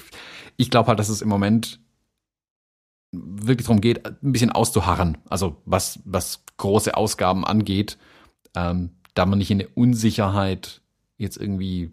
ich 0.57 0.69
glaube 0.69 0.89
halt, 0.89 0.99
dass 0.99 1.09
es 1.09 1.21
im 1.21 1.29
Moment 1.29 1.79
wirklich 3.11 3.67
darum 3.67 3.79
geht, 3.79 4.05
ein 4.05 4.31
bisschen 4.33 4.51
auszuharren. 4.51 5.17
Also 5.29 5.61
was, 5.65 5.99
was 6.03 6.43
große 6.57 6.97
Ausgaben 6.97 7.45
angeht, 7.45 7.97
ähm, 8.55 8.89
da 9.13 9.25
man 9.25 9.39
nicht 9.39 9.51
in 9.51 9.61
eine 9.61 9.69
Unsicherheit 9.69 10.81
jetzt 11.17 11.37
irgendwie 11.37 11.91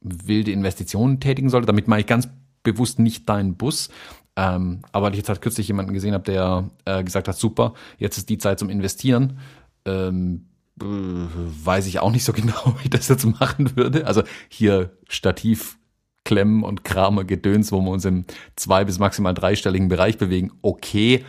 wilde 0.00 0.52
Investitionen 0.52 1.18
tätigen 1.18 1.48
sollte. 1.48 1.66
Damit 1.66 1.88
meine 1.88 2.00
ich 2.00 2.06
ganz 2.06 2.28
bewusst 2.62 2.98
nicht 2.98 3.28
deinen 3.28 3.56
Bus. 3.56 3.90
Ähm, 4.36 4.82
aber 4.92 5.10
ich 5.10 5.18
jetzt 5.18 5.28
halt 5.28 5.40
kürzlich 5.42 5.68
jemanden 5.68 5.92
gesehen 5.92 6.14
habe, 6.14 6.24
der 6.24 6.70
äh, 6.84 7.04
gesagt 7.04 7.28
hat, 7.28 7.36
super, 7.36 7.74
jetzt 7.98 8.18
ist 8.18 8.28
die 8.28 8.38
Zeit 8.38 8.58
zum 8.58 8.68
Investieren. 8.70 9.38
Ähm, 9.84 10.46
äh, 10.80 10.84
weiß 10.84 11.86
ich 11.86 12.00
auch 12.00 12.10
nicht 12.10 12.24
so 12.24 12.32
genau, 12.34 12.74
wie 12.78 12.84
ich 12.84 12.90
das 12.90 13.08
jetzt 13.08 13.24
machen 13.24 13.76
würde. 13.76 14.06
Also 14.06 14.22
hier 14.48 14.90
Stativ 15.08 15.78
Klemmen 16.24 16.62
und 16.62 16.84
Kramer 16.84 17.24
Gedöns, 17.24 17.70
wo 17.70 17.80
wir 17.80 17.90
uns 17.90 18.04
im 18.04 18.24
zwei- 18.56 18.84
bis 18.84 18.98
maximal 18.98 19.34
dreistelligen 19.34 19.88
Bereich 19.88 20.18
bewegen, 20.18 20.52
okay. 20.62 21.24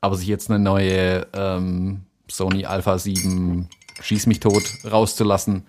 Aber 0.00 0.16
sich 0.16 0.26
jetzt 0.26 0.50
eine 0.50 0.58
neue 0.58 1.28
ähm, 1.32 2.02
Sony 2.28 2.64
Alpha 2.66 2.98
7 2.98 3.68
Schieß 4.00 4.26
mich 4.26 4.40
tot 4.40 4.64
rauszulassen, 4.90 5.64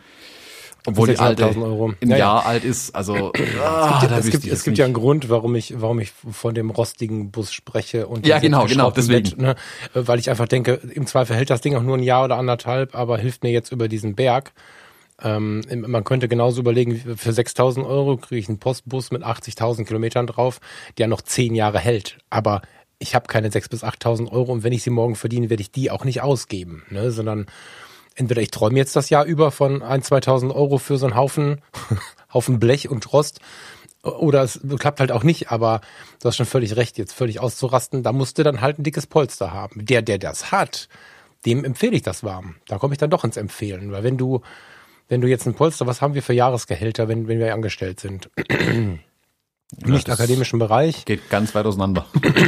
obwohl 0.85 1.07
die 1.07 1.17
alte 1.17 1.45
6.500 1.45 1.63
Euro. 1.63 1.93
ein 2.01 2.09
Ja, 2.09 2.09
ja. 2.09 2.17
Jahr 2.17 2.45
alt 2.45 2.63
ist, 2.63 2.93
also 2.95 3.31
ah, 3.61 4.05
es 4.17 4.29
gibt, 4.29 4.45
es 4.45 4.63
gibt 4.63 4.77
ja 4.77 4.85
einen. 4.85 4.93
Grund, 4.93 5.29
warum 5.29 5.55
ich, 5.55 5.81
warum 5.81 5.99
ich 5.99 6.11
von 6.11 6.53
dem 6.53 6.69
rostigen 6.69 7.31
Bus 7.31 7.53
spreche 7.53 8.07
und 8.07 8.27
Ja, 8.27 8.39
genau, 8.39 8.65
genau, 8.65 8.91
deswegen. 8.91 9.29
Bett, 9.29 9.37
ne? 9.37 9.55
Weil 9.93 10.19
ich 10.19 10.29
einfach 10.29 10.47
denke, 10.47 10.73
im 10.93 11.07
Zweifel 11.07 11.35
hält 11.35 11.49
das 11.49 11.61
Ding 11.61 11.75
auch 11.75 11.83
nur 11.83 11.97
ein 11.97 12.03
Jahr 12.03 12.25
oder 12.25 12.37
anderthalb, 12.37 12.95
aber 12.95 13.17
hilft 13.17 13.43
mir 13.43 13.51
jetzt 13.51 13.71
über 13.71 13.87
diesen 13.87 14.15
Berg. 14.15 14.53
Ähm, 15.21 15.61
man 15.87 16.03
könnte 16.03 16.27
genauso 16.27 16.59
überlegen, 16.59 16.97
für 17.17 17.29
6.000 17.29 17.87
Euro 17.87 18.17
kriege 18.17 18.39
ich 18.39 18.49
einen 18.49 18.59
Postbus 18.59 19.11
mit 19.11 19.23
80.000 19.23 19.85
Kilometern 19.85 20.27
drauf, 20.27 20.59
der 20.97 21.07
noch 21.07 21.21
zehn 21.21 21.55
Jahre 21.55 21.79
hält. 21.79 22.17
Aber 22.29 22.61
ich 22.99 23.15
habe 23.15 23.27
keine 23.27 23.49
6.000 23.49 23.69
bis 23.69 23.83
8.000 23.83 24.31
Euro 24.31 24.51
und 24.51 24.63
wenn 24.63 24.73
ich 24.73 24.83
sie 24.83 24.89
morgen 24.89 25.15
verdiene, 25.15 25.49
werde 25.49 25.61
ich 25.61 25.71
die 25.71 25.91
auch 25.91 26.05
nicht 26.05 26.21
ausgeben, 26.21 26.83
ne? 26.89 27.11
sondern 27.11 27.47
entweder 28.15 28.41
ich 28.41 28.51
träume 28.51 28.77
jetzt 28.77 28.95
das 28.95 29.09
Jahr 29.09 29.25
über 29.25 29.51
von 29.51 29.81
1.000, 29.81 30.23
2.000 30.25 30.55
Euro 30.55 30.77
für 30.77 30.97
so 30.97 31.05
einen 31.05 31.15
Haufen, 31.15 31.61
Haufen 32.33 32.59
Blech 32.59 32.89
und 32.89 33.11
Rost 33.13 33.39
oder 34.03 34.43
es 34.43 34.59
klappt 34.79 34.99
halt 34.99 35.11
auch 35.11 35.23
nicht, 35.23 35.49
aber 35.51 35.79
du 36.21 36.27
hast 36.27 36.35
schon 36.35 36.45
völlig 36.45 36.75
recht, 36.75 36.97
jetzt 36.97 37.13
völlig 37.13 37.39
auszurasten, 37.39 38.03
da 38.03 38.11
musst 38.11 38.37
du 38.37 38.43
dann 38.43 38.59
halt 38.61 38.77
ein 38.79 38.83
dickes 38.83 39.07
Polster 39.07 39.53
haben. 39.53 39.85
Der, 39.85 40.01
der 40.01 40.17
das 40.17 40.51
hat, 40.51 40.89
dem 41.45 41.63
empfehle 41.63 41.95
ich 41.95 42.01
das 42.01 42.23
warm. 42.23 42.55
Da 42.67 42.77
komme 42.79 42.93
ich 42.93 42.97
dann 42.97 43.09
doch 43.09 43.23
ins 43.23 43.37
Empfehlen, 43.37 43.91
weil 43.91 44.03
wenn 44.03 44.17
du, 44.17 44.41
wenn 45.07 45.21
du 45.21 45.27
jetzt 45.29 45.45
ein 45.47 45.53
Polster, 45.53 45.87
was 45.87 46.01
haben 46.01 46.15
wir 46.15 46.23
für 46.23 46.33
Jahresgehälter, 46.33 47.07
wenn, 47.07 47.27
wenn 47.29 47.39
wir 47.39 47.53
angestellt 47.53 47.99
sind? 48.01 48.29
Im 48.59 48.99
nicht 49.85 50.07
das- 50.07 50.19
akademischen 50.19 50.59
Bereich. 50.59 51.05
Geht 51.05 51.29
ganz 51.29 51.55
weit 51.55 51.65
auseinander. 51.65 52.05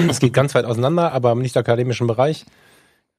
Es 0.10 0.20
geht 0.20 0.34
ganz 0.34 0.54
weit 0.56 0.66
auseinander, 0.66 1.12
aber 1.14 1.32
im 1.32 1.40
nicht 1.40 1.56
akademischen 1.58 2.08
Bereich. 2.08 2.46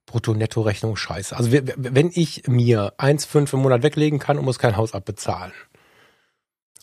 Brutto-Netto-Rechnung 0.07 0.95
scheiße. 0.95 1.37
Also 1.37 1.51
wenn 1.51 2.11
ich 2.13 2.47
mir 2.47 2.93
1,5 2.97 3.53
im 3.53 3.59
Monat 3.59 3.83
weglegen 3.83 4.17
kann 4.17 4.39
und 4.39 4.45
muss 4.45 4.57
kein 4.57 4.77
Haus 4.77 4.93
abbezahlen 4.93 5.53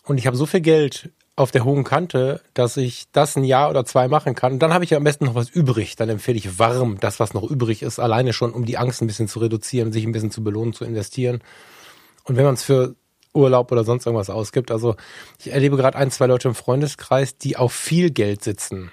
und 0.04 0.18
ich 0.18 0.26
habe 0.26 0.36
so 0.36 0.46
viel 0.46 0.60
Geld 0.60 1.10
auf 1.36 1.50
der 1.50 1.64
hohen 1.64 1.82
Kante, 1.82 2.40
dass 2.52 2.76
ich 2.76 3.06
das 3.10 3.36
ein 3.36 3.42
Jahr 3.42 3.68
oder 3.70 3.84
zwei 3.84 4.06
machen 4.06 4.36
kann, 4.36 4.60
dann 4.60 4.72
habe 4.72 4.84
ich 4.84 4.90
ja 4.90 4.98
am 4.98 5.04
besten 5.04 5.24
noch 5.24 5.34
was 5.34 5.50
übrig. 5.50 5.96
Dann 5.96 6.08
empfehle 6.08 6.38
ich 6.38 6.58
warm 6.58 7.00
das, 7.00 7.18
was 7.18 7.34
noch 7.34 7.42
übrig 7.42 7.82
ist, 7.82 7.98
alleine 7.98 8.32
schon, 8.32 8.52
um 8.52 8.64
die 8.64 8.78
Angst 8.78 9.02
ein 9.02 9.08
bisschen 9.08 9.26
zu 9.26 9.40
reduzieren, 9.40 9.92
sich 9.92 10.04
ein 10.04 10.12
bisschen 10.12 10.30
zu 10.30 10.44
belohnen, 10.44 10.74
zu 10.74 10.84
investieren. 10.84 11.42
Und 12.22 12.36
wenn 12.36 12.44
man 12.44 12.54
es 12.54 12.62
für 12.62 12.94
Urlaub 13.32 13.72
oder 13.72 13.82
sonst 13.82 14.06
irgendwas 14.06 14.30
ausgibt, 14.30 14.70
also 14.70 14.94
ich 15.40 15.52
erlebe 15.52 15.76
gerade 15.76 15.98
ein, 15.98 16.12
zwei 16.12 16.26
Leute 16.26 16.46
im 16.46 16.54
Freundeskreis, 16.54 17.36
die 17.36 17.56
auf 17.56 17.72
viel 17.72 18.10
Geld 18.10 18.44
sitzen 18.44 18.92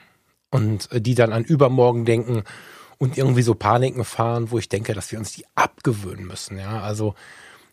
und 0.49 0.91
äh, 0.91 0.99
die 0.99 1.13
dann 1.13 1.34
an 1.34 1.43
übermorgen 1.43 2.05
denken 2.05 2.43
und 3.02 3.18
irgendwie 3.18 3.41
so 3.41 3.56
Paniken 3.56 4.06
fahren, 4.06 4.52
wo 4.52 4.60
ich 4.60 4.70
denke, 4.70 4.93
dass 4.93 5.12
wir 5.12 5.18
uns 5.18 5.32
die 5.32 5.45
abgewöhnen 5.56 6.24
müssen. 6.24 6.60
Ja, 6.60 6.82
also 6.82 7.16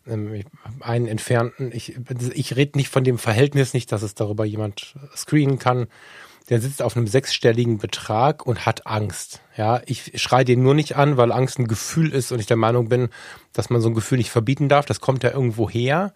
ähm, 0.07 0.43
einen 0.79 1.05
entfernten, 1.05 1.71
ich, 1.71 1.99
ich 2.33 2.55
rede 2.55 2.79
nicht 2.79 2.89
von 2.89 3.03
dem 3.03 3.19
Verhältnis, 3.19 3.75
nicht, 3.75 3.91
dass 3.91 4.01
es 4.01 4.15
darüber 4.15 4.43
jemand 4.43 4.95
screenen 5.15 5.59
kann. 5.59 5.85
Der 6.49 6.59
sitzt 6.59 6.81
auf 6.81 6.97
einem 6.97 7.05
sechsstelligen 7.05 7.77
Betrag 7.77 8.43
und 8.43 8.65
hat 8.65 8.87
Angst. 8.87 9.41
Ja, 9.55 9.83
ich 9.85 10.19
schreie 10.19 10.45
den 10.45 10.63
nur 10.63 10.73
nicht 10.73 10.95
an, 10.95 11.15
weil 11.15 11.31
Angst 11.31 11.59
ein 11.59 11.67
Gefühl 11.67 12.11
ist 12.11 12.31
und 12.31 12.39
ich 12.39 12.47
der 12.47 12.57
Meinung 12.57 12.89
bin, 12.89 13.09
dass 13.53 13.69
man 13.69 13.81
so 13.81 13.89
ein 13.89 13.93
Gefühl 13.93 14.17
nicht 14.17 14.31
verbieten 14.31 14.67
darf. 14.67 14.87
Das 14.87 14.99
kommt 14.99 15.23
ja 15.23 15.29
irgendwo 15.29 15.69
her. 15.69 16.11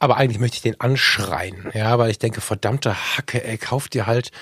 Aber 0.00 0.16
eigentlich 0.16 0.40
möchte 0.40 0.56
ich 0.56 0.62
den 0.62 0.80
anschreien, 0.80 1.70
ja, 1.72 1.96
weil 2.00 2.10
ich 2.10 2.18
denke, 2.18 2.40
verdammte 2.40 2.96
Hacke, 3.16 3.44
ey, 3.44 3.58
kauf 3.58 3.88
dir 3.88 4.08
halt 4.08 4.32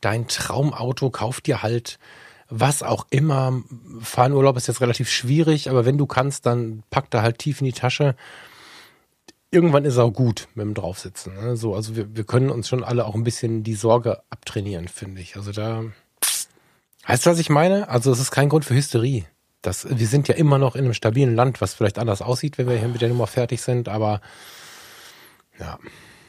dein 0.00 0.28
Traumauto, 0.28 1.10
kauf 1.10 1.42
dir 1.42 1.62
halt 1.62 1.98
was 2.50 2.82
auch 2.82 3.06
immer. 3.10 3.62
Fahren 4.00 4.32
Urlaub 4.32 4.56
ist 4.56 4.66
jetzt 4.66 4.80
relativ 4.80 5.08
schwierig, 5.08 5.70
aber 5.70 5.84
wenn 5.84 5.98
du 5.98 6.06
kannst, 6.06 6.46
dann 6.46 6.82
pack 6.90 7.10
da 7.10 7.22
halt 7.22 7.38
tief 7.38 7.60
in 7.60 7.66
die 7.66 7.72
Tasche. 7.72 8.16
Irgendwann 9.50 9.84
ist 9.84 9.98
auch 9.98 10.12
gut 10.12 10.48
mit 10.54 10.64
dem 10.64 10.74
Draufsitzen. 10.74 11.34
Ne? 11.34 11.56
So, 11.56 11.74
also 11.74 11.96
wir, 11.96 12.14
wir 12.14 12.24
können 12.24 12.50
uns 12.50 12.68
schon 12.68 12.84
alle 12.84 13.06
auch 13.06 13.14
ein 13.14 13.24
bisschen 13.24 13.62
die 13.62 13.74
Sorge 13.74 14.20
abtrainieren, 14.30 14.88
finde 14.88 15.20
ich. 15.20 15.36
Also 15.36 15.52
da, 15.52 15.84
weißt 17.06 17.26
du, 17.26 17.30
was 17.30 17.38
ich 17.38 17.50
meine? 17.50 17.88
Also 17.88 18.12
es 18.12 18.20
ist 18.20 18.30
kein 18.30 18.48
Grund 18.48 18.64
für 18.64 18.74
Hysterie. 18.74 19.24
Das, 19.62 19.86
wir 19.90 20.06
sind 20.06 20.28
ja 20.28 20.34
immer 20.36 20.58
noch 20.58 20.74
in 20.74 20.84
einem 20.84 20.94
stabilen 20.94 21.34
Land, 21.34 21.60
was 21.60 21.74
vielleicht 21.74 21.98
anders 21.98 22.22
aussieht, 22.22 22.58
wenn 22.58 22.68
wir 22.68 22.78
hier 22.78 22.88
mit 22.88 23.02
der 23.02 23.08
Nummer 23.10 23.26
fertig 23.26 23.60
sind, 23.60 23.88
aber 23.88 24.20
ja. 25.58 25.78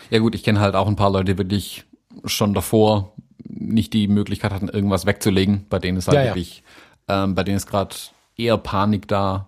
Ja 0.10 0.20
gut, 0.20 0.36
ich 0.36 0.44
kenne 0.44 0.60
halt 0.60 0.76
auch 0.76 0.88
ein 0.88 0.98
paar 0.98 1.12
Leute, 1.12 1.34
die 1.34 1.38
wirklich 1.38 1.86
schon 2.26 2.54
davor 2.54 3.14
nicht 3.54 3.94
die 3.94 4.08
Möglichkeit 4.08 4.52
hatten, 4.54 4.70
irgendwas 4.70 5.06
wegzulegen. 5.06 5.66
Bei 5.70 5.80
denen 5.80 5.98
ist 5.98 6.08
halt 6.08 6.16
Ja, 6.16 6.22
ja. 6.24 6.30
wirklich, 6.30 6.64
ähm, 7.08 7.36
bei 7.36 7.44
denen 7.44 7.58
ist 7.58 7.68
gerade 7.68 7.96
eher 8.38 8.58
Panik 8.58 9.08
da, 9.08 9.48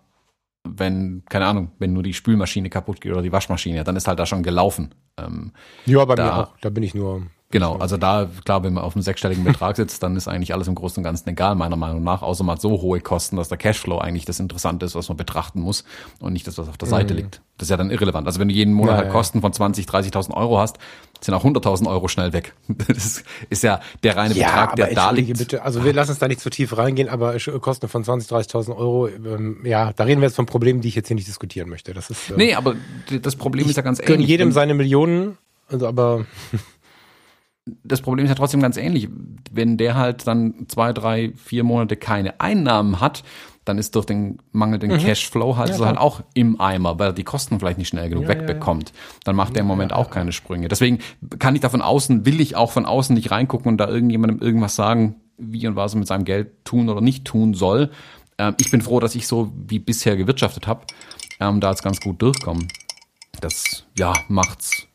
wenn, 0.66 1.24
keine 1.30 1.45
Ahnung, 1.45 1.72
wenn 1.80 1.93
nur 1.93 2.04
die 2.04 2.14
Spülmaschine 2.14 2.70
kaputt 2.70 3.01
geht 3.01 3.12
oder 3.12 3.22
die 3.22 3.32
Waschmaschine, 3.32 3.84
dann 3.84 3.95
ist 3.95 4.08
halt 4.08 4.20
da 4.20 4.26
schon 4.26 4.43
gelaufen. 4.43 4.93
Ähm, 5.18 5.51
Ja, 5.86 6.04
bei 6.06 6.16
Da- 6.16 6.24
mir 6.26 6.36
auch. 6.47 6.58
Da 6.62 6.70
bin 6.70 6.84
ich 6.84 6.93
nur. 6.95 7.24
Genau, 7.54 7.76
also 7.76 7.97
da, 7.97 8.28
klar, 8.45 8.64
wenn 8.64 8.74
man 8.74 8.84
auf 8.84 8.95
einem 8.95 9.04
sechsstelligen 9.04 9.43
Betrag 9.43 9.76
sitzt, 9.76 10.01
dann 10.01 10.16
ist 10.16 10.28
eigentlich 10.28 10.54
alles 10.56 10.68
im 10.68 10.74
Großen 10.74 10.97
und 10.97 11.04
Ganzen 11.04 11.30
egal, 11.30 11.54
meiner 11.54 11.76
Meinung 11.76 12.04
nach, 12.04 12.24
außer 12.24 12.43
man 12.43 12.56
hat 12.56 12.62
so 12.62 12.82
hohe 12.82 12.99
Kosten, 12.99 13.36
dass 13.38 13.47
der 13.47 13.60
Cashflow 13.60 13.99
eigentlich 13.99 14.26
das 14.26 14.39
Interessante 14.39 14.88
ist, 14.88 14.95
was 14.95 15.08
man 15.08 15.18
betrachten 15.18 15.62
muss 15.62 15.84
und 16.20 16.34
nicht 16.34 16.47
das, 16.47 16.58
was 16.58 16.68
auf 16.68 16.78
der 16.80 16.88
Seite 16.88 17.14
liegt. 17.14 17.41
Das 17.60 17.68
ist 17.68 17.70
ja 17.70 17.78
dann 17.78 17.91
irrelevant. 17.91 18.26
Also 18.26 18.39
wenn 18.39 18.47
du 18.47 18.56
jeden 18.56 18.74
Monat 18.74 18.84
Mhm. 18.84 18.89
Ja, 18.93 18.97
halt 18.97 19.08
ja. 19.08 19.12
Kosten 19.14 19.41
von 19.41 19.54
20, 19.54 19.86
30.000 19.86 20.34
Euro 20.36 20.58
hast, 20.58 20.80
sind 21.22 21.36
auch 21.36 21.45
100.000 21.45 21.88
Euro 21.88 22.08
schnell 22.08 22.34
weg. 22.34 22.54
Das 22.88 23.24
ist 23.51 23.62
ja 23.64 23.80
der 24.01 24.18
reine 24.18 24.34
Betrag, 24.34 24.76
der 24.76 24.93
da 24.95 25.12
liegt. 25.12 25.38
bitte, 25.38 25.62
also 25.64 25.86
wir 25.86 25.93
lassen 25.93 26.10
uns 26.10 26.20
da 26.20 26.28
nicht 26.28 26.41
zu 26.41 26.49
tief 26.49 26.76
reingehen, 26.76 27.08
aber 27.08 27.38
Kosten 27.62 27.88
von 27.88 28.04
20.000, 28.04 28.30
30.000 28.49 28.76
Euro, 28.76 29.08
ähm, 29.10 29.60
ja, 29.64 29.93
da 29.93 30.06
reden 30.06 30.22
wir 30.22 30.28
jetzt 30.28 30.36
von 30.36 30.47
Problemen, 30.47 30.82
die 30.82 30.88
ich 30.88 30.95
jetzt 30.95 31.08
hier 31.08 31.16
nicht 31.16 31.28
diskutieren 31.28 31.70
möchte. 31.70 31.93
Das 31.93 32.10
ist, 32.10 32.32
äh, 32.32 32.34
Nee, 32.36 32.56
aber 32.56 32.74
das 33.22 33.36
Problem 33.36 33.70
ist 33.70 33.76
ja 33.78 33.84
ganz 33.84 33.99
ähnlich. 33.99 34.28
jedem 34.28 34.47
Wenn- 34.47 34.54
seine 34.54 34.74
Millionen, 34.74 35.38
also 35.70 35.88
aber 35.88 36.26
das 37.66 38.01
Problem 38.01 38.26
ist 38.26 38.30
ja 38.30 38.36
trotzdem 38.36 38.61
ganz 38.61 38.78
ähnlich. 38.78 39.07
Wenn 39.51 39.78
der 39.78 39.95
halt 39.95 40.28
dann 40.28 40.66
zwei, 40.68 40.93
drei, 40.93 41.34
vier 41.36 41.64
Monate 41.64 41.95
keine 41.95 42.39
Einnahmen 42.41 42.99
hat, 42.99 43.24
dann 43.66 43.78
ist 43.78 43.95
durch 43.95 44.05
den 44.05 44.39
mangelnden 44.51 44.97
Cashflow 44.97 45.55
halt, 45.55 45.70
Mhm. 45.70 45.76
Ja, 45.76 45.82
er 45.84 45.88
halt 45.88 45.97
auch 45.97 46.22
im 46.34 46.59
Eimer, 46.59 46.99
weil 46.99 47.09
er 47.09 47.14
die 47.14 47.24
Kosten 47.24 47.59
vielleicht 47.59 47.78
nicht 47.78 47.88
schnell 47.88 48.09
genug 48.09 48.24
Ja, 48.24 48.30
wegbekommt. 48.30 48.91
Dann 49.24 49.38
macht 49.38 49.55
er 49.55 49.61
im 49.61 49.68
Moment 49.68 49.93
auch 49.93 50.09
keine 50.09 50.34
Sprünge. 50.34 50.68
Deswegen 50.68 50.99
kann 51.39 51.55
ich 51.55 51.61
da 51.61 51.70
von 51.70 51.82
außen, 51.82 52.26
will 52.26 52.41
ich 52.41 52.57
auch 52.57 52.72
von 52.72 52.86
außen 52.86 53.16
nicht 53.16 53.32
reingucken 53.32 53.68
und 53.72 53.78
da 53.78 53.88
irgendjemandem 53.88 54.39
irgendwas 54.39 54.76
sagen, 54.76 55.16
wie 55.38 55.66
und 55.66 55.78
was 55.78 55.93
er 55.93 55.99
mit 55.99 56.07
seinem 56.07 56.26
Geld 56.26 56.66
tun 56.66 56.89
oder 56.89 56.99
nicht 56.99 57.24
tun 57.24 57.53
soll. 57.53 57.89
Ähm, 58.38 58.55
ich 58.59 58.70
bin 58.70 58.82
froh, 58.82 58.99
dass 58.99 59.16
ich 59.16 59.28
so 59.28 59.53
wie 59.55 59.80
bisher 59.80 60.18
gewirtschaftet 60.18 60.68
habe, 60.68 60.82
ähm, 61.39 61.61
da 61.61 61.70
jetzt 61.70 61.84
ganz 61.84 62.01
gut 62.01 62.22
durchkommen. 62.22 62.68
Das, 63.39 63.86
ja, 63.97 64.14
macht's 64.28 64.88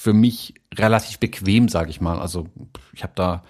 für 0.00 0.14
mich 0.14 0.54
relativ 0.74 1.18
bequem, 1.18 1.68
sage 1.68 1.90
ich 1.90 2.00
mal. 2.00 2.18
Also 2.18 2.46
ich 2.94 3.02
habe 3.02 3.12
da 3.16 3.44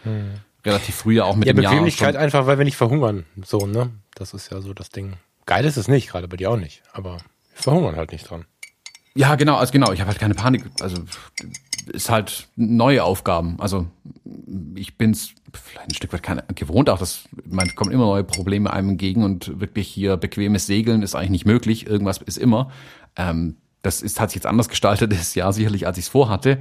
relativ 0.64 0.96
früher 0.96 1.24
auch 1.24 1.36
mit 1.36 1.46
ja, 1.46 1.52
dem 1.52 1.62
Jahr 1.62 1.70
Bequemlichkeit 1.70 2.14
schon, 2.16 2.24
einfach, 2.24 2.44
weil 2.46 2.58
wir 2.58 2.64
nicht 2.64 2.76
verhungern. 2.76 3.24
So, 3.44 3.68
ne? 3.68 3.90
Das 4.16 4.34
ist 4.34 4.50
ja 4.50 4.60
so 4.60 4.74
das 4.74 4.88
Ding. 4.88 5.12
Geil 5.46 5.64
ist 5.64 5.76
es 5.76 5.86
nicht, 5.86 6.08
gerade 6.08 6.26
bei 6.26 6.36
dir 6.36 6.50
auch 6.50 6.56
nicht. 6.56 6.82
Aber 6.92 7.18
wir 7.18 7.62
verhungern 7.62 7.94
halt 7.94 8.10
nicht 8.10 8.28
dran. 8.28 8.46
Ja, 9.14 9.36
genau, 9.36 9.58
also 9.58 9.72
genau, 9.72 9.92
ich 9.92 10.00
habe 10.00 10.10
halt 10.10 10.18
keine 10.18 10.34
Panik. 10.34 10.64
Also 10.80 11.04
ist 11.92 12.10
halt 12.10 12.48
neue 12.56 13.04
Aufgaben. 13.04 13.60
Also 13.60 13.86
ich 14.74 14.98
bin's 14.98 15.34
vielleicht 15.52 15.90
ein 15.90 15.94
Stück 15.94 16.12
weit 16.12 16.24
keine, 16.24 16.42
gewohnt 16.56 16.90
auch, 16.90 16.98
dass 16.98 17.28
man 17.44 17.76
kommen 17.76 17.92
immer 17.92 18.06
neue 18.06 18.24
Probleme 18.24 18.72
einem 18.72 18.88
entgegen 18.88 19.22
und 19.22 19.60
wirklich 19.60 19.86
hier 19.86 20.16
bequemes 20.16 20.66
Segeln 20.66 21.02
ist 21.02 21.14
eigentlich 21.14 21.30
nicht 21.30 21.46
möglich. 21.46 21.86
Irgendwas 21.86 22.18
ist 22.18 22.38
immer. 22.38 22.72
Ähm, 23.14 23.56
das 23.82 24.02
ist, 24.02 24.20
hat 24.20 24.30
sich 24.30 24.36
jetzt 24.36 24.46
anders 24.46 24.68
gestaltet 24.68 25.12
das 25.18 25.34
Jahr 25.34 25.52
sicherlich, 25.52 25.86
als 25.86 25.98
ich 25.98 26.04
es 26.04 26.08
vorhatte. 26.08 26.60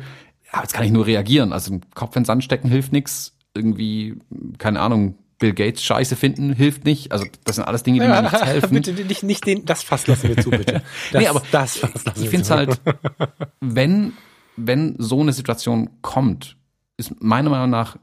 Ja, 0.54 0.62
jetzt 0.62 0.74
kann 0.74 0.86
ich 0.86 0.92
nur 0.92 1.06
reagieren. 1.06 1.54
Also 1.54 1.72
den 1.72 1.90
Kopf 1.94 2.16
in 2.16 2.22
den 2.22 2.26
Sand 2.26 2.44
stecken 2.44 2.70
hilft 2.70 2.92
nichts. 2.92 3.36
Irgendwie, 3.56 4.18
keine 4.58 4.80
Ahnung, 4.80 5.16
Bill 5.40 5.54
Gates 5.54 5.84
Scheiße 5.84 6.16
finden 6.16 6.54
hilft 6.54 6.86
nicht. 6.86 7.12
Also 7.12 7.26
das 7.46 7.56
sind 7.56 7.66
alles 7.66 7.84
Dinge, 7.84 8.02
die 8.02 8.08
mir 8.08 8.22
nichts 8.22 8.42
helfen. 8.46 8.74
bitte 8.74 8.94
nicht, 8.94 9.24
nicht 9.24 9.46
den, 9.46 9.66
das 9.66 9.84
Fass 9.84 10.06
lassen 10.08 10.28
wir 10.28 10.38
zu, 10.38 10.50
bitte. 10.50 10.84
Das, 11.12 11.22
Nee, 11.22 11.28
aber 11.28 11.42
das 11.52 11.78
Fass 11.78 12.06
lassen 12.06 12.24
ich 12.24 12.30
finde 12.30 12.44
es 12.44 12.52
halt, 12.52 12.80
wenn, 13.62 14.14
wenn 14.58 14.96
so 14.98 15.22
eine 15.22 15.34
Situation 15.34 15.90
kommt, 16.02 16.58
ist 16.98 17.22
meiner 17.22 17.50
Meinung 17.50 17.70
nach, 17.70 17.98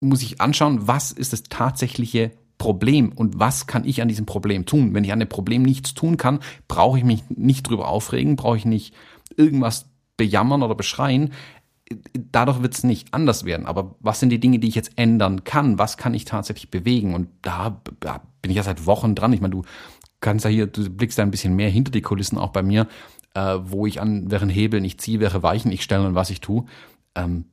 muss 0.00 0.22
ich 0.22 0.40
anschauen, 0.40 0.86
was 0.86 1.12
ist 1.12 1.32
das 1.32 1.44
tatsächliche 1.44 2.32
Problem 2.58 3.12
und 3.12 3.38
was 3.38 3.66
kann 3.66 3.84
ich 3.84 4.02
an 4.02 4.08
diesem 4.08 4.26
Problem 4.26 4.66
tun. 4.66 4.92
Wenn 4.92 5.04
ich 5.04 5.12
an 5.12 5.20
dem 5.20 5.28
Problem 5.28 5.62
nichts 5.62 5.94
tun 5.94 6.16
kann, 6.16 6.40
brauche 6.66 6.98
ich 6.98 7.04
mich 7.04 7.22
nicht 7.30 7.68
drüber 7.68 7.88
aufregen, 7.88 8.36
brauche 8.36 8.56
ich 8.56 8.64
nicht 8.64 8.94
irgendwas 9.36 9.86
bejammern 10.16 10.62
oder 10.62 10.74
beschreien. 10.74 11.32
Dadurch 12.32 12.60
wird 12.60 12.74
es 12.74 12.84
nicht 12.84 13.14
anders 13.14 13.44
werden. 13.44 13.66
Aber 13.66 13.94
was 14.00 14.20
sind 14.20 14.30
die 14.30 14.40
Dinge, 14.40 14.58
die 14.58 14.68
ich 14.68 14.74
jetzt 14.74 14.92
ändern 14.96 15.44
kann? 15.44 15.78
Was 15.78 15.96
kann 15.96 16.12
ich 16.12 16.26
tatsächlich 16.26 16.70
bewegen? 16.70 17.14
Und 17.14 17.28
da 17.40 17.80
ja, 18.04 18.20
bin 18.42 18.50
ich 18.50 18.56
ja 18.56 18.62
seit 18.62 18.84
Wochen 18.84 19.14
dran. 19.14 19.32
Ich 19.32 19.40
meine, 19.40 19.52
du 19.52 19.62
kannst 20.20 20.44
ja 20.44 20.50
hier, 20.50 20.66
du 20.66 20.90
blickst 20.90 21.18
da 21.18 21.22
ein 21.22 21.30
bisschen 21.30 21.56
mehr 21.56 21.70
hinter 21.70 21.92
die 21.92 22.02
Kulissen 22.02 22.36
auch 22.36 22.50
bei 22.50 22.62
mir, 22.62 22.88
äh, 23.34 23.58
wo 23.62 23.86
ich 23.86 24.00
an 24.00 24.30
welchen 24.30 24.50
Hebeln 24.50 24.84
ich 24.84 24.98
ziehe, 24.98 25.20
welche 25.20 25.42
Weichen 25.42 25.72
ich 25.72 25.82
stelle 25.82 26.06
und 26.06 26.14
was 26.14 26.30
ich 26.30 26.40
tue. 26.40 26.66
Ähm, 27.14 27.46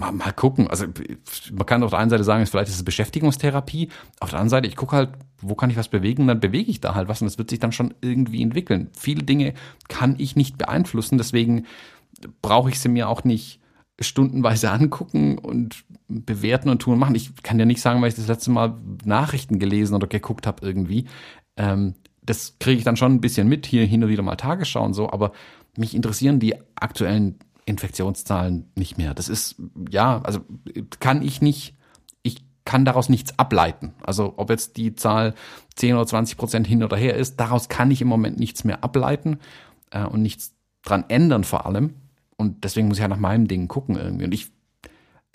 mal, 0.00 0.12
mal 0.12 0.32
gucken. 0.32 0.66
Also 0.68 0.86
man 1.52 1.66
kann 1.66 1.82
auf 1.82 1.90
der 1.90 2.00
einen 2.00 2.10
Seite 2.10 2.24
sagen, 2.24 2.44
vielleicht 2.46 2.68
ist 2.68 2.76
es 2.76 2.84
Beschäftigungstherapie. 2.84 3.90
Auf 4.18 4.30
der 4.30 4.40
anderen 4.40 4.50
Seite, 4.50 4.66
ich 4.66 4.76
gucke 4.76 4.96
halt, 4.96 5.10
wo 5.40 5.54
kann 5.54 5.70
ich 5.70 5.76
was 5.76 5.88
bewegen, 5.88 6.26
dann 6.26 6.40
bewege 6.40 6.70
ich 6.70 6.80
da 6.80 6.94
halt 6.94 7.08
was 7.08 7.20
und 7.20 7.26
das 7.26 7.38
wird 7.38 7.50
sich 7.50 7.60
dann 7.60 7.72
schon 7.72 7.94
irgendwie 8.00 8.42
entwickeln. 8.42 8.88
Viele 8.96 9.22
Dinge 9.22 9.54
kann 9.88 10.16
ich 10.18 10.36
nicht 10.36 10.58
beeinflussen, 10.58 11.18
deswegen 11.18 11.66
brauche 12.42 12.70
ich 12.70 12.80
sie 12.80 12.88
mir 12.88 13.08
auch 13.08 13.24
nicht 13.24 13.60
stundenweise 14.00 14.70
angucken 14.72 15.38
und 15.38 15.84
bewerten 16.08 16.68
und 16.68 16.80
tun 16.80 16.94
und 16.94 16.98
machen. 16.98 17.14
Ich 17.14 17.42
kann 17.42 17.58
ja 17.58 17.64
nicht 17.64 17.80
sagen, 17.80 18.02
weil 18.02 18.08
ich 18.08 18.16
das 18.16 18.26
letzte 18.26 18.50
Mal 18.50 18.76
Nachrichten 19.04 19.58
gelesen 19.58 19.94
oder 19.94 20.08
geguckt 20.08 20.46
habe 20.46 20.66
irgendwie. 20.66 21.06
Ähm, 21.56 21.94
das 22.22 22.56
kriege 22.58 22.78
ich 22.78 22.84
dann 22.84 22.96
schon 22.96 23.14
ein 23.14 23.20
bisschen 23.20 23.48
mit, 23.48 23.66
hier 23.66 23.84
hin 23.86 24.04
und 24.04 24.10
wieder 24.10 24.22
mal 24.22 24.36
Tagesschau 24.36 24.84
und 24.84 24.94
so, 24.94 25.10
aber 25.10 25.32
mich 25.76 25.94
interessieren 25.94 26.38
die 26.38 26.54
aktuellen 26.74 27.38
Infektionszahlen 27.64 28.70
nicht 28.74 28.98
mehr. 28.98 29.14
Das 29.14 29.28
ist, 29.28 29.56
ja, 29.90 30.20
also 30.22 30.40
kann 30.98 31.22
ich 31.22 31.40
nicht, 31.40 31.76
ich 32.22 32.44
kann 32.64 32.84
daraus 32.84 33.08
nichts 33.08 33.38
ableiten. 33.38 33.94
Also 34.02 34.34
ob 34.36 34.50
jetzt 34.50 34.76
die 34.76 34.94
Zahl 34.94 35.34
10 35.76 35.94
oder 35.94 36.06
20 36.06 36.36
Prozent 36.36 36.66
hin 36.66 36.82
oder 36.82 36.96
her 36.96 37.14
ist, 37.14 37.38
daraus 37.38 37.68
kann 37.68 37.90
ich 37.90 38.02
im 38.02 38.08
Moment 38.08 38.38
nichts 38.38 38.64
mehr 38.64 38.84
ableiten 38.84 39.38
äh, 39.90 40.04
und 40.04 40.22
nichts 40.22 40.54
dran 40.82 41.04
ändern 41.08 41.44
vor 41.44 41.66
allem. 41.66 41.94
Und 42.36 42.64
deswegen 42.64 42.88
muss 42.88 42.96
ich 42.96 43.02
ja 43.02 43.08
nach 43.08 43.18
meinem 43.18 43.48
Ding 43.48 43.68
gucken 43.68 43.96
irgendwie. 43.96 44.24
Und 44.24 44.32
ich, 44.32 44.50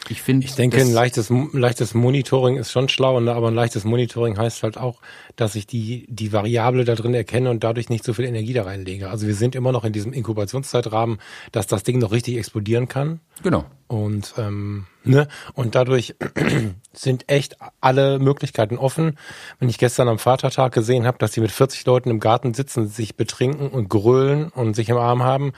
ich 0.07 0.21
finde, 0.21 0.45
Ich 0.45 0.53
denke, 0.53 0.79
ein 0.79 0.91
leichtes, 0.91 1.31
leichtes 1.51 1.95
Monitoring 1.95 2.57
ist 2.57 2.71
schon 2.71 2.89
schlau, 2.89 3.19
ne? 3.19 3.33
aber 3.33 3.47
ein 3.47 3.55
leichtes 3.55 3.85
Monitoring 3.85 4.37
heißt 4.37 4.61
halt 4.61 4.77
auch, 4.77 5.01
dass 5.35 5.55
ich 5.55 5.65
die, 5.65 6.05
die 6.09 6.31
Variable 6.31 6.85
da 6.85 6.93
drin 6.93 7.15
erkenne 7.15 7.49
und 7.49 7.63
dadurch 7.63 7.89
nicht 7.89 8.03
so 8.03 8.13
viel 8.13 8.25
Energie 8.25 8.53
da 8.53 8.63
reinlege. 8.63 9.09
Also 9.09 9.25
wir 9.25 9.33
sind 9.33 9.55
immer 9.55 9.71
noch 9.71 9.83
in 9.83 9.93
diesem 9.93 10.13
Inkubationszeitrahmen, 10.13 11.17
dass 11.51 11.65
das 11.65 11.83
Ding 11.83 11.97
noch 11.97 12.11
richtig 12.11 12.37
explodieren 12.37 12.87
kann. 12.87 13.19
genau. 13.41 13.65
Und, 13.87 14.33
ähm, 14.37 14.87
ne? 15.03 15.27
und 15.53 15.75
dadurch 15.75 16.15
sind 16.93 17.29
echt 17.29 17.57
alle 17.81 18.17
Möglichkeiten 18.19 18.77
offen. 18.77 19.17
Wenn 19.59 19.69
ich 19.69 19.77
gestern 19.77 20.07
am 20.07 20.19
Vatertag 20.19 20.73
gesehen 20.73 21.05
habe, 21.05 21.19
dass 21.19 21.31
die 21.31 21.41
mit 21.41 21.51
40 21.51 21.85
Leuten 21.85 22.09
im 22.09 22.19
Garten 22.19 22.53
sitzen, 22.53 22.87
sich 22.87 23.15
betrinken 23.15 23.69
und 23.69 23.89
grölen 23.89 24.49
und 24.49 24.75
sich 24.75 24.89
im 24.89 24.97
Arm 24.97 25.23
haben, 25.23 25.53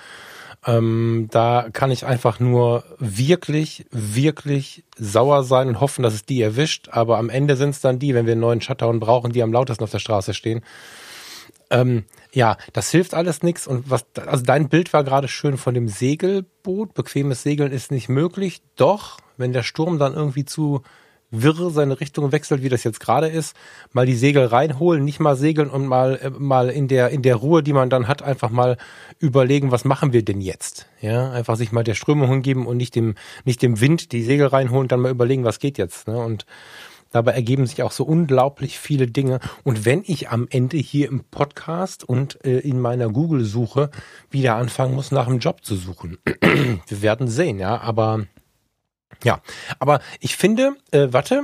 ähm, 0.68 1.30
da 1.32 1.70
kann 1.72 1.92
ich 1.92 2.06
einfach 2.06 2.42
nur 2.42 2.84
wirklich, 3.00 3.86
wirklich 3.90 4.84
sauer 4.98 5.44
sein 5.44 5.70
und 5.70 5.80
hoffen, 5.80 6.04
dass 6.04 6.14
es 6.14 6.26
die 6.26 6.42
erwischt. 6.42 6.90
Aber 6.92 7.18
am 7.18 7.30
Ende 7.30 7.56
sind 7.56 7.70
es 7.70 7.80
dann 7.80 8.00
die, 8.00 8.14
wenn 8.14 8.26
wir 8.26 8.34
einen 8.34 8.42
neuen 8.42 8.62
Shutdown 8.62 9.00
brauchen, 9.00 9.32
die 9.32 9.42
am 9.42 9.54
lautesten 9.54 9.86
auf 9.86 9.92
der 9.92 10.00
Straße 10.00 10.34
stehen. 10.34 10.62
Ähm, 11.70 12.04
ja, 12.34 12.58
das 12.74 12.92
hilft 12.92 13.14
alles 13.14 13.44
nichts. 13.44 13.66
Und 13.66 13.90
was, 13.90 14.06
also 14.26 14.44
dein 14.44 14.68
Bild 14.68 14.92
war 14.92 15.06
gerade 15.06 15.30
schön 15.30 15.58
von 15.58 15.74
dem 15.74 15.88
Segelboot. 15.88 16.94
Bequemes 16.94 17.44
Segeln 17.44 17.72
ist 17.72 17.90
nicht 17.90 18.10
möglich. 18.10 18.62
Doch, 18.76 19.20
wenn 19.38 19.54
der 19.54 19.64
Sturm 19.64 20.00
dann 20.00 20.16
irgendwie 20.16 20.44
zu 20.44 20.82
wirr 21.32 21.70
seine 21.72 22.00
Richtung 22.00 22.32
wechselt, 22.32 22.64
wie 22.64 22.70
das 22.70 22.84
jetzt 22.84 23.00
gerade 23.00 23.28
ist, 23.28 23.56
mal 23.92 24.06
die 24.06 24.16
Segel 24.16 24.46
reinholen, 24.46 25.04
nicht 25.04 25.20
mal 25.20 25.36
segeln 25.36 25.70
und 25.70 25.86
mal 25.86 26.20
äh, 26.22 26.30
mal 26.30 26.70
in 26.70 26.88
der 26.88 27.10
in 27.10 27.22
der 27.22 27.36
Ruhe, 27.36 27.64
die 27.64 27.74
man 27.74 27.90
dann 27.90 28.08
hat, 28.08 28.22
einfach 28.22 28.50
mal 28.50 28.78
überlegen, 29.20 29.72
was 29.72 29.86
machen 29.86 30.14
wir 30.14 30.24
denn 30.24 30.42
jetzt? 30.42 30.88
Ja, 31.02 31.32
einfach 31.32 31.56
sich 31.56 31.72
mal 31.72 31.84
der 31.84 31.96
Strömung 31.96 32.30
hingeben 32.30 32.66
und 32.66 32.78
nicht 32.78 32.96
dem 32.96 33.16
nicht 33.46 33.62
dem 33.62 33.82
Wind 33.82 34.12
die 34.12 34.24
Segel 34.24 34.48
reinholen, 34.48 34.88
dann 34.88 35.02
mal 35.02 35.12
überlegen, 35.12 35.44
was 35.44 35.60
geht 35.60 35.78
jetzt, 35.78 36.08
ne? 36.08 36.18
Und 36.18 36.46
Dabei 37.12 37.32
ergeben 37.32 37.66
sich 37.66 37.84
auch 37.84 37.92
so 37.92 38.04
unglaublich 38.04 38.78
viele 38.80 39.08
Dinge. 39.08 39.40
Und 39.64 39.86
wenn 39.86 40.04
ich 40.06 40.30
am 40.30 40.48
Ende 40.50 40.78
hier 40.78 41.08
im 41.08 41.24
Podcast 41.24 42.08
und 42.08 42.44
äh, 42.46 42.60
in 42.60 42.80
meiner 42.80 43.10
Google-Suche 43.10 43.92
wieder 44.30 44.56
anfangen 44.56 44.94
muss, 44.94 45.12
nach 45.12 45.28
einem 45.28 45.40
Job 45.40 45.64
zu 45.64 45.76
suchen, 45.76 46.18
wir 46.88 47.02
werden 47.02 47.28
sehen, 47.28 47.60
ja. 47.60 47.80
Aber 47.80 48.26
ja, 49.24 49.42
aber 49.80 50.00
ich 50.20 50.36
finde, 50.36 50.76
äh, 50.92 51.08
warte. 51.12 51.44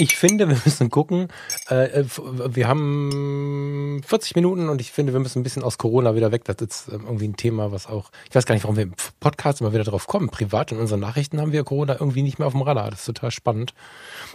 Ich 0.00 0.16
finde, 0.16 0.48
wir 0.48 0.56
müssen 0.64 0.90
gucken. 0.90 1.26
Äh, 1.68 2.02
f- 2.02 2.22
wir 2.24 2.68
haben 2.68 4.00
40 4.06 4.36
Minuten 4.36 4.68
und 4.68 4.80
ich 4.80 4.92
finde, 4.92 5.12
wir 5.12 5.18
müssen 5.18 5.40
ein 5.40 5.42
bisschen 5.42 5.64
aus 5.64 5.76
Corona 5.76 6.14
wieder 6.14 6.30
weg. 6.30 6.44
Das 6.44 6.56
ist 6.60 6.88
ähm, 6.88 7.02
irgendwie 7.06 7.26
ein 7.26 7.36
Thema, 7.36 7.72
was 7.72 7.88
auch. 7.88 8.12
Ich 8.28 8.34
weiß 8.36 8.46
gar 8.46 8.54
nicht, 8.54 8.62
warum 8.62 8.76
wir 8.76 8.84
im 8.84 8.94
Podcast 9.18 9.60
immer 9.60 9.72
wieder 9.72 9.82
drauf 9.82 10.06
kommen. 10.06 10.28
Privat 10.30 10.70
in 10.70 10.78
unseren 10.78 11.00
Nachrichten 11.00 11.40
haben 11.40 11.50
wir 11.50 11.64
Corona 11.64 11.94
irgendwie 11.98 12.22
nicht 12.22 12.38
mehr 12.38 12.46
auf 12.46 12.52
dem 12.52 12.62
Radar. 12.62 12.90
Das 12.90 13.00
ist 13.00 13.06
total 13.06 13.32
spannend. 13.32 13.74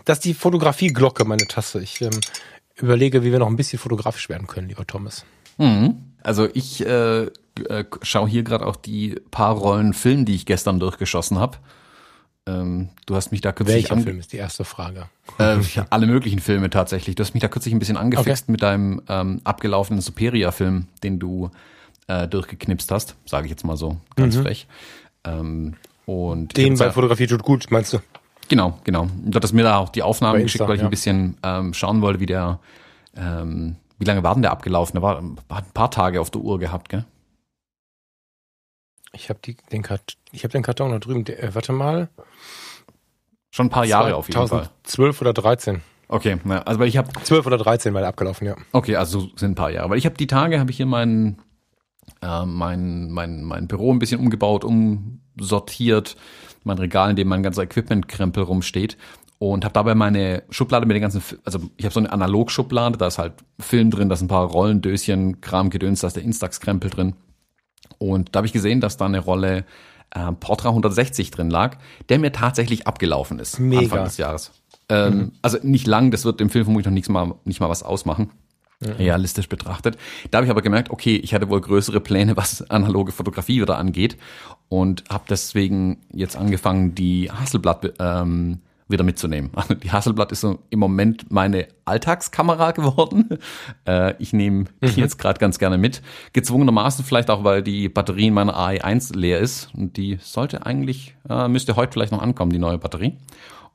Das 0.03 0.17
ist 0.17 0.25
die 0.25 0.33
Fotografie-Glocke, 0.33 1.23
meine 1.23 1.47
Tasse. 1.47 1.81
Ich 1.81 2.01
ähm, 2.01 2.19
überlege, 2.75 3.23
wie 3.23 3.31
wir 3.31 3.39
noch 3.39 3.47
ein 3.47 3.55
bisschen 3.55 3.79
fotografisch 3.79 4.27
werden 4.27 4.47
können, 4.47 4.67
lieber 4.67 4.85
Thomas. 4.85 5.23
Mhm. 5.57 6.11
Also 6.23 6.49
ich 6.53 6.85
äh, 6.85 7.27
äh, 7.69 7.85
schaue 8.01 8.27
hier 8.27 8.43
gerade 8.43 8.65
auch 8.65 8.75
die 8.75 9.19
paar 9.31 9.55
Rollen 9.55 9.93
Film, 9.93 10.25
die 10.25 10.35
ich 10.35 10.45
gestern 10.45 10.79
durchgeschossen 10.79 11.39
habe. 11.39 11.57
Ähm, 12.45 12.89
du 13.05 13.15
hast 13.15 13.31
mich 13.31 13.41
da 13.41 13.53
kürzlich 13.53 13.89
Welcher 13.89 14.01
Film 14.01 14.19
ist 14.19 14.33
die 14.33 14.37
erste 14.37 14.65
Frage? 14.65 15.07
Äh, 15.37 15.59
alle 15.89 16.07
möglichen 16.07 16.39
Filme 16.39 16.69
tatsächlich. 16.69 17.15
Du 17.15 17.23
hast 17.23 17.33
mich 17.33 17.41
da 17.41 17.47
kürzlich 17.47 17.73
ein 17.73 17.79
bisschen 17.79 17.95
angefixt 17.95 18.45
okay. 18.45 18.51
mit 18.51 18.61
deinem 18.61 19.01
ähm, 19.07 19.39
abgelaufenen 19.45 20.01
Superia-Film, 20.01 20.87
den 21.03 21.19
du 21.19 21.51
äh, 22.07 22.27
durchgeknipst 22.27 22.91
hast, 22.91 23.15
sage 23.25 23.45
ich 23.45 23.51
jetzt 23.51 23.63
mal 23.63 23.77
so 23.77 23.97
ganz 24.15 24.35
mhm. 24.35 24.41
frech. 24.41 24.67
Ähm, 25.23 25.75
und 26.05 26.57
den 26.57 26.77
bei 26.77 26.91
Fotografie 26.91 27.27
tut 27.27 27.43
gut, 27.43 27.67
meinst 27.69 27.93
du? 27.93 27.99
Genau, 28.49 28.77
genau. 28.83 29.07
Du 29.23 29.35
hattest 29.37 29.53
mir 29.53 29.63
da 29.63 29.77
auch 29.77 29.89
die 29.89 30.03
Aufnahmen 30.03 30.41
Insta, 30.41 30.45
geschickt, 30.45 30.67
weil 30.67 30.75
ich 30.75 30.81
ja. 30.81 30.87
ein 30.87 30.91
bisschen 30.91 31.37
ähm, 31.43 31.73
schauen 31.73 32.01
wollte, 32.01 32.19
wie 32.19 32.25
der, 32.25 32.59
ähm, 33.15 33.77
wie 33.99 34.05
lange 34.05 34.21
war 34.21 34.33
denn 34.33 34.41
der 34.41 34.51
abgelaufen? 34.51 34.95
Der 34.95 35.01
war, 35.01 35.23
hat 35.49 35.65
ein 35.65 35.73
paar 35.73 35.91
Tage 35.91 36.19
auf 36.19 36.29
der 36.29 36.41
Uhr 36.41 36.59
gehabt, 36.59 36.89
gell? 36.89 37.05
Ich 39.13 39.29
habe 39.29 39.39
den, 39.71 39.81
Kart 39.83 40.17
ich 40.31 40.43
hab 40.43 40.51
den 40.51 40.63
Karton 40.63 40.91
da 40.91 40.99
drüben. 40.99 41.23
Der, 41.23 41.41
äh, 41.41 41.55
warte 41.55 41.71
mal. 41.71 42.09
Schon 43.51 43.67
ein 43.67 43.69
paar 43.69 43.85
Jahre 43.85 44.15
auf 44.15 44.27
jeden 44.27 44.47
Fall. 44.47 44.69
12 44.83 45.21
oder 45.21 45.33
13. 45.33 45.81
Okay, 46.07 46.37
na, 46.43 46.59
also 46.63 46.79
weil 46.79 46.87
ich 46.87 46.97
habe 46.97 47.09
12 47.23 47.45
oder 47.45 47.57
13 47.57 47.93
mal 47.93 48.03
abgelaufen, 48.03 48.47
ja. 48.47 48.55
Okay, 48.71 48.95
also 48.95 49.29
sind 49.35 49.51
ein 49.51 49.55
paar 49.55 49.71
Jahre. 49.71 49.89
Weil 49.89 49.97
ich 49.97 50.05
habe 50.05 50.17
die 50.17 50.27
Tage 50.27 50.59
habe 50.59 50.71
ich 50.71 50.77
hier 50.77 50.85
mein 50.85 51.39
äh, 52.21 52.45
mein 52.45 53.11
mein 53.11 53.43
mein 53.43 53.67
Büro 53.67 53.91
ein 53.93 53.99
bisschen 53.99 54.19
umgebaut, 54.19 54.63
umsortiert, 54.65 56.15
mein 56.63 56.77
Regal, 56.77 57.11
in 57.11 57.15
dem 57.15 57.27
mein 57.27 57.43
ganzer 57.43 57.63
Equipment-Krempel 57.63 58.43
rumsteht 58.43 58.97
und 59.39 59.65
habe 59.65 59.73
dabei 59.73 59.93
meine 59.93 60.43
Schublade 60.49 60.85
mit 60.85 60.95
den 60.95 61.01
ganzen, 61.01 61.21
also 61.43 61.59
ich 61.75 61.85
habe 61.85 61.93
so 61.93 61.99
eine 61.99 62.11
Analog-Schublade, 62.11 62.97
da 62.97 63.07
ist 63.07 63.17
halt 63.17 63.33
Film 63.59 63.91
drin, 63.91 64.09
da 64.09 64.15
sind 64.15 64.27
ein 64.27 64.29
paar 64.29 64.47
Rollendöschen, 64.47 65.41
Kram, 65.41 65.69
Gedöns, 65.69 66.01
da 66.01 66.07
ist 66.07 66.15
der 66.15 66.23
Instax-Krempel 66.23 66.89
drin. 66.89 67.15
Und 67.97 68.35
da 68.35 68.37
habe 68.37 68.47
ich 68.47 68.53
gesehen, 68.53 68.81
dass 68.81 68.97
da 68.97 69.05
eine 69.05 69.19
Rolle 69.19 69.65
äh, 70.11 70.31
Portra 70.33 70.69
160 70.69 71.31
drin 71.31 71.49
lag, 71.49 71.77
der 72.09 72.19
mir 72.19 72.31
tatsächlich 72.31 72.87
abgelaufen 72.87 73.39
ist 73.39 73.59
Mega. 73.59 73.81
Anfang 73.81 74.03
des 74.05 74.17
Jahres. 74.17 74.51
Ähm, 74.89 75.17
mhm. 75.17 75.31
Also 75.41 75.57
nicht 75.63 75.87
lang, 75.87 76.11
das 76.11 76.25
wird 76.25 76.41
im 76.41 76.49
Film 76.49 76.65
vermutlich 76.65 76.85
noch 76.85 76.93
nichts 76.93 77.09
mal, 77.09 77.35
nicht 77.45 77.59
mal 77.59 77.69
was 77.69 77.83
ausmachen. 77.83 78.31
Mhm. 78.79 78.91
Realistisch 78.93 79.49
betrachtet. 79.49 79.97
Da 80.29 80.37
habe 80.37 80.45
ich 80.45 80.51
aber 80.51 80.61
gemerkt, 80.61 80.89
okay, 80.89 81.15
ich 81.15 81.33
hatte 81.33 81.49
wohl 81.49 81.61
größere 81.61 81.99
Pläne, 81.99 82.37
was 82.37 82.69
analoge 82.69 83.11
Fotografie 83.11 83.61
wieder 83.61 83.77
angeht 83.77 84.17
und 84.69 85.03
habe 85.09 85.23
deswegen 85.29 86.01
jetzt 86.11 86.35
angefangen, 86.35 86.95
die 86.95 87.31
Hasselblatt 87.31 87.93
ähm, 87.99 88.59
wieder 88.87 89.03
mitzunehmen. 89.03 89.51
Also 89.63 89.75
die 89.75 89.91
Hasselblatt 89.91 90.31
ist 90.31 90.41
so 90.41 90.59
im 90.69 90.79
Moment 90.79 91.31
meine 91.31 91.67
Alltagskamera 91.85 92.71
geworden. 92.71 93.29
Äh, 93.85 94.15
ich 94.19 94.31
nehme 94.31 94.65
die 94.81 94.91
mhm. 94.91 94.97
jetzt 94.97 95.17
gerade 95.17 95.39
ganz 95.39 95.59
gerne 95.59 95.77
mit. 95.77 96.01
Gezwungenermaßen 96.31 97.03
vielleicht 97.03 97.29
auch, 97.29 97.43
weil 97.43 97.61
die 97.61 97.89
Batterie 97.89 98.27
in 98.27 98.33
meiner 98.33 98.57
AI1 98.57 99.17
leer 99.17 99.39
ist. 99.39 99.69
Und 99.75 99.97
die 99.97 100.19
sollte 100.21 100.65
eigentlich, 100.65 101.15
äh, 101.29 101.49
müsste 101.49 101.75
heute 101.75 101.91
vielleicht 101.91 102.13
noch 102.13 102.21
ankommen, 102.21 102.51
die 102.51 102.59
neue 102.59 102.77
Batterie. 102.77 103.17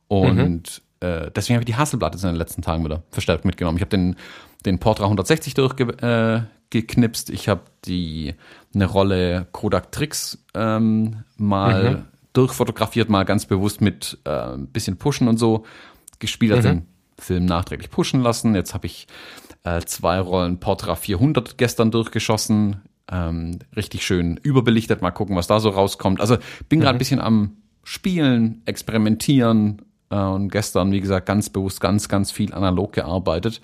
Und 0.07 0.83
mhm. 1.03 1.07
äh, 1.07 1.31
deswegen 1.35 1.57
habe 1.57 1.63
ich 1.63 1.67
die 1.67 1.77
Hasselblatt 1.77 2.15
jetzt 2.15 2.25
in 2.25 2.31
den 2.31 2.37
letzten 2.37 2.63
Tagen 2.63 2.85
wieder 2.85 3.03
verstärkt 3.11 3.45
mitgenommen. 3.45 3.77
Ich 3.77 3.83
habe 3.83 3.91
den, 3.91 4.17
den 4.65 4.79
Portra 4.79 5.05
160 5.05 5.53
durchgeknipst. 5.55 7.31
Äh, 7.31 7.33
ich 7.33 7.49
habe 7.49 7.63
die 7.85 8.35
eine 8.75 8.87
Rolle 8.87 9.47
Kodak 9.53 9.93
Tricks 9.93 10.39
ähm, 10.55 11.25
mal 11.37 11.91
mhm 11.91 12.05
durchfotografiert, 12.39 13.09
mal 13.09 13.25
ganz 13.25 13.47
bewusst 13.47 13.81
mit 13.81 14.19
äh, 14.25 14.31
ein 14.31 14.69
bisschen 14.69 14.97
Pushen 14.97 15.29
und 15.29 15.39
so 15.39 15.65
gespielt, 16.21 16.53
also 16.53 16.69
mhm. 16.69 16.73
den 16.73 16.87
Film 17.19 17.47
nachträglich 17.47 17.91
pushen 17.91 18.23
lassen. 18.23 18.55
Jetzt 18.55 18.75
habe 18.75 18.87
ich 18.87 19.09
äh, 19.65 19.81
zwei 19.81 20.21
Rollen 20.21 20.61
Portra 20.61 20.95
400 20.95 21.59
gestern 21.59 21.91
durchgeschossen, 21.91 22.83
ähm, 23.11 23.59
richtig 23.75 24.07
schön 24.07 24.37
überbelichtet, 24.37 25.03
mal 25.03 25.11
gucken, 25.11 25.35
was 25.35 25.49
da 25.49 25.59
so 25.59 25.71
rauskommt. 25.71 26.21
Also 26.21 26.39
bin 26.69 26.81
gerade 26.81 26.93
mhm. 26.93 26.97
ein 26.97 26.99
bisschen 26.99 27.21
am 27.21 27.57
Spielen, 27.83 28.63
Experimentieren 28.67 29.83
äh, 30.11 30.17
und 30.17 30.51
gestern, 30.51 30.93
wie 30.93 31.01
gesagt, 31.01 31.27
ganz 31.27 31.51
bewusst 31.51 31.81
ganz, 31.81 32.09
ganz 32.09 32.31
viel 32.31 32.55
analog 32.55 32.93
gearbeitet, 32.93 33.61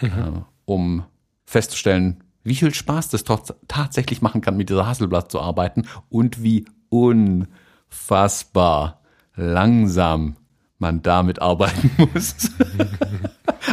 mhm. 0.00 0.08
äh, 0.08 0.40
um 0.64 1.04
festzustellen, 1.44 2.24
wie 2.44 2.54
viel 2.54 2.72
Spaß 2.72 3.10
das 3.10 3.24
tatsächlich 3.68 4.22
machen 4.22 4.40
kann, 4.40 4.56
mit 4.56 4.70
dieser 4.70 4.86
Hasselblatt 4.86 5.30
zu 5.30 5.40
arbeiten 5.40 5.86
und 6.08 6.42
wie 6.42 6.64
un 6.90 7.48
unfassbar 7.96 9.00
langsam 9.34 10.36
man 10.78 11.02
damit 11.02 11.40
arbeiten 11.40 11.90
muss. 12.12 12.50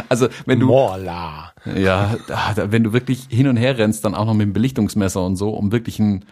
also 0.08 0.28
wenn 0.46 0.60
du 0.60 0.66
Morla. 0.66 1.52
ja, 1.76 2.16
wenn 2.56 2.82
du 2.82 2.92
wirklich 2.92 3.26
hin 3.28 3.46
und 3.46 3.56
her 3.56 3.76
rennst, 3.76 4.04
dann 4.04 4.14
auch 4.14 4.24
noch 4.24 4.34
mit 4.34 4.46
dem 4.46 4.52
Belichtungsmesser 4.54 5.24
und 5.24 5.36
so, 5.36 5.50
um 5.50 5.70
wirklich 5.70 5.98
ein 5.98 6.24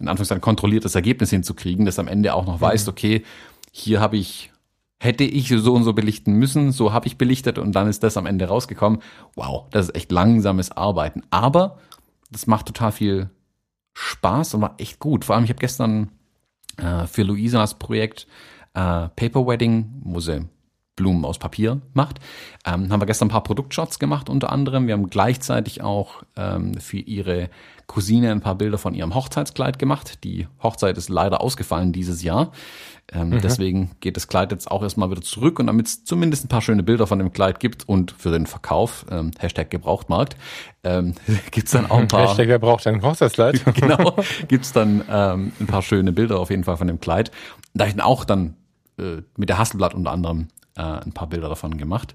in 0.00 0.08
Anführungszeichen 0.08 0.40
kontrolliertes 0.40 0.94
Ergebnis 0.94 1.30
hinzukriegen, 1.30 1.86
das 1.86 1.98
am 1.98 2.08
Ende 2.08 2.34
auch 2.34 2.46
noch 2.46 2.56
mhm. 2.56 2.62
weißt, 2.62 2.88
okay, 2.88 3.22
hier 3.70 4.00
habe 4.00 4.16
ich 4.16 4.50
hätte 4.98 5.24
ich 5.24 5.48
so 5.48 5.74
und 5.74 5.84
so 5.84 5.92
belichten 5.92 6.34
müssen, 6.34 6.72
so 6.72 6.92
habe 6.92 7.06
ich 7.06 7.18
belichtet 7.18 7.58
und 7.58 7.72
dann 7.72 7.88
ist 7.88 8.02
das 8.02 8.16
am 8.16 8.26
Ende 8.26 8.46
rausgekommen. 8.46 9.00
Wow, 9.34 9.66
das 9.70 9.86
ist 9.86 9.94
echt 9.94 10.10
langsames 10.10 10.72
Arbeiten, 10.72 11.22
aber 11.30 11.78
das 12.30 12.46
macht 12.46 12.66
total 12.66 12.92
viel 12.92 13.30
Spaß 13.92 14.54
und 14.54 14.62
war 14.62 14.74
echt 14.78 14.98
gut. 14.98 15.26
Vor 15.26 15.34
allem 15.34 15.44
ich 15.44 15.50
habe 15.50 15.60
gestern 15.60 16.10
äh, 16.76 17.06
für 17.06 17.22
Luisas 17.22 17.78
Projekt 17.78 18.26
äh, 18.74 19.08
Paper 19.08 19.46
Wedding, 19.46 20.02
wo 20.02 20.20
sie 20.20 20.48
Blumen 20.96 21.24
aus 21.24 21.38
Papier 21.38 21.80
macht. 21.92 22.20
Ähm, 22.64 22.90
haben 22.90 23.00
wir 23.00 23.06
gestern 23.06 23.26
ein 23.26 23.32
paar 23.32 23.42
Produktshots 23.42 23.98
gemacht 23.98 24.28
unter 24.28 24.52
anderem. 24.52 24.86
Wir 24.86 24.94
haben 24.94 25.10
gleichzeitig 25.10 25.82
auch 25.82 26.22
ähm, 26.36 26.74
für 26.74 26.98
ihre 26.98 27.50
Cousine 27.86 28.30
ein 28.30 28.40
paar 28.40 28.54
Bilder 28.54 28.78
von 28.78 28.94
ihrem 28.94 29.14
Hochzeitskleid 29.14 29.78
gemacht. 29.78 30.24
Die 30.24 30.46
Hochzeit 30.62 30.96
ist 30.96 31.08
leider 31.08 31.40
ausgefallen 31.40 31.92
dieses 31.92 32.22
Jahr. 32.22 32.52
Ähm, 33.12 33.30
mhm. 33.30 33.40
Deswegen 33.40 33.90
geht 34.00 34.16
das 34.16 34.28
Kleid 34.28 34.50
jetzt 34.50 34.70
auch 34.70 34.82
erstmal 34.82 35.10
wieder 35.10 35.20
zurück 35.20 35.58
und 35.58 35.66
damit 35.66 35.86
es 35.86 36.04
zumindest 36.04 36.44
ein 36.44 36.48
paar 36.48 36.62
schöne 36.62 36.82
Bilder 36.82 37.06
von 37.06 37.18
dem 37.18 37.32
Kleid 37.32 37.60
gibt 37.60 37.88
und 37.88 38.12
für 38.12 38.30
den 38.30 38.46
Verkauf, 38.46 39.04
ähm, 39.10 39.30
Hashtag 39.38 39.70
Gebrauchtmarkt, 39.70 40.36
ähm, 40.82 41.14
gibt 41.50 41.72
dann 41.74 41.90
auch 41.90 41.98
ein 41.98 42.08
paar. 42.08 42.28
Hashtag 42.28 42.48
wer 42.48 42.58
braucht 42.58 42.86
ein 42.86 43.02
Hochzeitskleid? 43.02 43.62
genau, 43.74 44.16
gibt's 44.48 44.72
dann 44.72 45.04
ähm, 45.10 45.52
ein 45.60 45.66
paar 45.66 45.82
schöne 45.82 46.12
Bilder 46.12 46.40
auf 46.40 46.50
jeden 46.50 46.64
Fall 46.64 46.76
von 46.76 46.86
dem 46.86 47.00
Kleid. 47.00 47.30
Da 47.74 47.86
ich 47.86 47.92
dann 47.92 48.00
auch 48.00 48.24
dann 48.24 48.56
äh, 48.98 49.22
mit 49.36 49.48
der 49.48 49.58
Hasselblatt 49.58 49.94
unter 49.94 50.10
anderem 50.10 50.48
äh, 50.76 50.82
ein 50.82 51.12
paar 51.12 51.28
Bilder 51.28 51.48
davon 51.48 51.76
gemacht 51.76 52.14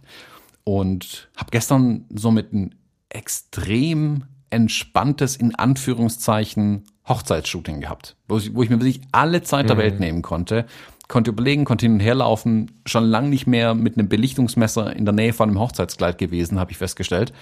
und 0.63 1.29
habe 1.35 1.51
gestern 1.51 2.05
somit 2.09 2.53
ein 2.53 2.75
extrem 3.09 4.25
entspanntes, 4.49 5.35
in 5.35 5.55
Anführungszeichen, 5.55 6.85
Hochzeitsshooting 7.09 7.81
gehabt, 7.81 8.15
wo 8.27 8.37
ich, 8.37 8.53
wo 8.53 8.63
ich 8.63 8.69
mir 8.69 8.79
wirklich 8.79 9.01
alle 9.11 9.41
Zeit 9.41 9.67
der 9.67 9.75
mhm. 9.75 9.79
Welt 9.81 9.99
nehmen 9.99 10.21
konnte, 10.21 10.65
konnte 11.07 11.31
überlegen, 11.31 11.65
konnte 11.65 11.85
hin 11.85 11.93
und 11.93 11.99
her 11.99 12.15
laufen, 12.15 12.71
schon 12.85 13.03
lang 13.03 13.29
nicht 13.29 13.47
mehr 13.47 13.73
mit 13.73 13.97
einem 13.97 14.07
Belichtungsmesser 14.07 14.95
in 14.95 15.05
der 15.05 15.13
Nähe 15.13 15.33
von 15.33 15.49
einem 15.49 15.59
Hochzeitskleid 15.59 16.17
gewesen, 16.17 16.59
habe 16.59 16.71
ich 16.71 16.77
festgestellt, 16.77 17.33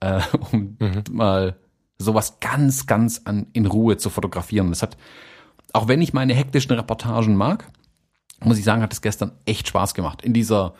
äh, 0.00 0.20
um 0.52 0.76
mhm. 0.78 1.02
mal 1.10 1.56
sowas 1.98 2.38
ganz, 2.40 2.86
ganz 2.86 3.22
an, 3.24 3.46
in 3.54 3.66
Ruhe 3.66 3.96
zu 3.96 4.10
fotografieren. 4.10 4.68
Das 4.68 4.82
hat, 4.82 4.96
auch 5.72 5.88
wenn 5.88 6.02
ich 6.02 6.12
meine 6.12 6.34
hektischen 6.34 6.72
Reportagen 6.72 7.34
mag, 7.34 7.66
muss 8.44 8.58
ich 8.58 8.64
sagen, 8.64 8.82
hat 8.82 8.92
es 8.92 9.02
gestern 9.02 9.32
echt 9.46 9.66
Spaß 9.66 9.94
gemacht, 9.94 10.22
in 10.22 10.32
dieser 10.32 10.74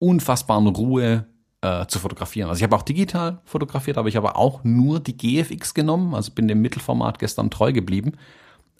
unfassbaren 0.00 0.66
Ruhe 0.66 1.26
äh, 1.60 1.86
zu 1.86 1.98
fotografieren. 1.98 2.48
Also 2.48 2.58
ich 2.58 2.62
habe 2.62 2.76
auch 2.76 2.82
digital 2.82 3.40
fotografiert, 3.44 3.98
aber 3.98 4.08
ich 4.08 4.16
habe 4.16 4.36
auch 4.36 4.62
nur 4.64 5.00
die 5.00 5.16
GFX 5.16 5.74
genommen, 5.74 6.14
also 6.14 6.32
bin 6.32 6.48
dem 6.48 6.60
Mittelformat 6.60 7.18
gestern 7.18 7.50
treu 7.50 7.72
geblieben, 7.72 8.12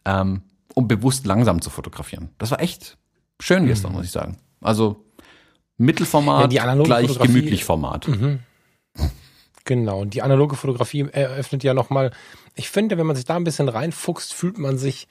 ähm, 0.05 0.43
um 0.75 0.87
bewusst 0.87 1.27
langsam 1.27 1.61
zu 1.61 1.71
fotografieren. 1.71 2.31
Das 2.39 2.51
war 2.51 2.61
echt 2.61 2.97
schön 3.41 3.67
gestern, 3.67 3.93
mhm. 3.93 3.99
muss 3.99 4.07
ich 4.07 4.13
sagen. 4.13 4.39
Also 4.61 5.05
Mittelformat 5.77 6.53
ja, 6.53 6.75
gleich 6.75 7.19
gemütlich 7.19 7.65
Format. 7.65 8.09
Mhm. 8.09 8.41
Genau, 9.65 10.01
und 10.01 10.15
die 10.15 10.23
analoge 10.23 10.57
Fotografie 10.57 11.09
eröffnet 11.13 11.63
ja 11.63 11.75
nochmal, 11.75 12.11
ich 12.55 12.71
finde, 12.71 12.97
wenn 12.97 13.07
man 13.07 13.17
sich 13.17 13.27
da 13.27 13.37
ein 13.37 13.45
bisschen 13.45 13.69
reinfuchst, 13.69 14.33
fühlt 14.33 14.59
man 14.59 14.79
sich 14.79 15.09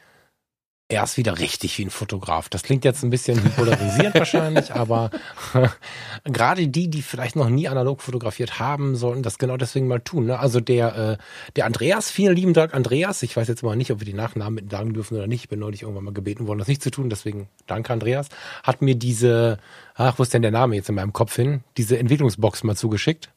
er 0.90 1.04
ist 1.04 1.18
wieder 1.18 1.38
richtig 1.38 1.78
wie 1.78 1.86
ein 1.86 1.90
Fotograf. 1.90 2.48
Das 2.48 2.64
klingt 2.64 2.86
jetzt 2.86 3.04
ein 3.04 3.10
bisschen 3.10 3.42
polarisierend 3.56 4.16
wahrscheinlich, 4.16 4.74
aber 4.74 5.12
gerade 6.24 6.70
die, 6.70 6.90
die 6.90 7.02
vielleicht 7.02 7.36
noch 7.36 7.50
nie 7.50 7.68
analog 7.68 8.02
fotografiert 8.02 8.60
haben, 8.60 8.96
sollten 8.96 9.22
das 9.22 9.38
genau 9.38 9.58
deswegen 9.58 9.88
mal 9.88 10.00
tun. 10.00 10.28
Ne? 10.28 10.40
Also 10.40 10.62
der, 10.62 10.96
äh, 10.96 11.18
der 11.58 11.66
Andreas, 11.66 12.10
vielen 12.10 12.36
lieben 12.36 12.54
Dank 12.54 12.74
Andreas. 12.74 13.22
Ich 13.22 13.36
weiß 13.36 13.50
jetzt 13.50 13.64
mal 13.64 13.76
nicht, 13.76 13.92
ob 13.92 14.00
wir 14.00 14.06
die 14.06 14.14
Nachnamen 14.14 14.56
mit 14.56 14.72
sagen 14.72 14.94
dürfen 14.94 15.18
oder 15.18 15.28
nicht. 15.28 15.44
Ich 15.44 15.50
bin 15.50 15.60
neulich 15.60 15.82
irgendwann 15.82 16.06
mal 16.06 16.14
gebeten 16.14 16.48
worden, 16.48 16.60
das 16.60 16.70
nicht 16.70 16.82
zu 16.82 16.90
tun. 16.90 17.10
Deswegen 17.10 17.50
danke 17.66 17.92
Andreas. 17.92 18.30
Hat 18.64 18.82
mir 18.82 18.96
diese, 18.96 19.60
ach, 19.96 20.18
wo 20.18 20.24
ist 20.24 20.34
denn 20.34 20.42
der 20.42 20.52
Name 20.52 20.76
jetzt 20.76 20.88
in 20.88 20.96
meinem 20.96 21.12
Kopf 21.12 21.36
hin? 21.36 21.66
Diese 21.76 22.00
Entwicklungsbox 22.00 22.64
mal 22.64 22.78
zugeschickt. 22.78 23.30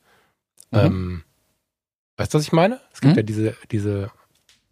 Mhm. 0.71 0.79
Ähm, 0.79 1.25
weißt 2.17 2.33
du, 2.33 2.39
was 2.39 2.45
ich 2.45 2.53
meine? 2.53 2.81
Es 2.93 3.01
gibt 3.01 3.15
mhm. 3.15 3.19
ja 3.19 3.23
diese, 3.25 3.57
diese 3.73 4.13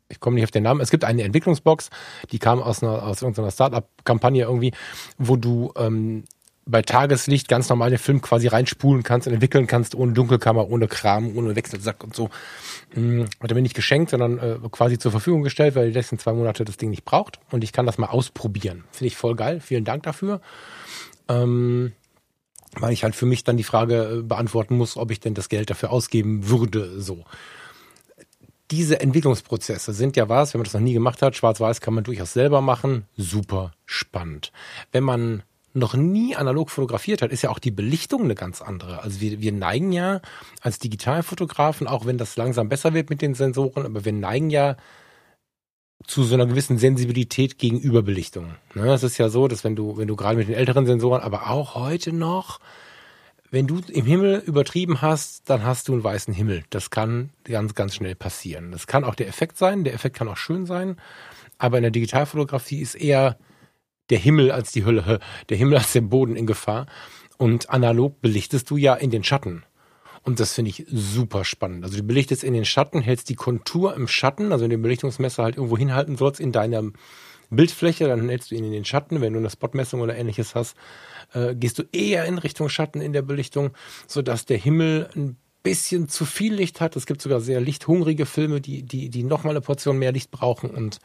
ich 0.08 0.20
komme 0.20 0.34
nicht 0.34 0.44
auf 0.44 0.50
den 0.50 0.62
Namen, 0.62 0.80
es 0.80 0.90
gibt 0.90 1.04
eine 1.04 1.22
Entwicklungsbox, 1.22 1.90
die 2.32 2.38
kam 2.38 2.62
aus 2.62 2.82
einer 2.82 3.02
aus 3.02 3.22
irgendeiner 3.22 3.50
Startup-Kampagne 3.50 4.44
irgendwie, 4.44 4.72
wo 5.18 5.36
du 5.36 5.72
ähm, 5.76 6.24
bei 6.68 6.82
Tageslicht 6.82 7.48
ganz 7.48 7.68
normal 7.68 7.90
den 7.90 7.98
Film 7.98 8.20
quasi 8.20 8.46
reinspulen 8.46 9.02
kannst 9.02 9.26
und 9.26 9.32
entwickeln 9.32 9.66
kannst, 9.66 9.94
ohne 9.94 10.12
Dunkelkammer, 10.12 10.68
ohne 10.68 10.86
Kram, 10.86 11.36
ohne 11.36 11.56
Wechselsack 11.56 12.04
und 12.04 12.14
so. 12.14 12.28
Hm, 12.92 13.26
hat 13.40 13.50
er 13.50 13.54
mir 13.54 13.62
nicht 13.62 13.74
geschenkt, 13.74 14.10
sondern 14.10 14.38
äh, 14.38 14.58
quasi 14.70 14.98
zur 14.98 15.10
Verfügung 15.10 15.42
gestellt, 15.42 15.74
weil 15.74 15.88
die 15.88 15.94
letzten 15.94 16.18
zwei 16.18 16.34
Monate 16.34 16.64
das 16.66 16.76
Ding 16.76 16.90
nicht 16.90 17.06
braucht. 17.06 17.40
Und 17.50 17.64
ich 17.64 17.72
kann 17.72 17.86
das 17.86 17.96
mal 17.96 18.08
ausprobieren. 18.08 18.84
Finde 18.92 19.06
ich 19.06 19.16
voll 19.16 19.34
geil. 19.34 19.60
Vielen 19.60 19.84
Dank 19.84 20.02
dafür. 20.02 20.42
Ähm, 21.28 21.92
weil 22.74 22.92
ich 22.92 23.02
halt 23.02 23.14
für 23.14 23.26
mich 23.26 23.44
dann 23.44 23.56
die 23.56 23.64
Frage 23.64 24.18
äh, 24.18 24.22
beantworten 24.22 24.76
muss, 24.76 24.98
ob 24.98 25.10
ich 25.10 25.20
denn 25.20 25.34
das 25.34 25.48
Geld 25.48 25.70
dafür 25.70 25.90
ausgeben 25.90 26.48
würde, 26.48 27.00
so. 27.00 27.24
Diese 28.70 29.00
Entwicklungsprozesse 29.00 29.92
sind 29.92 30.16
ja 30.16 30.28
was, 30.28 30.52
wenn 30.52 30.58
man 30.60 30.64
das 30.64 30.74
noch 30.74 30.80
nie 30.80 30.92
gemacht 30.92 31.22
hat, 31.22 31.36
schwarz-weiß 31.36 31.80
kann 31.80 31.94
man 31.94 32.04
durchaus 32.04 32.34
selber 32.34 32.60
machen, 32.60 33.06
super 33.16 33.72
spannend. 33.86 34.52
Wenn 34.92 35.04
man 35.04 35.42
noch 35.74 35.94
nie 35.94 36.36
analog 36.36 36.70
fotografiert 36.70 37.22
hat, 37.22 37.30
ist 37.30 37.42
ja 37.42 37.50
auch 37.50 37.58
die 37.58 37.70
Belichtung 37.70 38.24
eine 38.24 38.34
ganz 38.34 38.60
andere. 38.60 39.02
Also 39.02 39.20
wir, 39.20 39.40
wir 39.40 39.52
neigen 39.52 39.92
ja 39.92 40.20
als 40.60 40.78
Digitalfotografen, 40.78 41.86
auch 41.86 42.04
wenn 42.04 42.18
das 42.18 42.36
langsam 42.36 42.68
besser 42.68 42.94
wird 42.94 43.10
mit 43.10 43.22
den 43.22 43.34
Sensoren, 43.34 43.86
aber 43.86 44.04
wir 44.04 44.12
neigen 44.12 44.50
ja 44.50 44.76
zu 46.06 46.22
so 46.22 46.34
einer 46.34 46.46
gewissen 46.46 46.78
Sensibilität 46.78 47.58
gegenüber 47.58 48.02
Belichtung. 48.02 48.54
Ne, 48.74 48.86
das 48.86 49.02
ist 49.02 49.18
ja 49.18 49.28
so, 49.28 49.48
dass 49.48 49.64
wenn 49.64 49.76
du, 49.76 49.96
wenn 49.96 50.08
du 50.08 50.16
gerade 50.16 50.36
mit 50.36 50.48
den 50.48 50.54
älteren 50.54 50.86
Sensoren, 50.86 51.20
aber 51.20 51.50
auch 51.50 51.74
heute 51.74 52.12
noch, 52.12 52.60
wenn 53.50 53.66
du 53.66 53.80
im 53.88 54.04
Himmel 54.04 54.42
übertrieben 54.46 55.00
hast, 55.00 55.48
dann 55.48 55.64
hast 55.64 55.88
du 55.88 55.94
einen 55.94 56.04
weißen 56.04 56.34
Himmel. 56.34 56.64
Das 56.70 56.90
kann 56.90 57.30
ganz, 57.44 57.74
ganz 57.74 57.94
schnell 57.94 58.14
passieren. 58.14 58.72
Das 58.72 58.86
kann 58.86 59.04
auch 59.04 59.14
der 59.14 59.28
Effekt 59.28 59.56
sein. 59.56 59.84
Der 59.84 59.94
Effekt 59.94 60.16
kann 60.16 60.28
auch 60.28 60.36
schön 60.36 60.66
sein. 60.66 60.96
Aber 61.56 61.78
in 61.78 61.82
der 61.82 61.90
Digitalfotografie 61.90 62.80
ist 62.80 62.94
eher 62.94 63.38
der 64.10 64.18
Himmel 64.18 64.50
als 64.50 64.72
die 64.72 64.84
Hölle, 64.84 65.20
der 65.48 65.56
Himmel 65.56 65.78
als 65.78 65.92
der 65.92 66.02
Boden 66.02 66.36
in 66.36 66.46
Gefahr. 66.46 66.86
Und 67.38 67.70
analog 67.70 68.20
belichtest 68.20 68.68
du 68.70 68.76
ja 68.76 68.94
in 68.94 69.10
den 69.10 69.24
Schatten. 69.24 69.64
Und 70.22 70.40
das 70.40 70.52
finde 70.52 70.70
ich 70.70 70.84
super 70.90 71.44
spannend. 71.44 71.84
Also 71.84 71.96
du 71.96 72.02
belichtest 72.02 72.44
in 72.44 72.52
den 72.52 72.64
Schatten, 72.64 73.00
hältst 73.00 73.30
die 73.30 73.34
Kontur 73.34 73.94
im 73.94 74.08
Schatten, 74.08 74.52
also 74.52 74.64
du 74.64 74.70
den 74.70 74.82
Belichtungsmesser 74.82 75.42
halt 75.42 75.56
irgendwo 75.56 75.78
hinhalten 75.78 76.16
sollst 76.16 76.40
in 76.40 76.52
deiner 76.52 76.82
Bildfläche, 77.50 78.08
dann 78.08 78.28
hältst 78.28 78.50
du 78.50 78.54
ihn 78.54 78.64
in 78.64 78.72
den 78.72 78.84
Schatten. 78.84 79.20
Wenn 79.20 79.32
du 79.32 79.38
eine 79.38 79.50
Spotmessung 79.50 80.00
oder 80.00 80.16
ähnliches 80.16 80.54
hast, 80.54 80.76
äh, 81.34 81.54
gehst 81.54 81.78
du 81.78 81.84
eher 81.92 82.24
in 82.24 82.38
Richtung 82.38 82.68
Schatten 82.68 83.00
in 83.00 83.12
der 83.12 83.22
Belichtung, 83.22 83.70
sodass 84.06 84.44
der 84.44 84.58
Himmel 84.58 85.08
ein 85.14 85.36
bisschen 85.62 86.08
zu 86.08 86.24
viel 86.24 86.54
Licht 86.54 86.80
hat. 86.80 86.96
Es 86.96 87.06
gibt 87.06 87.22
sogar 87.22 87.40
sehr 87.40 87.60
lichthungrige 87.60 88.26
Filme, 88.26 88.60
die, 88.60 88.82
die, 88.82 89.10
die 89.10 89.22
nochmal 89.22 89.52
eine 89.52 89.60
Portion 89.60 89.98
mehr 89.98 90.12
Licht 90.12 90.30
brauchen 90.30 90.70
und 90.70 90.98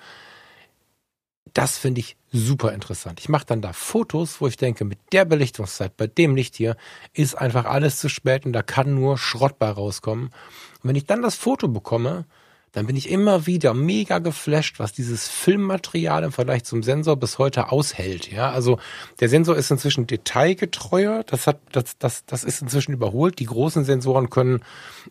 das 1.53 1.77
finde 1.77 1.99
ich 1.99 2.17
super 2.31 2.73
interessant. 2.73 3.19
Ich 3.19 3.29
mache 3.29 3.45
dann 3.45 3.61
da 3.61 3.73
Fotos, 3.73 4.41
wo 4.41 4.47
ich 4.47 4.57
denke, 4.57 4.85
mit 4.85 4.97
der 5.11 5.25
Belichtungszeit, 5.25 5.95
bei 5.97 6.07
dem 6.07 6.35
Licht 6.35 6.55
hier, 6.55 6.75
ist 7.13 7.35
einfach 7.35 7.65
alles 7.65 7.99
zu 7.99 8.09
spät 8.09 8.45
und 8.45 8.53
da 8.53 8.63
kann 8.63 8.95
nur 8.95 9.17
Schrott 9.17 9.59
bei 9.59 9.69
rauskommen. 9.69 10.27
Und 10.27 10.89
wenn 10.89 10.95
ich 10.95 11.05
dann 11.05 11.21
das 11.21 11.35
Foto 11.35 11.67
bekomme, 11.67 12.25
dann 12.73 12.87
bin 12.87 12.95
ich 12.95 13.09
immer 13.09 13.45
wieder 13.45 13.75
mega 13.75 14.17
geflasht, 14.17 14.79
was 14.79 14.93
dieses 14.93 15.27
Filmmaterial 15.29 16.23
im 16.23 16.31
Vergleich 16.31 16.63
zum 16.63 16.81
Sensor 16.81 17.15
bis 17.15 17.37
heute 17.37 17.71
aushält. 17.71 18.31
Ja, 18.31 18.51
also 18.51 18.79
der 19.19 19.29
Sensor 19.29 19.55
ist 19.55 19.69
inzwischen 19.69 20.07
detailgetreuer. 20.07 21.23
Das 21.23 21.45
hat, 21.45 21.59
das, 21.71 21.97
das, 21.99 22.25
das 22.25 22.43
ist 22.43 22.63
inzwischen 22.63 22.91
überholt. 22.91 23.37
Die 23.37 23.45
großen 23.45 23.85
Sensoren 23.85 24.31
können 24.31 24.63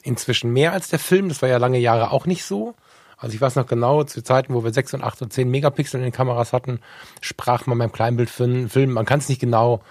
inzwischen 0.02 0.52
mehr 0.52 0.72
als 0.72 0.88
der 0.88 0.98
Film. 0.98 1.28
Das 1.28 1.40
war 1.40 1.48
ja 1.48 1.58
lange 1.58 1.78
Jahre 1.78 2.10
auch 2.10 2.26
nicht 2.26 2.44
so. 2.44 2.74
Also 3.16 3.36
ich 3.36 3.40
weiß 3.40 3.54
noch 3.54 3.68
genau, 3.68 4.02
zu 4.02 4.22
Zeiten, 4.22 4.52
wo 4.52 4.64
wir 4.64 4.72
6 4.72 4.94
und 4.94 5.04
8 5.04 5.22
und 5.22 5.32
10 5.32 5.48
Megapixel 5.48 5.98
in 5.98 6.02
den 6.02 6.12
Kameras 6.12 6.52
hatten, 6.52 6.80
sprach 7.20 7.66
man 7.66 7.78
beim 7.78 7.92
Kleinbildfilm, 7.92 8.90
man 8.90 9.06
kann 9.06 9.20
es 9.20 9.28
nicht 9.28 9.40
genau 9.40 9.82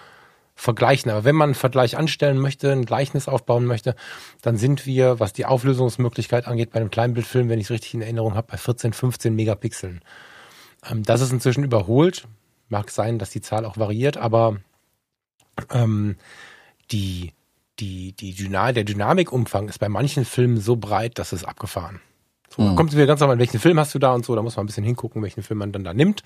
vergleichen. 0.54 1.10
Aber 1.10 1.24
wenn 1.24 1.34
man 1.34 1.50
einen 1.50 1.54
Vergleich 1.54 1.96
anstellen 1.96 2.38
möchte, 2.38 2.70
ein 2.70 2.84
Gleichnis 2.84 3.28
aufbauen 3.28 3.64
möchte, 3.64 3.94
dann 4.42 4.56
sind 4.56 4.86
wir, 4.86 5.18
was 5.20 5.32
die 5.32 5.46
Auflösungsmöglichkeit 5.46 6.46
angeht, 6.46 6.70
bei 6.72 6.80
einem 6.80 6.90
Kleinbildfilm, 6.90 7.48
wenn 7.48 7.58
ich 7.58 7.66
es 7.66 7.70
richtig 7.70 7.94
in 7.94 8.02
Erinnerung 8.02 8.34
habe, 8.34 8.48
bei 8.50 8.56
14, 8.56 8.92
15 8.92 9.34
Megapixeln. 9.34 10.00
Ähm, 10.88 11.02
das 11.02 11.20
ist 11.20 11.32
inzwischen 11.32 11.64
überholt. 11.64 12.26
Mag 12.68 12.90
sein, 12.90 13.18
dass 13.18 13.30
die 13.30 13.40
Zahl 13.40 13.64
auch 13.64 13.76
variiert, 13.76 14.16
aber 14.16 14.56
ähm, 15.70 16.16
die, 16.90 17.32
die, 17.78 18.12
die 18.12 18.34
Dyna 18.34 18.72
der 18.72 18.84
Dynamikumfang 18.84 19.68
ist 19.68 19.78
bei 19.78 19.88
manchen 19.88 20.24
Filmen 20.24 20.58
so 20.58 20.76
breit, 20.76 21.18
dass 21.18 21.32
es 21.32 21.44
abgefahren. 21.44 22.00
So, 22.54 22.62
mhm. 22.62 22.76
kommt 22.76 22.92
wieder 22.92 23.06
ganz 23.06 23.20
normal, 23.20 23.38
welchen 23.38 23.60
Film 23.60 23.78
hast 23.78 23.94
du 23.94 23.98
da 23.98 24.12
und 24.12 24.24
so, 24.24 24.34
da 24.34 24.42
muss 24.42 24.56
man 24.56 24.64
ein 24.64 24.66
bisschen 24.66 24.84
hingucken, 24.84 25.22
welchen 25.22 25.42
Film 25.42 25.58
man 25.58 25.72
dann 25.72 25.84
da 25.84 25.94
nimmt. 25.94 26.22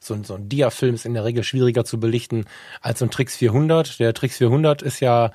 So, 0.00 0.14
ein 0.14 0.24
so 0.24 0.34
ein 0.34 0.48
Dia-Film 0.48 0.94
ist 0.94 1.06
in 1.06 1.14
der 1.14 1.24
Regel 1.24 1.44
schwieriger 1.44 1.84
zu 1.84 2.00
belichten 2.00 2.46
als 2.80 2.98
so 2.98 3.04
ein 3.04 3.10
Trix 3.10 3.36
400. 3.36 4.00
Der 4.00 4.14
Trix 4.14 4.38
400 4.38 4.82
ist 4.82 5.00
ja, 5.00 5.30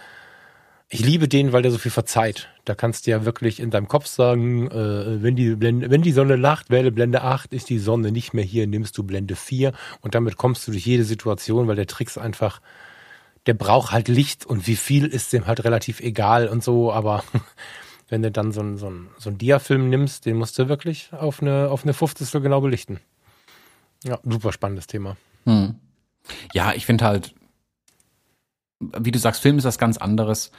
ich 0.89 0.99
liebe 0.99 1.27
den, 1.27 1.53
weil 1.53 1.61
der 1.61 1.71
so 1.71 1.77
viel 1.77 1.91
verzeiht. 1.91 2.49
Da 2.65 2.75
kannst 2.75 3.05
du 3.05 3.11
ja 3.11 3.25
wirklich 3.25 3.59
in 3.59 3.69
deinem 3.69 3.87
Kopf 3.87 4.07
sagen, 4.07 4.69
äh, 4.69 5.23
wenn, 5.23 5.35
die 5.35 5.55
Blende, 5.55 5.89
wenn 5.89 6.01
die 6.01 6.11
Sonne 6.11 6.35
lacht, 6.35 6.69
wähle 6.69 6.91
Blende 6.91 7.21
8, 7.21 7.53
ist 7.53 7.69
die 7.69 7.79
Sonne 7.79 8.11
nicht 8.11 8.33
mehr 8.33 8.43
hier, 8.43 8.67
nimmst 8.67 8.97
du 8.97 9.03
Blende 9.03 9.35
4 9.35 9.71
und 10.01 10.15
damit 10.15 10.37
kommst 10.37 10.67
du 10.67 10.71
durch 10.71 10.85
jede 10.85 11.03
Situation, 11.03 11.67
weil 11.67 11.75
der 11.75 11.87
Trix 11.87 12.17
einfach, 12.17 12.59
der 13.45 13.53
braucht 13.53 13.91
halt 13.91 14.07
Licht 14.07 14.45
und 14.45 14.67
wie 14.67 14.75
viel 14.75 15.05
ist 15.05 15.31
dem 15.31 15.47
halt 15.47 15.63
relativ 15.63 15.99
egal 16.01 16.47
und 16.47 16.63
so, 16.63 16.91
aber 16.91 17.23
wenn 18.09 18.21
du 18.21 18.31
dann 18.31 18.51
so 18.51 18.61
einen 18.61 18.77
so 18.77 18.89
ein, 18.89 19.07
so 19.17 19.29
ein 19.29 19.37
Dia-Film 19.37 19.89
nimmst, 19.89 20.25
den 20.25 20.37
musst 20.37 20.57
du 20.59 20.69
wirklich 20.69 21.09
auf 21.11 21.41
eine, 21.41 21.69
auf 21.69 21.83
eine 21.83 21.93
50. 21.93 22.31
genau 22.41 22.61
belichten. 22.61 22.99
Ja, 24.03 24.19
super 24.23 24.51
spannendes 24.51 24.87
Thema. 24.87 25.17
Hm. 25.45 25.75
Ja, 26.53 26.73
ich 26.73 26.85
finde 26.85 27.05
halt, 27.05 27.33
wie 28.79 29.11
du 29.11 29.19
sagst, 29.19 29.41
Film 29.41 29.57
ist 29.57 29.65
was 29.65 29.77
ganz 29.77 29.97
anderes. 29.97 30.51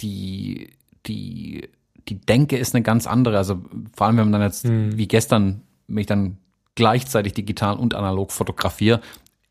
Die, 0.00 0.72
die, 1.06 1.68
die 2.08 2.20
Denke 2.20 2.56
ist 2.56 2.74
eine 2.74 2.82
ganz 2.82 3.06
andere. 3.06 3.36
Also 3.36 3.62
vor 3.94 4.06
allem, 4.06 4.16
wenn 4.16 4.30
man 4.30 4.40
dann 4.40 4.48
jetzt, 4.48 4.64
hm. 4.64 4.96
wie 4.96 5.06
gestern, 5.06 5.62
mich 5.86 6.06
dann 6.06 6.38
gleichzeitig 6.74 7.34
digital 7.34 7.76
und 7.76 7.94
analog 7.94 8.32
fotografiere, 8.32 9.00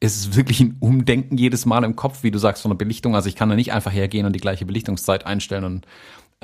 ist 0.02 0.18
es 0.18 0.36
wirklich 0.36 0.60
ein 0.60 0.76
Umdenken 0.82 1.38
jedes 1.38 1.66
Mal 1.66 1.86
im 1.86 1.96
Kopf, 1.96 2.24
wie 2.24 2.32
du 2.32 2.38
sagst, 2.38 2.64
von 2.64 2.72
der 2.72 2.76
Belichtung. 2.78 3.16
Also 3.16 3.30
ich 3.30 3.36
kann 3.36 3.48
da 3.48 3.56
nicht 3.56 3.72
einfach 3.72 3.94
hergehen 3.94 4.26
und 4.26 4.34
die 4.34 4.42
gleiche 4.42 4.66
Belichtungszeit 4.66 5.26
einstellen 5.26 5.64
und 5.64 5.88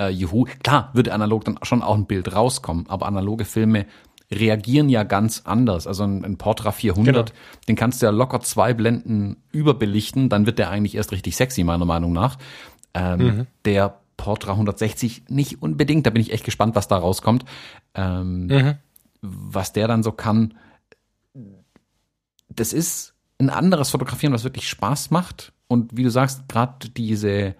äh, 0.00 0.08
juhu. 0.08 0.46
Klar, 0.62 0.90
würde 0.94 1.12
analog 1.12 1.44
dann 1.44 1.58
schon 1.62 1.82
auch 1.82 1.94
ein 1.94 2.06
Bild 2.06 2.34
rauskommen, 2.34 2.86
aber 2.88 3.06
analoge 3.06 3.44
Filme 3.44 3.86
reagieren 4.32 4.88
ja 4.88 5.02
ganz 5.02 5.42
anders. 5.44 5.86
Also 5.86 6.04
ein, 6.04 6.24
ein 6.24 6.38
Portra 6.38 6.72
400, 6.72 7.06
genau. 7.06 7.38
den 7.68 7.76
kannst 7.76 8.00
du 8.00 8.06
ja 8.06 8.12
locker 8.12 8.40
zwei 8.40 8.74
Blenden 8.74 9.36
überbelichten, 9.52 10.28
dann 10.28 10.46
wird 10.46 10.58
der 10.58 10.70
eigentlich 10.70 10.94
erst 10.94 11.12
richtig 11.12 11.36
sexy, 11.36 11.64
meiner 11.64 11.84
Meinung 11.84 12.12
nach. 12.12 12.38
Ähm, 12.94 13.18
mhm. 13.18 13.46
Der 13.64 14.00
Portra 14.16 14.52
160 14.52 15.24
nicht 15.28 15.62
unbedingt, 15.62 16.06
da 16.06 16.10
bin 16.10 16.22
ich 16.22 16.32
echt 16.32 16.44
gespannt, 16.44 16.76
was 16.76 16.88
da 16.88 16.96
rauskommt. 16.96 17.44
Ähm, 17.94 18.46
mhm. 18.46 18.74
Was 19.22 19.72
der 19.72 19.86
dann 19.88 20.02
so 20.02 20.12
kann. 20.12 20.54
Das 22.48 22.72
ist 22.72 23.14
ein 23.38 23.50
anderes 23.50 23.90
Fotografieren, 23.90 24.32
was 24.32 24.44
wirklich 24.44 24.68
Spaß 24.68 25.10
macht. 25.10 25.52
Und 25.66 25.96
wie 25.96 26.02
du 26.02 26.10
sagst, 26.10 26.48
gerade 26.48 26.88
diese, 26.90 27.54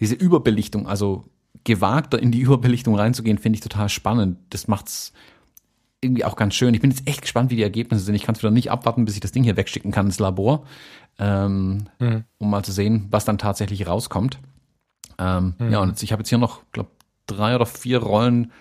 diese 0.00 0.14
Überbelichtung, 0.14 0.86
also 0.86 1.28
gewagter 1.64 2.18
in 2.18 2.30
die 2.30 2.40
Überbelichtung 2.40 2.94
reinzugehen, 2.94 3.38
finde 3.38 3.56
ich 3.56 3.62
total 3.62 3.88
spannend. 3.88 4.38
Das 4.50 4.68
macht's 4.68 5.12
irgendwie 6.00 6.24
auch 6.24 6.36
ganz 6.36 6.54
schön. 6.54 6.74
Ich 6.74 6.80
bin 6.80 6.90
jetzt 6.90 7.08
echt 7.08 7.22
gespannt, 7.22 7.50
wie 7.50 7.56
die 7.56 7.62
Ergebnisse 7.62 8.04
sind. 8.04 8.14
Ich 8.14 8.24
kann 8.24 8.34
es 8.34 8.42
wieder 8.42 8.50
nicht 8.50 8.70
abwarten, 8.70 9.06
bis 9.06 9.14
ich 9.14 9.20
das 9.20 9.32
Ding 9.32 9.42
hier 9.42 9.56
wegschicken 9.56 9.90
kann 9.90 10.06
ins 10.06 10.18
Labor, 10.18 10.64
ähm, 11.18 11.86
mhm. 11.98 12.24
um 12.38 12.50
mal 12.50 12.62
zu 12.62 12.72
sehen, 12.72 13.06
was 13.10 13.24
dann 13.24 13.38
tatsächlich 13.38 13.86
rauskommt. 13.86 14.38
Ähm, 15.18 15.54
mhm. 15.58 15.72
Ja, 15.72 15.80
und 15.80 15.88
jetzt, 15.88 16.02
ich 16.02 16.12
habe 16.12 16.20
jetzt 16.20 16.28
hier 16.28 16.38
noch, 16.38 16.60
glaube 16.72 16.90
drei 17.26 17.54
oder 17.54 17.64
vier 17.66 17.98
Rollen 17.98 18.52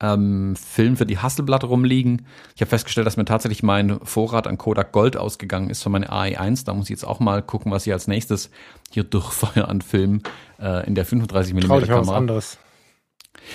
ähm, 0.00 0.56
Film 0.56 0.96
für 0.96 1.06
die 1.06 1.18
Hasselblatt 1.18 1.64
rumliegen. 1.64 2.26
Ich 2.54 2.62
habe 2.62 2.70
festgestellt, 2.70 3.06
dass 3.06 3.16
mir 3.16 3.24
tatsächlich 3.24 3.62
mein 3.62 4.00
Vorrat 4.02 4.46
an 4.46 4.58
Kodak 4.58 4.92
Gold 4.92 5.16
ausgegangen 5.16 5.70
ist 5.70 5.82
für 5.82 5.90
meine 5.90 6.10
AE1. 6.10 6.64
Da 6.64 6.74
muss 6.74 6.86
ich 6.86 6.90
jetzt 6.90 7.04
auch 7.04 7.20
mal 7.20 7.42
gucken, 7.42 7.70
was 7.70 7.86
ich 7.86 7.92
als 7.92 8.08
nächstes 8.08 8.50
hier 8.90 9.04
durchfeuer 9.04 9.68
an 9.68 9.82
Film 9.82 10.22
äh, 10.60 10.86
in 10.86 10.94
der 10.94 11.04
35 11.04 11.54
mm 11.54 11.60
Kamera. 11.60 12.00
Was 12.00 12.08
anderes. 12.08 12.58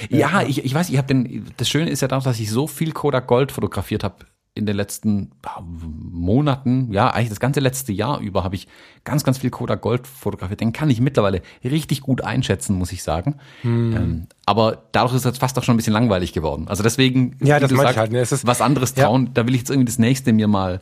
Ja, 0.10 0.42
ja, 0.42 0.48
ich, 0.48 0.64
ich 0.64 0.74
weiß, 0.74 0.90
ich 0.90 0.98
habe 0.98 1.08
den. 1.08 1.48
Das 1.58 1.70
Schöne 1.70 1.90
ist 1.90 2.02
ja 2.02 2.10
auch, 2.12 2.24
dass 2.24 2.40
ich 2.40 2.50
so 2.50 2.68
viel 2.68 2.92
Kodak 2.92 3.28
Gold 3.28 3.52
fotografiert 3.52 4.04
habe 4.04 4.26
in 4.56 4.66
den 4.66 4.76
letzten 4.76 5.32
Monaten, 5.62 6.92
ja, 6.92 7.10
eigentlich 7.10 7.30
das 7.30 7.42
ganze 7.42 7.60
letzte 7.60 7.92
Jahr 7.92 8.20
über 8.22 8.44
habe 8.44 8.56
ich 8.56 8.68
ganz, 9.04 9.24
ganz 9.24 9.38
viel 9.38 9.50
Kodak 9.50 9.82
Gold 9.82 10.08
fotografiert. 10.08 10.62
Den 10.62 10.72
kann 10.72 10.90
ich 10.90 11.02
mittlerweile 11.02 11.42
richtig 11.64 12.02
gut 12.02 12.24
einschätzen, 12.24 12.78
muss 12.78 12.92
ich 12.92 13.04
sagen. 13.04 13.36
Hm. 13.62 13.96
Ähm, 13.96 14.28
aber 14.46 14.84
dadurch 14.94 15.14
ist 15.14 15.26
es 15.26 15.38
fast 15.38 15.60
auch 15.60 15.64
schon 15.64 15.76
ein 15.76 15.78
bisschen 15.78 15.94
langweilig 15.94 16.32
geworden. 16.32 16.68
Also 16.70 16.84
deswegen, 16.84 17.36
ja, 17.42 17.60
das 17.60 17.70
sagst, 17.70 17.98
halt, 17.98 18.12
ne? 18.12 18.22
ist, 18.22 18.48
was 18.48 18.62
anderes 18.62 18.94
trauen, 18.94 19.26
ja. 19.26 19.32
da 19.34 19.46
will 19.46 19.54
ich 19.54 19.62
jetzt 19.62 19.70
irgendwie 19.70 19.92
das 19.92 20.00
nächste 20.00 20.32
mir 20.32 20.48
mal 20.48 20.80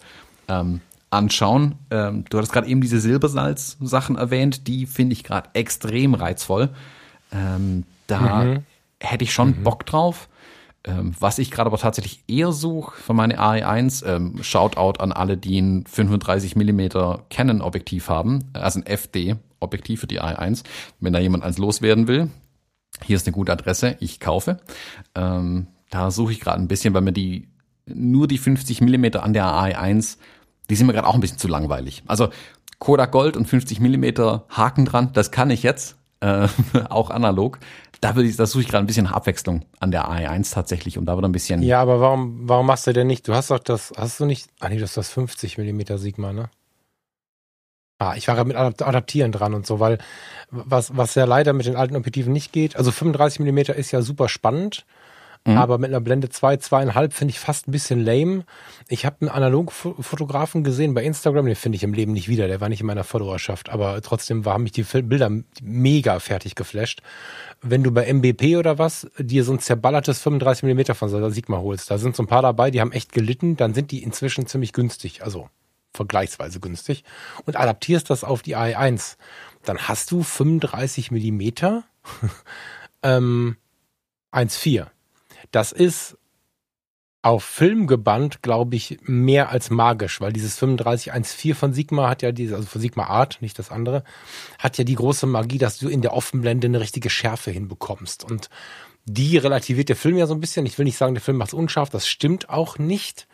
ähm, 0.47 0.81
anschauen. 1.09 1.75
Ähm, 1.89 2.25
du 2.29 2.37
hattest 2.37 2.53
gerade 2.53 2.67
eben 2.67 2.79
diese 2.79 2.99
Silbersalz-Sachen 2.99 4.17
erwähnt, 4.17 4.67
die 4.67 4.85
finde 4.85 5.13
ich 5.13 5.23
gerade 5.23 5.49
extrem 5.53 6.13
reizvoll. 6.13 6.69
Ähm, 7.31 7.83
da 8.05 8.43
mhm 8.43 8.63
hätte 9.03 9.23
ich 9.23 9.33
schon 9.33 9.49
mhm. 9.49 9.63
Bock 9.63 9.85
drauf. 9.85 10.29
Ähm, 10.85 11.13
was 11.19 11.39
ich 11.39 11.49
gerade 11.49 11.67
aber 11.67 11.77
tatsächlich 11.77 12.23
eher 12.27 12.51
suche 12.51 12.95
für 12.97 13.13
meine 13.13 13.39
AE1, 13.39 14.05
ähm, 14.05 14.43
Shoutout 14.43 14.99
an 15.01 15.13
alle, 15.13 15.37
die 15.37 15.59
ein 15.59 15.85
35 15.85 16.55
Millimeter 16.57 17.25
Canon 17.29 17.61
Objektiv 17.61 18.09
haben, 18.09 18.51
also 18.53 18.79
ein 18.79 18.85
FD 18.85 19.37
Objektiv 19.61 20.01
für 20.01 20.07
die 20.07 20.21
AE1. 20.21 20.63
Wenn 20.99 21.13
da 21.13 21.19
jemand 21.19 21.43
eins 21.43 21.57
loswerden 21.57 22.07
will, 22.07 22.29
hier 23.01 23.15
ist 23.15 23.25
eine 23.25 23.33
gute 23.33 23.53
Adresse, 23.53 23.95
ich 24.01 24.19
kaufe. 24.19 24.57
Ähm, 25.15 25.67
da 25.89 26.11
suche 26.11 26.33
ich 26.33 26.41
gerade 26.41 26.59
ein 26.59 26.67
bisschen, 26.67 26.93
weil 26.93 27.01
mir 27.01 27.13
die 27.13 27.47
nur 27.85 28.27
die 28.27 28.37
50 28.37 28.81
Millimeter 28.81 29.23
an 29.23 29.33
der 29.33 29.45
AE1, 29.45 30.17
die 30.69 30.75
sind 30.75 30.87
mir 30.87 30.93
gerade 30.93 31.07
auch 31.07 31.15
ein 31.15 31.21
bisschen 31.21 31.37
zu 31.37 31.47
langweilig. 31.47 32.03
Also 32.07 32.29
Kodak 32.79 33.11
Gold 33.11 33.37
und 33.37 33.47
50 33.47 33.79
Millimeter 33.79 34.45
Haken 34.49 34.85
dran, 34.85 35.11
das 35.13 35.31
kann 35.31 35.49
ich 35.49 35.63
jetzt, 35.63 35.97
äh, 36.19 36.47
auch 36.89 37.09
analog. 37.09 37.59
Da, 38.03 38.15
würde 38.15 38.27
ich, 38.27 38.35
da 38.35 38.45
suche 38.45 38.63
ich 38.63 38.67
gerade 38.67 38.83
ein 38.83 38.87
bisschen 38.87 39.07
Abwechslung 39.07 39.63
an 39.79 39.91
der 39.91 40.09
AE1 40.09 40.53
tatsächlich 40.53 40.97
und 40.97 41.05
da 41.05 41.15
wird 41.15 41.23
ein 41.23 41.31
bisschen. 41.31 41.63
Ja, 41.63 41.81
aber 41.81 42.01
warum, 42.01 42.49
warum 42.49 42.67
machst 42.67 42.85
du 42.85 42.91
denn 42.91 43.07
nicht? 43.07 43.25
Du 43.27 43.33
hast 43.33 43.49
doch 43.49 43.59
das, 43.59 43.93
hast 43.95 44.19
du 44.19 44.25
nicht, 44.25 44.49
ah 44.59 44.67
nee, 44.67 44.77
das 44.77 44.89
ist 44.89 44.97
das 44.97 45.09
50 45.11 45.57
Millimeter 45.57 45.97
Sigma, 45.97 46.33
ne? 46.33 46.49
Ah, 47.99 48.15
ich 48.17 48.27
war 48.27 48.35
ja 48.35 48.43
mit 48.43 48.57
Adaptieren 48.57 49.31
dran 49.31 49.53
und 49.53 49.65
so, 49.65 49.79
weil 49.79 49.99
was, 50.51 50.97
was 50.97 51.15
ja 51.15 51.23
leider 51.23 51.53
mit 51.53 51.65
den 51.65 51.77
alten 51.77 51.95
Objektiven 51.95 52.33
nicht 52.33 52.51
geht, 52.51 52.75
also 52.75 52.91
35 52.91 53.39
Millimeter 53.39 53.73
ist 53.75 53.91
ja 53.91 54.01
super 54.01 54.27
spannend, 54.27 54.85
Mhm. 55.45 55.57
Aber 55.57 55.77
mit 55.77 55.89
einer 55.89 55.99
Blende 55.99 56.29
2, 56.29 56.55
2,5 56.55 57.11
finde 57.11 57.31
ich 57.31 57.39
fast 57.39 57.67
ein 57.67 57.71
bisschen 57.71 57.99
lame. 57.99 58.45
Ich 58.87 59.05
habe 59.05 59.17
einen 59.21 59.29
Analogfotografen 59.29 60.63
gesehen 60.63 60.93
bei 60.93 61.03
Instagram, 61.03 61.45
den 61.47 61.55
finde 61.55 61.75
ich 61.75 61.83
im 61.83 61.93
Leben 61.93 62.13
nicht 62.13 62.29
wieder, 62.29 62.47
der 62.47 62.61
war 62.61 62.69
nicht 62.69 62.79
in 62.79 62.87
meiner 62.87 63.03
Followerschaft, 63.03 63.69
aber 63.69 64.01
trotzdem 64.01 64.45
waren 64.45 64.63
mich 64.63 64.71
die 64.71 64.83
Bilder 64.83 65.29
mega 65.61 66.19
fertig 66.19 66.55
geflasht. 66.55 67.01
Wenn 67.61 67.83
du 67.83 67.91
bei 67.91 68.11
MBP 68.11 68.57
oder 68.57 68.77
was 68.77 69.07
dir 69.17 69.43
so 69.43 69.51
ein 69.51 69.59
zerballertes 69.59 70.21
35 70.21 70.63
mm 70.63 70.93
von 70.93 71.09
so 71.09 71.29
Sigma 71.29 71.57
holst, 71.57 71.91
da 71.91 71.97
sind 71.97 72.15
so 72.15 72.23
ein 72.23 72.27
paar 72.27 72.41
dabei, 72.41 72.71
die 72.71 72.79
haben 72.79 72.93
echt 72.93 73.11
gelitten, 73.11 73.57
dann 73.57 73.73
sind 73.73 73.91
die 73.91 74.01
inzwischen 74.01 74.47
ziemlich 74.47 74.71
günstig, 74.71 75.23
also 75.23 75.49
vergleichsweise 75.93 76.59
günstig 76.59 77.03
und 77.45 77.57
adaptierst 77.57 78.09
das 78.09 78.23
auf 78.23 78.41
die 78.41 78.55
AE1, 78.55 79.17
dann 79.63 79.77
hast 79.77 80.09
du 80.11 80.23
35 80.23 81.11
Millimeter 81.11 81.83
ähm, 83.03 83.57
1,4. 84.31 84.87
Das 85.53 85.71
ist 85.71 86.17
auf 87.21 87.43
Film 87.43 87.87
gebannt, 87.87 88.41
glaube 88.41 88.75
ich, 88.75 88.97
mehr 89.03 89.49
als 89.49 89.69
magisch, 89.69 90.19
weil 90.19 90.33
dieses 90.33 90.57
3514 90.57 91.55
von 91.55 91.73
Sigma 91.73 92.09
hat 92.09 92.21
ja 92.23 92.33
diese, 92.33 92.55
also 92.55 92.67
von 92.67 92.81
Sigma 92.81 93.05
Art, 93.05 93.37
nicht 93.39 93.57
das 93.59 93.71
andere, 93.71 94.03
hat 94.57 94.77
ja 94.77 94.83
die 94.83 94.95
große 94.95 95.27
Magie, 95.27 95.59
dass 95.59 95.77
du 95.77 95.87
in 95.87 96.01
der 96.01 96.13
Offenblende 96.13 96.67
eine 96.67 96.81
richtige 96.81 97.09
Schärfe 97.09 97.51
hinbekommst. 97.51 98.29
Und 98.29 98.49
die 99.05 99.37
relativiert 99.37 99.89
der 99.89 99.95
Film 99.95 100.17
ja 100.17 100.25
so 100.25 100.33
ein 100.33 100.41
bisschen. 100.41 100.65
Ich 100.65 100.77
will 100.77 100.85
nicht 100.85 100.97
sagen, 100.97 101.13
der 101.13 101.21
Film 101.21 101.37
macht 101.37 101.49
es 101.49 101.53
unscharf, 101.53 101.91
das 101.91 102.07
stimmt 102.07 102.49
auch 102.49 102.79
nicht. 102.79 103.27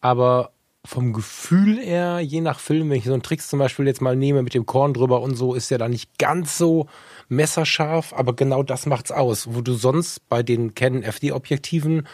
Aber 0.00 0.52
vom 0.84 1.12
Gefühl 1.12 1.78
her, 1.78 2.20
je 2.20 2.40
nach 2.40 2.58
Film, 2.58 2.90
wenn 2.90 2.98
ich 2.98 3.04
so 3.04 3.12
einen 3.12 3.22
Tricks 3.22 3.48
zum 3.48 3.58
Beispiel 3.58 3.86
jetzt 3.86 4.00
mal 4.00 4.16
nehme 4.16 4.42
mit 4.42 4.54
dem 4.54 4.66
Korn 4.66 4.94
drüber 4.94 5.20
und 5.20 5.34
so, 5.34 5.54
ist 5.54 5.70
der 5.70 5.78
da 5.78 5.88
nicht 5.88 6.18
ganz 6.18 6.56
so 6.56 6.86
messerscharf, 7.28 8.14
aber 8.14 8.34
genau 8.34 8.62
das 8.62 8.86
macht's 8.86 9.12
aus, 9.12 9.54
wo 9.54 9.60
du 9.60 9.74
sonst 9.74 10.28
bei 10.28 10.42
den 10.42 10.74
Canon 10.74 11.02
FD-Objektiven 11.02 12.06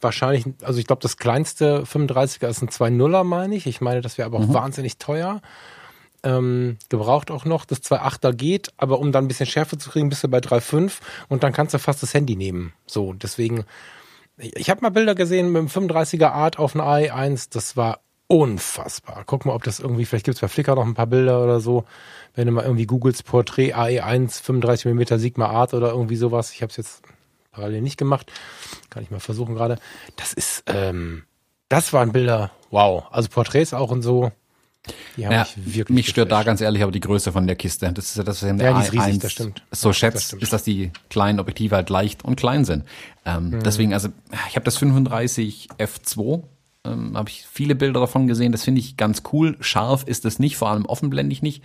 wahrscheinlich, 0.00 0.44
also 0.62 0.78
ich 0.78 0.86
glaube, 0.86 1.02
das 1.02 1.16
kleinste 1.16 1.82
35er 1.82 2.48
ist 2.48 2.62
ein 2.62 2.68
2.0er, 2.68 3.24
meine 3.24 3.56
ich. 3.56 3.66
Ich 3.66 3.80
meine, 3.80 4.00
das 4.00 4.18
wäre 4.18 4.26
aber 4.26 4.38
auch 4.38 4.46
mhm. 4.46 4.54
wahnsinnig 4.54 4.98
teuer. 4.98 5.40
Ähm, 6.24 6.78
gebraucht 6.88 7.30
auch 7.30 7.44
noch. 7.44 7.64
Das 7.64 7.82
2.8er 7.82 8.32
geht, 8.32 8.72
aber 8.76 8.98
um 8.98 9.12
dann 9.12 9.24
ein 9.24 9.28
bisschen 9.28 9.46
Schärfe 9.46 9.78
zu 9.78 9.90
kriegen, 9.90 10.08
bist 10.08 10.24
du 10.24 10.28
bei 10.28 10.38
3.5 10.38 10.94
und 11.28 11.42
dann 11.42 11.52
kannst 11.52 11.74
du 11.74 11.78
fast 11.78 12.02
das 12.02 12.14
Handy 12.14 12.36
nehmen. 12.36 12.72
So, 12.86 13.12
deswegen, 13.12 13.64
ich, 14.36 14.70
habe 14.70 14.80
mal 14.82 14.90
Bilder 14.90 15.14
gesehen 15.14 15.52
mit 15.52 15.60
dem 15.60 15.68
35er 15.68 16.30
Art 16.30 16.58
auf 16.58 16.74
einer 16.74 16.84
i1, 16.84 17.48
das 17.50 17.76
war 17.76 18.00
unfassbar. 18.28 19.24
Guck 19.26 19.46
mal, 19.46 19.54
ob 19.54 19.64
das 19.64 19.80
irgendwie, 19.80 20.04
vielleicht 20.04 20.26
gibt's 20.26 20.40
bei 20.40 20.48
Flickr 20.48 20.76
noch 20.76 20.86
ein 20.86 20.94
paar 20.94 21.06
Bilder 21.06 21.42
oder 21.42 21.60
so. 21.60 21.84
Wenn 22.34 22.46
du 22.46 22.52
mal 22.52 22.64
irgendwie 22.64 22.86
googles 22.86 23.22
Porträt 23.22 23.74
AE1 23.74 24.42
35 24.42 24.92
mm 24.92 25.18
Sigma 25.18 25.46
Art 25.46 25.74
oder 25.74 25.90
irgendwie 25.90 26.16
sowas. 26.16 26.52
Ich 26.52 26.62
habe 26.62 26.70
es 26.70 26.76
jetzt 26.76 27.02
parallel 27.50 27.80
nicht 27.80 27.96
gemacht. 27.96 28.30
Kann 28.90 29.02
ich 29.02 29.10
mal 29.10 29.18
versuchen 29.18 29.54
gerade. 29.54 29.78
Das 30.16 30.34
ist, 30.34 30.62
ähm, 30.66 31.24
das 31.68 31.92
waren 31.92 32.12
Bilder, 32.12 32.52
wow. 32.70 33.04
Also 33.10 33.28
Porträts 33.30 33.74
auch 33.74 33.90
und 33.90 34.02
so. 34.02 34.30
Die 35.16 35.26
haben 35.26 35.32
ja, 35.32 35.40
mich 35.40 35.76
wirklich 35.76 35.94
Mich 35.94 36.08
stört 36.08 36.30
da 36.30 36.42
ganz 36.42 36.60
ehrlich 36.60 36.82
aber 36.82 36.92
die 36.92 37.00
Größe 37.00 37.32
von 37.32 37.46
der 37.46 37.56
Kiste. 37.56 37.90
Das 37.92 38.06
ist 38.06 38.16
ja 38.16 38.22
das, 38.22 38.42
was 38.42 38.48
in 38.48 38.58
der 38.58 38.70
ja, 38.70 38.78
die 38.78 38.86
ist 38.86 38.92
riesig, 38.92 39.18
das 39.20 39.32
stimmt. 39.32 39.62
so 39.70 39.92
schätzt, 39.92 40.16
das 40.16 40.24
stimmt. 40.26 40.42
ist, 40.42 40.52
dass 40.52 40.62
die 40.62 40.92
kleinen 41.10 41.40
Objektive 41.40 41.74
halt 41.74 41.90
leicht 41.90 42.24
und 42.24 42.36
klein 42.36 42.64
sind. 42.64 42.84
Ähm, 43.24 43.50
mhm. 43.50 43.62
Deswegen, 43.62 43.92
also 43.92 44.08
ich 44.48 44.54
habe 44.54 44.64
das 44.64 44.76
35 44.76 45.68
F2 45.78 46.42
ähm, 46.88 47.16
habe 47.16 47.30
ich 47.30 47.46
viele 47.46 47.74
Bilder 47.74 48.00
davon 48.00 48.26
gesehen. 48.26 48.52
Das 48.52 48.64
finde 48.64 48.80
ich 48.80 48.96
ganz 48.96 49.22
cool. 49.32 49.56
Scharf 49.60 50.04
ist 50.04 50.24
es 50.24 50.38
nicht, 50.38 50.56
vor 50.56 50.70
allem 50.70 50.86
offenblendig 50.86 51.42
nicht. 51.42 51.62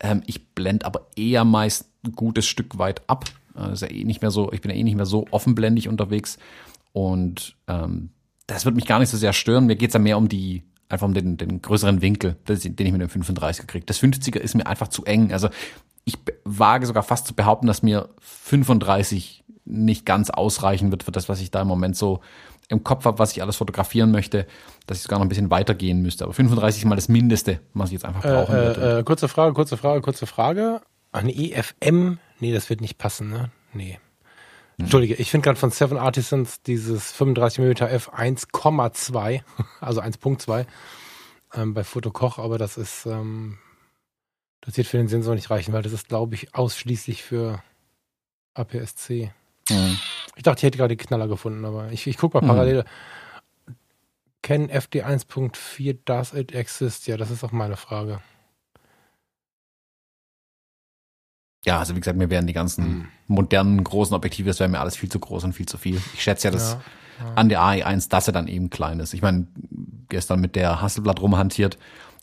Ähm, 0.00 0.22
ich 0.26 0.48
blende 0.48 0.86
aber 0.86 1.08
eher 1.16 1.44
meist 1.44 1.90
ein 2.04 2.12
gutes 2.12 2.46
Stück 2.46 2.78
weit 2.78 3.08
ab. 3.08 3.24
Äh, 3.56 3.72
ist 3.72 3.82
ja 3.82 3.90
eh 3.90 4.04
nicht 4.04 4.22
mehr 4.22 4.30
so, 4.30 4.52
ich 4.52 4.60
bin 4.60 4.70
ja 4.70 4.76
eh 4.76 4.82
nicht 4.82 4.96
mehr 4.96 5.06
so 5.06 5.26
offenblendig 5.30 5.88
unterwegs. 5.88 6.38
Und 6.92 7.56
ähm, 7.68 8.10
das 8.46 8.64
wird 8.64 8.76
mich 8.76 8.86
gar 8.86 8.98
nicht 8.98 9.10
so 9.10 9.16
sehr 9.16 9.32
stören. 9.32 9.66
Mir 9.66 9.76
geht's 9.76 9.94
ja 9.94 10.00
mehr 10.00 10.18
um 10.18 10.28
die, 10.28 10.62
einfach 10.88 11.06
um 11.06 11.14
den, 11.14 11.36
den 11.36 11.62
größeren 11.62 12.00
Winkel, 12.00 12.36
den 12.46 12.86
ich 12.86 12.92
mit 12.92 13.00
dem 13.00 13.22
35er 13.22 13.66
kriege. 13.66 13.86
Das 13.86 14.00
50er 14.00 14.38
ist 14.38 14.54
mir 14.54 14.66
einfach 14.66 14.88
zu 14.88 15.04
eng. 15.04 15.32
Also 15.32 15.48
ich 16.04 16.16
wage 16.44 16.86
sogar 16.86 17.02
fast 17.02 17.26
zu 17.26 17.34
behaupten, 17.34 17.66
dass 17.66 17.82
mir 17.82 18.08
35 18.20 19.44
nicht 19.64 20.06
ganz 20.06 20.30
ausreichen 20.30 20.92
wird 20.92 21.02
für 21.02 21.10
das, 21.10 21.28
was 21.28 21.40
ich 21.40 21.50
da 21.50 21.62
im 21.62 21.68
Moment 21.68 21.96
so 21.96 22.20
im 22.68 22.82
Kopf 22.82 23.04
habe, 23.04 23.18
was 23.18 23.32
ich 23.32 23.42
alles 23.42 23.56
fotografieren 23.56 24.10
möchte, 24.10 24.46
dass 24.86 24.98
ich 24.98 25.04
sogar 25.04 25.18
noch 25.18 25.26
ein 25.26 25.28
bisschen 25.28 25.50
weitergehen 25.50 26.02
müsste. 26.02 26.24
Aber 26.24 26.32
35 26.32 26.82
ist 26.82 26.88
mal 26.88 26.96
das 26.96 27.08
Mindeste, 27.08 27.60
was 27.74 27.90
ich 27.90 27.94
jetzt 27.94 28.04
einfach 28.04 28.22
brauchen 28.22 28.54
äh, 28.54 28.58
würde. 28.58 28.98
Äh, 28.98 29.04
kurze 29.04 29.28
Frage, 29.28 29.54
kurze 29.54 29.76
Frage, 29.76 30.00
kurze 30.00 30.26
Frage. 30.26 30.80
Ein 31.12 31.28
EFM? 31.28 32.18
Nee, 32.40 32.52
das 32.52 32.68
wird 32.68 32.80
nicht 32.80 32.98
passen, 32.98 33.30
ne? 33.30 33.50
Nee. 33.72 33.98
Hm. 34.76 34.84
Entschuldige, 34.84 35.14
ich 35.14 35.30
finde 35.30 35.44
gerade 35.44 35.58
von 35.58 35.70
Seven 35.70 35.96
Artisans 35.96 36.62
dieses 36.62 37.14
35mm 37.14 37.86
f 37.86 38.10
1,2, 38.10 39.42
also 39.80 40.00
1.2 40.00 40.66
ähm, 41.54 41.74
bei 41.74 41.84
Fotokoch, 41.84 42.38
aber 42.38 42.58
das 42.58 42.76
ist, 42.76 43.06
ähm, 43.06 43.58
das 44.60 44.76
wird 44.76 44.88
für 44.88 44.98
den 44.98 45.08
Sensor 45.08 45.34
nicht 45.34 45.50
reichen, 45.50 45.72
weil 45.72 45.82
das 45.82 45.92
ist, 45.92 46.08
glaube 46.08 46.34
ich, 46.34 46.54
ausschließlich 46.54 47.22
für 47.22 47.62
APS-C. 48.54 49.32
Ich 49.68 50.42
dachte, 50.42 50.60
ich 50.60 50.62
hätte 50.64 50.78
gerade 50.78 50.96
die 50.96 51.02
Knaller 51.04 51.28
gefunden, 51.28 51.64
aber 51.64 51.90
ich, 51.92 52.06
ich 52.06 52.18
gucke 52.18 52.38
mal 52.38 52.46
parallel. 52.46 52.82
Mhm. 52.82 53.74
Can 54.42 54.68
FD 54.68 55.04
1.4 55.04 55.98
does 56.04 56.32
it 56.32 56.52
exist? 56.52 57.06
Ja, 57.08 57.16
das 57.16 57.30
ist 57.30 57.42
auch 57.42 57.52
meine 57.52 57.76
Frage. 57.76 58.20
Ja, 61.64 61.80
also 61.80 61.96
wie 61.96 62.00
gesagt, 62.00 62.16
mir 62.16 62.30
wären 62.30 62.46
die 62.46 62.52
ganzen 62.52 62.88
mhm. 62.88 63.08
modernen 63.26 63.82
großen 63.82 64.14
Objektive, 64.14 64.48
das 64.48 64.60
wäre 64.60 64.68
mir 64.68 64.78
alles 64.78 64.96
viel 64.96 65.08
zu 65.08 65.18
groß 65.18 65.42
und 65.44 65.52
viel 65.52 65.66
zu 65.66 65.78
viel. 65.78 66.00
Ich 66.14 66.22
schätze 66.22 66.46
ja, 66.46 66.52
dass 66.52 66.74
ja, 66.74 67.26
ja. 67.26 67.34
an 67.34 67.48
der 67.48 67.60
AE1, 67.60 68.08
dass 68.08 68.28
er 68.28 68.32
dann 68.32 68.46
eben 68.46 68.70
klein 68.70 69.00
ist. 69.00 69.14
Ich 69.14 69.22
meine, 69.22 69.48
gestern 70.08 70.40
mit 70.40 70.54
der 70.54 70.80
Hasselblatt 70.80 71.20
rumhantiert 71.20 71.76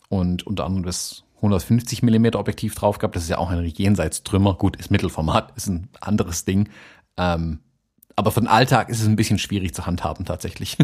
und 0.08 0.46
unter 0.46 0.64
anderem 0.64 0.84
das 0.84 1.24
150 1.36 2.02
Millimeter 2.02 2.40
Objektiv 2.40 2.74
drauf 2.74 2.96
gehabt. 2.96 3.16
Das 3.16 3.24
ist 3.24 3.28
ja 3.28 3.36
auch 3.36 3.50
ein 3.50 3.62
Jenseitstrümmer. 3.62 4.54
Gut, 4.54 4.76
ist 4.76 4.90
Mittelformat, 4.90 5.52
ist 5.56 5.66
ein 5.66 5.88
anderes 6.00 6.46
Ding. 6.46 6.70
Ähm, 7.16 7.60
aber 8.16 8.30
für 8.30 8.40
den 8.40 8.48
Alltag 8.48 8.88
ist 8.88 9.00
es 9.00 9.06
ein 9.06 9.16
bisschen 9.16 9.38
schwierig 9.38 9.74
zu 9.74 9.86
handhaben 9.86 10.24
tatsächlich. 10.24 10.76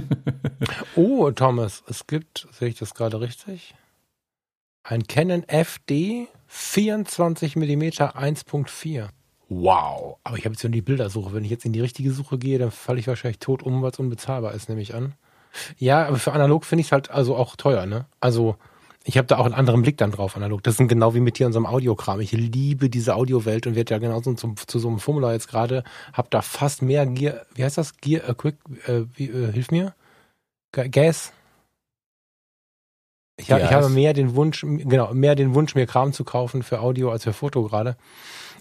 oh, 0.97 1.31
Thomas, 1.31 1.83
es 1.89 2.07
gibt, 2.07 2.49
sehe 2.53 2.69
ich 2.69 2.79
das 2.79 2.95
gerade 2.95 3.21
richtig? 3.21 3.75
Ein 4.83 5.07
Canon 5.07 5.45
FD 5.45 6.29
24 6.49 7.57
mm 7.57 7.83
1.4. 7.83 9.09
Wow. 9.49 10.19
Aber 10.25 10.39
ich 10.39 10.45
habe 10.45 10.55
jetzt 10.55 10.65
nur 10.65 10.73
die 10.73 10.83
Bildersuche. 10.83 11.33
Wenn 11.33 11.45
ich 11.45 11.51
jetzt 11.51 11.65
in 11.65 11.73
die 11.73 11.81
richtige 11.81 12.13
Suche 12.13 12.39
gehe, 12.39 12.59
dann 12.59 12.71
falle 12.71 12.99
ich 12.99 13.07
wahrscheinlich 13.07 13.39
tot 13.39 13.63
um, 13.63 13.83
weil 13.83 13.91
es 13.91 13.99
unbezahlbar 13.99 14.55
ist, 14.55 14.69
nehme 14.69 14.81
ich 14.81 14.95
an. 14.95 15.15
Ja, 15.79 16.07
aber 16.07 16.19
für 16.19 16.33
analog 16.33 16.65
finde 16.65 16.81
ich 16.81 16.89
es 16.89 16.93
halt 16.93 17.11
also 17.11 17.37
auch 17.37 17.57
teuer, 17.57 17.87
ne? 17.87 18.07
Also 18.21 18.57
ich 19.05 19.17
habe 19.17 19.27
da 19.27 19.39
auch 19.39 19.47
einen 19.47 19.55
anderen 19.55 19.83
Blick 19.83 19.97
dann 19.97 20.11
drauf, 20.11 20.37
analog. 20.37 20.63
Das 20.63 20.77
sind 20.77 20.89
genau 20.89 21.15
wie 21.15 21.21
mit 21.21 21.39
hier 21.39 21.47
unserem 21.47 21.67
Audiokram. 21.67 22.21
Ich 22.21 22.33
liebe 22.33 22.91
diese 22.91 23.15
Audiowelt 23.15 23.67
und 23.67 23.75
werde 23.75 23.95
ja 23.95 23.99
genauso 23.99 24.35
zum, 24.35 24.57
zu 24.57 24.79
so 24.79 24.89
einem 24.89 24.99
Formular 24.99 25.33
jetzt 25.33 25.49
gerade, 25.49 25.85
habe 26.13 26.29
da 26.31 26.43
fast 26.43 26.83
mehr 26.83 27.07
Gear, 27.07 27.47
wie 27.55 27.65
heißt 27.65 27.79
das? 27.79 27.97
Gear, 27.97 28.29
äh, 28.29 28.35
Quick, 28.35 28.57
äh, 28.87 29.05
wie, 29.15 29.31
äh, 29.31 29.53
hilf 29.53 29.71
mir? 29.71 29.95
Gas? 30.73 31.33
Ich, 33.39 33.51
hab, 33.51 33.63
ich 33.63 33.73
habe 33.73 33.89
mehr 33.89 34.13
den 34.13 34.35
Wunsch, 34.37 34.61
genau, 34.61 35.15
mehr 35.15 35.35
den 35.35 35.55
Wunsch, 35.55 35.75
mir 35.75 35.87
Kram 35.87 36.13
zu 36.13 36.25
kaufen 36.25 36.63
für 36.63 36.81
Audio 36.81 37.11
als 37.11 37.25
für 37.25 37.33
Foto 37.33 37.63
gerade. 37.65 37.97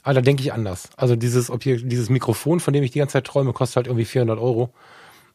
Aber 0.03 0.13
da 0.13 0.21
denke 0.21 0.41
ich 0.41 0.53
anders. 0.53 0.89
Also 0.95 1.17
dieses, 1.17 1.49
ob 1.49 1.63
hier, 1.63 1.77
dieses 1.83 2.09
Mikrofon, 2.09 2.61
von 2.61 2.73
dem 2.73 2.83
ich 2.83 2.91
die 2.91 2.99
ganze 2.99 3.13
Zeit 3.13 3.25
träume, 3.25 3.51
kostet 3.51 3.75
halt 3.75 3.87
irgendwie 3.87 4.05
400 4.05 4.39
Euro. 4.39 4.69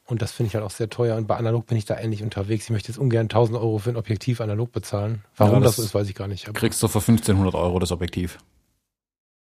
Und 0.06 0.20
das 0.20 0.32
finde 0.32 0.48
ich 0.48 0.54
halt 0.54 0.64
auch 0.64 0.70
sehr 0.70 0.90
teuer. 0.90 1.16
Und 1.16 1.26
bei 1.26 1.36
analog 1.36 1.66
bin 1.66 1.78
ich 1.78 1.86
da 1.86 1.98
ähnlich 1.98 2.22
unterwegs. 2.22 2.64
Ich 2.64 2.70
möchte 2.70 2.88
jetzt 2.88 2.98
ungern 2.98 3.24
1000 3.24 3.58
Euro 3.58 3.78
für 3.78 3.90
ein 3.90 3.96
Objektiv 3.96 4.40
analog 4.40 4.70
bezahlen. 4.70 5.24
Warum 5.36 5.54
ja, 5.54 5.60
das, 5.60 5.70
das, 5.70 5.76
so 5.76 5.82
ist, 5.82 5.94
weiß 5.94 6.08
ich 6.08 6.14
gar 6.14 6.28
nicht. 6.28 6.46
Aber 6.46 6.58
kriegst 6.58 6.82
du 6.82 6.88
für 6.88 6.98
1500 6.98 7.54
Euro 7.54 7.78
das 7.78 7.90
Objektiv. 7.90 8.38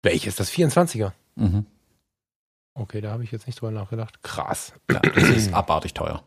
Welches? 0.04 0.36
Das 0.36 0.52
24er? 0.52 1.12
Mhm. 1.36 1.66
Okay, 2.76 3.02
da 3.02 3.12
habe 3.12 3.24
ich 3.24 3.32
jetzt 3.32 3.46
nicht 3.46 3.60
drüber 3.60 3.72
nachgedacht. 3.72 4.24
Krass. 4.24 4.74
Ja, 4.90 5.00
das 5.00 5.30
ist 5.30 5.54
abartig 5.54 5.94
teuer. 5.94 6.24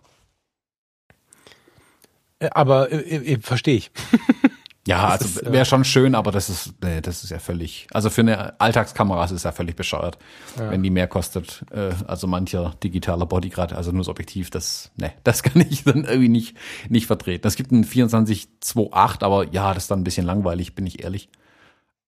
Äh, 2.38 2.50
Aber 2.50 2.92
äh, 2.92 3.32
äh, 3.32 3.40
verstehe 3.40 3.76
ich. 3.76 3.90
Ja, 4.86 5.02
Das 5.10 5.22
also 5.22 5.40
ist, 5.40 5.46
äh, 5.48 5.52
wäre 5.52 5.64
schon 5.64 5.84
schön, 5.84 6.14
aber 6.14 6.30
das 6.30 6.48
ist, 6.48 6.74
nee, 6.82 7.00
das 7.00 7.24
ist 7.24 7.30
ja 7.30 7.38
völlig, 7.40 7.88
also 7.92 8.08
für 8.08 8.20
eine 8.20 8.58
Alltagskamera 8.60 9.24
ist 9.24 9.32
es 9.32 9.42
ja 9.42 9.50
völlig 9.52 9.74
bescheuert, 9.74 10.16
Ja. 10.58 10.70
wenn 10.70 10.82
die 10.82 10.90
mehr 10.90 11.08
kostet. 11.08 11.64
Äh, 11.72 11.90
also 12.06 12.26
mancher 12.28 12.74
digitaler 12.82 13.26
Bodyguard, 13.26 13.72
also 13.72 13.90
nur 13.90 14.00
das 14.02 14.08
Objektiv, 14.08 14.50
das, 14.50 14.92
ne, 14.96 15.12
das 15.24 15.42
kann 15.42 15.60
ich 15.68 15.82
dann 15.84 16.04
irgendwie 16.04 16.28
nicht, 16.28 16.56
nicht 16.88 17.06
vertreten. 17.06 17.46
Es 17.48 17.56
gibt 17.56 17.72
einen 17.72 17.84
24-2.8, 17.84 19.24
aber 19.24 19.52
ja, 19.52 19.74
das 19.74 19.84
ist 19.84 19.90
dann 19.90 20.00
ein 20.00 20.04
bisschen 20.04 20.24
langweilig, 20.26 20.74
bin 20.74 20.86
ich 20.86 21.02
ehrlich. 21.02 21.28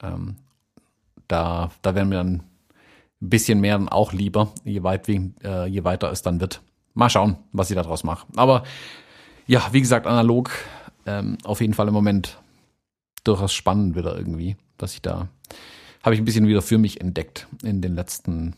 Ähm, 0.02 0.36
da, 1.26 1.70
da 1.82 1.94
wären 1.96 2.08
mir 2.08 2.16
dann 2.16 2.34
ein 3.20 3.28
bisschen 3.30 3.60
mehr 3.60 3.76
dann 3.76 3.88
auch 3.88 4.12
lieber, 4.12 4.52
je, 4.64 4.84
weit, 4.84 5.08
äh, 5.08 5.66
je 5.66 5.82
weiter 5.84 6.12
es 6.12 6.22
dann 6.22 6.40
wird. 6.40 6.60
Mal 6.94 7.10
schauen, 7.10 7.36
was 7.52 7.70
ich 7.70 7.74
daraus 7.76 8.04
mache. 8.04 8.26
Aber 8.36 8.62
ja, 9.48 9.66
wie 9.72 9.80
gesagt, 9.80 10.06
analog 10.06 10.50
ähm, 11.06 11.38
auf 11.44 11.60
jeden 11.60 11.74
Fall 11.74 11.88
im 11.88 11.94
Moment 11.94 12.38
durchaus 13.28 13.52
spannend 13.52 13.96
wieder 13.96 14.16
irgendwie, 14.16 14.56
was 14.78 14.94
ich 14.94 15.02
da 15.02 15.28
habe 16.02 16.14
ich 16.14 16.20
ein 16.20 16.24
bisschen 16.24 16.46
wieder 16.46 16.62
für 16.62 16.78
mich 16.78 17.00
entdeckt 17.00 17.46
in 17.62 17.82
den 17.82 17.94
letzten 17.94 18.56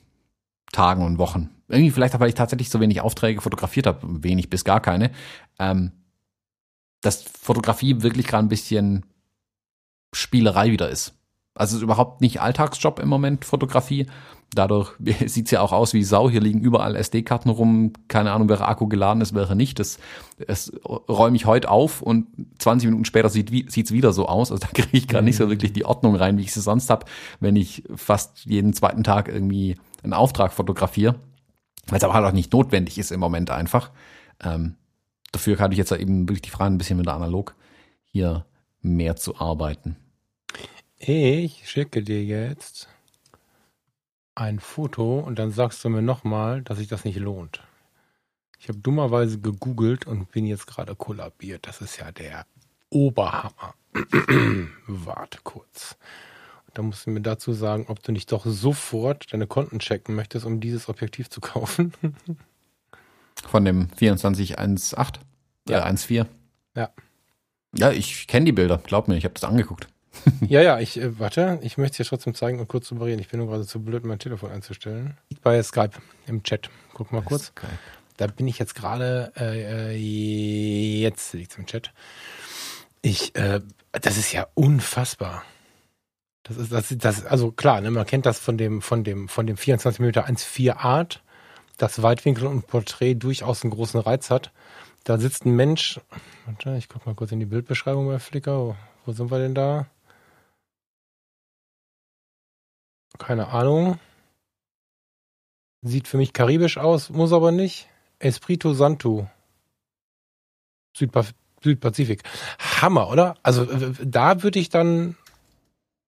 Tagen 0.73 1.05
und 1.05 1.19
Wochen. 1.19 1.51
Irgendwie 1.69 1.91
vielleicht 1.91 2.15
auch, 2.15 2.21
weil 2.21 2.29
ich 2.29 2.35
tatsächlich 2.35 2.71
so 2.71 2.81
wenig 2.81 3.01
Aufträge 3.01 3.41
fotografiert 3.41 3.87
habe, 3.87 4.23
wenig 4.23 4.51
bis 4.51 4.65
gar 4.65 4.81
keine, 4.81 5.11
ähm, 5.59 5.93
dass 7.01 7.23
Fotografie 7.23 8.03
wirklich 8.03 8.27
gerade 8.27 8.45
ein 8.45 8.49
bisschen 8.49 9.07
Spielerei 10.13 10.71
wieder 10.71 10.89
ist. 10.89 11.15
Also 11.61 11.73
es 11.75 11.79
ist 11.79 11.83
überhaupt 11.83 12.21
nicht 12.23 12.41
Alltagsjob 12.41 12.99
im 13.01 13.09
Moment, 13.09 13.45
Fotografie. 13.45 14.07
Dadurch 14.55 14.93
sieht's 15.27 15.51
ja 15.51 15.61
auch 15.61 15.73
aus 15.73 15.93
wie 15.93 16.03
Sau. 16.03 16.31
Hier 16.31 16.41
liegen 16.41 16.61
überall 16.61 16.97
SD-Karten 16.97 17.51
rum. 17.51 17.93
Keine 18.09 18.33
Ahnung, 18.33 18.49
welcher 18.49 18.67
Akku 18.67 18.89
geladen 18.89 19.21
ist, 19.21 19.35
welcher 19.35 19.55
nicht. 19.55 19.79
Das, 19.79 19.99
das 20.47 20.73
räume 20.87 21.37
ich 21.37 21.45
heute 21.47 21.71
auf 21.71 22.01
und 22.03 22.27
20 22.59 22.87
Minuten 22.89 23.05
später 23.05 23.29
sieht 23.29 23.53
wie- 23.53 23.67
sieht's 23.69 23.93
wieder 23.93 24.13
so 24.13 24.27
aus. 24.27 24.51
Also 24.51 24.61
da 24.67 24.69
kriege 24.73 24.89
ich 24.97 25.07
gerade 25.07 25.25
nicht 25.25 25.37
so 25.37 25.49
wirklich 25.51 25.73
die 25.73 25.85
Ordnung 25.85 26.17
rein, 26.17 26.39
wie 26.39 26.43
ich 26.43 26.53
sie 26.53 26.61
sonst 26.63 26.89
habe, 26.91 27.05
wenn 27.41 27.57
ich 27.57 27.85
fast 27.95 28.45
jeden 28.47 28.73
zweiten 28.73 29.05
Tag 29.05 29.29
irgendwie 29.29 29.77
einen 30.03 30.15
Auftrag 30.15 30.53
fotografiere. 30.53 31.17
Weil 31.89 31.99
es 31.99 32.05
aber 32.05 32.15
halt 32.15 32.25
auch 32.27 32.33
nicht 32.33 32.53
notwendig 32.53 32.99
ist 32.99 33.13
im 33.13 33.21
Moment 33.21 33.51
einfach. 33.51 33.91
Ähm, 34.43 34.77
dafür 35.33 35.57
kann 35.57 35.73
ich 35.73 35.79
jetzt 35.79 35.93
eben 35.93 36.29
wirklich 36.29 36.43
die 36.43 36.51
Frage 36.51 36.73
ein 36.75 36.79
bisschen 36.79 36.99
wieder 36.99 37.15
analog 37.15 37.55
hier 38.05 38.47
mehr 38.81 39.17
zu 39.17 39.37
arbeiten. 39.39 39.97
Ich 41.03 41.67
schicke 41.71 42.03
dir 42.03 42.23
jetzt 42.23 42.87
ein 44.35 44.61
Foto 44.61 45.19
und 45.21 45.39
dann 45.39 45.51
sagst 45.51 45.83
du 45.83 45.89
mir 45.89 46.03
nochmal, 46.03 46.61
dass 46.61 46.77
sich 46.77 46.89
das 46.89 47.07
nicht 47.07 47.19
lohnt. 47.19 47.63
Ich 48.59 48.69
habe 48.69 48.81
dummerweise 48.81 49.41
gegoogelt 49.41 50.07
und 50.07 50.31
bin 50.31 50.45
jetzt 50.45 50.67
gerade 50.67 50.95
kollabiert. 50.95 51.67
Das 51.67 51.81
ist 51.81 51.97
ja 51.97 52.13
der 52.13 52.45
Oberhammer. 52.91 53.75
Warte 54.87 55.39
kurz. 55.43 55.97
Da 56.75 56.83
musst 56.83 57.07
du 57.07 57.11
mir 57.13 57.23
dazu 57.23 57.55
sagen, 57.55 57.87
ob 57.89 58.03
du 58.03 58.13
nicht 58.13 58.31
doch 58.31 58.45
sofort 58.45 59.33
deine 59.33 59.47
Konten 59.47 59.79
checken 59.79 60.15
möchtest, 60.15 60.45
um 60.45 60.61
dieses 60.61 60.91
Objektiv 60.91 61.31
zu 61.31 61.41
kaufen. 61.41 61.95
Von 63.49 63.65
dem 63.65 63.89
2418? 63.97 65.25
Ja. 65.67 65.79
Ja. 65.79 65.91
Äh, 65.91 65.97
14. 65.97 66.27
Ja. 66.77 66.91
Ja, 67.75 67.91
ich 67.91 68.27
kenne 68.27 68.45
die 68.45 68.53
Bilder, 68.53 68.77
glaub 68.77 69.09
mir, 69.09 69.17
ich 69.17 69.25
habe 69.25 69.33
das 69.33 69.45
angeguckt. 69.45 69.89
Ja, 70.49 70.61
ja, 70.61 70.81
ich 70.81 71.01
äh, 71.01 71.19
warte, 71.19 71.59
ich 71.63 71.79
möchte 71.79 72.03
es 72.03 72.09
dir 72.09 72.11
trotzdem 72.11 72.35
zeigen 72.35 72.61
und 72.61 72.69
kurz 72.69 72.91
reden. 72.93 73.21
Ich 73.21 73.29
bin 73.29 73.41
nur 73.41 73.49
gerade 73.49 73.67
zu 73.67 73.83
blöd, 73.83 74.05
mein 74.05 74.19
Telefon 74.19 74.51
einzustellen. 74.51 75.17
Bei 75.43 75.63
Skype 75.63 75.93
im 76.27 76.43
Chat. 76.43 76.71
Guck 76.95 77.13
mal 77.13 77.23
kurz. 77.23 77.55
Geil. 77.55 77.71
Da 78.17 78.27
bin 78.27 78.47
ich 78.49 78.59
jetzt 78.59 78.75
gerade, 78.75 79.33
äh, 79.37 79.95
äh, 79.95 81.01
jetzt 81.01 81.33
liegt's 81.33 81.57
im 81.57 81.67
Chat. 81.67 81.93
Ich, 83.03 83.35
äh, 83.35 83.61
das 83.93 84.19
ist 84.19 84.33
ja 84.33 84.47
unfassbar. 84.55 85.43
Das 86.43 86.57
ist, 86.57 86.73
das, 86.73 86.95
das, 86.99 87.25
also 87.25 87.53
klar, 87.53 87.81
ne, 87.81 87.91
man 87.91 88.07
kennt 88.07 88.27
das 88.27 88.39
von 88.39 88.59
dem, 88.59 88.83
von 88.83 89.05
dem, 89.05 89.29
von 89.29 89.47
dem 89.47 89.57
24 89.57 90.01
mm 90.01 90.07
1.4 90.07 90.77
Art, 90.77 91.23
dass 91.79 92.03
Weitwinkel 92.03 92.47
und 92.47 92.67
Porträt 92.67 93.15
durchaus 93.15 93.63
einen 93.63 93.71
großen 93.71 94.01
Reiz 94.01 94.31
hat. 94.31 94.53
Da 95.05 95.17
sitzt 95.17 95.47
ein 95.47 95.57
Mensch, 95.57 95.99
warte, 96.45 96.77
ich 96.77 96.89
guck 96.89 97.07
mal 97.07 97.15
kurz 97.15 97.33
in 97.33 97.41
die 97.41 97.47
Bildbeschreibung 97.47 98.07
bei 98.07 98.19
Flickr. 98.19 98.77
Wo 99.07 99.13
sind 99.13 99.31
wir 99.31 99.39
denn 99.39 99.55
da? 99.55 99.87
Keine 103.19 103.49
Ahnung. 103.49 103.99
Sieht 105.83 106.09
für 106.09 106.17
mich 106.19 106.33
karibisch 106.33 106.79
aus, 106.79 107.11
muss 107.11 107.33
aber 107.33 107.53
nicht. 107.53 107.89
Espirito 108.19 108.75
Santo. 108.75 109.29
Südpa 110.95 111.25
Südpazifik. 111.63 112.23
Hammer, 112.81 113.11
oder? 113.11 113.35
Also 113.43 113.67
da 114.03 114.43
würde 114.43 114.59
ich 114.59 114.71
dann, 114.71 115.17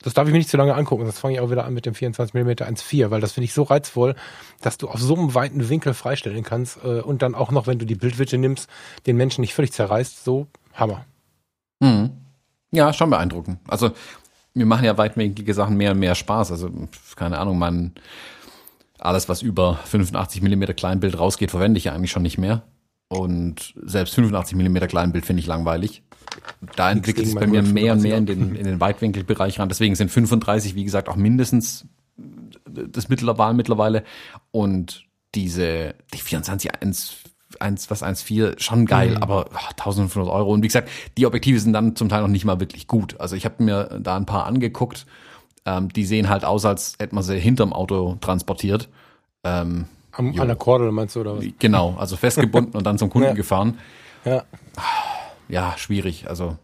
das 0.01 0.15
darf 0.15 0.27
ich 0.27 0.33
mir 0.33 0.39
nicht 0.39 0.49
zu 0.49 0.57
lange 0.57 0.75
angucken, 0.75 1.05
das 1.05 1.19
fange 1.19 1.35
ich 1.35 1.41
auch 1.41 1.51
wieder 1.51 1.67
an 1.67 1.75
mit 1.75 1.85
dem 1.85 1.95
24 1.95 2.33
mm 2.33 2.49
1.4, 2.49 3.11
weil 3.11 3.21
das 3.21 3.33
finde 3.33 3.45
ich 3.45 3.53
so 3.53 3.63
reizvoll, 3.63 4.15
dass 4.63 4.79
du 4.79 4.89
auf 4.89 4.99
so 4.99 5.15
einem 5.15 5.35
weiten 5.35 5.69
Winkel 5.69 5.93
freistellen 5.93 6.43
kannst 6.43 6.83
äh, 6.83 7.01
und 7.01 7.21
dann 7.21 7.35
auch 7.35 7.51
noch, 7.51 7.67
wenn 7.67 7.79
du 7.79 7.85
die 7.85 7.95
Bildwitte 7.95 8.39
nimmst, 8.39 8.69
den 9.07 9.17
Menschen 9.17 9.43
nicht 9.43 9.53
völlig 9.55 9.73
zerreißt. 9.73 10.25
So, 10.25 10.47
Hammer. 10.73 11.05
Mhm. 11.81 12.11
Ja, 12.71 12.95
schon 12.95 13.11
beeindruckend. 13.11 13.59
Also 13.69 13.93
mir 14.55 14.67
machen 14.67 14.85
ja 14.85 14.99
weitwinklige 14.99 15.55
Sachen 15.55 15.77
mehr 15.77 15.93
und 15.93 15.99
mehr 15.99 16.15
Spaß. 16.15 16.51
Also 16.53 16.71
keine 17.17 17.39
Ahnung, 17.39 17.59
man 17.59 17.93
alles, 18.99 19.29
was 19.29 19.43
über 19.43 19.77
85 19.85 20.43
Millimeter 20.43 20.75
Kleinbild 20.75 21.19
rausgeht, 21.19 21.51
verwende 21.51 21.79
ich 21.79 21.85
ja 21.85 21.93
eigentlich 21.93 22.11
schon 22.13 22.23
nicht 22.23 22.39
mehr. 22.39 22.63
Und 23.09 23.75
selbst 23.83 24.15
85 24.15 24.57
Millimeter 24.57 24.87
Kleinbild 24.87 25.27
finde 25.27 25.41
ich 25.41 25.47
langweilig. 25.47 26.03
Da 26.77 26.91
entwickelt 26.91 27.27
es 27.27 27.35
bei 27.35 27.47
mir 27.47 27.63
mehr 27.63 27.93
und 27.93 28.03
mehr 28.03 28.17
in 28.17 28.25
135er. 28.25 28.27
den, 28.27 28.57
in 28.57 28.65
den 28.65 28.81
Weitwinkelbereich 28.81 29.59
ran. 29.59 29.69
Deswegen 29.69 29.95
sind 29.97 30.11
35, 30.11 30.75
wie 30.75 30.85
gesagt, 30.85 31.09
auch 31.09 31.17
mindestens 31.17 31.87
das 32.65 33.09
Mittelwahl 33.09 33.55
mittlerweile. 33.55 34.05
Und 34.51 35.05
diese, 35.35 35.95
die 36.15 36.19
24 36.19 36.83
1, 36.83 37.22
1 37.61 37.91
was 37.91 38.03
1,4, 38.03 38.59
schon 38.61 38.87
geil, 38.87 39.11
Mhm. 39.11 39.17
aber 39.23 39.47
ah, 39.53 39.69
1500 39.71 40.33
Euro. 40.33 40.53
Und 40.53 40.63
wie 40.63 40.69
gesagt, 40.69 40.89
die 41.19 41.27
Objektive 41.27 41.59
sind 41.61 41.73
dann 41.73 41.97
zum 41.97 42.09
Teil 42.09 42.23
noch 42.23 42.29
nicht 42.29 42.45
mal 42.45 42.61
wirklich 42.61 42.87
gut. 42.87 43.21
Also 43.21 43.37
ich 43.37 43.45
habe 43.45 43.63
mir 43.63 43.99
da 44.01 44.17
ein 44.17 44.27
paar 44.27 44.47
angeguckt. 44.47 45.07
Ähm, 45.65 45.91
die 45.93 46.05
sehen 46.05 46.29
halt 46.29 46.45
aus, 46.45 46.65
als 46.65 46.95
hätte 46.99 47.15
man 47.15 47.23
sie 47.23 47.39
hinterm 47.39 47.73
Auto 47.73 48.17
transportiert. 48.21 48.89
Ähm, 49.45 49.87
Am, 50.13 50.33
Jo. 50.33 50.43
an 50.43 50.49
der 50.49 50.57
Kordel 50.57 50.91
meinst 50.93 51.15
du, 51.17 51.21
oder 51.21 51.39
was? 51.39 51.45
genau, 51.59 51.95
also 51.99 52.17
festgebunden 52.17 52.73
und 52.77 52.85
dann 52.85 52.99
zum 52.99 53.11
Kunden 53.11 53.29
Ja. 53.29 53.35
gefahren. 53.35 53.79
Ja. 54.25 54.45
Ja, 55.49 55.75
schwierig. 55.77 56.29
Also 56.29 56.57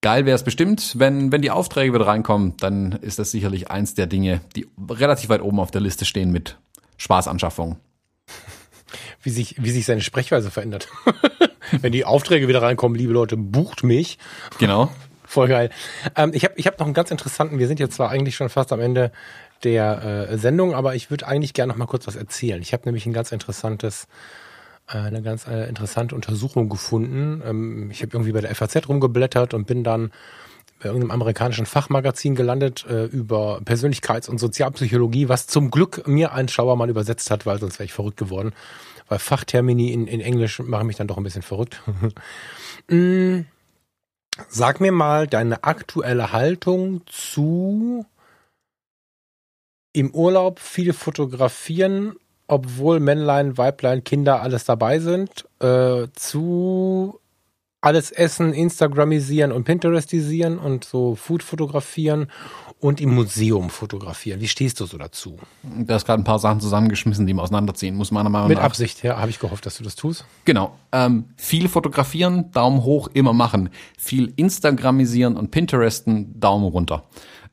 geil 0.00 0.24
wäre 0.26 0.34
es 0.34 0.42
bestimmt, 0.42 0.98
wenn, 0.98 1.32
wenn 1.32 1.42
die 1.42 1.50
Aufträge 1.50 1.92
wieder 1.94 2.06
reinkommen, 2.06 2.54
dann 2.58 2.92
ist 2.92 3.18
das 3.18 3.30
sicherlich 3.30 3.70
eins 3.70 3.94
der 3.94 4.06
Dinge, 4.06 4.40
die 4.56 4.66
relativ 4.90 5.28
weit 5.28 5.42
oben 5.42 5.60
auf 5.60 5.70
der 5.70 5.80
Liste 5.80 6.04
stehen 6.04 6.32
mit 6.32 6.56
Spaßanschaffung. 6.96 7.76
Wie 9.22 9.30
sich, 9.30 9.56
wie 9.58 9.70
sich 9.70 9.86
seine 9.86 10.00
Sprechweise 10.00 10.50
verändert. 10.50 10.88
Wenn 11.80 11.92
die 11.92 12.04
Aufträge 12.04 12.48
wieder 12.48 12.62
reinkommen, 12.62 12.98
liebe 12.98 13.12
Leute, 13.12 13.36
bucht 13.36 13.84
mich. 13.84 14.18
Genau. 14.58 14.90
Voll 15.24 15.48
geil. 15.48 15.70
Ähm, 16.16 16.32
ich 16.34 16.44
habe 16.44 16.54
ich 16.56 16.66
hab 16.66 16.78
noch 16.78 16.86
einen 16.86 16.94
ganz 16.94 17.10
interessanten, 17.10 17.58
wir 17.58 17.66
sind 17.66 17.80
jetzt 17.80 17.94
zwar 17.94 18.10
eigentlich 18.10 18.36
schon 18.36 18.50
fast 18.50 18.72
am 18.72 18.80
Ende 18.80 19.12
der 19.64 20.28
äh, 20.30 20.38
Sendung, 20.38 20.74
aber 20.74 20.94
ich 20.94 21.10
würde 21.10 21.26
eigentlich 21.26 21.54
gerne 21.54 21.72
noch 21.72 21.78
mal 21.78 21.86
kurz 21.86 22.06
was 22.06 22.16
erzählen. 22.16 22.60
Ich 22.60 22.72
habe 22.72 22.82
nämlich 22.84 23.06
ein 23.06 23.12
ganz 23.12 23.32
interessantes, 23.32 24.08
äh, 24.88 24.98
eine 24.98 25.22
ganz 25.22 25.46
äh, 25.46 25.68
interessante 25.68 26.14
Untersuchung 26.14 26.68
gefunden. 26.68 27.42
Ähm, 27.46 27.90
ich 27.90 28.02
habe 28.02 28.10
irgendwie 28.12 28.32
bei 28.32 28.40
der 28.40 28.54
FAZ 28.54 28.88
rumgeblättert 28.88 29.54
und 29.54 29.66
bin 29.66 29.84
dann 29.84 30.10
bei 30.82 30.88
irgendeinem 30.88 31.12
amerikanischen 31.12 31.64
Fachmagazin 31.64 32.34
gelandet 32.34 32.84
äh, 32.88 33.04
über 33.04 33.60
Persönlichkeits- 33.64 34.28
und 34.28 34.38
Sozialpsychologie, 34.38 35.28
was 35.28 35.46
zum 35.46 35.70
Glück 35.70 36.06
mir 36.08 36.32
ein 36.32 36.48
Schlauer 36.48 36.76
mal 36.76 36.90
übersetzt 36.90 37.30
hat, 37.30 37.46
weil 37.46 37.58
sonst 37.60 37.78
wäre 37.78 37.84
ich 37.84 37.92
verrückt 37.92 38.16
geworden. 38.16 38.52
Weil 39.12 39.18
Fachtermini 39.18 39.92
in, 39.92 40.06
in 40.06 40.22
Englisch 40.22 40.58
machen 40.60 40.86
mich 40.86 40.96
dann 40.96 41.06
doch 41.06 41.18
ein 41.18 41.22
bisschen 41.22 41.42
verrückt. 41.42 41.82
Mm, 42.88 43.42
Sag 44.48 44.80
mir 44.80 44.90
mal 44.92 45.26
deine 45.26 45.62
aktuelle 45.62 46.32
Haltung 46.32 47.02
zu 47.06 48.06
im 49.92 50.10
Urlaub 50.12 50.58
viel 50.58 50.94
fotografieren, 50.94 52.16
obwohl 52.46 52.98
Männlein, 52.98 53.58
Weiblein, 53.58 54.02
Kinder 54.02 54.40
alles 54.40 54.64
dabei 54.64 54.98
sind, 54.98 55.46
äh, 55.60 56.08
zu 56.14 57.20
alles 57.82 58.10
essen, 58.10 58.54
Instagramisieren 58.54 59.52
und 59.52 59.64
Pinterestisieren 59.64 60.58
und 60.58 60.84
so 60.84 61.14
Food 61.14 61.42
fotografieren 61.42 62.28
und 62.82 63.00
im 63.00 63.14
Museum 63.14 63.70
fotografieren. 63.70 64.40
Wie 64.40 64.48
stehst 64.48 64.80
du 64.80 64.86
so 64.86 64.98
dazu? 64.98 65.38
Da 65.62 65.94
ist 65.94 66.04
gerade 66.04 66.20
ein 66.20 66.24
paar 66.24 66.40
Sachen 66.40 66.58
zusammengeschmissen, 66.58 67.28
die 67.28 67.32
man 67.32 67.44
auseinanderziehen 67.44 67.94
muss, 67.94 68.10
meiner 68.10 68.28
Meinung 68.28 68.48
Mit 68.48 68.58
nach. 68.58 68.64
Absicht, 68.64 69.04
ja, 69.04 69.18
habe 69.18 69.30
ich 69.30 69.38
gehofft, 69.38 69.64
dass 69.66 69.76
du 69.76 69.84
das 69.84 69.94
tust. 69.94 70.24
Genau. 70.44 70.76
Ähm, 70.90 71.26
viel 71.36 71.68
fotografieren, 71.68 72.50
Daumen 72.50 72.82
hoch, 72.82 73.08
immer 73.14 73.32
machen. 73.32 73.70
Viel 73.96 74.32
Instagramisieren 74.34 75.36
und 75.36 75.52
Pinteresten, 75.52 76.40
Daumen 76.40 76.64
runter. 76.64 77.04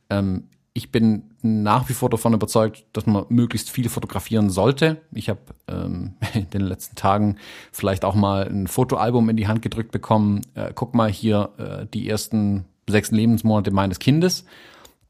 Ähm, 0.10 0.46
ich 0.74 0.92
bin 0.92 1.36
nach 1.44 1.90
wie 1.90 1.94
vor 1.94 2.10
davon 2.10 2.34
überzeugt, 2.34 2.86
dass 2.94 3.06
man 3.06 3.26
möglichst 3.30 3.70
viel 3.70 3.88
fotografieren 3.88 4.50
sollte. 4.50 5.00
Ich 5.12 5.30
habe 5.30 5.42
ähm, 5.68 6.16
in 6.34 6.50
den 6.50 6.62
letzten 6.62 6.96
Tagen 6.96 7.38
vielleicht 7.72 8.04
auch 8.04 8.16
mal 8.16 8.48
ein 8.48 8.66
Fotoalbum 8.66 9.30
in 9.30 9.38
die 9.38 9.48
Hand 9.48 9.62
gedrückt 9.62 9.92
bekommen. 9.92 10.42
Äh, 10.56 10.72
guck 10.74 10.96
mal 10.96 11.12
hier 11.12 11.52
äh, 11.60 11.86
die 11.94 12.10
ersten 12.10 12.66
sechs 12.88 13.12
Lebensmonate 13.12 13.70
meines 13.70 14.00
Kindes. 14.00 14.46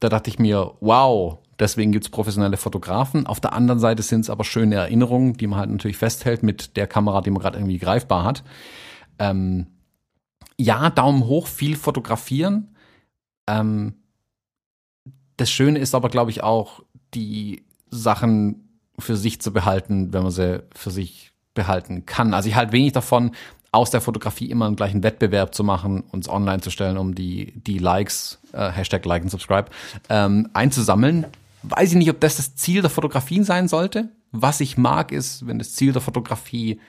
Da 0.00 0.08
dachte 0.08 0.30
ich 0.30 0.38
mir, 0.38 0.72
wow, 0.80 1.38
deswegen 1.58 1.92
gibt's 1.92 2.08
professionelle 2.08 2.56
Fotografen. 2.56 3.26
Auf 3.26 3.40
der 3.40 3.52
anderen 3.52 3.78
Seite 3.78 4.02
sind 4.02 4.22
es 4.22 4.30
aber 4.30 4.44
schöne 4.44 4.76
Erinnerungen, 4.76 5.34
die 5.34 5.46
man 5.46 5.58
halt 5.58 5.70
natürlich 5.70 5.98
festhält 5.98 6.42
mit 6.42 6.76
der 6.76 6.86
Kamera, 6.86 7.20
die 7.20 7.30
man 7.30 7.42
gerade 7.42 7.58
irgendwie 7.58 7.78
greifbar 7.78 8.24
hat. 8.24 8.42
Ähm, 9.18 9.66
ja, 10.58 10.90
Daumen 10.90 11.26
hoch, 11.26 11.46
viel 11.46 11.76
fotografieren. 11.76 12.74
Ähm, 13.46 13.94
das 15.36 15.50
Schöne 15.50 15.78
ist 15.78 15.94
aber, 15.94 16.08
glaube 16.08 16.30
ich, 16.30 16.42
auch, 16.42 16.82
die 17.14 17.64
Sachen 17.90 18.78
für 18.98 19.16
sich 19.16 19.40
zu 19.40 19.52
behalten, 19.52 20.12
wenn 20.12 20.22
man 20.22 20.32
sie 20.32 20.62
für 20.74 20.90
sich 20.90 21.32
behalten 21.54 22.06
kann. 22.06 22.34
Also 22.34 22.48
ich 22.48 22.54
halte 22.54 22.72
wenig 22.72 22.92
davon, 22.92 23.32
aus 23.72 23.90
der 23.90 24.00
Fotografie 24.00 24.50
immer 24.50 24.66
einen 24.66 24.76
gleichen 24.76 25.02
Wettbewerb 25.02 25.54
zu 25.54 25.62
machen, 25.62 26.02
uns 26.10 26.28
online 26.28 26.60
zu 26.60 26.70
stellen, 26.70 26.98
um 26.98 27.14
die, 27.14 27.52
die 27.60 27.78
Likes, 27.78 28.38
äh, 28.52 28.70
Hashtag 28.70 29.04
Like 29.04 29.22
and 29.22 29.30
Subscribe, 29.30 29.66
ähm, 30.08 30.48
einzusammeln. 30.54 31.26
Weiß 31.62 31.90
ich 31.90 31.96
nicht, 31.96 32.10
ob 32.10 32.20
das 32.20 32.36
das 32.36 32.56
Ziel 32.56 32.80
der 32.80 32.90
Fotografien 32.90 33.44
sein 33.44 33.68
sollte. 33.68 34.08
Was 34.32 34.60
ich 34.60 34.76
mag, 34.76 35.12
ist, 35.12 35.46
wenn 35.46 35.58
das 35.58 35.74
Ziel 35.74 35.92
der 35.92 36.02
Fotografie 36.02 36.80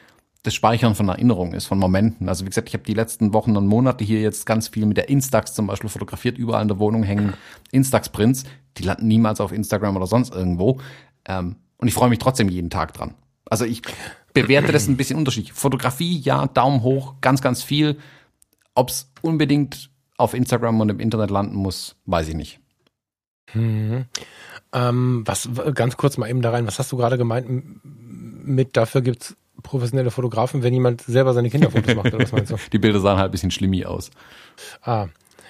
das 0.43 0.55
Speichern 0.55 0.95
von 0.95 1.07
Erinnerungen 1.07 1.53
ist, 1.53 1.67
von 1.67 1.77
Momenten. 1.77 2.27
Also 2.27 2.45
wie 2.45 2.49
gesagt, 2.49 2.69
ich 2.69 2.73
habe 2.73 2.83
die 2.83 2.95
letzten 2.95 3.33
Wochen 3.33 3.55
und 3.57 3.67
Monate 3.67 4.03
hier 4.03 4.21
jetzt 4.21 4.45
ganz 4.45 4.69
viel 4.69 4.87
mit 4.87 4.97
der 4.97 5.07
Instax 5.09 5.53
zum 5.53 5.67
Beispiel 5.67 5.89
fotografiert. 5.89 6.37
Überall 6.37 6.63
in 6.63 6.67
der 6.67 6.79
Wohnung 6.79 7.03
hängen 7.03 7.33
Instax-Prints. 7.71 8.45
Die 8.77 8.83
landen 8.83 9.07
niemals 9.07 9.39
auf 9.39 9.51
Instagram 9.51 9.97
oder 9.97 10.07
sonst 10.07 10.33
irgendwo. 10.33 10.79
Ähm, 11.25 11.57
und 11.77 11.87
ich 11.87 11.93
freue 11.93 12.09
mich 12.09 12.19
trotzdem 12.19 12.49
jeden 12.49 12.71
Tag 12.71 12.93
dran. 12.93 13.13
Also 13.51 13.65
ich 13.65 13.81
bewerte 14.33 14.71
das 14.71 14.87
ein 14.87 14.95
bisschen 14.95 15.17
unterschiedlich. 15.17 15.51
Fotografie, 15.51 16.17
ja, 16.19 16.47
Daumen 16.47 16.83
hoch, 16.83 17.15
ganz, 17.19 17.41
ganz 17.41 17.61
viel. 17.61 17.97
Ob 18.75 18.87
es 18.87 19.11
unbedingt 19.21 19.89
auf 20.15 20.33
Instagram 20.33 20.79
und 20.79 20.87
im 20.87 21.01
Internet 21.01 21.31
landen 21.31 21.57
muss, 21.57 21.97
weiß 22.05 22.29
ich 22.29 22.35
nicht. 22.35 22.61
Mhm. 23.53 24.05
Ähm, 24.71 25.23
was 25.25 25.49
ganz 25.73 25.97
kurz 25.97 26.17
mal 26.17 26.29
eben 26.29 26.41
da 26.41 26.51
rein, 26.51 26.65
was 26.65 26.79
hast 26.79 26.93
du 26.93 26.97
gerade 26.97 27.17
gemeint 27.17 27.45
mit 27.83 28.77
dafür 28.77 29.01
gibt's 29.01 29.35
professionelle 29.63 30.11
Fotografen, 30.11 30.63
wenn 30.63 30.73
jemand 30.73 31.01
selber 31.01 31.33
seine 31.33 31.49
Kinderfotos 31.49 31.93
macht, 31.93 32.13
oder 32.13 32.23
was 32.23 32.31
meinst 32.31 32.51
du? 32.51 32.55
Die 32.71 32.79
Bilder 32.79 33.01
sahen 33.01 33.17
halt 33.17 33.29
ein 33.29 33.31
bisschen 33.31 33.51
schlimmi 33.51 33.83
aus. 33.83 34.11
Ah. 34.81 35.07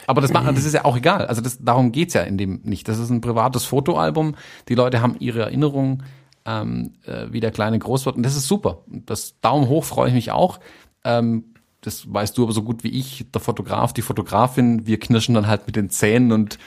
Aber 0.08 0.22
das, 0.22 0.34
macht, 0.34 0.48
das 0.48 0.66
ist 0.66 0.74
ja 0.74 0.86
auch 0.86 0.98
egal. 0.98 1.28
Also 1.28 1.42
das, 1.42 1.64
darum 1.64 1.92
geht's 1.92 2.16
ja 2.16 2.24
in 2.24 2.40
dem 2.40 2.62
nicht. 2.64 2.88
Das 2.88 2.98
ist 2.98 3.12
ein 3.12 3.22
privates 3.22 3.64
Fotoalbum. 3.66 4.36
Die 4.68 4.74
Leute 4.74 5.02
haben 5.02 5.16
ihre 5.20 5.42
Erinnerungen, 5.42 6.04
ähm, 6.46 6.94
äh, 7.06 7.28
wie 7.32 7.40
der 7.40 7.52
kleine 7.52 7.80
groß 7.80 8.06
wird. 8.06 8.16
Und 8.16 8.24
das 8.24 8.36
ist 8.36 8.48
super. 8.48 8.80
Das 8.88 9.40
Daumen 9.42 9.68
hoch 9.68 9.84
freue 9.84 10.10
ich 10.10 10.14
mich 10.14 10.32
auch. 10.32 10.60
Ähm, 11.04 11.46
das 11.82 12.12
weißt 12.12 12.38
du 12.38 12.44
aber 12.44 12.52
so 12.52 12.64
gut 12.64 12.84
wie 12.84 12.90
ich, 12.90 13.26
der 13.32 13.42
Fotograf, 13.42 13.94
die 13.94 14.04
Fotografin, 14.04 14.86
wir 14.86 15.00
knirschen 15.00 15.34
dann 15.34 15.48
halt 15.48 15.66
mit 15.66 15.76
den 15.76 15.90
Zähnen 15.90 16.32
und 16.32 16.60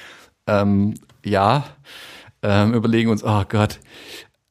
ähm, 0.46 0.94
ja, 1.24 1.64
ähm, 2.42 2.74
überlegen 2.74 3.10
uns, 3.10 3.24
oh 3.24 3.44
Gott, 3.48 3.80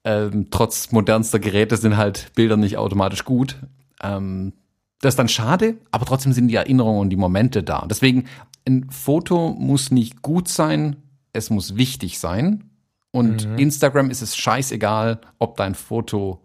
ähm, 0.05 0.47
trotz 0.51 0.91
modernster 0.91 1.39
Geräte 1.39 1.77
sind 1.77 1.97
halt 1.97 2.31
Bilder 2.35 2.57
nicht 2.57 2.77
automatisch 2.77 3.25
gut. 3.25 3.57
Ähm, 4.01 4.53
das 5.01 5.13
ist 5.13 5.19
dann 5.19 5.27
schade, 5.27 5.75
aber 5.91 6.05
trotzdem 6.05 6.31
sind 6.31 6.47
die 6.47 6.55
Erinnerungen 6.55 7.01
und 7.01 7.09
die 7.09 7.17
Momente 7.17 7.61
da. 7.61 7.85
Deswegen, 7.89 8.25
ein 8.65 8.89
Foto 8.89 9.49
muss 9.49 9.91
nicht 9.91 10.21
gut 10.21 10.47
sein, 10.47 10.95
es 11.33 11.49
muss 11.49 11.75
wichtig 11.75 12.19
sein. 12.19 12.69
Und 13.13 13.47
mhm. 13.47 13.59
Instagram 13.59 14.09
ist 14.09 14.23
es 14.23 14.35
scheißegal, 14.35 15.21
ob 15.37 15.55
dein 15.55 15.75
Foto 15.75 16.41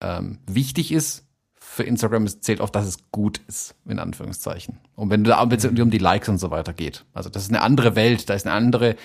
ähm, 0.00 0.38
wichtig 0.46 0.90
ist. 0.90 1.26
Für 1.54 1.82
Instagram 1.82 2.26
zählt 2.26 2.62
auch, 2.62 2.70
dass 2.70 2.86
es 2.86 3.10
gut 3.12 3.42
ist, 3.46 3.74
in 3.84 3.98
Anführungszeichen. 3.98 4.80
Und 4.96 5.10
wenn 5.10 5.22
du 5.22 5.30
da 5.30 5.44
mhm. 5.44 5.80
um 5.82 5.90
die 5.90 5.98
Likes 5.98 6.30
und 6.30 6.38
so 6.38 6.50
weiter 6.50 6.72
geht. 6.72 7.04
Also 7.12 7.28
das 7.28 7.42
ist 7.42 7.50
eine 7.50 7.60
andere 7.60 7.94
Welt, 7.94 8.30
da 8.30 8.34
ist 8.34 8.46
eine 8.46 8.54
andere, 8.54 8.96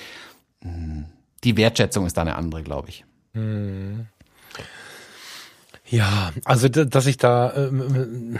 hm, 0.61 1.05
die 1.43 1.57
Wertschätzung 1.57 2.05
ist 2.05 2.15
da 2.15 2.21
eine 2.21 2.35
andere, 2.35 2.63
glaube 2.63 2.87
ich. 2.87 3.05
Hm. 3.33 4.07
Ja, 5.89 6.31
also 6.45 6.69
dass 6.69 7.05
ich 7.07 7.17
da 7.17 7.53
ähm, 7.55 8.39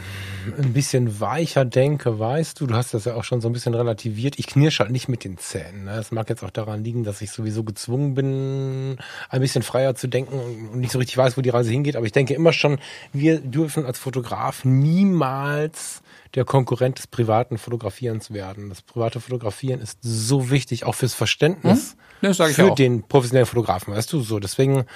ein 0.58 0.72
bisschen 0.72 1.20
weicher 1.20 1.66
denke, 1.66 2.18
weißt 2.18 2.58
du, 2.58 2.66
du 2.66 2.74
hast 2.74 2.94
das 2.94 3.04
ja 3.04 3.14
auch 3.14 3.24
schon 3.24 3.42
so 3.42 3.48
ein 3.48 3.52
bisschen 3.52 3.74
relativiert. 3.74 4.38
Ich 4.38 4.46
knirsch 4.46 4.80
halt 4.80 4.90
nicht 4.90 5.08
mit 5.08 5.24
den 5.24 5.36
Zähnen. 5.36 5.84
Ne? 5.84 5.92
Es 5.92 6.10
mag 6.10 6.30
jetzt 6.30 6.42
auch 6.42 6.50
daran 6.50 6.82
liegen, 6.82 7.04
dass 7.04 7.20
ich 7.20 7.30
sowieso 7.30 7.62
gezwungen 7.62 8.14
bin, 8.14 8.96
ein 9.28 9.40
bisschen 9.42 9.62
freier 9.62 9.94
zu 9.94 10.08
denken 10.08 10.40
und 10.72 10.80
nicht 10.80 10.90
so 10.90 10.98
richtig 10.98 11.18
weiß, 11.18 11.36
wo 11.36 11.42
die 11.42 11.50
Reise 11.50 11.70
hingeht. 11.70 11.96
Aber 11.96 12.06
ich 12.06 12.12
denke 12.12 12.32
immer 12.32 12.54
schon, 12.54 12.78
wir 13.12 13.40
dürfen 13.40 13.84
als 13.84 13.98
Fotograf 13.98 14.64
niemals 14.64 16.02
der 16.34 16.46
Konkurrent 16.46 16.98
des 16.98 17.06
privaten 17.06 17.58
Fotografierens 17.58 18.32
werden. 18.32 18.70
Das 18.70 18.80
private 18.80 19.20
Fotografieren 19.20 19.80
ist 19.80 19.98
so 20.00 20.50
wichtig, 20.50 20.84
auch 20.84 20.94
fürs 20.94 21.14
Verständnis 21.14 21.96
hm? 22.20 22.32
für 22.32 22.72
auch. 22.72 22.74
den 22.74 23.02
professionellen 23.02 23.46
Fotografen, 23.46 23.94
weißt 23.94 24.12
du 24.12 24.20
so. 24.20 24.40
Deswegen 24.40 24.86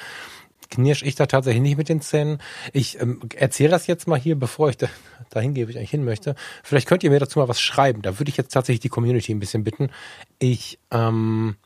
knirsch 0.70 1.02
ich 1.02 1.14
da 1.14 1.26
tatsächlich 1.26 1.62
nicht 1.62 1.76
mit 1.76 1.88
den 1.88 2.00
Zähnen. 2.00 2.38
Ich 2.72 3.00
ähm, 3.00 3.20
erzähle 3.34 3.70
das 3.70 3.86
jetzt 3.86 4.06
mal 4.06 4.18
hier, 4.18 4.36
bevor 4.36 4.70
ich 4.70 4.76
da, 4.76 4.88
dahin 5.30 5.54
gehe, 5.54 5.66
wo 5.66 5.70
ich 5.70 5.78
eigentlich 5.78 5.90
hin 5.90 6.04
möchte. 6.04 6.34
Vielleicht 6.62 6.88
könnt 6.88 7.02
ihr 7.02 7.10
mir 7.10 7.20
dazu 7.20 7.38
mal 7.38 7.48
was 7.48 7.60
schreiben. 7.60 8.02
Da 8.02 8.18
würde 8.18 8.30
ich 8.30 8.36
jetzt 8.36 8.52
tatsächlich 8.52 8.80
die 8.80 8.88
Community 8.88 9.32
ein 9.32 9.40
bisschen 9.40 9.64
bitten. 9.64 9.90
Ich 10.38 10.78
ähm, 10.90 11.56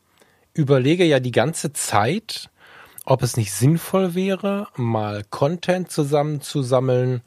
überlege 0.54 1.04
ja 1.04 1.20
die 1.20 1.32
ganze 1.32 1.72
Zeit, 1.72 2.50
ob 3.04 3.22
es 3.22 3.36
nicht 3.36 3.52
sinnvoll 3.52 4.14
wäre, 4.14 4.68
mal 4.76 5.24
Content 5.30 5.90
zusammenzusammeln 5.90 7.22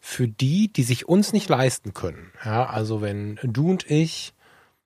für 0.00 0.28
die, 0.28 0.72
die 0.72 0.82
sich 0.82 1.08
uns 1.08 1.32
nicht 1.32 1.48
leisten 1.48 1.92
können. 1.92 2.32
Ja, 2.44 2.66
also 2.66 3.02
wenn 3.02 3.38
du 3.42 3.70
und 3.70 3.90
ich 3.90 4.32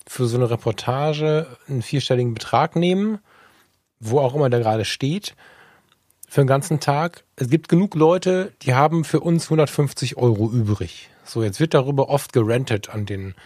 für 0.07 0.26
so 0.26 0.37
eine 0.37 0.51
Reportage 0.51 1.47
einen 1.68 1.82
vierstelligen 1.82 2.35
Betrag 2.35 2.74
nehmen, 2.74 3.20
wo 4.01 4.18
auch 4.18 4.35
immer 4.35 4.51
der 4.51 4.61
gerade 4.61 4.85
steht, 4.85 5.37
für 6.35 6.41
den 6.41 6.49
ganzen 6.49 6.80
Tag. 6.80 7.22
Es 7.37 7.49
gibt 7.49 7.68
genug 7.68 7.95
Leute, 7.95 8.53
die 8.62 8.74
haben 8.74 9.05
für 9.05 9.20
uns 9.20 9.45
150 9.45 10.16
Euro 10.16 10.51
übrig. 10.51 11.09
So, 11.22 11.45
jetzt 11.45 11.61
wird 11.61 11.74
darüber 11.74 12.09
oft 12.09 12.32
gerentet 12.32 12.91
an 12.91 13.07
den 13.07 13.37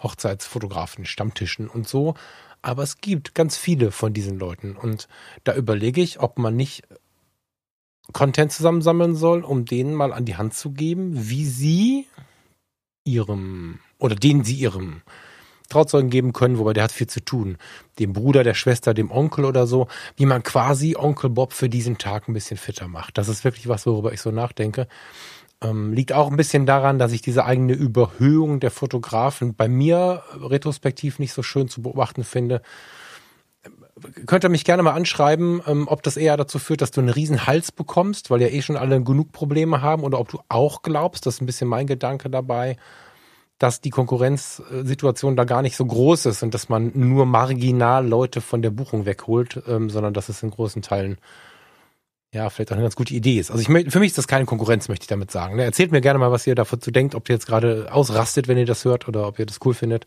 Hochzeitsfotografen, 0.00 1.06
Stammtischen 1.06 1.66
und 1.66 1.88
so. 1.88 2.14
Aber 2.62 2.84
es 2.84 3.00
gibt 3.00 3.34
ganz 3.34 3.56
viele 3.56 3.90
von 3.90 4.12
diesen 4.12 4.38
Leuten. 4.38 4.76
Und 4.76 5.08
da 5.42 5.56
überlege 5.56 6.00
ich, 6.00 6.20
ob 6.20 6.38
man 6.38 6.54
nicht 6.54 6.84
Content 8.12 8.52
zusammensammeln 8.52 9.16
soll, 9.16 9.42
um 9.42 9.64
denen 9.64 9.96
mal 9.96 10.12
an 10.12 10.24
die 10.24 10.36
Hand 10.36 10.54
zu 10.54 10.70
geben, 10.70 11.28
wie 11.28 11.46
sie 11.46 12.06
ihrem 13.02 13.80
oder 13.98 14.14
denen 14.14 14.44
sie 14.44 14.54
ihrem 14.54 15.02
Trauzeugen 15.68 16.10
geben 16.10 16.32
können, 16.32 16.58
wobei 16.58 16.72
der 16.72 16.84
hat 16.84 16.92
viel 16.92 17.06
zu 17.06 17.24
tun. 17.24 17.58
Dem 17.98 18.12
Bruder, 18.12 18.44
der 18.44 18.54
Schwester, 18.54 18.94
dem 18.94 19.10
Onkel 19.10 19.44
oder 19.44 19.66
so, 19.66 19.88
wie 20.16 20.26
man 20.26 20.42
quasi 20.42 20.96
Onkel 20.96 21.30
Bob 21.30 21.52
für 21.52 21.68
diesen 21.68 21.98
Tag 21.98 22.28
ein 22.28 22.34
bisschen 22.34 22.56
fitter 22.56 22.88
macht. 22.88 23.18
Das 23.18 23.28
ist 23.28 23.44
wirklich 23.44 23.68
was, 23.68 23.86
worüber 23.86 24.12
ich 24.12 24.20
so 24.20 24.30
nachdenke. 24.30 24.86
Ähm, 25.62 25.92
liegt 25.92 26.12
auch 26.12 26.30
ein 26.30 26.36
bisschen 26.36 26.66
daran, 26.66 26.98
dass 26.98 27.12
ich 27.12 27.22
diese 27.22 27.44
eigene 27.44 27.72
Überhöhung 27.72 28.60
der 28.60 28.70
Fotografen 28.70 29.54
bei 29.54 29.68
mir 29.68 30.22
retrospektiv 30.38 31.18
nicht 31.18 31.32
so 31.32 31.42
schön 31.42 31.68
zu 31.68 31.80
beobachten 31.80 32.24
finde. 32.24 32.60
Könnt 34.26 34.44
ihr 34.44 34.50
mich 34.50 34.64
gerne 34.64 34.82
mal 34.82 34.92
anschreiben, 34.92 35.62
ähm, 35.66 35.88
ob 35.88 36.02
das 36.02 36.18
eher 36.18 36.36
dazu 36.36 36.58
führt, 36.58 36.82
dass 36.82 36.90
du 36.90 37.00
einen 37.00 37.08
riesen 37.08 37.46
Hals 37.46 37.72
bekommst, 37.72 38.30
weil 38.30 38.42
ja 38.42 38.48
eh 38.48 38.60
schon 38.60 38.76
alle 38.76 39.02
genug 39.02 39.32
Probleme 39.32 39.80
haben, 39.80 40.04
oder 40.04 40.20
ob 40.20 40.28
du 40.28 40.40
auch 40.50 40.82
glaubst, 40.82 41.24
das 41.24 41.36
ist 41.36 41.40
ein 41.40 41.46
bisschen 41.46 41.68
mein 41.68 41.86
Gedanke 41.86 42.28
dabei, 42.28 42.76
dass 43.58 43.80
die 43.80 43.90
Konkurrenzsituation 43.90 45.36
da 45.36 45.44
gar 45.44 45.62
nicht 45.62 45.76
so 45.76 45.86
groß 45.86 46.26
ist 46.26 46.42
und 46.42 46.52
dass 46.52 46.68
man 46.68 46.92
nur 46.94 47.24
marginal 47.24 48.06
Leute 48.06 48.40
von 48.40 48.60
der 48.62 48.70
Buchung 48.70 49.06
wegholt, 49.06 49.62
ähm, 49.66 49.88
sondern 49.88 50.12
dass 50.12 50.28
es 50.28 50.42
in 50.42 50.50
großen 50.50 50.82
Teilen 50.82 51.18
ja 52.32 52.50
vielleicht 52.50 52.70
auch 52.70 52.76
eine 52.76 52.84
ganz 52.84 52.96
gute 52.96 53.14
Idee 53.14 53.38
ist. 53.38 53.50
Also 53.50 53.62
ich 53.62 53.68
für 53.90 53.98
mich 53.98 54.08
ist 54.08 54.18
das 54.18 54.28
keine 54.28 54.44
Konkurrenz, 54.44 54.88
möchte 54.88 55.04
ich 55.04 55.08
damit 55.08 55.30
sagen. 55.30 55.56
Ne? 55.56 55.64
Erzählt 55.64 55.90
mir 55.90 56.02
gerne 56.02 56.18
mal, 56.18 56.32
was 56.32 56.46
ihr 56.46 56.54
dazu 56.54 56.90
denkt, 56.90 57.14
ob 57.14 57.28
ihr 57.28 57.34
jetzt 57.34 57.46
gerade 57.46 57.88
ausrastet, 57.90 58.46
wenn 58.46 58.58
ihr 58.58 58.66
das 58.66 58.84
hört, 58.84 59.08
oder 59.08 59.26
ob 59.26 59.38
ihr 59.38 59.46
das 59.46 59.58
cool 59.64 59.74
findet. 59.74 60.06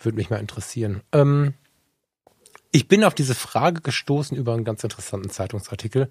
Würde 0.00 0.16
mich 0.16 0.30
mal 0.30 0.38
interessieren. 0.38 1.02
Ähm, 1.12 1.54
ich 2.70 2.86
bin 2.86 3.02
auf 3.02 3.14
diese 3.14 3.34
Frage 3.34 3.80
gestoßen 3.80 4.36
über 4.36 4.54
einen 4.54 4.64
ganz 4.64 4.84
interessanten 4.84 5.30
Zeitungsartikel 5.30 6.08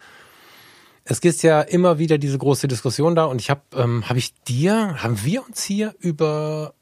es 1.10 1.22
gibt 1.22 1.42
ja 1.42 1.62
immer 1.62 1.98
wieder 1.98 2.18
diese 2.18 2.38
große 2.38 2.68
Diskussion 2.68 3.16
da 3.16 3.26
und 3.26 3.42
ich 3.42 3.50
habe, 3.50 3.62
ähm, 3.76 4.08
habe 4.08 4.20
ich 4.20 4.34
dir, 4.44 5.02
haben 5.02 5.24
wir 5.24 5.46
uns 5.46 5.64
hier 5.64 5.96
über 6.00 6.74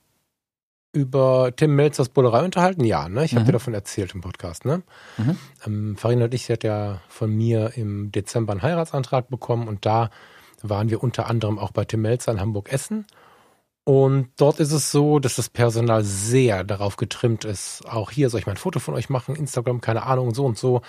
über 0.93 1.51
Tim 1.55 1.75
Melzers 1.75 2.09
Bullerei 2.09 2.43
unterhalten? 2.43 2.83
Ja, 2.83 3.07
ne? 3.07 3.23
Ich 3.23 3.33
habe 3.33 3.41
mhm. 3.41 3.45
dir 3.45 3.51
davon 3.53 3.73
erzählt 3.73 4.15
im 4.15 4.21
Podcast, 4.21 4.65
ne? 4.65 4.81
Mhm. 5.17 5.37
Ähm, 5.65 5.97
Farina 5.97 6.25
und 6.25 6.33
ich, 6.33 6.45
sie 6.45 6.53
hat 6.53 6.63
ja 6.63 7.01
von 7.07 7.35
mir 7.35 7.73
im 7.75 8.11
Dezember 8.11 8.51
einen 8.51 8.63
Heiratsantrag 8.63 9.29
bekommen 9.29 9.67
und 9.67 9.85
da 9.85 10.09
waren 10.63 10.89
wir 10.89 11.03
unter 11.03 11.27
anderem 11.27 11.59
auch 11.59 11.71
bei 11.71 11.85
Tim 11.85 12.01
Melzer 12.01 12.31
in 12.31 12.41
Hamburg 12.41 12.71
Essen. 12.71 13.05
Und 13.83 14.31
dort 14.35 14.59
ist 14.59 14.73
es 14.73 14.91
so, 14.91 15.19
dass 15.19 15.37
das 15.37 15.47
Personal 15.47 16.03
sehr 16.03 16.65
darauf 16.65 16.97
getrimmt 16.97 17.45
ist. 17.45 17.83
Auch 17.87 18.11
hier 18.11 18.29
soll 18.29 18.41
ich 18.41 18.45
mal 18.45 18.51
ein 18.51 18.57
Foto 18.57 18.79
von 18.79 18.95
euch 18.95 19.09
machen, 19.09 19.35
Instagram, 19.35 19.79
keine 19.79 20.03
Ahnung, 20.03 20.33
so 20.33 20.45
und 20.45 20.57
so. 20.57 20.81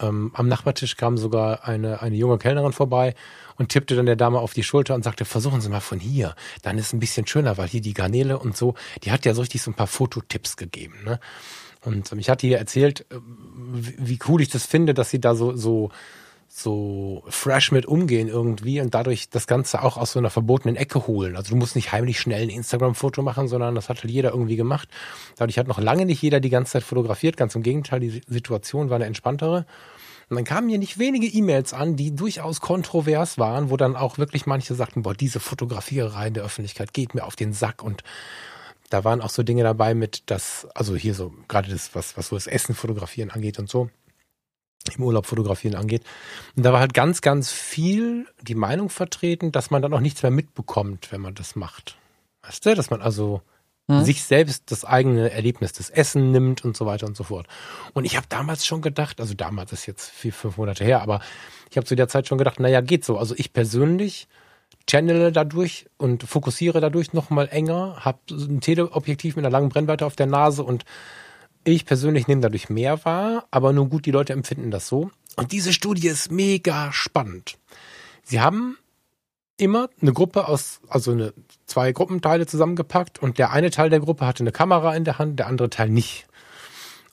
Ähm, 0.00 0.30
am 0.34 0.48
Nachbartisch 0.48 0.96
kam 0.96 1.16
sogar 1.16 1.64
eine, 1.64 2.02
eine 2.02 2.16
junge 2.16 2.38
Kellnerin 2.38 2.72
vorbei 2.72 3.14
und 3.56 3.70
tippte 3.70 3.96
dann 3.96 4.06
der 4.06 4.16
Dame 4.16 4.38
auf 4.38 4.52
die 4.52 4.62
Schulter 4.62 4.94
und 4.94 5.02
sagte, 5.04 5.24
versuchen 5.24 5.60
Sie 5.60 5.68
mal 5.68 5.80
von 5.80 5.98
hier. 5.98 6.34
Dann 6.62 6.78
ist 6.78 6.88
es 6.88 6.92
ein 6.92 7.00
bisschen 7.00 7.26
schöner, 7.26 7.56
weil 7.56 7.68
hier 7.68 7.80
die 7.80 7.94
Garnele 7.94 8.38
und 8.38 8.56
so, 8.56 8.74
die 9.04 9.10
hat 9.10 9.24
ja 9.24 9.34
so 9.34 9.40
richtig 9.40 9.62
so 9.62 9.70
ein 9.70 9.74
paar 9.74 9.86
Fototipps 9.86 10.56
gegeben. 10.56 10.96
Ne? 11.04 11.18
Und 11.82 12.12
ähm, 12.12 12.18
ich 12.18 12.28
hatte 12.28 12.46
ihr 12.46 12.58
erzählt, 12.58 13.06
äh, 13.10 13.16
wie 13.72 14.18
cool 14.28 14.42
ich 14.42 14.48
das 14.48 14.66
finde, 14.66 14.92
dass 14.92 15.10
sie 15.10 15.20
da 15.20 15.34
so, 15.34 15.56
so, 15.56 15.90
so 16.58 17.22
fresh 17.28 17.70
mit 17.70 17.84
umgehen 17.84 18.28
irgendwie 18.28 18.80
und 18.80 18.94
dadurch 18.94 19.28
das 19.28 19.46
Ganze 19.46 19.82
auch 19.82 19.98
aus 19.98 20.12
so 20.12 20.18
einer 20.18 20.30
verbotenen 20.30 20.74
Ecke 20.74 21.06
holen. 21.06 21.36
Also 21.36 21.50
du 21.50 21.56
musst 21.56 21.76
nicht 21.76 21.92
heimlich 21.92 22.18
schnell 22.18 22.44
ein 22.44 22.48
Instagram-Foto 22.48 23.20
machen, 23.20 23.46
sondern 23.46 23.74
das 23.74 23.90
hat 23.90 24.02
halt 24.02 24.10
jeder 24.10 24.30
irgendwie 24.30 24.56
gemacht. 24.56 24.88
Dadurch 25.36 25.58
hat 25.58 25.68
noch 25.68 25.78
lange 25.78 26.06
nicht 26.06 26.22
jeder 26.22 26.40
die 26.40 26.48
ganze 26.48 26.72
Zeit 26.72 26.82
fotografiert. 26.82 27.36
Ganz 27.36 27.54
im 27.54 27.62
Gegenteil, 27.62 28.00
die 28.00 28.22
Situation 28.26 28.88
war 28.88 28.96
eine 28.96 29.04
entspanntere. 29.04 29.66
Und 30.30 30.36
dann 30.36 30.44
kamen 30.44 30.68
mir 30.68 30.78
nicht 30.78 30.98
wenige 30.98 31.26
E-Mails 31.26 31.74
an, 31.74 31.94
die 31.94 32.14
durchaus 32.14 32.62
kontrovers 32.62 33.36
waren, 33.36 33.68
wo 33.68 33.76
dann 33.76 33.94
auch 33.94 34.16
wirklich 34.16 34.46
manche 34.46 34.74
sagten, 34.74 35.02
boah, 35.02 35.12
diese 35.14 35.40
Fotografiererei 35.40 36.28
in 36.28 36.34
der 36.34 36.44
Öffentlichkeit 36.44 36.94
geht 36.94 37.14
mir 37.14 37.24
auf 37.24 37.36
den 37.36 37.52
Sack 37.52 37.82
und 37.82 38.02
da 38.88 39.04
waren 39.04 39.20
auch 39.20 39.30
so 39.30 39.42
Dinge 39.42 39.62
dabei 39.62 39.94
mit, 39.94 40.22
das, 40.30 40.66
also 40.74 40.96
hier 40.96 41.14
so, 41.14 41.34
gerade 41.48 41.68
das, 41.70 41.94
was, 41.94 42.16
was 42.16 42.28
so 42.28 42.36
das 42.36 42.46
Essen 42.46 42.74
fotografieren 42.74 43.30
angeht 43.30 43.58
und 43.58 43.68
so, 43.68 43.90
im 44.96 45.02
Urlaub 45.04 45.26
fotografieren 45.26 45.74
angeht. 45.74 46.02
Und 46.56 46.64
da 46.64 46.72
war 46.72 46.80
halt 46.80 46.94
ganz, 46.94 47.20
ganz 47.20 47.50
viel 47.50 48.26
die 48.42 48.54
Meinung 48.54 48.88
vertreten, 48.88 49.52
dass 49.52 49.70
man 49.70 49.82
dann 49.82 49.92
auch 49.92 50.00
nichts 50.00 50.22
mehr 50.22 50.30
mitbekommt, 50.30 51.10
wenn 51.10 51.20
man 51.20 51.34
das 51.34 51.56
macht. 51.56 51.96
Weißt 52.42 52.64
du, 52.64 52.74
dass 52.74 52.90
man 52.90 53.02
also 53.02 53.42
hm. 53.88 54.04
sich 54.04 54.22
selbst 54.22 54.70
das 54.70 54.84
eigene 54.84 55.30
Erlebnis 55.30 55.72
des 55.72 55.90
Essen 55.90 56.30
nimmt 56.30 56.64
und 56.64 56.76
so 56.76 56.86
weiter 56.86 57.06
und 57.06 57.16
so 57.16 57.24
fort. 57.24 57.46
Und 57.94 58.04
ich 58.04 58.16
habe 58.16 58.26
damals 58.28 58.64
schon 58.64 58.82
gedacht, 58.82 59.20
also 59.20 59.34
damals 59.34 59.72
ist 59.72 59.86
jetzt 59.86 60.10
vier, 60.10 60.32
fünf 60.32 60.56
Monate 60.56 60.84
her, 60.84 61.02
aber 61.02 61.20
ich 61.70 61.76
habe 61.76 61.86
zu 61.86 61.96
der 61.96 62.08
Zeit 62.08 62.28
schon 62.28 62.38
gedacht, 62.38 62.60
naja, 62.60 62.80
geht 62.80 63.04
so. 63.04 63.18
Also 63.18 63.34
ich 63.36 63.52
persönlich 63.52 64.28
channele 64.88 65.32
dadurch 65.32 65.86
und 65.98 66.22
fokussiere 66.22 66.80
dadurch 66.80 67.12
nochmal 67.12 67.48
enger, 67.50 68.04
habe 68.04 68.18
ein 68.30 68.60
Teleobjektiv 68.60 69.36
mit 69.36 69.44
einer 69.44 69.52
langen 69.52 69.68
Brennweite 69.68 70.06
auf 70.06 70.16
der 70.16 70.26
Nase 70.26 70.62
und 70.62 70.84
ich 71.66 71.84
persönlich 71.84 72.28
nehme 72.28 72.42
dadurch 72.42 72.70
mehr 72.70 73.04
wahr, 73.04 73.46
aber 73.50 73.72
nur 73.72 73.88
gut, 73.88 74.06
die 74.06 74.12
Leute 74.12 74.32
empfinden 74.32 74.70
das 74.70 74.86
so. 74.86 75.10
Und 75.36 75.52
diese 75.52 75.72
Studie 75.72 76.08
ist 76.08 76.30
mega 76.30 76.92
spannend. 76.92 77.58
Sie 78.22 78.40
haben 78.40 78.78
immer 79.56 79.88
eine 80.00 80.12
Gruppe 80.12 80.46
aus, 80.46 80.80
also 80.88 81.12
eine, 81.12 81.34
zwei 81.66 81.92
Gruppenteile 81.92 82.46
zusammengepackt 82.46 83.20
und 83.20 83.38
der 83.38 83.50
eine 83.50 83.70
Teil 83.70 83.90
der 83.90 84.00
Gruppe 84.00 84.26
hatte 84.26 84.44
eine 84.44 84.52
Kamera 84.52 84.94
in 84.94 85.04
der 85.04 85.18
Hand, 85.18 85.38
der 85.38 85.48
andere 85.48 85.68
Teil 85.68 85.88
nicht. 85.88 86.26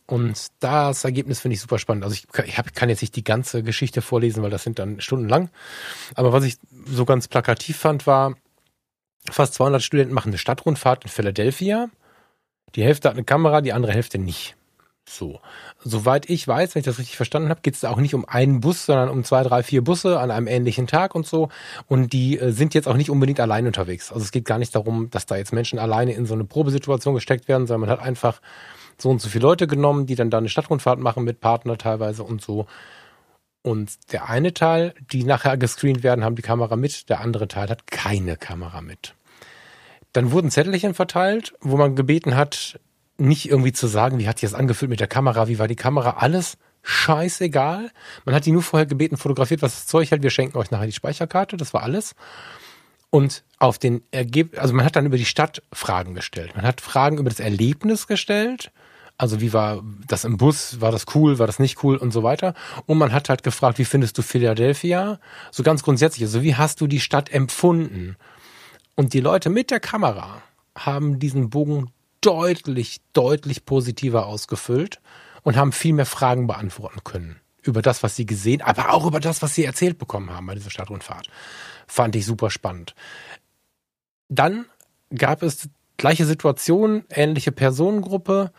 Und 0.06 0.48
das 0.60 1.04
Ergebnis 1.04 1.40
finde 1.40 1.56
ich 1.56 1.62
super 1.62 1.80
spannend. 1.80 2.04
Also 2.04 2.16
ich, 2.16 2.28
ich 2.46 2.58
hab, 2.58 2.76
kann 2.76 2.90
jetzt 2.90 3.02
nicht 3.02 3.16
die 3.16 3.24
ganze 3.24 3.64
Geschichte 3.64 4.02
vorlesen, 4.02 4.44
weil 4.44 4.52
das 4.52 4.64
sind 4.64 4.78
dann 4.78 5.02
stundenlang. 5.02 5.50
Aber 6.14 6.32
was 6.32 6.44
ich 6.44 6.58
so 6.86 7.06
ganz 7.06 7.28
plakativ 7.28 7.78
fand, 7.78 8.06
war, 8.06 8.36
fast 9.32 9.56
200 9.56 9.82
Studenten 9.82 10.14
machen 10.14 10.30
eine 10.30 10.38
Stadtrundfahrt 10.38 11.06
in 11.06 11.10
Philadelphia. 11.10 11.90
Die 12.76 12.84
Hälfte 12.84 13.10
hat 13.10 13.16
eine 13.16 13.24
Kamera, 13.24 13.62
die 13.62 13.74
andere 13.74 13.94
Hälfte 13.94 14.18
nicht. 14.18 14.56
So. 15.06 15.42
Soweit 15.84 16.30
ich 16.30 16.48
weiß, 16.48 16.74
wenn 16.74 16.80
ich 16.80 16.86
das 16.86 16.98
richtig 16.98 17.18
verstanden 17.18 17.50
habe, 17.50 17.62
geht 17.62 17.74
es 17.74 17.82
da 17.82 17.90
auch 17.90 17.98
nicht 17.98 18.16
um 18.16 18.26
einen 18.28 18.62
Bus, 18.62 18.86
sondern 18.86 19.10
um 19.10 19.24
zwei, 19.24 19.44
drei, 19.44 19.62
vier 19.62 19.84
Busse 19.84 20.20
an 20.20 20.32
einem 20.32 20.48
ähnlichen 20.48 20.88
Tag 20.88 21.14
und 21.14 21.28
so. 21.28 21.50
Und 21.88 22.14
die 22.14 22.40
äh, 22.40 22.52
sind 22.52 22.74
jetzt 22.74 22.88
auch 22.88 22.96
nicht 22.96 23.10
unbedingt 23.10 23.40
allein 23.40 23.68
unterwegs. 23.68 24.12
Also 24.12 24.24
es 24.24 24.32
geht 24.32 24.46
gar 24.46 24.60
nicht 24.60 24.74
darum, 24.76 25.10
dass 25.10 25.26
da 25.26 25.36
jetzt 25.36 25.54
Menschen 25.54 25.78
alleine 25.78 26.14
in 26.14 26.26
so 26.26 26.34
eine 26.34 26.46
Probesituation 26.46 27.16
gesteckt 27.16 27.48
werden, 27.48 27.68
sondern 27.68 27.82
man 27.82 27.90
hat 27.90 28.06
einfach 28.06 28.42
so 28.98 29.10
und 29.10 29.22
so 29.22 29.28
viele 29.28 29.44
Leute 29.44 29.68
genommen, 29.68 30.06
die 30.06 30.16
dann 30.16 30.30
da 30.30 30.38
eine 30.38 30.50
Stadtrundfahrt 30.50 31.00
machen 31.00 31.24
mit 31.24 31.42
Partner 31.42 31.78
teilweise 31.78 32.24
und 32.24 32.42
so. 32.42 32.66
Und 33.62 34.12
der 34.12 34.30
eine 34.30 34.54
Teil, 34.54 34.94
die 35.12 35.24
nachher 35.24 35.58
gescreent 35.58 36.04
werden, 36.04 36.24
haben 36.24 36.36
die 36.36 36.42
Kamera 36.42 36.76
mit, 36.76 37.10
der 37.10 37.22
andere 37.22 37.48
Teil 37.48 37.70
hat 37.70 37.88
keine 37.88 38.38
Kamera 38.38 38.82
mit. 38.82 39.16
Dann 40.14 40.32
wurden 40.32 40.52
Zettelchen 40.52 40.94
verteilt, 40.94 41.54
wo 41.62 41.78
man 41.78 41.96
gebeten 41.96 42.36
hat, 42.36 42.80
nicht 43.18 43.50
irgendwie 43.50 43.74
zu 43.74 43.88
sagen, 43.88 44.20
wie 44.20 44.28
hat 44.28 44.40
sich 44.40 44.50
das 44.50 44.60
angefühlt 44.60 44.90
mit 44.90 45.00
der 45.00 45.08
Kamera, 45.08 45.48
wie 45.48 45.60
war 45.60 45.68
die 45.68 45.76
Kamera, 45.76 46.12
alles 46.18 46.58
scheißegal. 46.84 47.92
Man 48.26 48.36
hat 48.36 48.46
die 48.46 48.52
nur 48.52 48.64
vorher 48.64 48.86
gebeten, 48.86 49.18
fotografiert, 49.18 49.62
was 49.62 49.74
das 49.74 49.88
Zeug 49.88 50.12
hält, 50.12 50.24
wir 50.24 50.30
schenken 50.30 50.58
euch 50.58 50.72
nachher 50.72 50.86
die 50.86 50.92
Speicherkarte, 50.92 51.58
das 51.58 51.74
war 51.74 51.84
alles. 51.84 52.16
Und 53.10 53.44
auf 53.60 53.78
den 53.78 54.02
Ergebnis, 54.12 54.60
also 54.60 54.74
man 54.74 54.86
hat 54.86 54.96
dann 54.96 55.06
über 55.06 55.18
die 55.18 55.26
Stadt 55.26 55.62
Fragen 55.72 56.16
gestellt. 56.16 56.56
Man 56.56 56.66
hat 56.66 56.82
Fragen 56.82 57.20
über 57.20 57.30
das 57.30 57.40
Erlebnis 57.40 58.08
gestellt. 58.08 58.72
Also 59.20 59.40
wie 59.40 59.54
war 59.54 59.84
das 60.08 60.26
im 60.26 60.38
Bus? 60.38 60.82
War 60.82 60.92
das 60.92 61.06
cool? 61.14 61.38
War 61.38 61.46
das 61.46 61.60
nicht 61.60 61.84
cool? 61.84 61.98
Und 61.98 62.12
so 62.12 62.24
weiter. 62.24 62.56
Und 62.88 62.98
man 62.98 63.14
hat 63.14 63.30
halt 63.30 63.44
gefragt, 63.44 63.78
wie 63.78 63.86
findest 63.86 64.18
du 64.18 64.24
Philadelphia? 64.24 65.20
So 65.52 65.62
ganz 65.62 65.84
grundsätzlich. 65.84 66.24
Also 66.24 66.42
wie 66.42 66.56
hast 66.56 66.82
du 66.82 66.88
die 66.88 67.00
Stadt 67.00 67.32
empfunden? 67.32 68.18
Und 68.96 69.14
die 69.14 69.20
Leute 69.20 69.50
mit 69.50 69.72
der 69.72 69.80
Kamera 69.80 70.42
haben 70.76 71.20
diesen 71.20 71.50
Bogen 71.50 71.92
deutlich, 72.22 73.02
deutlich 73.14 73.66
positiver 73.66 74.26
ausgefüllt 74.28 75.02
und 75.44 75.56
haben 75.56 75.72
viel 75.72 75.94
mehr 75.94 76.06
Fragen 76.06 76.48
beantworten 76.48 77.04
können. 77.04 77.40
Über 77.62 77.82
das, 77.82 78.04
was 78.04 78.16
sie 78.16 78.26
gesehen, 78.26 78.62
aber 78.62 78.94
auch 78.94 79.06
über 79.06 79.20
das, 79.20 79.42
was 79.42 79.56
sie 79.56 79.64
erzählt 79.64 79.98
bekommen 79.98 80.30
haben 80.32 80.46
bei 80.46 80.56
dieser 80.56 80.70
Stadtrundfahrt. 80.70 81.28
Fand 81.88 82.16
ich 82.16 82.26
super 82.26 82.50
spannend. 82.50 82.94
Dann 84.30 84.66
gab 85.16 85.44
es 85.44 85.70
gleiche 85.98 86.26
Situation, 86.26 87.06
ähnliche 87.10 87.52
Personengruppe, 87.52 88.52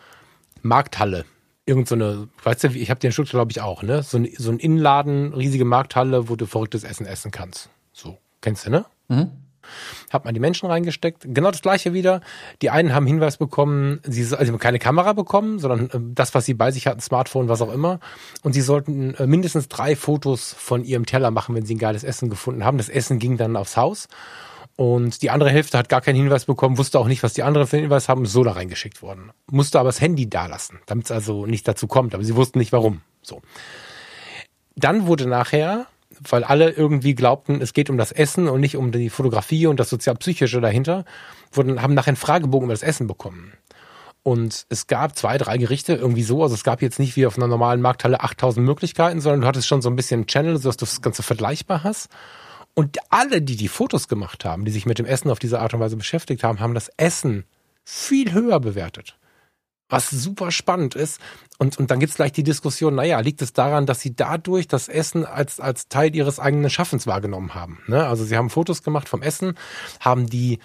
Markthalle. 0.62 1.24
Irgend 1.66 1.88
so 1.88 1.94
eine, 1.94 2.28
weißt 2.42 2.64
du, 2.64 2.68
ich 2.68 2.90
habe 2.90 3.00
den 3.00 3.12
Stuttgart 3.12 3.32
glaube 3.32 3.52
ich 3.52 3.60
auch, 3.60 3.82
ne? 3.82 4.02
So 4.02 4.18
ein, 4.18 4.28
so 4.36 4.50
ein 4.50 4.58
Innenladen, 4.58 5.32
riesige 5.32 5.64
Markthalle, 5.64 6.28
wo 6.28 6.36
du 6.36 6.46
verrücktes 6.46 6.84
Essen 6.84 7.06
essen 7.06 7.30
kannst. 7.30 7.70
So, 7.92 8.18
kennst 8.40 8.66
du, 8.66 8.70
ne? 8.70 8.84
Mhm. 9.08 9.30
Hat 10.10 10.24
man 10.24 10.34
die 10.34 10.40
Menschen 10.40 10.68
reingesteckt. 10.68 11.22
Genau 11.26 11.50
das 11.50 11.62
gleiche 11.62 11.92
wieder. 11.92 12.20
Die 12.62 12.70
einen 12.70 12.94
haben 12.94 13.06
Hinweis 13.06 13.36
bekommen, 13.36 14.00
sie 14.04 14.22
also 14.34 14.52
haben 14.52 14.58
keine 14.58 14.78
Kamera 14.78 15.12
bekommen, 15.12 15.58
sondern 15.58 15.90
äh, 15.90 16.14
das, 16.14 16.34
was 16.34 16.44
sie 16.44 16.54
bei 16.54 16.70
sich 16.70 16.86
hatten, 16.86 17.00
Smartphone, 17.00 17.48
was 17.48 17.62
auch 17.62 17.72
immer. 17.72 18.00
Und 18.42 18.52
sie 18.52 18.60
sollten 18.60 19.14
äh, 19.14 19.26
mindestens 19.26 19.68
drei 19.68 19.96
Fotos 19.96 20.54
von 20.58 20.84
ihrem 20.84 21.06
Teller 21.06 21.30
machen, 21.30 21.54
wenn 21.54 21.66
sie 21.66 21.74
ein 21.74 21.78
geiles 21.78 22.04
Essen 22.04 22.30
gefunden 22.30 22.64
haben. 22.64 22.78
Das 22.78 22.88
Essen 22.88 23.18
ging 23.18 23.36
dann 23.36 23.56
aufs 23.56 23.76
Haus. 23.76 24.08
Und 24.76 25.22
die 25.22 25.30
andere 25.30 25.50
Hälfte 25.50 25.78
hat 25.78 25.88
gar 25.88 26.00
keinen 26.00 26.16
Hinweis 26.16 26.46
bekommen, 26.46 26.78
wusste 26.78 26.98
auch 26.98 27.06
nicht, 27.06 27.22
was 27.22 27.32
die 27.32 27.44
anderen 27.44 27.66
für 27.66 27.76
einen 27.76 27.84
Hinweis 27.84 28.08
haben, 28.08 28.26
so 28.26 28.42
da 28.42 28.52
reingeschickt 28.52 29.02
worden. 29.02 29.30
Musste 29.50 29.78
aber 29.78 29.88
das 29.88 30.00
Handy 30.00 30.28
da 30.28 30.46
lassen, 30.46 30.80
damit 30.86 31.06
es 31.06 31.12
also 31.12 31.46
nicht 31.46 31.68
dazu 31.68 31.86
kommt. 31.86 32.14
Aber 32.14 32.24
sie 32.24 32.34
wussten 32.34 32.58
nicht 32.58 32.72
warum. 32.72 33.00
So. 33.22 33.40
Dann 34.74 35.06
wurde 35.06 35.26
nachher, 35.28 35.86
weil 36.28 36.44
alle 36.44 36.70
irgendwie 36.70 37.14
glaubten, 37.14 37.60
es 37.60 37.72
geht 37.72 37.90
um 37.90 37.98
das 37.98 38.12
Essen 38.12 38.48
und 38.48 38.60
nicht 38.60 38.76
um 38.76 38.92
die 38.92 39.10
Fotografie 39.10 39.66
und 39.66 39.80
das 39.80 39.90
sozialpsychische 39.90 40.60
dahinter, 40.60 41.04
wurden, 41.52 41.82
haben 41.82 41.94
nachher 41.94 42.08
einen 42.08 42.16
Fragebogen 42.16 42.66
über 42.66 42.74
das 42.74 42.82
Essen 42.82 43.06
bekommen. 43.06 43.52
Und 44.22 44.64
es 44.70 44.86
gab 44.86 45.16
zwei, 45.16 45.36
drei 45.36 45.58
Gerichte 45.58 45.94
irgendwie 45.94 46.22
so. 46.22 46.42
Also 46.42 46.54
es 46.54 46.64
gab 46.64 46.80
jetzt 46.80 46.98
nicht 46.98 47.14
wie 47.14 47.26
auf 47.26 47.36
einer 47.36 47.46
normalen 47.46 47.82
Markthalle 47.82 48.22
8000 48.22 48.64
Möglichkeiten, 48.64 49.20
sondern 49.20 49.42
du 49.42 49.46
hattest 49.46 49.68
schon 49.68 49.82
so 49.82 49.90
ein 49.90 49.96
bisschen 49.96 50.26
Channel, 50.26 50.56
so 50.56 50.70
dass 50.70 50.78
du 50.78 50.86
das 50.86 51.02
Ganze 51.02 51.22
vergleichbar 51.22 51.84
hast. 51.84 52.08
Und 52.72 52.96
alle, 53.10 53.42
die 53.42 53.56
die 53.56 53.68
Fotos 53.68 54.08
gemacht 54.08 54.44
haben, 54.44 54.64
die 54.64 54.72
sich 54.72 54.86
mit 54.86 54.98
dem 54.98 55.06
Essen 55.06 55.30
auf 55.30 55.38
diese 55.38 55.60
Art 55.60 55.74
und 55.74 55.80
Weise 55.80 55.96
beschäftigt 55.96 56.42
haben, 56.42 56.58
haben 56.58 56.74
das 56.74 56.90
Essen 56.96 57.44
viel 57.84 58.32
höher 58.32 58.60
bewertet. 58.60 59.16
Was 59.94 60.10
super 60.10 60.50
spannend 60.50 60.96
ist. 60.96 61.20
Und, 61.58 61.78
und 61.78 61.88
dann 61.92 62.00
gibt's 62.00 62.16
gleich 62.16 62.32
die 62.32 62.42
Diskussion, 62.42 62.96
naja, 62.96 63.20
liegt 63.20 63.40
es 63.42 63.52
daran, 63.52 63.86
dass 63.86 64.00
sie 64.00 64.16
dadurch 64.16 64.66
das 64.66 64.88
Essen 64.88 65.24
als, 65.24 65.60
als 65.60 65.88
Teil 65.88 66.16
ihres 66.16 66.40
eigenen 66.40 66.68
Schaffens 66.68 67.06
wahrgenommen 67.06 67.54
haben? 67.54 67.78
Ne? 67.86 68.04
Also 68.04 68.24
sie 68.24 68.36
haben 68.36 68.50
Fotos 68.50 68.82
gemacht 68.82 69.08
vom 69.08 69.22
Essen, 69.22 69.54
haben 70.00 70.26
die 70.28 70.58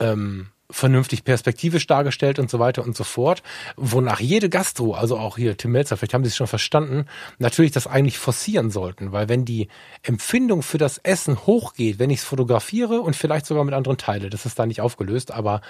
ähm, 0.00 0.48
vernünftig 0.68 1.22
perspektivisch 1.22 1.86
dargestellt 1.86 2.40
und 2.40 2.50
so 2.50 2.58
weiter 2.58 2.82
und 2.82 2.96
so 2.96 3.04
fort, 3.04 3.44
wonach 3.76 4.18
jede 4.18 4.48
Gastro, 4.48 4.94
also 4.94 5.16
auch 5.16 5.36
hier 5.36 5.56
Tim 5.56 5.70
Melzer, 5.70 5.96
vielleicht 5.96 6.14
haben 6.14 6.24
Sie 6.24 6.28
es 6.28 6.36
schon 6.36 6.48
verstanden, 6.48 7.06
natürlich 7.38 7.70
das 7.70 7.86
eigentlich 7.86 8.18
forcieren 8.18 8.70
sollten, 8.70 9.12
weil 9.12 9.28
wenn 9.28 9.44
die 9.44 9.68
Empfindung 10.02 10.62
für 10.62 10.78
das 10.78 10.98
Essen 10.98 11.46
hochgeht, 11.46 12.00
wenn 12.00 12.10
ich 12.10 12.20
es 12.20 12.24
fotografiere 12.24 13.00
und 13.00 13.14
vielleicht 13.14 13.46
sogar 13.46 13.64
mit 13.64 13.74
anderen 13.74 13.98
teile, 13.98 14.30
das 14.30 14.46
ist 14.46 14.58
da 14.58 14.66
nicht 14.66 14.80
aufgelöst, 14.80 15.30
aber 15.30 15.60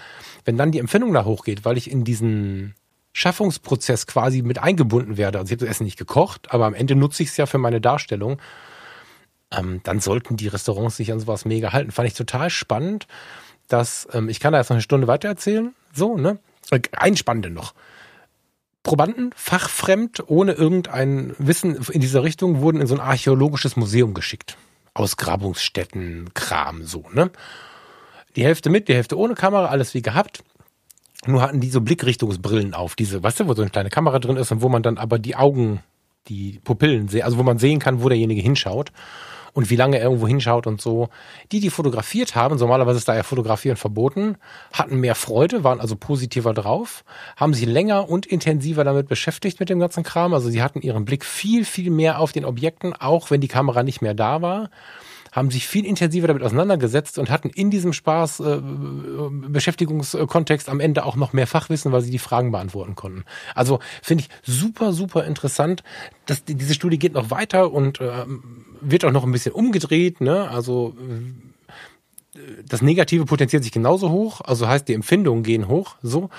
wenn 0.45 0.57
dann 0.57 0.73
die 0.73 0.79
Empfindung 0.79 1.13
da 1.13 1.27
hochgeht, 1.27 1.65
weil 1.65 1.77
ich 1.77 1.91
in 1.91 2.05
diesen 2.05 2.75
Schaffungsprozess 3.13 4.07
quasi 4.07 4.43
mit 4.43 4.59
eingebunden 4.59 5.17
werde, 5.17 5.39
also 5.39 5.49
ich 5.49 5.59
habe 5.59 5.67
das 5.67 5.77
Essen 5.77 5.85
nicht 5.85 5.99
gekocht, 5.99 6.53
aber 6.53 6.67
am 6.67 6.75
Ende 6.75 6.95
nutze 6.95 7.23
ich 7.23 7.31
es 7.31 7.37
ja 7.37 7.47
für 7.47 7.59
meine 7.59 7.81
Darstellung, 7.81 8.41
ähm, 9.51 9.81
dann 9.83 10.01
sollten 10.01 10.37
die 10.37 10.49
Restaurants 10.49 10.97
sich 10.97 11.13
an 11.13 11.21
sowas 11.21 11.45
mega 11.45 11.73
halten. 11.73 11.91
Fand 11.91 12.09
ich 12.09 12.15
total 12.15 12.49
spannend 12.49 13.07
dass, 13.73 14.07
ähm, 14.13 14.29
ich 14.29 14.41
kann 14.41 14.53
da 14.53 14.59
jetzt 14.59 14.69
noch 14.69 14.77
eine 14.77 14.83
Stunde 14.83 15.07
weiter 15.07 15.29
erzählen, 15.29 15.75
so, 15.93 16.17
ne? 16.17 16.39
Ein 16.93 17.17
Spannende 17.17 17.51
noch. 17.51 17.75
Probanden, 18.83 19.33
fachfremd, 19.37 20.29
ohne 20.29 20.53
irgendein 20.53 21.35
Wissen 21.39 21.77
in 21.91 22.01
dieser 22.01 22.23
Richtung, 22.23 22.61
wurden 22.61 22.81
in 22.81 22.87
so 22.87 22.95
ein 22.95 23.01
archäologisches 23.01 23.77
Museum 23.77 24.15
geschickt. 24.15 24.57
Ausgrabungsstätten, 24.95 26.31
Kram, 26.35 26.85
so, 26.85 27.05
ne? 27.13 27.31
die 28.37 28.45
Hälfte 28.45 28.71
mit, 28.71 28.89
die 28.89 28.95
Hälfte 28.95 29.19
ohne 29.19 29.35
Kamera, 29.35 29.67
alles 29.67 29.95
wie 29.95 30.03
gehabt. 30.03 30.43
Nur 31.27 31.41
hatten 31.41 31.61
die 31.61 31.71
so 31.71 31.81
Blickrichtungsbrillen 31.81 32.75
auf, 32.75 32.97
diese, 32.97 33.23
weißt 33.23 33.41
du, 33.41 33.49
wo 33.49 33.55
so 33.55 33.63
eine 33.63 33.71
kleine 33.71 33.91
Kamera 33.91 34.19
drin 34.19 34.37
ist 34.37 34.51
und 34.51 34.61
wo 34.61 34.69
man 34.69 34.83
dann 34.83 34.99
aber 34.99 35.19
die 35.19 35.37
Augen, 35.37 35.81
die 36.29 36.61
Pupillen 36.65 37.09
sehen, 37.09 37.23
also 37.23 37.39
wo 37.39 37.43
man 37.43 37.59
sehen 37.59 37.79
kann, 37.79 38.03
wo 38.03 38.09
derjenige 38.09 38.43
hinschaut 38.43 38.91
und 39.53 39.71
wie 39.71 39.77
lange 39.77 39.99
er 39.99 40.05
irgendwo 40.05 40.27
hinschaut 40.27 40.67
und 40.67 40.81
so. 40.81 41.11
Die, 41.53 41.61
die 41.61 41.71
fotografiert 41.71 42.35
haben, 42.35 42.57
normalerweise 42.57 42.99
ist 42.99 43.09
da 43.09 43.15
ja 43.15 43.23
Fotografieren 43.23 43.77
verboten, 43.77 44.37
hatten 44.73 44.99
mehr 44.99 45.15
Freude, 45.15 45.63
waren 45.63 45.81
also 45.81 45.95
positiver 45.95 46.55
drauf, 46.55 47.05
haben 47.37 47.55
sich 47.55 47.67
länger 47.67 48.09
und 48.09 48.27
intensiver 48.27 48.83
damit 48.83 49.09
beschäftigt 49.09 49.61
mit 49.61 49.69
dem 49.69 49.79
ganzen 49.79 50.03
Kram. 50.03 50.35
Also 50.35 50.51
sie 50.51 50.63
hatten 50.63 50.81
ihren 50.81 51.05
Blick 51.05 51.25
viel, 51.25 51.65
viel 51.65 51.91
mehr 51.91 52.19
auf 52.19 52.33
den 52.33 52.45
Objekten, 52.45 52.95
auch 52.95 53.31
wenn 53.31 53.41
die 53.41 53.49
Kamera 53.49 53.83
nicht 53.83 54.03
mehr 54.03 54.15
da 54.15 54.43
war 54.43 54.71
haben 55.33 55.51
sich 55.51 55.67
viel 55.67 55.87
intensiver 55.87 56.29
damit 56.29 56.43
auseinandergesetzt 56.43 57.19
und 57.19 57.31
hatten 57.31 57.49
in 57.49 57.71
diesem 57.71 57.95
Spaß 57.95 58.41
äh, 58.41 58.61
Beschäftigungskontext 59.49 60.69
am 60.69 60.79
Ende 60.79 61.05
auch 61.05 61.17
noch 61.17 61.33
mehr 61.33 61.47
Fachwissen, 61.47 61.91
weil 61.91 62.03
sie 62.03 62.11
die 62.11 62.19
Fragen 62.19 62.53
beantworten 62.53 62.95
konnten. 62.95 63.25
Also 63.55 63.81
finde 64.03 64.25
ich 64.25 64.31
super, 64.43 64.93
super 64.93 65.25
interessant. 65.25 65.83
dass 66.27 66.45
diese 66.45 66.75
Studie 66.75 66.99
geht 66.99 67.15
noch 67.15 67.31
weiter 67.31 67.73
und 67.73 68.01
äh, 68.01 68.27
wird 68.83 69.05
auch 69.05 69.11
noch 69.11 69.25
ein 69.25 69.33
bisschen 69.33 69.53
umgedreht. 69.53 70.21
Ne? 70.21 70.49
Also 70.51 70.95
äh, 71.01 72.39
das 72.67 72.83
Negative 72.83 73.25
potenziert 73.25 73.63
sich 73.63 73.73
genauso 73.73 74.11
hoch, 74.11 74.43
also 74.43 74.69
heißt 74.69 74.87
die 74.89 74.95
Empfindungen 74.95 75.43
gehen 75.43 75.69
hoch, 75.69 75.97
so. 76.03 76.31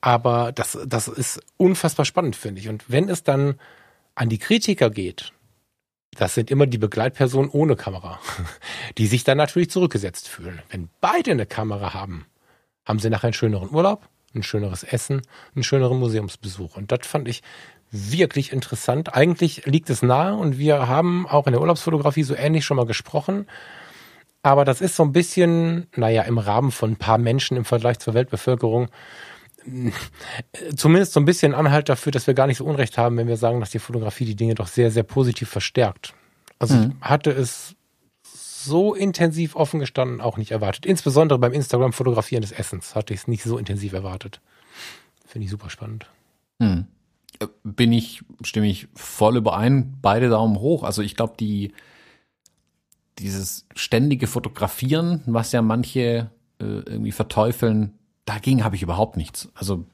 Aber 0.00 0.52
das, 0.52 0.78
das 0.86 1.08
ist 1.08 1.40
unfassbar 1.56 2.04
spannend, 2.04 2.36
finde 2.36 2.60
ich. 2.60 2.68
Und 2.68 2.84
wenn 2.88 3.08
es 3.08 3.22
dann 3.22 3.56
an 4.14 4.28
die 4.28 4.38
Kritiker 4.38 4.88
geht, 4.88 5.32
das 6.16 6.34
sind 6.34 6.50
immer 6.50 6.66
die 6.66 6.78
Begleitpersonen 6.78 7.50
ohne 7.50 7.76
Kamera, 7.76 8.18
die 8.98 9.06
sich 9.06 9.24
dann 9.24 9.38
natürlich 9.38 9.70
zurückgesetzt 9.70 10.28
fühlen. 10.28 10.60
Wenn 10.70 10.90
beide 11.00 11.30
eine 11.30 11.46
Kamera 11.46 11.94
haben, 11.94 12.26
haben 12.84 12.98
sie 12.98 13.10
nachher 13.10 13.28
einen 13.28 13.34
schöneren 13.34 13.70
Urlaub, 13.70 14.08
ein 14.34 14.42
schöneres 14.42 14.82
Essen, 14.82 15.22
einen 15.54 15.64
schöneren 15.64 15.98
Museumsbesuch. 15.98 16.76
Und 16.76 16.92
das 16.92 17.06
fand 17.06 17.28
ich 17.28 17.42
wirklich 17.90 18.52
interessant. 18.52 19.14
Eigentlich 19.14 19.66
liegt 19.66 19.90
es 19.90 20.02
nahe 20.02 20.34
und 20.34 20.58
wir 20.58 20.88
haben 20.88 21.26
auch 21.28 21.46
in 21.46 21.52
der 21.52 21.60
Urlaubsfotografie 21.60 22.22
so 22.22 22.34
ähnlich 22.34 22.64
schon 22.64 22.76
mal 22.76 22.86
gesprochen. 22.86 23.46
Aber 24.42 24.64
das 24.64 24.80
ist 24.80 24.96
so 24.96 25.02
ein 25.02 25.12
bisschen, 25.12 25.88
naja, 25.96 26.22
im 26.22 26.38
Rahmen 26.38 26.70
von 26.70 26.92
ein 26.92 26.96
paar 26.96 27.18
Menschen 27.18 27.56
im 27.56 27.64
Vergleich 27.64 27.98
zur 27.98 28.14
Weltbevölkerung 28.14 28.88
zumindest 30.76 31.12
so 31.12 31.20
ein 31.20 31.24
bisschen 31.24 31.54
Anhalt 31.54 31.88
dafür, 31.88 32.12
dass 32.12 32.26
wir 32.26 32.34
gar 32.34 32.46
nicht 32.46 32.58
so 32.58 32.64
Unrecht 32.64 32.98
haben, 32.98 33.16
wenn 33.16 33.28
wir 33.28 33.36
sagen, 33.36 33.60
dass 33.60 33.70
die 33.70 33.78
Fotografie 33.78 34.24
die 34.24 34.36
Dinge 34.36 34.54
doch 34.54 34.68
sehr, 34.68 34.90
sehr 34.90 35.02
positiv 35.02 35.48
verstärkt. 35.48 36.14
Also 36.58 36.74
mhm. 36.74 36.96
ich 37.00 37.08
hatte 37.08 37.30
es 37.30 37.74
so 38.32 38.94
intensiv 38.94 39.56
offen 39.56 39.80
gestanden 39.80 40.20
auch 40.20 40.36
nicht 40.36 40.50
erwartet. 40.50 40.86
Insbesondere 40.86 41.38
beim 41.38 41.52
Instagram-Fotografieren 41.52 42.42
des 42.42 42.52
Essens 42.52 42.94
hatte 42.94 43.14
ich 43.14 43.20
es 43.20 43.28
nicht 43.28 43.42
so 43.42 43.56
intensiv 43.58 43.92
erwartet. 43.92 44.40
Finde 45.26 45.46
ich 45.46 45.50
super 45.50 45.70
spannend. 45.70 46.06
Mhm. 46.58 46.86
Bin 47.64 47.92
ich, 47.92 48.22
stimme 48.42 48.68
ich 48.68 48.88
voll 48.94 49.38
überein, 49.38 49.96
beide 50.02 50.28
Daumen 50.28 50.58
hoch. 50.58 50.84
Also 50.84 51.00
ich 51.00 51.16
glaube, 51.16 51.34
die, 51.40 51.72
dieses 53.18 53.66
ständige 53.74 54.26
Fotografieren, 54.26 55.22
was 55.26 55.52
ja 55.52 55.62
manche 55.62 56.30
äh, 56.60 56.64
irgendwie 56.64 57.12
verteufeln, 57.12 57.98
dagegen 58.34 58.64
habe 58.64 58.76
ich 58.76 58.82
überhaupt 58.82 59.16
nichts. 59.16 59.48
Also 59.54 59.84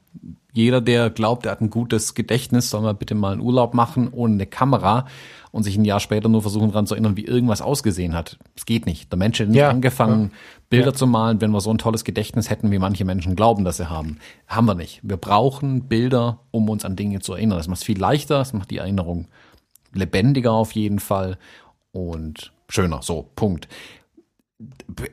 jeder, 0.53 0.81
der 0.81 1.09
glaubt, 1.09 1.45
er 1.45 1.51
hat 1.51 1.61
ein 1.61 1.69
gutes 1.69 2.13
Gedächtnis, 2.13 2.69
soll 2.69 2.81
mal 2.81 2.93
bitte 2.93 3.15
mal 3.15 3.33
einen 3.33 3.41
Urlaub 3.41 3.73
machen 3.73 4.09
ohne 4.11 4.33
eine 4.33 4.45
Kamera 4.45 5.05
und 5.51 5.63
sich 5.63 5.77
ein 5.77 5.85
Jahr 5.85 5.99
später 5.99 6.29
nur 6.29 6.41
versuchen 6.41 6.69
daran 6.69 6.87
zu 6.87 6.93
erinnern, 6.93 7.17
wie 7.17 7.25
irgendwas 7.25 7.61
ausgesehen 7.61 8.13
hat. 8.13 8.37
Es 8.55 8.65
geht 8.65 8.85
nicht. 8.85 9.11
Der 9.11 9.17
Mensch 9.17 9.39
hat 9.39 9.47
nicht 9.47 9.57
ja, 9.57 9.69
angefangen. 9.69 10.31
Bilder 10.69 10.87
ja. 10.87 10.93
zu 10.93 11.07
malen, 11.07 11.41
wenn 11.41 11.51
wir 11.51 11.61
so 11.61 11.71
ein 11.71 11.77
tolles 11.77 12.03
Gedächtnis 12.03 12.49
hätten, 12.49 12.71
wie 12.71 12.79
manche 12.79 13.05
Menschen 13.05 13.35
glauben, 13.35 13.63
dass 13.63 13.77
sie 13.77 13.89
haben. 13.89 14.19
Haben 14.47 14.65
wir 14.65 14.75
nicht. 14.75 14.99
Wir 15.03 15.17
brauchen 15.17 15.87
Bilder, 15.87 16.39
um 16.51 16.69
uns 16.69 16.85
an 16.85 16.95
Dinge 16.95 17.19
zu 17.19 17.33
erinnern. 17.33 17.57
Das 17.57 17.67
macht 17.67 17.79
es 17.79 17.85
viel 17.85 17.99
leichter, 17.99 18.39
das 18.39 18.53
macht 18.53 18.71
die 18.71 18.77
Erinnerung 18.77 19.27
lebendiger 19.93 20.51
auf 20.51 20.73
jeden 20.73 20.99
Fall 20.99 21.37
und 21.91 22.51
schöner. 22.69 23.01
So, 23.01 23.29
Punkt. 23.35 23.67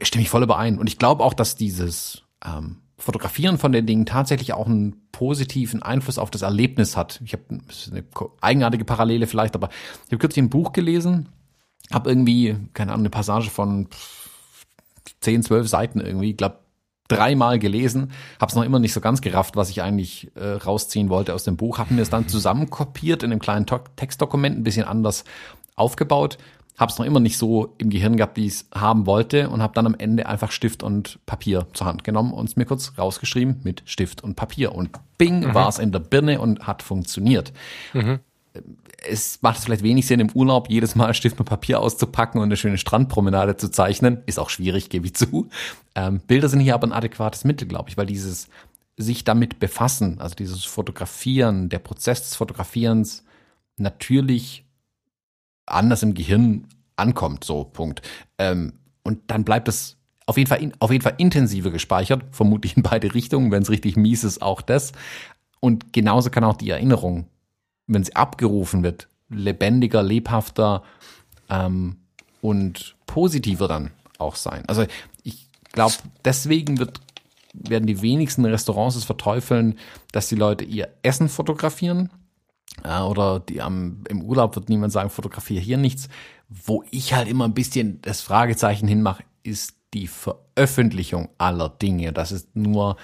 Stimme 0.02 0.22
ich 0.22 0.30
voll 0.30 0.42
überein. 0.42 0.78
Und 0.78 0.88
ich 0.88 0.98
glaube 0.98 1.22
auch, 1.22 1.34
dass 1.34 1.56
dieses 1.56 2.22
ähm, 2.44 2.78
Fotografieren 3.04 3.58
von 3.58 3.70
den 3.70 3.84
Dingen 3.84 4.06
tatsächlich 4.06 4.54
auch 4.54 4.66
einen 4.66 5.10
positiven 5.12 5.82
Einfluss 5.82 6.16
auf 6.16 6.30
das 6.30 6.40
Erlebnis 6.40 6.96
hat. 6.96 7.20
Ich 7.22 7.34
habe 7.34 7.44
eine 7.50 8.04
eigenartige 8.40 8.86
Parallele 8.86 9.26
vielleicht, 9.26 9.54
aber 9.54 9.68
ich 10.06 10.12
habe 10.12 10.18
kürzlich 10.18 10.42
ein 10.42 10.48
Buch 10.48 10.72
gelesen, 10.72 11.28
habe 11.92 12.08
irgendwie, 12.08 12.56
keine 12.72 12.92
Ahnung, 12.92 13.02
eine 13.02 13.10
Passage 13.10 13.50
von 13.50 13.88
10, 15.20 15.42
12 15.42 15.68
Seiten 15.68 16.00
irgendwie, 16.00 16.32
glaube 16.32 16.60
dreimal 17.08 17.58
gelesen, 17.58 18.12
habe 18.40 18.48
es 18.48 18.56
noch 18.56 18.64
immer 18.64 18.78
nicht 18.78 18.94
so 18.94 19.02
ganz 19.02 19.20
gerafft, 19.20 19.56
was 19.56 19.68
ich 19.68 19.82
eigentlich 19.82 20.34
äh, 20.36 20.52
rausziehen 20.52 21.10
wollte 21.10 21.34
aus 21.34 21.44
dem 21.44 21.58
Buch, 21.58 21.76
habe 21.76 21.92
mir 21.92 22.00
es 22.00 22.08
dann 22.08 22.28
zusammenkopiert 22.28 23.22
in 23.22 23.30
einem 23.30 23.40
kleinen 23.40 23.66
Textdokument, 23.96 24.56
ein 24.56 24.64
bisschen 24.64 24.86
anders 24.86 25.24
aufgebaut 25.76 26.38
habe 26.76 26.90
es 26.90 26.98
noch 26.98 27.06
immer 27.06 27.20
nicht 27.20 27.38
so 27.38 27.74
im 27.78 27.90
Gehirn 27.90 28.16
gehabt, 28.16 28.36
wie 28.36 28.46
ich 28.46 28.54
es 28.54 28.66
haben 28.74 29.06
wollte 29.06 29.48
und 29.48 29.62
habe 29.62 29.74
dann 29.74 29.86
am 29.86 29.94
Ende 29.94 30.26
einfach 30.26 30.50
Stift 30.50 30.82
und 30.82 31.20
Papier 31.24 31.66
zur 31.72 31.86
Hand 31.86 32.04
genommen 32.04 32.32
und 32.32 32.48
es 32.48 32.56
mir 32.56 32.64
kurz 32.64 32.92
rausgeschrieben 32.98 33.60
mit 33.62 33.82
Stift 33.84 34.24
und 34.24 34.34
Papier 34.34 34.74
und 34.74 34.90
bing 35.16 35.40
mhm. 35.40 35.54
war 35.54 35.68
es 35.68 35.78
in 35.78 35.92
der 35.92 36.00
Birne 36.00 36.40
und 36.40 36.66
hat 36.66 36.82
funktioniert. 36.82 37.52
Mhm. 37.92 38.18
Es 39.06 39.40
macht 39.42 39.58
vielleicht 39.58 39.82
wenig 39.82 40.06
Sinn, 40.06 40.20
im 40.20 40.30
Urlaub 40.32 40.70
jedes 40.70 40.94
Mal 40.94 41.14
Stift 41.14 41.38
und 41.38 41.46
Papier 41.46 41.80
auszupacken 41.80 42.40
und 42.40 42.48
eine 42.48 42.56
schöne 42.56 42.78
Strandpromenade 42.78 43.56
zu 43.56 43.70
zeichnen. 43.70 44.22
Ist 44.26 44.38
auch 44.38 44.50
schwierig, 44.50 44.88
gebe 44.88 45.06
ich 45.06 45.14
zu. 45.14 45.48
Ähm, 45.94 46.20
Bilder 46.26 46.48
sind 46.48 46.60
hier 46.60 46.74
aber 46.74 46.86
ein 46.88 46.92
adäquates 46.92 47.44
Mittel, 47.44 47.68
glaube 47.68 47.90
ich, 47.90 47.96
weil 47.96 48.06
dieses 48.06 48.48
sich 48.96 49.24
damit 49.24 49.58
befassen, 49.58 50.20
also 50.20 50.34
dieses 50.34 50.64
Fotografieren, 50.64 51.68
der 51.68 51.80
Prozess 51.80 52.22
des 52.22 52.36
Fotografierens 52.36 53.24
natürlich 53.76 54.63
anders 55.66 56.02
im 56.02 56.14
Gehirn 56.14 56.66
ankommt, 56.96 57.44
so 57.44 57.64
Punkt. 57.64 58.02
Ähm, 58.38 58.74
und 59.02 59.20
dann 59.28 59.44
bleibt 59.44 59.68
es 59.68 59.96
auf 60.26 60.38
jeden 60.38 60.48
Fall 60.48 60.62
in, 60.62 60.72
auf 60.80 60.90
jeden 60.90 61.02
Fall 61.02 61.14
intensiver 61.18 61.70
gespeichert, 61.70 62.22
vermutlich 62.30 62.76
in 62.76 62.82
beide 62.82 63.12
Richtungen, 63.14 63.50
wenn 63.50 63.62
es 63.62 63.70
richtig 63.70 63.96
mies 63.96 64.24
ist, 64.24 64.40
auch 64.40 64.62
das. 64.62 64.92
Und 65.60 65.92
genauso 65.92 66.30
kann 66.30 66.44
auch 66.44 66.56
die 66.56 66.70
Erinnerung, 66.70 67.26
wenn 67.86 68.04
sie 68.04 68.16
abgerufen 68.16 68.82
wird, 68.82 69.08
lebendiger, 69.28 70.02
lebhafter 70.02 70.82
ähm, 71.50 71.96
und 72.40 72.96
positiver 73.06 73.68
dann 73.68 73.90
auch 74.18 74.36
sein. 74.36 74.64
Also 74.66 74.86
ich 75.22 75.48
glaube, 75.72 75.94
deswegen 76.24 76.78
wird, 76.78 77.00
werden 77.52 77.86
die 77.86 78.02
wenigsten 78.02 78.44
Restaurants 78.44 78.96
es 78.96 79.04
verteufeln, 79.04 79.78
dass 80.12 80.28
die 80.28 80.36
Leute 80.36 80.64
ihr 80.64 80.88
Essen 81.02 81.28
fotografieren 81.28 82.10
oder 82.82 83.40
die 83.40 83.62
am, 83.62 84.04
im 84.08 84.22
Urlaub 84.22 84.56
wird 84.56 84.68
niemand 84.68 84.92
sagen, 84.92 85.10
fotografiere 85.10 85.62
hier 85.62 85.76
nichts. 85.78 86.08
Wo 86.48 86.84
ich 86.90 87.14
halt 87.14 87.28
immer 87.28 87.44
ein 87.44 87.54
bisschen 87.54 88.00
das 88.02 88.20
Fragezeichen 88.20 88.86
hinmache, 88.86 89.24
ist 89.42 89.74
die 89.94 90.08
Veröffentlichung 90.08 91.28
aller 91.38 91.68
Dinge, 91.68 92.12
dass 92.12 92.32
es 92.32 92.48
nur 92.54 92.96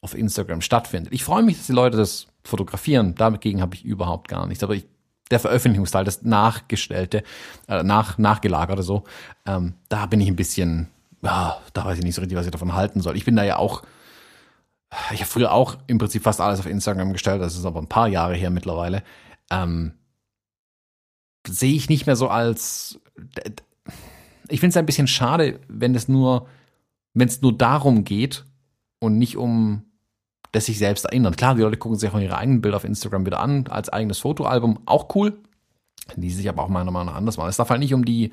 auf 0.00 0.14
Instagram 0.14 0.60
stattfindet. 0.60 1.12
Ich 1.12 1.24
freue 1.24 1.42
mich, 1.42 1.56
dass 1.56 1.66
die 1.66 1.72
Leute 1.72 1.96
das 1.96 2.26
fotografieren. 2.44 3.14
Dagegen 3.14 3.62
habe 3.62 3.76
ich 3.76 3.84
überhaupt 3.84 4.28
gar 4.28 4.46
nichts. 4.46 4.64
Aber 4.64 4.74
ich, 4.74 4.86
der 5.30 5.38
Veröffentlichungsteil, 5.38 6.04
das 6.04 6.22
Nachgestellte, 6.22 7.22
äh, 7.68 7.82
nach, 7.84 8.18
Nachgelagerte 8.18 8.82
so, 8.82 9.04
ähm, 9.46 9.74
da 9.88 10.06
bin 10.06 10.20
ich 10.20 10.28
ein 10.28 10.36
bisschen, 10.36 10.88
ja, 11.22 11.56
da 11.72 11.84
weiß 11.84 11.98
ich 11.98 12.04
nicht 12.04 12.16
so 12.16 12.20
richtig, 12.20 12.36
was 12.36 12.46
ich 12.46 12.52
davon 12.52 12.74
halten 12.74 13.00
soll. 13.00 13.16
Ich 13.16 13.24
bin 13.24 13.36
da 13.36 13.44
ja 13.44 13.56
auch 13.56 13.82
ich 15.12 15.20
habe 15.20 15.30
früher 15.30 15.52
auch 15.52 15.78
im 15.86 15.98
Prinzip 15.98 16.22
fast 16.22 16.40
alles 16.40 16.60
auf 16.60 16.66
Instagram 16.66 17.12
gestellt, 17.12 17.40
das 17.40 17.56
ist 17.56 17.64
aber 17.64 17.80
ein 17.80 17.88
paar 17.88 18.08
Jahre 18.08 18.34
her 18.34 18.50
mittlerweile, 18.50 19.02
ähm, 19.50 19.94
sehe 21.46 21.74
ich 21.74 21.88
nicht 21.88 22.06
mehr 22.06 22.16
so 22.16 22.28
als, 22.28 23.00
ich 24.48 24.60
finde 24.60 24.70
es 24.70 24.76
ein 24.76 24.86
bisschen 24.86 25.06
schade, 25.06 25.60
wenn 25.68 25.94
es 25.94 26.08
nur, 26.08 26.46
wenn 27.14 27.28
es 27.28 27.42
nur 27.42 27.56
darum 27.56 28.04
geht 28.04 28.44
und 28.98 29.18
nicht 29.18 29.36
um 29.36 29.84
das 30.52 30.66
sich 30.66 30.78
selbst 30.78 31.06
erinnern. 31.06 31.34
Klar, 31.34 31.54
die 31.54 31.62
Leute 31.62 31.78
gucken 31.78 31.98
sich 31.98 32.10
auch 32.10 32.18
ihre 32.18 32.36
eigenen 32.36 32.60
Bilder 32.60 32.76
auf 32.76 32.84
Instagram 32.84 33.24
wieder 33.24 33.40
an, 33.40 33.66
als 33.68 33.88
eigenes 33.88 34.18
Fotoalbum, 34.18 34.80
auch 34.84 35.14
cool, 35.14 35.38
die 36.16 36.30
sich 36.30 36.48
aber 36.48 36.62
auch 36.62 36.68
meiner 36.68 36.90
Meinung 36.90 37.06
nach 37.06 37.16
anders 37.18 37.38
machen. 37.38 37.48
Es 37.48 37.56
darf 37.56 37.70
halt 37.70 37.80
nicht 37.80 37.94
um 37.94 38.04
die, 38.04 38.32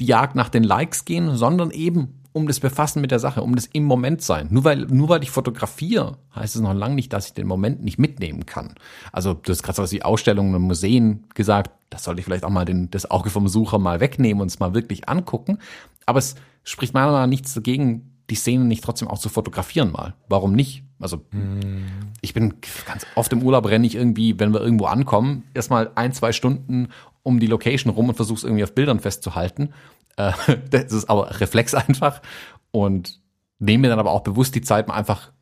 die 0.00 0.06
Jagd 0.06 0.34
nach 0.34 0.48
den 0.48 0.64
Likes 0.64 1.04
gehen, 1.04 1.36
sondern 1.36 1.70
eben 1.70 2.23
um 2.34 2.48
das 2.48 2.58
Befassen 2.58 3.00
mit 3.00 3.12
der 3.12 3.20
Sache, 3.20 3.42
um 3.42 3.54
das 3.54 3.66
im 3.66 3.84
Moment 3.84 4.20
sein. 4.20 4.48
Nur 4.50 4.64
weil, 4.64 4.86
nur 4.86 5.08
weil 5.08 5.22
ich 5.22 5.30
fotografiere, 5.30 6.18
heißt 6.34 6.56
es 6.56 6.60
noch 6.60 6.74
lange 6.74 6.96
nicht, 6.96 7.12
dass 7.12 7.28
ich 7.28 7.32
den 7.32 7.46
Moment 7.46 7.84
nicht 7.84 7.96
mitnehmen 7.96 8.44
kann. 8.44 8.74
Also 9.12 9.34
du 9.34 9.52
hast 9.52 9.62
gerade 9.62 9.76
so 9.76 9.82
was 9.84 9.92
wie 9.92 10.02
Ausstellungen 10.02 10.52
und 10.52 10.62
Museen 10.62 11.24
gesagt, 11.34 11.70
das 11.90 12.02
sollte 12.02 12.18
ich 12.18 12.24
vielleicht 12.24 12.42
auch 12.42 12.50
mal 12.50 12.64
den, 12.64 12.90
das 12.90 13.08
Auge 13.08 13.30
vom 13.30 13.44
Besucher 13.44 13.78
mal 13.78 14.00
wegnehmen 14.00 14.40
und 14.40 14.48
es 14.48 14.58
mal 14.58 14.74
wirklich 14.74 15.08
angucken. 15.08 15.58
Aber 16.06 16.18
es 16.18 16.34
spricht 16.64 16.92
meiner 16.92 17.06
Meinung 17.06 17.20
nach 17.20 17.28
nichts 17.28 17.54
dagegen, 17.54 18.10
die 18.30 18.34
Szene 18.34 18.64
nicht 18.64 18.82
trotzdem 18.82 19.06
auch 19.06 19.18
zu 19.18 19.28
fotografieren 19.28 19.92
mal. 19.92 20.14
Warum 20.28 20.54
nicht? 20.54 20.82
Also 20.98 21.20
hm. 21.30 21.84
ich 22.20 22.34
bin 22.34 22.54
ganz 22.84 23.06
oft 23.14 23.32
im 23.32 23.44
Urlaub 23.44 23.66
renne 23.66 23.86
ich 23.86 23.94
irgendwie, 23.94 24.40
wenn 24.40 24.52
wir 24.52 24.60
irgendwo 24.60 24.86
ankommen, 24.86 25.44
erstmal 25.54 25.92
ein, 25.94 26.12
zwei 26.12 26.32
Stunden 26.32 26.88
um 27.22 27.38
die 27.38 27.46
Location 27.46 27.92
rum 27.92 28.08
und 28.08 28.16
versuche 28.16 28.38
es 28.38 28.44
irgendwie 28.44 28.64
auf 28.64 28.74
Bildern 28.74 28.98
festzuhalten. 28.98 29.70
Äh, 30.16 30.32
das 30.70 30.92
ist 30.92 31.10
aber 31.10 31.40
Reflex 31.40 31.74
einfach. 31.74 32.22
Und 32.70 33.20
nehme 33.58 33.82
mir 33.82 33.88
dann 33.88 33.98
aber 33.98 34.12
auch 34.12 34.22
bewusst 34.22 34.54
die 34.54 34.62
Zeit, 34.62 34.88
mal 34.88 34.94
einfach 34.94 35.32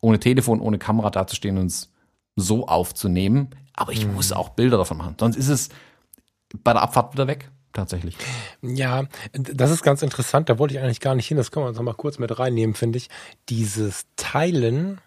ohne 0.00 0.20
Telefon, 0.20 0.60
ohne 0.60 0.78
Kamera 0.78 1.10
dazustehen 1.10 1.58
und 1.58 1.66
es 1.66 1.92
so 2.36 2.68
aufzunehmen. 2.68 3.50
Aber 3.74 3.92
ich 3.92 4.06
mhm. 4.06 4.14
muss 4.14 4.32
auch 4.32 4.50
Bilder 4.50 4.78
davon 4.78 4.98
machen. 4.98 5.16
Sonst 5.18 5.36
ist 5.36 5.48
es 5.48 5.68
bei 6.62 6.72
der 6.72 6.82
Abfahrt 6.82 7.12
wieder 7.14 7.26
weg, 7.26 7.50
tatsächlich. 7.72 8.16
Ja, 8.62 9.04
das 9.32 9.70
ist 9.70 9.82
ganz 9.82 10.02
interessant. 10.02 10.48
Da 10.48 10.58
wollte 10.58 10.74
ich 10.74 10.80
eigentlich 10.80 11.00
gar 11.00 11.14
nicht 11.14 11.26
hin. 11.26 11.36
Das 11.36 11.50
können 11.50 11.64
wir 11.64 11.68
uns 11.68 11.78
noch 11.78 11.84
mal 11.84 11.94
kurz 11.94 12.18
mit 12.18 12.38
reinnehmen, 12.38 12.74
finde 12.74 12.98
ich. 12.98 13.08
Dieses 13.48 14.06
Teilen 14.16 15.00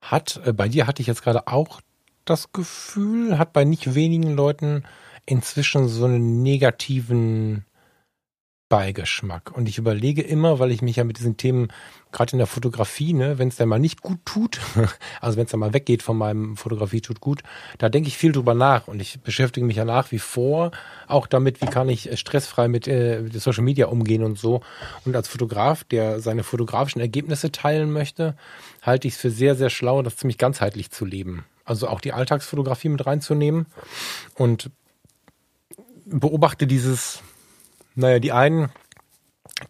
hat, 0.00 0.40
äh, 0.44 0.52
bei 0.52 0.68
dir 0.68 0.86
hatte 0.86 1.00
ich 1.00 1.08
jetzt 1.08 1.22
gerade 1.22 1.46
auch 1.48 1.80
das 2.24 2.52
Gefühl, 2.52 3.38
hat 3.38 3.52
bei 3.52 3.64
nicht 3.64 3.94
wenigen 3.94 4.34
Leuten 4.34 4.84
inzwischen 5.26 5.88
so 5.88 6.04
einen 6.04 6.42
negativen 6.42 7.64
Beigeschmack. 8.68 9.52
Und 9.54 9.68
ich 9.68 9.78
überlege 9.78 10.22
immer, 10.22 10.58
weil 10.58 10.70
ich 10.70 10.80
mich 10.80 10.96
ja 10.96 11.04
mit 11.04 11.18
diesen 11.18 11.36
Themen, 11.36 11.68
gerade 12.12 12.32
in 12.32 12.38
der 12.38 12.46
Fotografie, 12.46 13.12
ne, 13.12 13.38
wenn 13.38 13.48
es 13.48 13.56
dann 13.56 13.68
mal 13.68 13.78
nicht 13.78 14.00
gut 14.00 14.18
tut, 14.24 14.60
also 15.20 15.36
wenn 15.36 15.44
es 15.44 15.50
dann 15.50 15.60
mal 15.60 15.74
weggeht 15.74 16.02
von 16.02 16.16
meinem 16.16 16.56
Fotografie 16.56 17.02
tut 17.02 17.20
gut, 17.20 17.42
da 17.78 17.88
denke 17.88 18.08
ich 18.08 18.16
viel 18.16 18.32
drüber 18.32 18.54
nach 18.54 18.88
und 18.88 19.00
ich 19.00 19.20
beschäftige 19.20 19.66
mich 19.66 19.76
ja 19.76 19.84
nach 19.84 20.12
wie 20.12 20.18
vor 20.18 20.70
auch 21.08 21.26
damit, 21.26 21.60
wie 21.60 21.66
kann 21.66 21.88
ich 21.88 22.10
äh, 22.10 22.16
stressfrei 22.16 22.68
mit, 22.68 22.88
äh, 22.88 23.28
Social 23.34 23.64
Media 23.64 23.86
umgehen 23.86 24.22
und 24.22 24.38
so. 24.38 24.62
Und 25.04 25.14
als 25.14 25.28
Fotograf, 25.28 25.84
der 25.84 26.20
seine 26.20 26.42
fotografischen 26.42 27.00
Ergebnisse 27.00 27.52
teilen 27.52 27.92
möchte, 27.92 28.34
halte 28.80 29.08
ich 29.08 29.14
es 29.14 29.20
für 29.20 29.30
sehr, 29.30 29.56
sehr 29.56 29.70
schlau, 29.70 30.02
das 30.02 30.16
ziemlich 30.16 30.38
ganzheitlich 30.38 30.90
zu 30.90 31.04
leben. 31.04 31.44
Also 31.64 31.88
auch 31.88 32.00
die 32.00 32.12
Alltagsfotografie 32.12 32.88
mit 32.88 33.04
reinzunehmen 33.04 33.66
und 34.34 34.70
beobachte 36.06 36.66
dieses 36.66 37.22
naja, 37.94 38.18
die 38.18 38.32
einen 38.32 38.70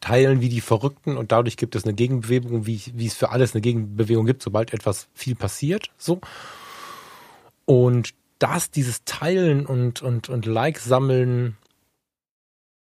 teilen 0.00 0.40
wie 0.40 0.48
die 0.48 0.60
Verrückten 0.60 1.16
und 1.16 1.32
dadurch 1.32 1.56
gibt 1.56 1.74
es 1.74 1.84
eine 1.84 1.94
Gegenbewegung, 1.94 2.66
wie, 2.66 2.80
wie 2.94 3.06
es 3.06 3.14
für 3.14 3.30
alles 3.30 3.54
eine 3.54 3.60
Gegenbewegung 3.60 4.26
gibt, 4.26 4.42
sobald 4.42 4.72
etwas 4.72 5.08
viel 5.14 5.34
passiert, 5.34 5.90
so. 5.98 6.20
Und 7.64 8.14
dass 8.38 8.70
dieses 8.70 9.04
Teilen 9.04 9.66
und, 9.66 10.02
und, 10.02 10.28
und 10.28 10.46
Likes 10.46 10.84
sammeln 10.84 11.56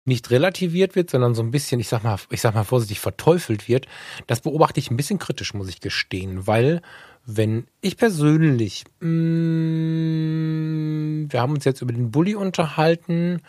nicht 0.06 0.32
relativiert 0.32 0.96
wird, 0.96 1.10
sondern 1.10 1.34
so 1.34 1.42
ein 1.42 1.52
bisschen, 1.52 1.80
ich 1.80 1.88
sag 1.88 2.04
mal, 2.04 2.18
ich 2.30 2.42
sag 2.42 2.56
mal 2.56 2.66
vorsichtig 2.66 3.00
verteufelt 3.00 3.70
wird, 3.70 3.88
das 4.28 4.42
beobachte 4.42 4.80
ich 4.80 4.92
ein 4.92 4.98
bisschen 4.98 5.20
kritisch, 5.20 5.54
muss 5.54 5.70
ich 5.70 5.80
gestehen, 5.80 6.46
weil 6.46 6.82
wenn 7.26 7.68
ich 7.80 7.96
persönlich, 7.96 8.84
mh, 9.00 9.10
mm, 9.10 11.32
wir 11.32 11.42
haben 11.42 11.54
uns 11.54 11.64
jetzt 11.64 11.82
über 11.82 11.94
den 11.94 12.12
Bully 12.12 12.36
unterhalten, 12.36 13.42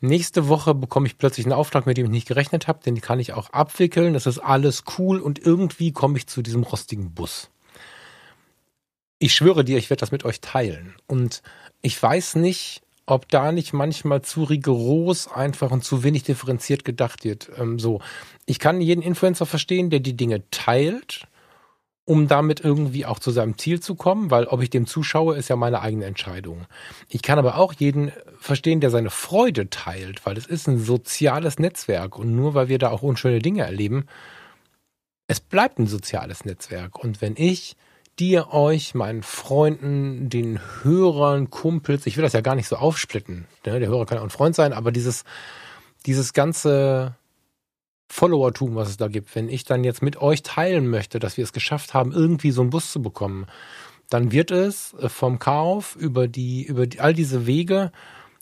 Nächste 0.00 0.48
Woche 0.48 0.74
bekomme 0.74 1.06
ich 1.06 1.18
plötzlich 1.18 1.44
einen 1.44 1.52
Auftrag, 1.52 1.84
mit 1.86 1.98
dem 1.98 2.06
ich 2.06 2.10
nicht 2.10 2.28
gerechnet 2.28 2.68
habe, 2.68 2.82
den 2.82 3.00
kann 3.00 3.20
ich 3.20 3.34
auch 3.34 3.50
abwickeln. 3.50 4.14
Das 4.14 4.26
ist 4.26 4.38
alles 4.38 4.84
cool 4.98 5.20
und 5.20 5.38
irgendwie 5.38 5.92
komme 5.92 6.16
ich 6.16 6.26
zu 6.26 6.40
diesem 6.40 6.62
rostigen 6.62 7.12
Bus. 7.12 7.50
Ich 9.18 9.34
schwöre 9.34 9.64
dir, 9.64 9.76
ich 9.76 9.90
werde 9.90 10.00
das 10.00 10.12
mit 10.12 10.24
euch 10.24 10.40
teilen. 10.40 10.94
Und 11.06 11.42
ich 11.82 12.02
weiß 12.02 12.36
nicht, 12.36 12.82
ob 13.04 13.28
da 13.28 13.52
nicht 13.52 13.74
manchmal 13.74 14.22
zu 14.22 14.44
rigoros 14.44 15.28
einfach 15.28 15.70
und 15.70 15.84
zu 15.84 16.02
wenig 16.02 16.22
differenziert 16.22 16.84
gedacht 16.84 17.24
wird. 17.24 17.50
Ähm, 17.58 17.78
so, 17.78 18.00
ich 18.46 18.58
kann 18.58 18.80
jeden 18.80 19.02
Influencer 19.02 19.44
verstehen, 19.44 19.90
der 19.90 20.00
die 20.00 20.16
Dinge 20.16 20.48
teilt 20.50 21.26
um 22.10 22.26
damit 22.26 22.58
irgendwie 22.58 23.06
auch 23.06 23.20
zu 23.20 23.30
seinem 23.30 23.56
Ziel 23.56 23.78
zu 23.78 23.94
kommen, 23.94 24.32
weil 24.32 24.46
ob 24.46 24.62
ich 24.62 24.70
dem 24.70 24.88
zuschaue, 24.88 25.36
ist 25.36 25.48
ja 25.48 25.54
meine 25.54 25.80
eigene 25.80 26.06
Entscheidung. 26.06 26.66
Ich 27.08 27.22
kann 27.22 27.38
aber 27.38 27.56
auch 27.56 27.72
jeden 27.72 28.10
verstehen, 28.40 28.80
der 28.80 28.90
seine 28.90 29.10
Freude 29.10 29.70
teilt, 29.70 30.26
weil 30.26 30.36
es 30.36 30.44
ist 30.44 30.66
ein 30.66 30.80
soziales 30.80 31.60
Netzwerk 31.60 32.18
und 32.18 32.34
nur 32.34 32.54
weil 32.54 32.66
wir 32.66 32.80
da 32.80 32.90
auch 32.90 33.02
unschöne 33.02 33.38
Dinge 33.38 33.62
erleben, 33.62 34.06
es 35.28 35.38
bleibt 35.38 35.78
ein 35.78 35.86
soziales 35.86 36.44
Netzwerk. 36.44 36.98
Und 36.98 37.20
wenn 37.20 37.34
ich 37.36 37.76
dir, 38.18 38.52
euch, 38.52 38.96
meinen 38.96 39.22
Freunden, 39.22 40.28
den 40.28 40.58
Hörern, 40.82 41.48
Kumpels, 41.48 42.06
ich 42.06 42.16
will 42.16 42.24
das 42.24 42.32
ja 42.32 42.40
gar 42.40 42.56
nicht 42.56 42.66
so 42.66 42.74
aufsplitten, 42.74 43.46
ne? 43.64 43.78
der 43.78 43.88
Hörer 43.88 44.06
kann 44.06 44.18
auch 44.18 44.24
ein 44.24 44.30
Freund 44.30 44.56
sein, 44.56 44.72
aber 44.72 44.90
dieses, 44.90 45.22
dieses 46.06 46.32
ganze 46.32 47.14
Followertum, 48.12 48.74
was 48.74 48.88
es 48.88 48.96
da 48.96 49.06
gibt, 49.06 49.34
wenn 49.36 49.48
ich 49.48 49.62
dann 49.62 49.84
jetzt 49.84 50.02
mit 50.02 50.20
euch 50.20 50.42
teilen 50.42 50.88
möchte, 50.88 51.20
dass 51.20 51.36
wir 51.36 51.44
es 51.44 51.52
geschafft 51.52 51.94
haben, 51.94 52.10
irgendwie 52.12 52.50
so 52.50 52.60
einen 52.60 52.70
Bus 52.70 52.90
zu 52.90 53.00
bekommen, 53.00 53.46
dann 54.08 54.32
wird 54.32 54.50
es 54.50 54.94
äh, 54.94 55.08
vom 55.08 55.38
Kauf 55.38 55.94
über 55.94 56.26
die, 56.26 56.64
über 56.64 56.88
die, 56.88 56.98
all 56.98 57.14
diese 57.14 57.46
Wege, 57.46 57.92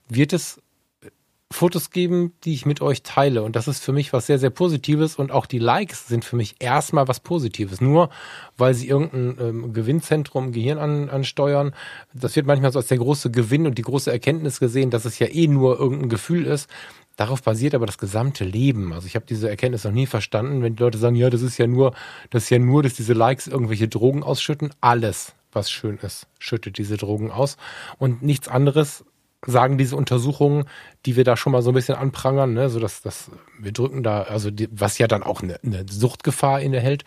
wird 0.09 0.33
es 0.33 0.63
äh, 1.03 1.11
Fotos 1.53 1.91
geben, 1.91 2.33
die 2.45 2.55
ich 2.55 2.65
mit 2.65 2.81
euch 2.81 3.03
teile. 3.03 3.43
Und 3.43 3.57
das 3.57 3.69
ist 3.69 3.85
für 3.85 3.93
mich 3.93 4.15
was 4.15 4.25
sehr, 4.25 4.39
sehr 4.39 4.49
Positives. 4.49 5.17
Und 5.17 5.31
auch 5.31 5.45
die 5.45 5.59
Likes 5.59 6.09
sind 6.09 6.25
für 6.25 6.37
mich 6.37 6.57
erstmal 6.61 7.07
was 7.07 7.21
Positives. 7.21 7.83
Nur 7.83 8.09
weil 8.57 8.73
sie 8.73 8.89
irgendein 8.89 9.37
ähm, 9.39 9.73
Gewinnzentrum 9.75 10.47
im 10.47 10.53
Gehirn 10.53 10.79
an, 10.79 11.11
ansteuern. 11.11 11.75
Das 12.15 12.35
wird 12.37 12.47
manchmal 12.47 12.73
so 12.73 12.79
als 12.79 12.89
der 12.89 12.99
große 12.99 13.31
Gewinn 13.31 13.67
und 13.67 13.77
die 13.77 13.83
große 13.83 14.11
Erkenntnis 14.11 14.61
gesehen, 14.61 14.91
dass 14.91 15.05
es 15.05 15.19
ja 15.19 15.27
eh 15.27 15.47
nur 15.47 15.79
irgendein 15.79 16.09
Gefühl 16.09 16.47
ist. 16.47 16.71
Darauf 17.19 17.43
basiert 17.43 17.75
aber 17.75 17.85
das 17.85 17.99
gesamte 17.99 18.45
Leben. 18.45 18.93
Also 18.93 19.09
ich 19.09 19.17
habe 19.17 19.27
diese 19.27 19.51
Erkenntnis 19.51 19.83
noch 19.83 19.91
nie 19.91 20.07
verstanden, 20.07 20.63
wenn 20.63 20.77
die 20.77 20.83
Leute 20.85 20.99
sagen, 20.99 21.17
ja, 21.17 21.29
das 21.31 21.43
ist 21.43 21.59
ja 21.59 21.67
nur, 21.67 21.93
das 22.31 22.45
ist 22.45 22.51
ja 22.51 22.61
nur, 22.61 22.85
dass 22.85 22.95
diese 22.95 23.13
Likes 23.13 23.49
irgendwelche 23.49 23.89
Drogen 23.89 24.23
ausschütten. 24.23 24.71
Alles, 24.81 25.35
was 25.51 25.69
schön 25.69 25.99
ist, 25.99 26.29
schüttet 26.39 26.79
diese 26.79 26.97
Drogen 26.97 27.33
aus. 27.33 27.57
Und 27.99 28.23
nichts 28.23 28.47
anderes 28.47 29.05
sagen 29.45 29.79
diese 29.79 29.97
Untersuchungen, 29.97 30.67
die 31.07 31.17
wir 31.17 31.25
da 31.25 31.37
schon 31.37 31.51
mal 31.51 31.61
so 31.61 31.73
ein 31.73 31.75
bisschen 31.75 31.97
anprangern, 31.97 32.53
ne, 32.53 32.71
so 32.71 32.79
dass, 32.79 33.03
dass 33.03 33.33
wir 33.59 33.73
drücken 33.73 34.05
da, 34.05 34.23
also 34.23 34.53
die, 34.53 34.69
was 34.71 34.99
ja 34.99 35.09
dann 35.09 35.25
auch 35.25 35.43
eine, 35.43 35.59
eine 35.65 35.87
Suchtgefahr 35.91 36.61
innehält. 36.61 37.05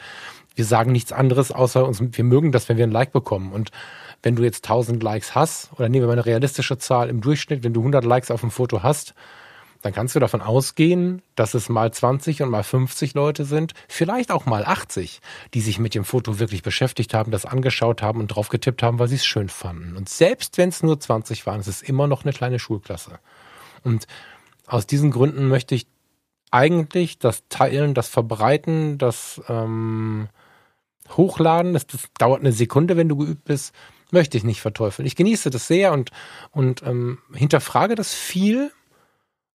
Wir 0.55 0.65
sagen 0.65 0.91
nichts 0.91 1.13
anderes, 1.13 1.53
außer 1.53 1.87
uns, 1.87 2.01
wir 2.01 2.23
mögen 2.25 2.51
das, 2.51 2.67
wenn 2.67 2.75
wir 2.75 2.85
ein 2.85 2.91
Like 2.91 3.13
bekommen. 3.13 3.53
Und 3.53 3.71
wenn 4.23 4.35
du 4.35 4.43
jetzt 4.43 4.65
1000 4.65 5.01
Likes 5.01 5.35
hast, 5.35 5.71
oder 5.77 5.87
nehmen 5.87 6.03
wir 6.03 6.07
mal 6.07 6.13
eine 6.13 6.25
realistische 6.25 6.77
Zahl 6.77 7.07
im 7.07 7.21
Durchschnitt, 7.21 7.63
wenn 7.63 7.71
du 7.71 7.79
100 7.79 8.03
Likes 8.03 8.29
auf 8.29 8.41
dem 8.41 8.51
Foto 8.51 8.83
hast, 8.83 9.13
dann 9.81 9.93
kannst 9.93 10.15
du 10.15 10.19
davon 10.19 10.41
ausgehen, 10.41 11.21
dass 11.35 11.53
es 11.53 11.69
mal 11.69 11.91
20 11.91 12.41
und 12.43 12.49
mal 12.49 12.63
50 12.63 13.13
Leute 13.13 13.45
sind, 13.45 13.73
vielleicht 13.87 14.31
auch 14.31 14.45
mal 14.45 14.63
80, 14.63 15.21
die 15.53 15.61
sich 15.61 15.79
mit 15.79 15.95
dem 15.95 16.05
Foto 16.05 16.39
wirklich 16.39 16.61
beschäftigt 16.61 17.13
haben, 17.13 17.31
das 17.31 17.45
angeschaut 17.45 18.01
haben 18.01 18.19
und 18.19 18.27
drauf 18.27 18.49
getippt 18.49 18.83
haben, 18.83 18.99
weil 18.99 19.07
sie 19.07 19.15
es 19.15 19.25
schön 19.25 19.49
fanden. 19.49 19.95
Und 19.97 20.09
selbst 20.09 20.57
wenn 20.57 20.69
es 20.69 20.83
nur 20.83 20.99
20 20.99 21.45
waren, 21.45 21.59
es 21.59 21.67
ist 21.67 21.83
immer 21.83 22.07
noch 22.07 22.23
eine 22.23 22.33
kleine 22.33 22.59
Schulklasse. 22.59 23.19
Und 23.83 24.05
aus 24.67 24.85
diesen 24.85 25.11
Gründen 25.11 25.47
möchte 25.47 25.75
ich 25.75 25.87
eigentlich 26.51 27.17
das 27.17 27.47
Teilen, 27.49 27.93
das 27.93 28.07
Verbreiten, 28.07 28.97
das 28.97 29.41
ähm, 29.47 30.29
Hochladen, 31.09 31.73
das, 31.73 31.87
das 31.87 32.09
dauert 32.17 32.41
eine 32.41 32.51
Sekunde, 32.51 32.97
wenn 32.97 33.09
du 33.09 33.15
geübt 33.15 33.45
bist, 33.45 33.73
möchte 34.11 34.37
ich 34.37 34.43
nicht 34.43 34.61
verteufeln. 34.61 35.05
Ich 35.05 35.15
genieße 35.15 35.49
das 35.49 35.67
sehr 35.67 35.93
und, 35.93 36.11
und 36.51 36.83
ähm, 36.83 37.19
hinterfrage 37.33 37.95
das 37.95 38.13
viel 38.13 38.71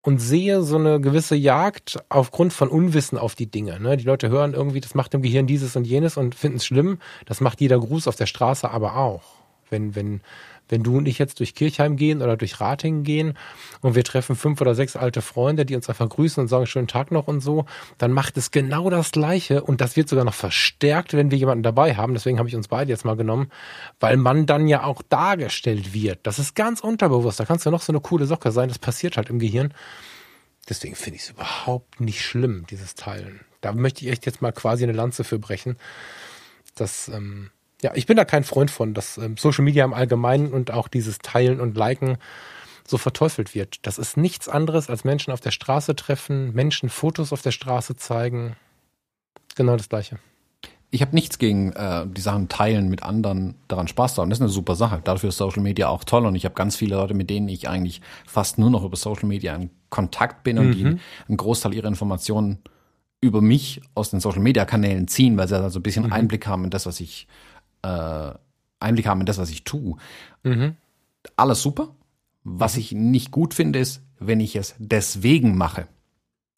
und 0.03 0.19
sehe 0.19 0.63
so 0.63 0.77
eine 0.77 1.01
gewisse 1.01 1.37
Jagd 1.37 2.03
aufgrund 2.09 2.53
von 2.53 2.69
Unwissen 2.69 3.17
auf 3.17 3.35
die 3.35 3.51
Dinge. 3.51 3.81
Ne? 3.81 3.97
Die 3.97 4.05
Leute 4.05 4.29
hören 4.29 4.53
irgendwie, 4.53 4.81
das 4.81 4.95
macht 4.95 5.15
im 5.15 5.23
Gehirn 5.23 5.47
dieses 5.47 5.77
und 5.77 5.87
jenes 5.87 6.17
und 6.17 6.35
finden 6.35 6.59
es 6.59 6.67
schlimm. 6.67 6.99
Das 7.25 7.41
macht 7.41 7.61
jeder 7.61 7.79
Gruß 7.79 8.09
auf 8.09 8.17
der 8.17 8.27
Straße 8.27 8.69
aber 8.69 8.97
auch. 8.97 9.23
Wenn, 9.71 9.95
wenn, 9.95 10.21
wenn 10.69 10.83
du 10.83 10.97
und 10.97 11.07
ich 11.07 11.19
jetzt 11.19 11.41
durch 11.41 11.55
Kirchheim 11.55 11.97
gehen 11.97 12.23
oder 12.23 12.37
durch 12.37 12.61
Ratingen 12.61 13.05
gehen 13.05 13.39
und 13.81 13.95
wir 13.95 14.05
treffen 14.05 14.37
fünf 14.37 14.61
oder 14.61 14.75
sechs 14.75 14.97
alte 14.97 15.23
Freunde, 15.23 15.67
die 15.67 15.77
uns 15.77 15.89
einfach 15.89 16.09
grüßen 16.09 16.41
und 16.41 16.49
sagen 16.49 16.67
schönen 16.67 16.89
Tag 16.89 17.11
noch 17.11 17.29
und 17.29 17.41
so, 17.41 17.67
dann 17.99 18.13
macht 18.13 18.37
es 18.37 18.51
genau 18.51 18.91
das 18.91 19.13
Gleiche 19.13 19.63
und 19.63 19.81
das 19.81 19.97
wird 19.97 20.09
sogar 20.09 20.25
noch 20.25 20.35
verstärkt, 20.35 21.15
wenn 21.15 21.31
wir 21.31 21.39
jemanden 21.39 21.63
dabei 21.63 21.95
haben. 21.97 22.15
Deswegen 22.15 22.39
habe 22.39 22.49
ich 22.49 22.57
uns 22.57 22.69
beide 22.69 22.91
jetzt 22.91 23.05
mal 23.05 23.17
genommen, 23.17 23.51
weil 24.01 24.17
man 24.17 24.47
dann 24.47 24.67
ja 24.69 24.85
auch 24.85 25.03
dargestellt 25.03 25.93
wird. 25.93 26.21
Das 26.23 26.39
ist 26.39 26.55
ganz 26.55 26.81
unterbewusst. 26.81 27.41
Da 27.41 27.45
kannst 27.45 27.67
du 27.67 27.71
noch 27.71 27.83
so 27.83 27.93
eine 27.93 28.01
coole 28.01 28.27
Socke 28.27 28.53
sein. 28.53 28.69
Das 28.69 28.79
passiert 28.79 29.17
halt 29.17 29.31
im 29.31 29.39
Gehirn. 29.39 29.75
Deswegen 30.69 30.95
finde 30.95 31.17
ich 31.17 31.25
es 31.25 31.31
überhaupt 31.31 32.01
nicht 32.01 32.23
schlimm, 32.23 32.67
dieses 32.71 32.95
Teilen. 32.95 33.41
Da 33.61 33.73
möchte 33.73 34.05
ich 34.05 34.13
echt 34.13 34.27
jetzt 34.27 34.43
mal 34.43 34.53
quasi 34.53 34.85
eine 34.85 34.93
Lanze 34.93 35.25
für 35.25 35.39
brechen. 35.39 35.77
Das, 36.75 37.09
ähm, 37.09 37.51
ja, 37.83 37.93
ich 37.95 38.07
bin 38.07 38.17
da 38.17 38.25
kein 38.25 38.45
Freund 38.45 38.71
von, 38.71 38.95
dass 38.95 39.19
ähm, 39.19 39.37
Social 39.37 39.65
Media 39.65 39.85
im 39.85 39.95
Allgemeinen 39.95 40.53
und 40.53 40.71
auch 40.71 40.89
dieses 40.89 41.19
Teilen 41.19 41.61
und 41.61 41.77
Liken 41.77 42.17
so 42.87 42.99
verteufelt 42.99 43.55
wird. 43.55 43.87
Das 43.87 43.99
ist 43.99 44.17
nichts 44.17 44.49
anderes 44.49 44.89
als 44.89 45.05
Menschen 45.05 45.33
auf 45.33 45.41
der 45.41 45.51
Straße 45.51 45.97
treffen, 45.97 46.53
Menschen 46.53 46.89
Fotos 46.89 47.33
auf 47.33 47.43
der 47.43 47.51
Straße 47.51 47.97
zeigen. 47.97 48.57
Genau 49.57 49.77
das 49.77 49.89
Gleiche. 49.89 50.19
Ich 50.91 51.01
habe 51.01 51.15
nichts 51.15 51.39
gegen 51.39 51.73
äh, 51.73 52.07
die 52.07 52.21
Sachen 52.21 52.49
teilen 52.49 52.91
mit 52.91 53.03
anderen, 53.03 53.55
daran 53.67 53.89
Spaß 53.89 54.15
zu 54.15 54.21
haben. 54.21 54.29
Das 54.29 54.39
ist 54.39 54.43
eine 54.43 54.51
super 54.51 54.77
Sache. 54.77 55.01
Dafür 55.03 55.31
ist 55.31 55.39
Social 55.39 55.63
Media 55.63 55.89
auch 55.89 56.05
toll 56.05 56.27
und 56.27 56.35
ich 56.35 56.45
habe 56.45 56.55
ganz 56.55 56.77
viele 56.77 56.97
Leute, 56.97 57.15
mit 57.15 57.31
denen 57.31 57.49
ich 57.49 57.69
eigentlich 57.69 58.03
fast 58.27 58.59
nur 58.59 58.71
noch 58.71 58.85
über 58.85 58.97
Social 58.97 59.27
Media 59.27 59.55
in 59.55 59.71
Kontakt 59.89 60.45
bin 60.45 60.59
und 60.59 60.69
mhm. 60.69 60.73
die 60.73 60.85
einen 60.85 61.37
Großteil 61.37 61.75
ihrer 61.75 61.89
Informationen 61.89 62.59
über 63.23 63.41
mich 63.41 63.81
aus 63.95 64.11
den 64.11 64.21
Social 64.21 64.43
Media 64.43 64.65
Kanälen 64.67 65.09
ziehen, 65.09 65.39
weil 65.39 65.49
sie 65.49 65.55
da 65.55 65.71
so 65.71 65.79
ein 65.79 65.83
bisschen 65.83 66.07
mhm. 66.07 66.13
Einblick 66.13 66.47
haben 66.47 66.65
in 66.65 66.71
das, 66.71 66.85
was 66.85 67.01
ich 67.01 67.27
äh, 67.83 68.33
Einblick 68.81 69.07
haben 69.07 69.21
in 69.21 69.27
das, 69.27 69.39
was 69.39 69.51
ich 69.51 69.65
tue. 69.65 69.97
Mhm. 70.43 70.77
Alles 71.37 71.63
super. 71.63 71.95
Was 72.45 72.77
ich 72.77 72.93
nicht 72.93 73.31
gut 73.31 73.55
finde, 73.55 73.79
ist, 73.79 74.03
wenn 74.19 74.41
ich 74.41 74.57
es 74.57 74.75
deswegen 74.79 75.57
mache. 75.57 75.87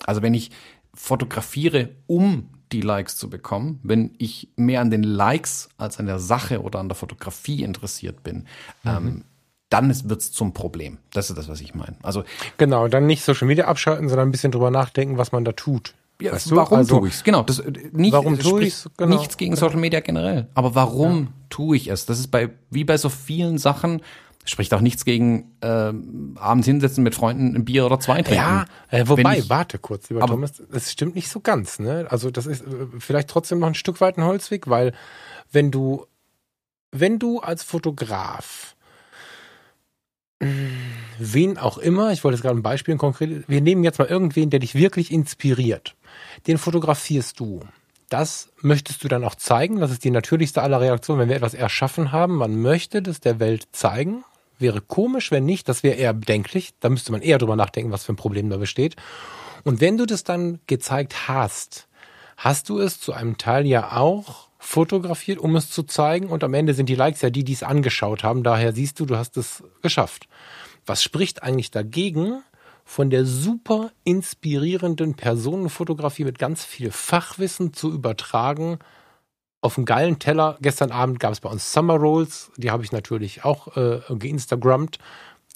Also 0.06 0.22
wenn 0.22 0.34
ich 0.34 0.50
fotografiere, 0.94 1.90
um 2.06 2.50
die 2.72 2.80
Likes 2.80 3.16
zu 3.16 3.28
bekommen, 3.28 3.80
wenn 3.82 4.14
ich 4.18 4.48
mehr 4.56 4.80
an 4.80 4.90
den 4.90 5.02
Likes 5.02 5.68
als 5.76 5.98
an 5.98 6.06
der 6.06 6.18
Sache 6.18 6.62
oder 6.62 6.78
an 6.78 6.88
der 6.88 6.96
Fotografie 6.96 7.62
interessiert 7.62 8.22
bin, 8.22 8.46
mhm. 8.82 8.90
ähm, 8.90 9.24
dann 9.68 10.08
wird 10.08 10.20
es 10.20 10.32
zum 10.32 10.52
Problem. 10.52 10.98
Das 11.12 11.30
ist 11.30 11.36
das, 11.36 11.48
was 11.48 11.60
ich 11.60 11.74
meine. 11.74 11.96
Also 12.02 12.24
genau, 12.58 12.88
dann 12.88 13.06
nicht 13.06 13.22
Social 13.22 13.48
Media 13.48 13.66
abschalten, 13.66 14.08
sondern 14.08 14.28
ein 14.28 14.32
bisschen 14.32 14.52
drüber 14.52 14.70
nachdenken, 14.70 15.18
was 15.18 15.32
man 15.32 15.44
da 15.44 15.52
tut. 15.52 15.94
Ja, 16.20 16.32
weißt 16.32 16.50
du? 16.50 16.56
warum 16.56 16.78
also, 16.78 17.00
tue 17.00 17.08
ich's? 17.08 17.24
Genau, 17.24 17.42
das 17.42 17.58
äh, 17.58 17.72
nicht, 17.92 18.12
warum 18.12 18.38
tue 18.38 18.64
ich's? 18.64 18.88
Genau. 18.96 19.16
nichts 19.16 19.36
gegen 19.36 19.56
Social 19.56 19.78
Media 19.78 20.00
generell. 20.00 20.48
Aber 20.54 20.74
warum 20.74 21.22
ja. 21.22 21.28
tue 21.50 21.76
ich 21.76 21.88
es? 21.88 22.06
Das 22.06 22.18
ist 22.18 22.28
bei 22.28 22.50
wie 22.70 22.84
bei 22.84 22.96
so 22.96 23.08
vielen 23.08 23.58
Sachen 23.58 24.02
spricht 24.46 24.74
auch 24.74 24.80
nichts 24.80 25.04
gegen 25.04 25.52
äh, 25.62 25.92
abends 26.36 26.66
hinsetzen 26.66 27.02
mit 27.02 27.14
Freunden 27.14 27.56
ein 27.56 27.64
Bier 27.64 27.86
oder 27.86 27.98
zwei 27.98 28.22
trinken. 28.22 28.34
Ja, 28.34 28.66
äh, 28.90 29.08
wobei, 29.08 29.38
ich, 29.38 29.48
warte 29.48 29.78
kurz, 29.78 30.10
lieber 30.10 30.22
aber, 30.22 30.34
Thomas, 30.34 30.62
es 30.70 30.92
stimmt 30.92 31.14
nicht 31.14 31.30
so 31.30 31.40
ganz. 31.40 31.78
Ne? 31.78 32.06
Also 32.10 32.30
das 32.30 32.46
ist 32.46 32.62
äh, 32.62 32.86
vielleicht 32.98 33.28
trotzdem 33.28 33.58
noch 33.58 33.68
ein 33.68 33.74
Stück 33.74 34.00
weit 34.02 34.18
ein 34.18 34.24
Holzweg, 34.24 34.68
weil 34.68 34.92
wenn 35.50 35.70
du 35.70 36.06
wenn 36.92 37.18
du 37.18 37.40
als 37.40 37.62
Fotograf 37.62 38.74
wen 41.18 41.58
auch 41.58 41.78
immer, 41.78 42.12
ich 42.12 42.24
wollte 42.24 42.36
jetzt 42.36 42.42
gerade 42.42 42.58
ein 42.58 42.62
Beispiel 42.62 42.96
konkret, 42.96 43.48
wir 43.48 43.60
nehmen 43.60 43.84
jetzt 43.84 43.98
mal 43.98 44.08
irgendwen, 44.08 44.50
der 44.50 44.60
dich 44.60 44.74
wirklich 44.74 45.12
inspiriert. 45.12 45.94
Den 46.46 46.58
fotografierst 46.58 47.40
du. 47.40 47.60
Das 48.10 48.50
möchtest 48.60 49.02
du 49.02 49.08
dann 49.08 49.24
auch 49.24 49.34
zeigen. 49.34 49.80
Das 49.80 49.90
ist 49.90 50.04
die 50.04 50.10
natürlichste 50.10 50.62
aller 50.62 50.80
Reaktionen, 50.80 51.20
wenn 51.20 51.28
wir 51.30 51.36
etwas 51.36 51.54
erschaffen 51.54 52.12
haben. 52.12 52.36
Man 52.36 52.60
möchte 52.60 53.02
das 53.02 53.20
der 53.20 53.40
Welt 53.40 53.68
zeigen. 53.72 54.24
Wäre 54.58 54.80
komisch, 54.80 55.30
wenn 55.30 55.44
nicht. 55.44 55.68
Das 55.68 55.82
wäre 55.82 55.96
eher 55.96 56.12
bedenklich. 56.12 56.74
Da 56.80 56.90
müsste 56.90 57.12
man 57.12 57.22
eher 57.22 57.38
drüber 57.38 57.56
nachdenken, 57.56 57.92
was 57.92 58.04
für 58.04 58.12
ein 58.12 58.16
Problem 58.16 58.50
da 58.50 58.56
besteht. 58.56 58.96
Und 59.64 59.80
wenn 59.80 59.96
du 59.96 60.06
das 60.06 60.22
dann 60.22 60.60
gezeigt 60.66 61.28
hast, 61.28 61.88
hast 62.36 62.68
du 62.68 62.78
es 62.78 63.00
zu 63.00 63.12
einem 63.12 63.38
Teil 63.38 63.66
ja 63.66 63.92
auch 63.96 64.48
fotografiert, 64.58 65.38
um 65.38 65.56
es 65.56 65.70
zu 65.70 65.82
zeigen. 65.82 66.26
Und 66.28 66.44
am 66.44 66.54
Ende 66.54 66.74
sind 66.74 66.88
die 66.88 66.94
Likes 66.94 67.22
ja 67.22 67.30
die, 67.30 67.44
die 67.44 67.52
es 67.52 67.62
angeschaut 67.62 68.22
haben. 68.22 68.42
Daher 68.42 68.72
siehst 68.72 69.00
du, 69.00 69.06
du 69.06 69.16
hast 69.16 69.36
es 69.36 69.62
geschafft. 69.82 70.28
Was 70.86 71.02
spricht 71.02 71.42
eigentlich 71.42 71.70
dagegen, 71.70 72.42
von 72.84 73.10
der 73.10 73.24
super 73.24 73.90
inspirierenden 74.04 75.14
Personenfotografie 75.14 76.24
mit 76.24 76.38
ganz 76.38 76.64
viel 76.64 76.90
Fachwissen 76.90 77.72
zu 77.72 77.90
übertragen 77.90 78.78
auf 79.62 79.78
einen 79.78 79.86
geilen 79.86 80.18
Teller. 80.18 80.58
Gestern 80.60 80.92
Abend 80.92 81.18
gab 81.18 81.32
es 81.32 81.40
bei 81.40 81.48
uns 81.48 81.72
Summer 81.72 81.96
Rolls, 81.96 82.50
die 82.56 82.70
habe 82.70 82.84
ich 82.84 82.92
natürlich 82.92 83.44
auch 83.44 83.76
äh, 83.76 84.00
geinstagrammt. 84.10 84.98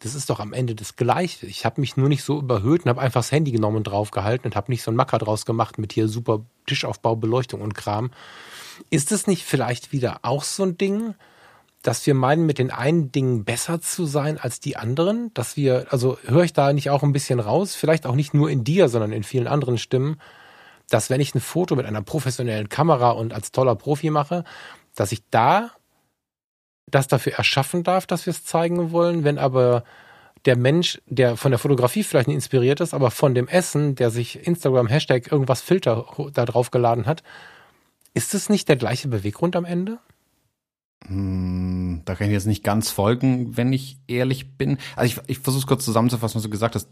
Das 0.00 0.14
ist 0.14 0.30
doch 0.30 0.40
am 0.40 0.52
Ende 0.52 0.74
das 0.74 0.96
Gleiche. 0.96 1.46
Ich 1.46 1.66
habe 1.66 1.80
mich 1.80 1.96
nur 1.96 2.09
nicht 2.09 2.22
so 2.22 2.38
überhöht 2.38 2.84
und 2.84 2.88
habe 2.88 3.00
einfach 3.00 3.20
das 3.20 3.32
Handy 3.32 3.50
genommen 3.50 3.78
und 3.78 3.84
draufgehalten 3.84 4.46
und 4.46 4.56
habe 4.56 4.70
nicht 4.70 4.82
so 4.82 4.90
ein 4.90 4.96
Macker 4.96 5.18
draus 5.18 5.44
gemacht 5.44 5.76
mit 5.76 5.92
hier 5.92 6.09
super 6.09 6.44
Tischaufbau, 6.66 7.16
Beleuchtung 7.16 7.60
und 7.60 7.74
Kram. 7.74 8.10
Ist 8.90 9.12
es 9.12 9.26
nicht 9.26 9.44
vielleicht 9.44 9.92
wieder 9.92 10.20
auch 10.22 10.44
so 10.44 10.62
ein 10.62 10.78
Ding, 10.78 11.14
dass 11.82 12.06
wir 12.06 12.14
meinen, 12.14 12.46
mit 12.46 12.59
den 12.59 12.70
einen 12.70 13.12
Dingen 13.12 13.44
besser 13.44 13.80
zu 13.80 14.05
sein 14.06 14.38
als 14.38 14.60
die 14.60 14.76
anderen? 14.76 15.32
Dass 15.34 15.56
wir, 15.56 15.86
also 15.90 16.18
höre 16.24 16.44
ich 16.44 16.52
da 16.52 16.72
nicht 16.72 16.90
auch 16.90 17.02
ein 17.02 17.12
bisschen 17.12 17.40
raus, 17.40 17.74
vielleicht 17.74 18.06
auch 18.06 18.14
nicht 18.14 18.34
nur 18.34 18.50
in 18.50 18.64
dir, 18.64 18.88
sondern 18.88 19.12
in 19.12 19.22
vielen 19.22 19.46
anderen 19.46 19.78
Stimmen, 19.78 20.20
dass 20.90 21.10
wenn 21.10 21.20
ich 21.20 21.34
ein 21.34 21.40
Foto 21.40 21.76
mit 21.76 21.86
einer 21.86 22.02
professionellen 22.02 22.68
Kamera 22.68 23.10
und 23.10 23.32
als 23.32 23.52
toller 23.52 23.76
Profi 23.76 24.10
mache, 24.10 24.44
dass 24.94 25.12
ich 25.12 25.22
da 25.30 25.70
das 26.86 27.06
dafür 27.06 27.34
erschaffen 27.34 27.82
darf, 27.82 28.06
dass 28.06 28.26
wir 28.26 28.30
es 28.30 28.44
zeigen 28.44 28.92
wollen, 28.92 29.24
wenn 29.24 29.38
aber 29.38 29.84
der 30.44 30.56
Mensch, 30.56 31.00
der 31.06 31.36
von 31.36 31.50
der 31.50 31.59
Fotografie 31.59 32.02
vielleicht 32.02 32.28
nicht 32.28 32.36
inspiriert 32.36 32.80
ist, 32.80 32.94
aber 32.94 33.10
von 33.10 33.34
dem 33.34 33.48
Essen, 33.48 33.94
der 33.94 34.10
sich 34.10 34.46
Instagram 34.46 34.86
Hashtag 34.86 35.30
irgendwas 35.30 35.60
Filter 35.60 36.06
da 36.32 36.44
drauf 36.44 36.70
geladen 36.70 37.06
hat, 37.06 37.22
ist 38.14 38.34
es 38.34 38.48
nicht 38.48 38.68
der 38.68 38.76
gleiche 38.76 39.09
Beweggrund 39.09 39.56
am 39.56 39.64
Ende? 39.64 39.98
Hm, 41.06 42.02
da 42.04 42.14
kann 42.14 42.26
ich 42.26 42.32
jetzt 42.32 42.46
nicht 42.46 42.64
ganz 42.64 42.90
folgen, 42.90 43.56
wenn 43.56 43.72
ich 43.72 43.98
ehrlich 44.06 44.56
bin. 44.56 44.78
Also 44.96 45.14
ich, 45.14 45.30
ich 45.30 45.38
versuche 45.38 45.62
es 45.62 45.66
kurz 45.66 45.84
zusammenzufassen, 45.84 46.36
was 46.36 46.42
du 46.42 46.50
gesagt 46.50 46.74
hast. 46.74 46.88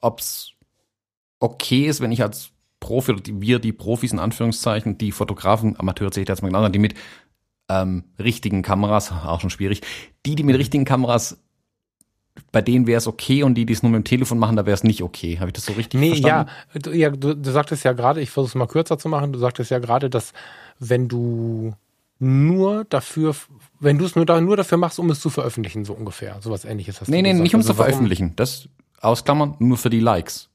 Ob 0.00 0.20
es 0.20 0.52
okay 1.38 1.86
ist, 1.86 2.00
wenn 2.00 2.12
ich 2.12 2.22
als 2.22 2.50
Profi 2.80 3.12
oder 3.12 3.20
die, 3.20 3.40
wir, 3.40 3.58
die 3.58 3.72
Profis 3.72 4.12
in 4.12 4.18
Anführungszeichen, 4.18 4.98
die 4.98 5.12
Fotografen, 5.12 5.78
Amateure 5.78 6.10
zähle 6.10 6.22
ich 6.22 6.28
jetzt 6.28 6.42
mal 6.42 6.48
genauso, 6.48 6.68
die 6.70 6.78
mit 6.78 6.94
ähm, 7.68 8.04
richtigen 8.18 8.62
Kameras, 8.62 9.12
auch 9.26 9.40
schon 9.40 9.50
schwierig, 9.50 9.82
die, 10.26 10.34
die 10.34 10.42
mit 10.42 10.58
richtigen 10.58 10.84
Kameras 10.84 11.38
bei 12.52 12.62
denen 12.62 12.86
wäre 12.86 12.98
es 12.98 13.06
okay 13.06 13.42
und 13.42 13.54
die, 13.54 13.66
die 13.66 13.72
es 13.72 13.82
nur 13.82 13.92
mit 13.92 13.98
dem 14.00 14.04
Telefon 14.04 14.38
machen, 14.38 14.56
da 14.56 14.64
wäre 14.64 14.74
es 14.74 14.84
nicht 14.84 15.02
okay. 15.02 15.38
Habe 15.38 15.48
ich 15.48 15.52
das 15.52 15.66
so 15.66 15.72
richtig 15.72 16.00
nee, 16.00 16.08
verstanden? 16.10 16.50
Ja, 16.72 16.80
du, 16.80 16.90
ja 16.92 17.10
du, 17.10 17.34
du 17.34 17.50
sagtest 17.50 17.84
ja 17.84 17.92
gerade, 17.92 18.20
ich 18.20 18.30
versuche 18.30 18.50
es 18.50 18.54
mal 18.54 18.66
kürzer 18.66 18.98
zu 18.98 19.08
machen, 19.08 19.32
du 19.32 19.38
sagtest 19.38 19.70
ja 19.70 19.78
gerade, 19.78 20.10
dass 20.10 20.32
wenn 20.78 21.08
du 21.08 21.74
nur 22.20 22.84
dafür, 22.84 23.34
wenn 23.80 23.98
du 23.98 24.04
es 24.04 24.14
nur, 24.14 24.26
da, 24.26 24.40
nur 24.40 24.56
dafür 24.56 24.78
machst, 24.78 24.98
um 24.98 25.10
es 25.10 25.20
zu 25.20 25.30
veröffentlichen, 25.30 25.84
so 25.84 25.94
ungefähr. 25.94 26.36
Sowas 26.40 26.64
ähnliches 26.64 27.00
hast 27.00 27.08
nee, 27.08 27.18
du 27.18 27.22
Nee, 27.22 27.32
nee, 27.32 27.40
nicht 27.40 27.54
um 27.54 27.60
es 27.60 27.66
also 27.66 27.74
zu 27.74 27.82
veröffentlichen. 27.82 28.34
Das 28.36 28.68
ausklammern, 29.00 29.56
nur 29.58 29.78
für 29.78 29.90
die 29.90 30.00
Likes. 30.00 30.48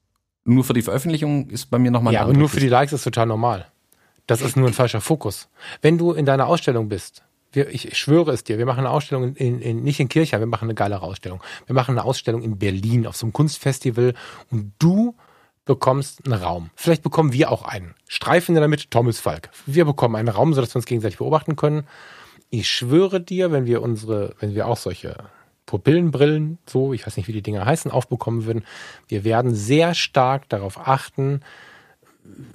Nur 0.44 0.64
für 0.64 0.74
die 0.74 0.84
Veröffentlichung 0.84 1.50
ist 1.50 1.72
bei 1.72 1.80
mir 1.80 1.90
nochmal 1.90 2.14
Ja, 2.14 2.22
aber 2.22 2.34
nur 2.34 2.50
für 2.50 2.60
die 2.60 2.70
Likes 2.70 2.94
ist 2.94 3.04
total 3.04 3.26
normal. 3.26 3.68
Das 4.28 4.42
ist 4.42 4.56
nur 4.56 4.68
ein 4.68 4.74
falscher 4.74 5.02
Fokus. 5.02 5.50
Wenn 5.82 5.98
du 5.98 6.12
in 6.12 6.26
deiner 6.26 6.48
Ausstellung 6.48 6.88
bist, 6.88 7.24
wir, 7.52 7.70
ich, 7.70 7.88
ich 7.88 7.98
schwöre 7.98 8.32
es 8.32 8.44
dir, 8.44 8.58
wir 8.58 8.66
machen 8.66 8.80
eine 8.80 8.90
Ausstellung 8.92 9.36
in, 9.36 9.60
in, 9.62 9.84
nicht 9.84 10.00
in 10.00 10.10
Kirchheim, 10.10 10.42
wir 10.42 10.48
machen 10.48 10.66
eine 10.66 10.76
geilere 10.76 11.02
Ausstellung. 11.02 11.42
Wir 11.66 11.74
machen 11.74 11.92
eine 11.92 12.04
Ausstellung 12.04 12.44
in 12.44 12.60
Berlin 12.60 13.08
auf 13.08 13.16
so 13.16 13.26
einem 13.26 13.34
Kunstfestival 13.34 14.14
und 14.52 14.74
du 14.78 15.16
bekommst 15.66 16.26
einen 16.26 16.42
Raum. 16.42 16.70
Vielleicht 16.76 17.04
bekommen 17.04 17.34
wir 17.34 17.52
auch 17.52 17.64
einen. 17.64 17.96
Streifen 18.08 18.56
der 18.56 18.68
Mitte, 18.68 18.90
Thomas 18.90 19.20
Falk. 19.20 19.50
Wir 19.66 19.86
bekommen 19.86 20.16
einen 20.16 20.30
Raum, 20.30 20.54
sodass 20.54 20.74
wir 20.74 20.78
uns 20.78 20.86
gegenseitig 20.86 21.18
beobachten 21.18 21.56
können. 21.56 21.88
Ich 22.52 22.70
schwöre 22.70 23.20
dir, 23.20 23.52
wenn 23.52 23.66
wir 23.66 23.82
unsere, 23.82 24.36
wenn 24.40 24.54
wir 24.54 24.68
auch 24.68 24.78
solche 24.78 25.18
Pupillenbrillen, 25.66 26.60
so, 26.68 26.94
ich 26.94 27.06
weiß 27.06 27.18
nicht, 27.18 27.28
wie 27.28 27.34
die 27.34 27.42
Dinger 27.42 27.66
heißen, 27.66 27.90
aufbekommen 27.90 28.46
würden, 28.46 28.64
wir 29.08 29.24
werden 29.24 29.56
sehr 29.56 29.96
stark 29.96 30.48
darauf 30.50 30.88
achten, 30.88 31.42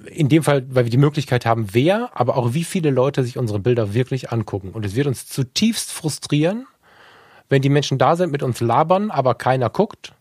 in 0.05 0.29
dem 0.29 0.43
Fall, 0.43 0.65
weil 0.69 0.85
wir 0.85 0.91
die 0.91 0.97
Möglichkeit 0.97 1.45
haben, 1.45 1.73
wer, 1.73 2.09
aber 2.13 2.37
auch 2.37 2.53
wie 2.53 2.63
viele 2.63 2.89
Leute 2.89 3.23
sich 3.23 3.37
unsere 3.37 3.59
Bilder 3.59 3.93
wirklich 3.93 4.31
angucken. 4.31 4.71
Und 4.71 4.85
es 4.85 4.95
wird 4.95 5.07
uns 5.07 5.27
zutiefst 5.27 5.91
frustrieren, 5.91 6.67
wenn 7.49 7.61
die 7.61 7.69
Menschen 7.69 7.97
da 7.97 8.15
sind, 8.15 8.31
mit 8.31 8.43
uns 8.43 8.61
labern, 8.61 9.11
aber 9.11 9.35
keiner 9.35 9.69
guckt. 9.69 10.13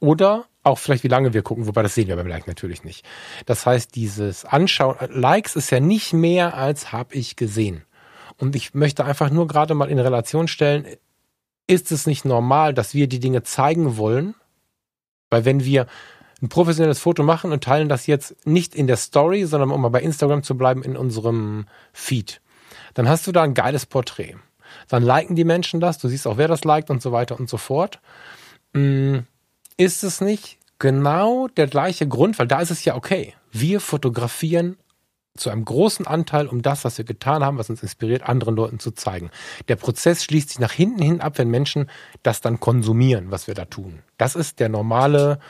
Oder 0.00 0.46
auch 0.64 0.78
vielleicht 0.78 1.04
wie 1.04 1.08
lange 1.08 1.34
wir 1.34 1.42
gucken, 1.42 1.66
wobei 1.66 1.82
das 1.82 1.94
sehen 1.94 2.08
wir 2.08 2.16
beim 2.16 2.26
Like 2.26 2.46
natürlich 2.46 2.84
nicht. 2.84 3.06
Das 3.46 3.66
heißt, 3.66 3.94
dieses 3.94 4.44
Anschauen, 4.44 4.96
Likes 5.10 5.56
ist 5.56 5.70
ja 5.70 5.78
nicht 5.78 6.12
mehr 6.12 6.56
als 6.56 6.90
habe 6.90 7.14
ich 7.14 7.36
gesehen. 7.36 7.84
Und 8.38 8.56
ich 8.56 8.74
möchte 8.74 9.04
einfach 9.04 9.30
nur 9.30 9.46
gerade 9.46 9.74
mal 9.74 9.90
in 9.90 9.98
Relation 9.98 10.48
stellen, 10.48 10.86
ist 11.66 11.92
es 11.92 12.06
nicht 12.06 12.24
normal, 12.24 12.74
dass 12.74 12.94
wir 12.94 13.06
die 13.06 13.20
Dinge 13.20 13.42
zeigen 13.42 13.96
wollen? 13.96 14.34
Weil 15.30 15.44
wenn 15.44 15.64
wir 15.64 15.86
ein 16.42 16.48
professionelles 16.48 16.98
Foto 16.98 17.22
machen 17.22 17.52
und 17.52 17.62
teilen 17.62 17.88
das 17.88 18.06
jetzt 18.06 18.46
nicht 18.46 18.74
in 18.74 18.86
der 18.86 18.96
Story, 18.96 19.44
sondern 19.44 19.70
um 19.70 19.80
mal 19.80 19.88
bei 19.88 20.00
Instagram 20.00 20.42
zu 20.42 20.56
bleiben, 20.56 20.82
in 20.82 20.96
unserem 20.96 21.66
Feed, 21.92 22.40
dann 22.94 23.08
hast 23.08 23.26
du 23.26 23.32
da 23.32 23.42
ein 23.42 23.54
geiles 23.54 23.86
Porträt. 23.86 24.36
Dann 24.88 25.02
liken 25.02 25.36
die 25.36 25.44
Menschen 25.44 25.80
das, 25.80 25.98
du 25.98 26.08
siehst 26.08 26.26
auch, 26.26 26.36
wer 26.36 26.48
das 26.48 26.64
liked 26.64 26.90
und 26.90 27.00
so 27.00 27.12
weiter 27.12 27.38
und 27.38 27.48
so 27.48 27.58
fort. 27.58 28.00
Hm 28.74 29.26
ist 29.76 30.04
es 30.04 30.20
nicht 30.20 30.58
genau 30.78 31.48
der 31.48 31.66
gleiche 31.66 32.06
Grund, 32.06 32.38
weil 32.38 32.46
da 32.46 32.60
ist 32.60 32.70
es 32.70 32.84
ja 32.84 32.94
okay. 32.94 33.34
Wir 33.50 33.80
fotografieren 33.80 34.76
zu 35.36 35.50
einem 35.50 35.64
großen 35.64 36.06
Anteil, 36.06 36.46
um 36.46 36.62
das, 36.62 36.84
was 36.84 36.96
wir 36.96 37.04
getan 37.04 37.42
haben, 37.42 37.58
was 37.58 37.68
uns 37.68 37.82
inspiriert, 37.82 38.22
anderen 38.22 38.54
Leuten 38.54 38.78
zu 38.78 38.92
zeigen. 38.92 39.30
Der 39.66 39.76
Prozess 39.76 40.22
schließt 40.22 40.50
sich 40.50 40.58
nach 40.60 40.72
hinten 40.72 41.02
hin 41.02 41.20
ab, 41.20 41.38
wenn 41.38 41.50
Menschen 41.50 41.90
das 42.22 42.40
dann 42.40 42.60
konsumieren, 42.60 43.30
was 43.30 43.48
wir 43.48 43.54
da 43.54 43.64
tun. 43.64 44.00
Das 44.16 44.36
ist 44.36 44.60
der 44.60 44.68
normale 44.68 45.40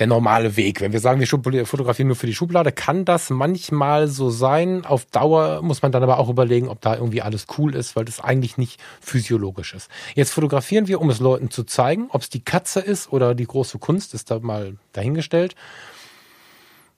der 0.00 0.06
normale 0.06 0.56
Weg. 0.56 0.80
Wenn 0.80 0.94
wir 0.94 0.98
sagen, 0.98 1.20
wir 1.20 1.66
fotografieren 1.66 2.08
nur 2.08 2.16
für 2.16 2.26
die 2.26 2.34
Schublade, 2.34 2.72
kann 2.72 3.04
das 3.04 3.28
manchmal 3.28 4.08
so 4.08 4.30
sein. 4.30 4.86
Auf 4.86 5.04
Dauer 5.04 5.60
muss 5.60 5.82
man 5.82 5.92
dann 5.92 6.02
aber 6.02 6.18
auch 6.18 6.30
überlegen, 6.30 6.68
ob 6.68 6.80
da 6.80 6.94
irgendwie 6.96 7.20
alles 7.20 7.46
cool 7.58 7.74
ist, 7.74 7.96
weil 7.96 8.06
das 8.06 8.18
eigentlich 8.18 8.56
nicht 8.56 8.80
physiologisch 9.02 9.74
ist. 9.74 9.90
Jetzt 10.14 10.32
fotografieren 10.32 10.88
wir, 10.88 11.02
um 11.02 11.10
es 11.10 11.20
Leuten 11.20 11.50
zu 11.50 11.64
zeigen. 11.64 12.08
Ob 12.10 12.22
es 12.22 12.30
die 12.30 12.42
Katze 12.42 12.80
ist 12.80 13.12
oder 13.12 13.34
die 13.34 13.46
große 13.46 13.78
Kunst, 13.78 14.14
ist 14.14 14.30
da 14.30 14.38
mal 14.40 14.78
dahingestellt. 14.94 15.54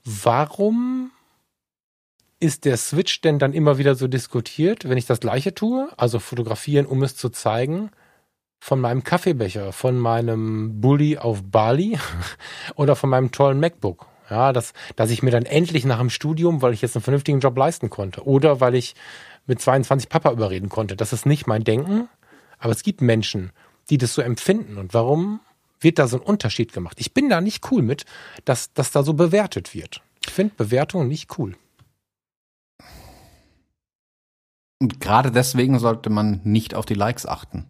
Warum 0.04 1.10
ist 2.38 2.64
der 2.64 2.76
Switch 2.76 3.20
denn 3.20 3.40
dann 3.40 3.52
immer 3.52 3.78
wieder 3.78 3.96
so 3.96 4.06
diskutiert, 4.06 4.88
wenn 4.88 4.98
ich 4.98 5.06
das 5.06 5.18
Gleiche 5.18 5.54
tue? 5.54 5.88
Also 5.96 6.20
fotografieren, 6.20 6.86
um 6.86 7.02
es 7.02 7.16
zu 7.16 7.30
zeigen 7.30 7.90
von 8.62 8.78
meinem 8.78 9.02
Kaffeebecher, 9.02 9.72
von 9.72 9.98
meinem 9.98 10.80
Bulli 10.80 11.18
auf 11.18 11.42
Bali 11.42 11.98
oder 12.76 12.94
von 12.94 13.10
meinem 13.10 13.32
tollen 13.32 13.58
MacBook. 13.58 14.06
Ja, 14.30 14.52
dass, 14.52 14.72
dass 14.94 15.10
ich 15.10 15.20
mir 15.20 15.32
dann 15.32 15.46
endlich 15.46 15.84
nach 15.84 15.98
dem 15.98 16.10
Studium, 16.10 16.62
weil 16.62 16.72
ich 16.72 16.80
jetzt 16.80 16.94
einen 16.94 17.02
vernünftigen 17.02 17.40
Job 17.40 17.58
leisten 17.58 17.90
konnte 17.90 18.24
oder 18.24 18.60
weil 18.60 18.76
ich 18.76 18.94
mit 19.48 19.60
22 19.60 20.08
Papa 20.08 20.30
überreden 20.30 20.68
konnte. 20.68 20.94
Das 20.94 21.12
ist 21.12 21.26
nicht 21.26 21.48
mein 21.48 21.64
Denken, 21.64 22.08
aber 22.60 22.70
es 22.70 22.84
gibt 22.84 23.00
Menschen, 23.00 23.50
die 23.90 23.98
das 23.98 24.14
so 24.14 24.22
empfinden. 24.22 24.78
Und 24.78 24.94
warum 24.94 25.40
wird 25.80 25.98
da 25.98 26.06
so 26.06 26.18
ein 26.18 26.22
Unterschied 26.22 26.72
gemacht? 26.72 26.98
Ich 27.00 27.12
bin 27.12 27.28
da 27.28 27.40
nicht 27.40 27.68
cool 27.72 27.82
mit, 27.82 28.04
dass, 28.44 28.72
dass 28.74 28.92
da 28.92 29.02
so 29.02 29.14
bewertet 29.14 29.74
wird. 29.74 30.02
Ich 30.24 30.32
finde 30.32 30.54
Bewertungen 30.54 31.08
nicht 31.08 31.36
cool. 31.36 31.56
Und 34.78 35.00
gerade 35.00 35.32
deswegen 35.32 35.80
sollte 35.80 36.10
man 36.10 36.40
nicht 36.44 36.76
auf 36.76 36.86
die 36.86 36.94
Likes 36.94 37.26
achten 37.26 37.66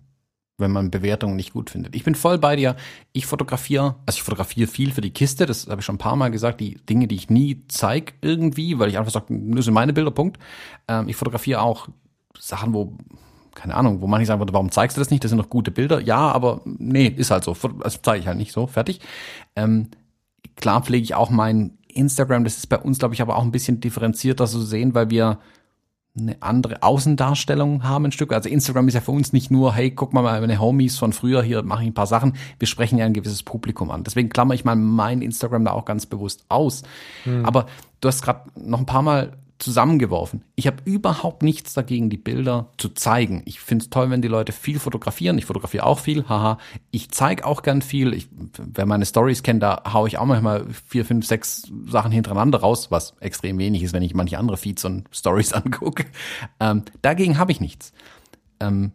wenn 0.63 0.71
man 0.71 0.91
Bewertungen 0.91 1.37
nicht 1.37 1.53
gut 1.53 1.69
findet. 1.69 1.95
Ich 1.95 2.05
bin 2.05 2.15
voll 2.15 2.39
bei 2.39 2.57
dir. 2.57 2.77
Ich 3.13 3.27
fotografiere, 3.27 3.97
also 4.07 4.17
ich 4.17 4.23
fotografiere 4.23 4.67
viel 4.67 4.93
für 4.93 5.03
die 5.03 5.11
Kiste, 5.11 5.45
das 5.45 5.67
habe 5.69 5.81
ich 5.81 5.85
schon 5.85 5.97
ein 5.97 5.99
paar 5.99 6.17
Mal 6.17 6.31
gesagt, 6.31 6.61
die 6.61 6.77
Dinge, 6.89 7.07
die 7.07 7.17
ich 7.17 7.29
nie 7.29 7.63
zeige 7.69 8.15
irgendwie, 8.23 8.79
weil 8.79 8.89
ich 8.89 8.97
einfach 8.97 9.13
sage, 9.13 9.27
das 9.29 9.67
sind 9.67 9.75
meine 9.75 9.93
Bilder, 9.93 10.11
Punkt. 10.11 10.39
Ähm, 10.89 11.09
ich 11.09 11.17
fotografiere 11.17 11.61
auch 11.61 11.89
Sachen, 12.39 12.73
wo 12.73 12.97
keine 13.55 13.75
Ahnung, 13.75 14.01
wo 14.01 14.07
manche 14.07 14.27
sagen 14.27 14.41
warum 14.51 14.71
zeigst 14.71 14.97
du 14.97 15.01
das 15.01 15.11
nicht? 15.11 15.23
Das 15.23 15.29
sind 15.29 15.39
doch 15.39 15.51
gute 15.51 15.71
Bilder. 15.71 16.01
Ja, 16.01 16.33
aber 16.33 16.63
nee, 16.65 17.07
ist 17.07 17.31
halt 17.31 17.45
so. 17.45 17.55
Das 17.83 18.01
zeige 18.03 18.21
ich 18.21 18.27
halt 18.27 18.39
nicht 18.39 18.53
so. 18.53 18.67
Fertig. 18.67 19.01
Ähm, 19.57 19.89
klar 20.57 20.83
pflege 20.83 21.05
ich 21.05 21.15
auch 21.15 21.31
mein 21.31 21.77
Instagram. 21.89 22.45
Das 22.45 22.57
ist 22.57 22.69
bei 22.69 22.79
uns, 22.79 22.99
glaube 22.99 23.15
ich, 23.15 23.23
aber 23.23 23.37
auch 23.37 23.43
ein 23.43 23.53
bisschen 23.53 23.81
differenzierter 23.81 24.47
zu 24.47 24.61
sehen, 24.63 24.95
weil 24.95 25.11
wir 25.11 25.39
eine 26.19 26.37
andere 26.41 26.83
Außendarstellung 26.83 27.85
haben 27.85 28.07
ein 28.07 28.13
Stück. 28.13 28.33
Also 28.33 28.49
Instagram 28.49 28.89
ist 28.89 28.95
ja 28.95 29.01
für 29.01 29.13
uns 29.13 29.33
nicht 29.33 29.51
nur, 29.51 29.75
hey, 29.75 29.91
guck 29.91 30.13
mal 30.13 30.23
meine 30.23 30.61
Homies 30.61 30.99
von 30.99 31.13
früher, 31.13 31.43
hier 31.43 31.63
mache 31.63 31.83
ich 31.83 31.89
ein 31.89 31.95
paar 31.95 32.07
Sachen. 32.07 32.35
Wir 32.59 32.69
sprechen 32.69 32.99
ja 32.99 33.07
ein 33.07 33.15
gewisses 33.15 33.43
Publikum 33.43 33.91
an. 33.91 34.05
Deswegen 34.05 34.29
klammer 34.29 34.53
ich 34.55 34.65
mal 34.65 34.77
mein 34.77 35.23
Instagram 35.23 35.65
da 35.65 35.73
auch 35.73 35.87
ganz 35.87 36.05
bewusst 36.05 36.45
aus. 36.49 36.83
Hm. 37.25 37.47
Aber 37.47 37.67
du 38.01 38.09
hast 38.09 38.23
gerade 38.23 38.51
noch 38.57 38.79
ein 38.79 38.87
paar 38.87 39.03
Mal 39.03 39.39
zusammengeworfen. 39.63 40.45
Ich 40.55 40.67
habe 40.67 40.79
überhaupt 40.85 41.43
nichts 41.43 41.75
dagegen, 41.75 42.11
die 42.11 42.17
Bilder 42.17 42.69
zu 42.79 42.91
zeigen. 42.91 43.43
Ich 43.47 43.61
finde 43.61 43.85
es 43.85 43.91
toll, 43.91 44.11
wenn 44.11 44.23
die 44.23 44.29
Leute 44.29 44.53
viel 44.53 44.79
fotografieren. 44.79 45.39
Ich 45.39 45.47
fotografiere 45.47 45.87
auch 45.87 45.99
viel, 45.99 46.29
haha. 46.29 46.59
Ich 46.91 47.11
zeige 47.11 47.47
auch 47.47 47.63
gern 47.63 47.83
viel. 47.83 48.13
Ich, 48.13 48.29
wer 48.59 48.87
meine 48.87 49.07
Stories 49.07 49.43
kennt, 49.43 49.63
da 49.63 49.83
haue 49.93 50.09
ich 50.09 50.19
auch 50.19 50.27
manchmal 50.27 50.67
vier, 50.87 51.05
fünf, 51.05 51.27
sechs 51.27 51.71
Sachen 51.87 52.13
hintereinander 52.13 52.61
raus, 52.61 52.91
was 52.91 53.15
extrem 53.21 53.59
wenig 53.59 53.83
ist, 53.83 53.93
wenn 53.93 54.03
ich 54.03 54.15
manche 54.15 54.39
andere 54.39 54.57
Feeds 54.57 54.85
und 54.85 55.09
Stories 55.13 55.53
angucke. 55.53 56.07
Ähm, 56.61 56.83
dagegen 57.03 57.39
habe 57.39 57.53
ich 57.53 57.61
nichts. 57.61 57.93
Ähm, 58.61 58.93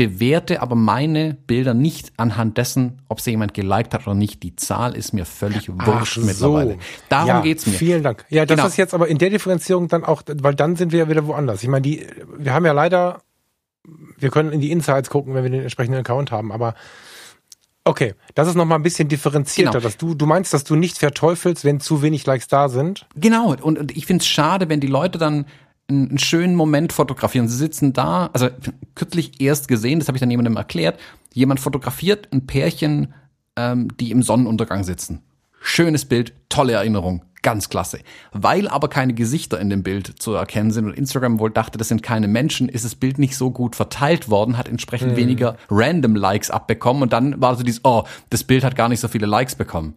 bewerte 0.00 0.62
aber 0.62 0.76
meine 0.76 1.34
Bilder 1.34 1.74
nicht 1.74 2.14
anhand 2.16 2.56
dessen, 2.56 3.02
ob 3.08 3.20
sie 3.20 3.32
jemand 3.32 3.52
geliked 3.52 3.92
hat 3.92 4.06
oder 4.06 4.14
nicht. 4.14 4.42
Die 4.42 4.56
Zahl 4.56 4.96
ist 4.96 5.12
mir 5.12 5.26
völlig 5.26 5.68
wurscht 5.68 6.14
so. 6.14 6.22
mittlerweile. 6.22 6.78
Darum 7.10 7.28
ja, 7.28 7.40
geht's 7.42 7.66
mir. 7.66 7.74
Vielen 7.74 8.02
Dank. 8.02 8.24
Ja, 8.30 8.46
das 8.46 8.56
genau. 8.56 8.66
ist 8.66 8.78
jetzt 8.78 8.94
aber 8.94 9.08
in 9.08 9.18
der 9.18 9.28
Differenzierung 9.28 9.88
dann 9.88 10.02
auch, 10.02 10.22
weil 10.26 10.54
dann 10.54 10.76
sind 10.76 10.92
wir 10.92 11.00
ja 11.00 11.08
wieder 11.10 11.26
woanders. 11.26 11.62
Ich 11.62 11.68
meine, 11.68 11.82
die, 11.82 12.06
wir 12.38 12.54
haben 12.54 12.64
ja 12.64 12.72
leider, 12.72 13.20
wir 14.16 14.30
können 14.30 14.52
in 14.52 14.62
die 14.62 14.70
Insights 14.70 15.10
gucken, 15.10 15.34
wenn 15.34 15.42
wir 15.42 15.50
den 15.50 15.60
entsprechenden 15.60 16.00
Account 16.00 16.32
haben, 16.32 16.50
aber 16.50 16.74
Okay, 17.84 18.14
das 18.34 18.48
ist 18.48 18.54
nochmal 18.54 18.78
ein 18.78 18.82
bisschen 18.82 19.08
differenzierter, 19.08 19.72
genau. 19.72 19.82
dass 19.82 19.96
du, 19.98 20.14
du 20.14 20.24
meinst, 20.24 20.54
dass 20.54 20.64
du 20.64 20.76
nicht 20.76 20.98
verteufelst, 20.98 21.64
wenn 21.64 21.80
zu 21.80 22.02
wenig 22.02 22.24
Likes 22.24 22.46
da 22.46 22.68
sind. 22.68 23.06
Genau, 23.16 23.52
und, 23.52 23.78
und 23.78 23.96
ich 23.96 24.06
finde 24.06 24.22
es 24.22 24.28
schade, 24.28 24.68
wenn 24.68 24.80
die 24.80 24.86
Leute 24.86 25.18
dann 25.18 25.46
einen 25.90 26.18
schönen 26.18 26.54
Moment 26.54 26.92
fotografieren. 26.92 27.48
Sie 27.48 27.56
sitzen 27.56 27.92
da, 27.92 28.30
also 28.32 28.48
kürzlich 28.94 29.40
erst 29.40 29.68
gesehen, 29.68 29.98
das 29.98 30.08
habe 30.08 30.16
ich 30.16 30.20
dann 30.20 30.30
jemandem 30.30 30.56
erklärt, 30.56 30.98
jemand 31.32 31.60
fotografiert 31.60 32.28
ein 32.32 32.46
Pärchen, 32.46 33.14
ähm, 33.56 33.88
die 33.98 34.10
im 34.10 34.22
Sonnenuntergang 34.22 34.84
sitzen. 34.84 35.22
Schönes 35.60 36.06
Bild, 36.06 36.32
tolle 36.48 36.72
Erinnerung, 36.72 37.24
ganz 37.42 37.68
klasse. 37.68 38.00
Weil 38.32 38.68
aber 38.68 38.88
keine 38.88 39.12
Gesichter 39.12 39.60
in 39.60 39.68
dem 39.68 39.82
Bild 39.82 40.22
zu 40.22 40.32
erkennen 40.32 40.70
sind 40.70 40.86
und 40.86 40.94
Instagram 40.94 41.38
wohl 41.38 41.50
dachte, 41.50 41.76
das 41.76 41.88
sind 41.88 42.02
keine 42.02 42.28
Menschen, 42.28 42.68
ist 42.68 42.84
das 42.84 42.94
Bild 42.94 43.18
nicht 43.18 43.36
so 43.36 43.50
gut 43.50 43.76
verteilt 43.76 44.30
worden, 44.30 44.56
hat 44.56 44.68
entsprechend 44.68 45.10
hm. 45.10 45.16
weniger 45.16 45.56
Random 45.68 46.16
Likes 46.16 46.50
abbekommen 46.50 47.02
und 47.02 47.12
dann 47.12 47.40
war 47.40 47.56
so 47.56 47.62
dieses, 47.62 47.84
oh, 47.84 48.04
das 48.30 48.44
Bild 48.44 48.64
hat 48.64 48.76
gar 48.76 48.88
nicht 48.88 49.00
so 49.00 49.08
viele 49.08 49.26
Likes 49.26 49.54
bekommen. 49.54 49.94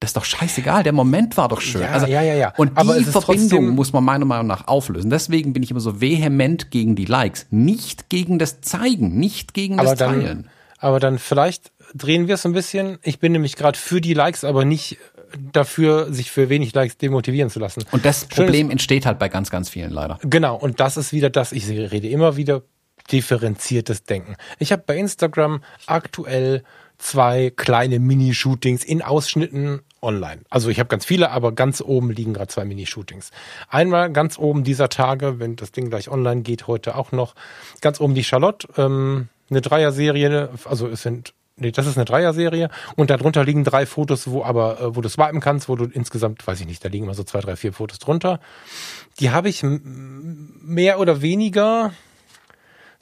Das 0.00 0.10
ist 0.10 0.16
doch 0.16 0.24
scheißegal, 0.24 0.82
der 0.82 0.92
Moment 0.92 1.38
war 1.38 1.48
doch 1.48 1.62
schön. 1.62 1.80
Ja, 1.80 1.88
also, 1.88 2.06
ja, 2.06 2.20
ja, 2.20 2.34
ja. 2.34 2.52
Und 2.58 2.78
die 2.78 3.04
Verbindung 3.04 3.70
muss 3.70 3.94
man 3.94 4.04
meiner 4.04 4.26
Meinung 4.26 4.46
nach 4.46 4.68
auflösen. 4.68 5.08
Deswegen 5.08 5.54
bin 5.54 5.62
ich 5.62 5.70
immer 5.70 5.80
so 5.80 6.02
vehement 6.02 6.70
gegen 6.70 6.96
die 6.96 7.06
Likes. 7.06 7.46
Nicht 7.50 8.10
gegen 8.10 8.38
das 8.38 8.60
Zeigen, 8.60 9.18
nicht 9.18 9.54
gegen 9.54 9.78
aber 9.78 9.90
das 9.90 9.98
dann, 9.98 10.20
Teilen. 10.20 10.48
Aber 10.78 11.00
dann 11.00 11.18
vielleicht 11.18 11.72
drehen 11.94 12.28
wir 12.28 12.34
es 12.34 12.44
ein 12.44 12.52
bisschen. 12.52 12.98
Ich 13.02 13.20
bin 13.20 13.32
nämlich 13.32 13.56
gerade 13.56 13.78
für 13.78 14.02
die 14.02 14.12
Likes, 14.12 14.44
aber 14.44 14.66
nicht 14.66 14.98
dafür, 15.52 16.12
sich 16.12 16.30
für 16.30 16.48
wenig 16.48 16.74
Likes 16.74 16.98
demotivieren 16.98 17.50
zu 17.50 17.58
lassen. 17.58 17.84
Und 17.90 18.04
das 18.04 18.26
Problem 18.26 18.66
Schönes, 18.66 18.72
entsteht 18.72 19.06
halt 19.06 19.18
bei 19.18 19.28
ganz, 19.28 19.50
ganz 19.50 19.68
vielen 19.68 19.92
leider. 19.92 20.18
Genau, 20.22 20.56
und 20.56 20.80
das 20.80 20.96
ist 20.96 21.12
wieder 21.12 21.30
das, 21.30 21.52
ich 21.52 21.68
rede 21.68 22.08
immer 22.08 22.36
wieder 22.36 22.62
differenziertes 23.10 24.04
Denken. 24.04 24.36
Ich 24.58 24.72
habe 24.72 24.82
bei 24.86 24.96
Instagram 24.96 25.62
aktuell 25.86 26.64
zwei 26.98 27.52
kleine 27.54 27.98
Mini-Shootings 27.98 28.84
in 28.84 29.02
Ausschnitten 29.02 29.80
online. 30.02 30.42
Also 30.50 30.68
ich 30.68 30.78
habe 30.78 30.88
ganz 30.88 31.04
viele, 31.04 31.30
aber 31.30 31.52
ganz 31.52 31.80
oben 31.80 32.10
liegen 32.10 32.34
gerade 32.34 32.48
zwei 32.48 32.64
Mini-Shootings. 32.64 33.30
Einmal 33.68 34.10
ganz 34.12 34.38
oben 34.38 34.64
dieser 34.64 34.88
Tage, 34.88 35.38
wenn 35.38 35.56
das 35.56 35.72
Ding 35.72 35.90
gleich 35.90 36.08
online 36.08 36.42
geht, 36.42 36.66
heute 36.66 36.96
auch 36.96 37.12
noch, 37.12 37.34
ganz 37.80 38.00
oben 38.00 38.14
die 38.14 38.24
Charlotte, 38.24 38.68
ähm, 38.76 39.28
eine 39.50 39.60
Dreier-Serie, 39.60 40.50
also 40.64 40.88
es 40.88 41.02
sind 41.02 41.32
Nee, 41.58 41.70
das 41.70 41.86
ist 41.86 41.96
eine 41.96 42.04
Dreier-Serie 42.04 42.68
und 42.96 43.08
darunter 43.08 43.42
liegen 43.42 43.64
drei 43.64 43.86
Fotos, 43.86 44.28
wo 44.28 44.44
aber, 44.44 44.78
äh, 44.78 44.94
wo 44.94 45.00
du 45.00 45.08
swipen 45.08 45.40
kannst, 45.40 45.70
wo 45.70 45.76
du 45.76 45.86
insgesamt, 45.86 46.46
weiß 46.46 46.60
ich 46.60 46.66
nicht, 46.66 46.84
da 46.84 46.90
liegen 46.90 47.04
immer 47.04 47.14
so 47.14 47.24
zwei, 47.24 47.40
drei, 47.40 47.56
vier 47.56 47.72
Fotos 47.72 47.98
drunter. 47.98 48.40
Die 49.20 49.30
habe 49.30 49.48
ich 49.48 49.62
mehr 49.64 51.00
oder 51.00 51.22
weniger 51.22 51.92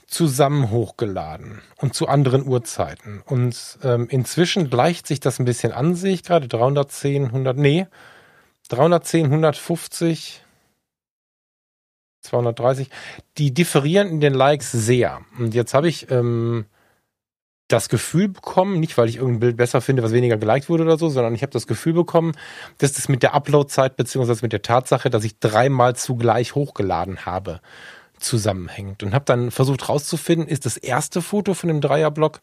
zusammen 0.07 0.71
hochgeladen 0.71 1.63
und 1.77 1.95
zu 1.95 2.09
anderen 2.09 2.47
Uhrzeiten. 2.47 3.23
Und 3.27 3.79
ähm, 3.83 4.07
inzwischen 4.11 4.71
gleicht 4.71 5.07
sich 5.07 5.21
das 5.21 5.39
ein 5.39 5.45
bisschen 5.45 5.73
an, 5.73 5.95
sehe 5.95 6.15
ich 6.15 6.23
gerade. 6.23 6.49
310, 6.49 7.27
100, 7.27 7.57
nee, 7.57 7.87
310, 8.69 9.27
150, 9.27 10.45
230. 12.21 12.91
Die 13.39 13.53
differieren 13.53 14.09
in 14.09 14.21
den 14.21 14.35
Likes 14.35 14.73
sehr. 14.73 15.21
Und 15.39 15.55
jetzt 15.55 15.75
habe 15.75 15.89
ich 15.89 16.11
ähm, 16.11 16.67
das 17.69 17.89
Gefühl 17.89 18.29
bekommen, 18.29 18.79
nicht 18.79 18.99
weil 18.99 19.09
ich 19.09 19.17
irgendein 19.17 19.41
Bild 19.41 19.57
besser 19.57 19.81
finde, 19.81 20.03
was 20.03 20.13
weniger 20.13 20.37
geliked 20.37 20.69
wurde 20.69 20.85
oder 20.85 20.99
so, 20.99 21.09
sondern 21.09 21.35
ich 21.35 21.43
habe 21.43 21.53
das 21.53 21.67
Gefühl 21.67 21.95
bekommen, 21.95 22.33
dass 22.79 22.93
das 22.93 23.09
mit 23.09 23.23
der 23.23 23.35
Uploadzeit 23.35 23.97
beziehungsweise 23.97 24.43
mit 24.43 24.53
der 24.53 24.63
Tatsache, 24.63 25.09
dass 25.09 25.25
ich 25.25 25.39
dreimal 25.39 25.97
zugleich 25.97 26.55
hochgeladen 26.55 27.25
habe, 27.25 27.61
zusammenhängt. 28.25 29.03
Und 29.03 29.15
habe 29.15 29.25
dann 29.25 29.51
versucht 29.51 29.89
rauszufinden, 29.89 30.49
ist 30.49 30.67
das 30.67 30.77
erste 30.77 31.23
Foto 31.23 31.55
von 31.55 31.69
dem 31.69 31.81
Dreierblock 31.81 32.41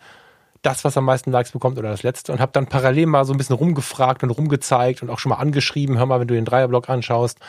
das, 0.61 0.83
was 0.83 0.95
am 0.95 1.05
meisten 1.05 1.31
Likes 1.31 1.51
bekommt 1.51 1.77
oder 1.79 1.89
das 1.89 2.03
letzte? 2.03 2.31
Und 2.31 2.39
habe 2.39 2.51
dann 2.51 2.67
parallel 2.67 3.07
mal 3.07 3.25
so 3.25 3.33
ein 3.33 3.37
bisschen 3.37 3.55
rumgefragt 3.55 4.23
und 4.23 4.29
rumgezeigt 4.29 5.01
und 5.01 5.09
auch 5.09 5.19
schon 5.19 5.31
mal 5.31 5.37
angeschrieben, 5.37 5.97
hör 5.97 6.05
mal, 6.05 6.19
wenn 6.19 6.27
du 6.27 6.35
den 6.35 6.45
Dreierblock 6.45 6.89
anschaust, 6.89 7.39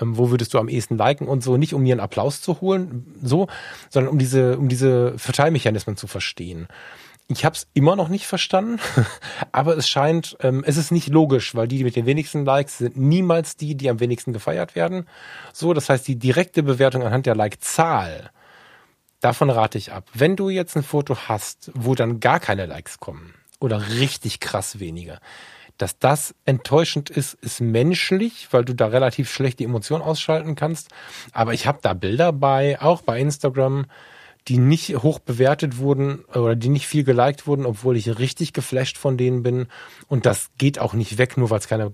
ähm, 0.00 0.16
wo 0.16 0.30
würdest 0.30 0.54
du 0.54 0.58
am 0.58 0.68
ehesten 0.68 0.96
liken 0.96 1.28
und 1.28 1.42
so, 1.42 1.56
nicht 1.56 1.74
um 1.74 1.82
mir 1.82 1.92
einen 1.92 2.00
Applaus 2.00 2.42
zu 2.42 2.60
holen, 2.60 3.06
so, 3.22 3.46
sondern 3.90 4.12
um 4.12 4.18
diese, 4.18 4.58
um 4.58 4.68
diese 4.68 5.16
Verteilmechanismen 5.18 5.96
zu 5.96 6.08
verstehen. 6.08 6.66
Ich 7.30 7.44
habe 7.44 7.54
es 7.54 7.66
immer 7.74 7.94
noch 7.94 8.08
nicht 8.08 8.26
verstanden, 8.26 8.80
aber 9.52 9.76
es 9.76 9.86
scheint, 9.86 10.38
ähm, 10.40 10.64
es 10.66 10.78
ist 10.78 10.90
nicht 10.90 11.08
logisch, 11.08 11.54
weil 11.54 11.68
die 11.68 11.84
mit 11.84 11.94
den 11.94 12.06
wenigsten 12.06 12.46
Likes 12.46 12.78
sind 12.78 12.96
niemals 12.96 13.56
die, 13.56 13.74
die 13.74 13.90
am 13.90 14.00
wenigsten 14.00 14.32
gefeiert 14.32 14.74
werden. 14.74 15.06
So, 15.52 15.74
das 15.74 15.90
heißt, 15.90 16.08
die 16.08 16.16
direkte 16.16 16.62
Bewertung 16.62 17.02
anhand 17.02 17.26
der 17.26 17.36
Like-Zahl, 17.36 18.30
davon 19.20 19.50
rate 19.50 19.76
ich 19.76 19.92
ab. 19.92 20.08
Wenn 20.14 20.36
du 20.36 20.48
jetzt 20.48 20.74
ein 20.74 20.82
Foto 20.82 21.16
hast, 21.28 21.70
wo 21.74 21.94
dann 21.94 22.18
gar 22.18 22.40
keine 22.40 22.64
Likes 22.64 22.98
kommen 22.98 23.34
oder 23.60 23.90
richtig 23.90 24.40
krass 24.40 24.78
wenige, 24.78 25.18
dass 25.76 25.98
das 25.98 26.34
enttäuschend 26.44 27.10
ist, 27.10 27.34
ist 27.34 27.60
menschlich, 27.60 28.48
weil 28.50 28.64
du 28.64 28.74
da 28.74 28.86
relativ 28.86 29.30
schlecht 29.30 29.58
die 29.58 29.64
Emotionen 29.64 30.02
ausschalten 30.02 30.54
kannst. 30.54 30.88
Aber 31.32 31.54
ich 31.54 31.66
habe 31.66 31.78
da 31.82 31.94
Bilder 31.94 32.32
bei, 32.32 32.80
auch 32.80 33.02
bei 33.02 33.20
Instagram, 33.20 33.86
die 34.48 34.56
nicht 34.58 34.96
hoch 35.02 35.18
bewertet 35.18 35.78
wurden 35.78 36.24
oder 36.34 36.56
die 36.56 36.70
nicht 36.70 36.86
viel 36.86 37.04
geliked 37.04 37.46
wurden, 37.46 37.66
obwohl 37.66 37.96
ich 37.96 38.18
richtig 38.18 38.54
geflasht 38.54 38.96
von 38.96 39.18
denen 39.18 39.42
bin. 39.42 39.66
Und 40.06 40.24
das 40.24 40.50
geht 40.56 40.78
auch 40.78 40.94
nicht 40.94 41.18
weg, 41.18 41.36
nur 41.36 41.50
weil 41.50 41.58
es 41.58 41.68
keiner 41.68 41.92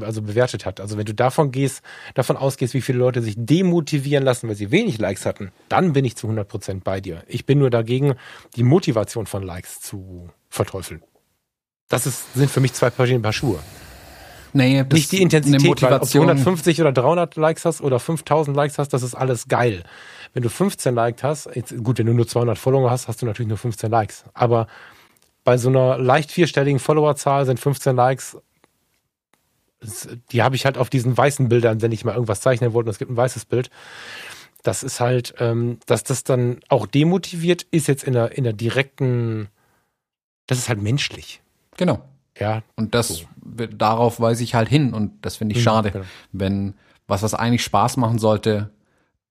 also 0.00 0.22
bewertet 0.22 0.64
hat. 0.64 0.80
Also 0.80 0.96
wenn 0.96 1.04
du 1.04 1.14
davon 1.14 1.50
gehst, 1.50 1.82
davon 2.14 2.36
ausgehst, 2.36 2.74
wie 2.74 2.80
viele 2.80 2.98
Leute 2.98 3.22
sich 3.22 3.34
demotivieren 3.36 4.24
lassen, 4.24 4.48
weil 4.48 4.54
sie 4.54 4.70
wenig 4.70 4.98
Likes 4.98 5.26
hatten, 5.26 5.50
dann 5.68 5.92
bin 5.92 6.04
ich 6.04 6.14
zu 6.14 6.28
100 6.28 6.46
Prozent 6.46 6.84
bei 6.84 7.00
dir. 7.00 7.24
Ich 7.26 7.44
bin 7.44 7.58
nur 7.58 7.70
dagegen, 7.70 8.14
die 8.54 8.62
Motivation 8.62 9.26
von 9.26 9.42
Likes 9.42 9.80
zu 9.80 10.30
verteufeln. 10.48 11.02
Das 11.88 12.06
ist, 12.06 12.34
sind 12.34 12.50
für 12.50 12.60
mich 12.60 12.72
zwei 12.72 12.90
verschiedene 12.90 13.22
Paar 13.22 13.32
Schuhe. 13.32 13.58
Nee, 14.54 14.84
nicht 14.84 15.10
die 15.10 15.20
Intensität, 15.20 15.82
weil 15.82 15.94
ob 15.94 16.08
du 16.08 16.20
150 16.20 16.80
oder 16.80 16.92
300 16.92 17.34
Likes 17.34 17.64
hast 17.64 17.80
oder 17.80 17.98
5000 17.98 18.56
Likes 18.56 18.78
hast, 18.78 18.90
das 18.90 19.02
ist 19.02 19.16
alles 19.16 19.48
geil. 19.48 19.82
Wenn 20.32 20.44
du 20.44 20.48
15 20.48 20.94
Likes 20.94 21.24
hast, 21.24 21.50
jetzt, 21.54 21.76
gut, 21.82 21.98
wenn 21.98 22.06
du 22.06 22.14
nur 22.14 22.28
200 22.28 22.56
Follower 22.56 22.88
hast, 22.88 23.08
hast 23.08 23.20
du 23.20 23.26
natürlich 23.26 23.48
nur 23.48 23.58
15 23.58 23.90
Likes. 23.90 24.24
Aber 24.32 24.68
bei 25.42 25.58
so 25.58 25.70
einer 25.70 25.98
leicht 25.98 26.30
vierstelligen 26.30 26.78
Followerzahl 26.78 27.46
sind 27.46 27.58
15 27.58 27.96
Likes, 27.96 28.38
die 30.30 30.42
habe 30.44 30.54
ich 30.54 30.64
halt 30.64 30.78
auf 30.78 30.88
diesen 30.88 31.16
weißen 31.16 31.48
Bildern, 31.48 31.82
wenn 31.82 31.90
ich 31.90 32.04
mal 32.04 32.14
irgendwas 32.14 32.40
zeichnen 32.40 32.72
wollte 32.74 32.88
und 32.88 32.92
es 32.92 32.98
gibt 32.98 33.10
ein 33.10 33.16
weißes 33.16 33.46
Bild. 33.46 33.70
Das 34.62 34.84
ist 34.84 35.00
halt, 35.00 35.34
ähm, 35.40 35.80
dass 35.86 36.04
das 36.04 36.22
dann 36.22 36.60
auch 36.68 36.86
demotiviert, 36.86 37.66
ist 37.72 37.88
jetzt 37.88 38.04
in 38.04 38.12
der, 38.12 38.38
in 38.38 38.44
der 38.44 38.52
direkten, 38.52 39.48
das 40.46 40.58
ist 40.58 40.68
halt 40.68 40.80
menschlich. 40.80 41.42
Genau. 41.76 42.04
Ja. 42.38 42.62
Und 42.76 42.94
das, 42.94 43.08
so. 43.08 43.26
darauf 43.76 44.20
weise 44.20 44.42
ich 44.42 44.54
halt 44.54 44.68
hin 44.68 44.92
und 44.92 45.24
das 45.24 45.36
finde 45.36 45.54
ich 45.54 45.60
mhm, 45.60 45.64
schade, 45.64 45.90
genau. 45.90 46.04
wenn 46.32 46.74
was, 47.06 47.22
was 47.22 47.34
eigentlich 47.34 47.62
Spaß 47.62 47.96
machen 47.96 48.18
sollte, 48.18 48.70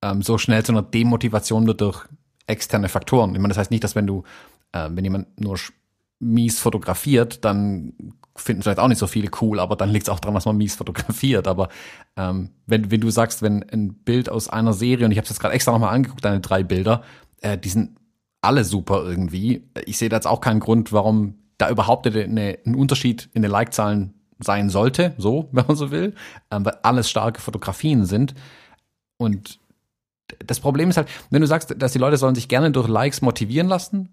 ähm, 0.02 0.22
so 0.22 0.38
schnell 0.38 0.64
zu 0.64 0.72
einer 0.72 0.84
Demotivation 0.84 1.68
wird 1.68 1.82
durch 1.82 2.06
externe 2.48 2.90
Faktoren. 2.90 3.32
Ich 3.34 3.40
meine, 3.40 3.50
das 3.50 3.58
heißt 3.58 3.72
nicht, 3.72 3.84
dass 3.84 3.96
wenn 3.96 4.08
du, 4.08 4.24
äh, 4.72 4.90
wenn 4.92 5.04
jemand 5.04 5.40
nur 5.40 5.58
mies 6.20 6.60
fotografiert, 6.60 7.44
dann 7.44 7.94
finden 8.36 8.64
vielleicht 8.64 8.80
auch 8.80 8.88
nicht 8.88 8.98
so 8.98 9.08
viele 9.08 9.30
cool, 9.42 9.60
aber 9.60 9.76
dann 9.76 9.90
liegt 9.90 10.08
es 10.08 10.10
auch 10.10 10.20
daran, 10.20 10.36
dass 10.36 10.46
man 10.46 10.58
mies 10.58 10.76
fotografiert. 10.76 11.48
Aber 11.48 11.70
ähm, 12.16 12.50
wenn, 12.66 12.90
wenn 12.92 13.02
du 13.02 13.10
sagst, 13.10 13.42
wenn 13.42 13.64
ein 13.70 13.94
Bild 13.94 14.30
aus 14.30 14.50
einer 14.50 14.74
Serie, 14.74 15.06
und 15.06 15.12
ich 15.12 15.18
habe 15.18 15.24
es 15.24 15.30
jetzt 15.30 15.40
gerade 15.40 15.54
extra 15.54 15.72
nochmal 15.72 15.94
angeguckt, 15.94 16.24
deine 16.26 16.40
drei 16.40 16.64
Bilder, 16.64 17.04
äh, 17.42 17.58
die 17.58 17.70
sind 17.70 17.98
alle 18.42 18.64
super 18.64 19.04
irgendwie. 19.04 19.70
Ich 19.86 19.98
sehe 19.98 20.10
da 20.10 20.18
jetzt 20.18 20.28
auch 20.28 20.42
keinen 20.42 20.60
Grund, 20.60 20.92
warum 20.92 21.36
da 21.64 21.70
überhaupt 21.70 22.06
eine, 22.08 22.58
ein 22.66 22.76
Unterschied 22.76 23.30
in 23.34 23.42
den 23.42 23.52
Like-Zahlen 23.52 24.14
sein 24.40 24.70
sollte, 24.70 25.14
so, 25.18 25.50
wenn 25.52 25.66
man 25.66 25.76
so 25.76 25.92
will, 25.92 26.14
ähm, 26.52 26.66
weil 26.66 26.78
alles 26.84 27.10
starke 27.10 27.42
Fotografien 27.42 28.06
sind. 28.06 28.36
Und 29.18 29.60
das 30.46 30.60
Problem 30.60 30.90
ist 30.90 30.98
halt, 30.98 31.08
wenn 31.30 31.42
du 31.42 31.48
sagst, 31.48 31.74
dass 31.78 31.94
die 31.94 32.00
Leute 32.00 32.18
sollen 32.18 32.36
sich 32.36 32.48
gerne 32.48 32.72
durch 32.72 32.88
Likes 32.88 33.22
motivieren 33.22 33.68
lassen, 33.68 34.10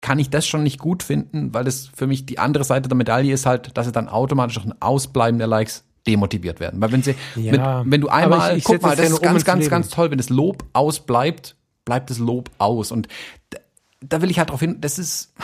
kann 0.00 0.18
ich 0.18 0.30
das 0.30 0.46
schon 0.46 0.62
nicht 0.62 0.78
gut 0.78 1.02
finden, 1.02 1.52
weil 1.52 1.64
das 1.64 1.90
für 1.94 2.06
mich 2.06 2.26
die 2.26 2.38
andere 2.38 2.64
Seite 2.64 2.88
der 2.88 2.96
Medaille 2.96 3.32
ist 3.32 3.46
halt, 3.46 3.76
dass 3.76 3.86
es 3.86 3.92
dann 3.92 4.08
automatisch 4.08 4.54
durch 4.54 4.66
ein 4.66 4.80
Ausbleiben 4.80 5.38
der 5.38 5.48
Likes 5.48 5.84
demotiviert 6.06 6.60
werden. 6.60 6.80
Weil 6.80 6.92
wenn 6.92 7.02
sie, 7.02 7.16
ja, 7.34 7.82
wenn, 7.82 7.90
wenn, 7.92 8.00
du 8.00 8.08
einmal, 8.08 8.52
ich, 8.52 8.58
ich 8.58 8.64
guck 8.64 8.82
mal, 8.82 8.94
das 8.94 9.10
ist 9.10 9.22
ganz, 9.22 9.44
ganz, 9.44 9.68
ganz 9.68 9.88
toll, 9.88 10.10
wenn 10.10 10.18
das 10.18 10.28
Lob 10.28 10.64
ausbleibt, 10.74 11.56
bleibt 11.84 12.10
das 12.10 12.18
Lob 12.18 12.50
aus. 12.58 12.92
Und 12.92 13.08
da, 13.50 13.58
da 14.00 14.22
will 14.22 14.30
ich 14.30 14.38
halt 14.38 14.50
drauf 14.50 14.60
hin, 14.60 14.80
das 14.80 14.98
ist, 14.98 15.34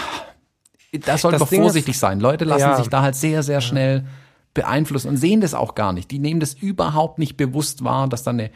da 0.92 1.18
sollte 1.18 1.38
man 1.38 1.48
vorsichtig 1.48 1.94
ist, 1.94 2.00
sein. 2.00 2.20
Leute 2.20 2.44
lassen 2.44 2.60
ja. 2.60 2.76
sich 2.76 2.88
da 2.88 3.02
halt 3.02 3.14
sehr, 3.14 3.42
sehr 3.42 3.60
schnell 3.60 4.04
beeinflussen 4.54 5.08
und 5.08 5.16
sehen 5.16 5.40
das 5.40 5.54
auch 5.54 5.74
gar 5.74 5.92
nicht. 5.92 6.10
Die 6.10 6.18
nehmen 6.18 6.40
das 6.40 6.54
überhaupt 6.54 7.18
nicht 7.18 7.36
bewusst 7.36 7.84
wahr, 7.84 8.08
dass 8.08 8.22
da 8.22 8.30
eine 8.30 8.50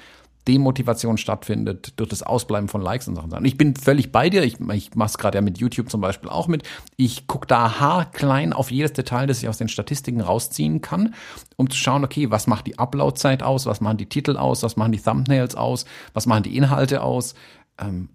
Demotivation 0.47 1.19
stattfindet 1.19 1.95
durch 1.97 2.09
das 2.09 2.23
Ausbleiben 2.23 2.69
von 2.69 2.81
Likes 2.81 3.09
und 3.09 3.17
Sachen. 3.17 3.45
Ich 3.45 3.57
bin 3.57 3.75
völlig 3.75 4.13
bei 4.13 4.31
dir. 4.31 4.45
Ich, 4.45 4.61
ich 4.61 4.95
mache 4.95 5.09
es 5.09 5.19
gerade 5.19 5.39
ja 5.39 5.43
mit 5.43 5.59
YouTube 5.59 5.91
zum 5.91 6.01
Beispiel 6.01 6.31
auch 6.31 6.47
mit. 6.47 6.63
Ich 6.97 7.27
gucke 7.27 7.47
da 7.49 7.81
haarklein 7.81 8.53
auf 8.53 8.71
jedes 8.71 8.93
Detail, 8.93 9.27
das 9.27 9.43
ich 9.43 9.49
aus 9.49 9.59
den 9.59 9.69
Statistiken 9.69 10.21
rausziehen 10.21 10.83
kann, 10.83 11.15
um 11.57 11.69
zu 11.69 11.77
schauen, 11.77 12.05
okay, 12.05 12.31
was 12.31 12.47
macht 12.47 12.67
die 12.67 12.79
Uploadzeit 12.79 13.43
aus, 13.43 13.67
was 13.67 13.81
machen 13.81 13.97
die 13.97 14.09
Titel 14.09 14.37
aus, 14.37 14.63
was 14.63 14.77
machen 14.77 14.93
die 14.93 15.01
Thumbnails 15.01 15.57
aus, 15.57 15.85
was 16.15 16.27
machen 16.27 16.45
die 16.45 16.57
Inhalte 16.57 17.03
aus, 17.03 17.35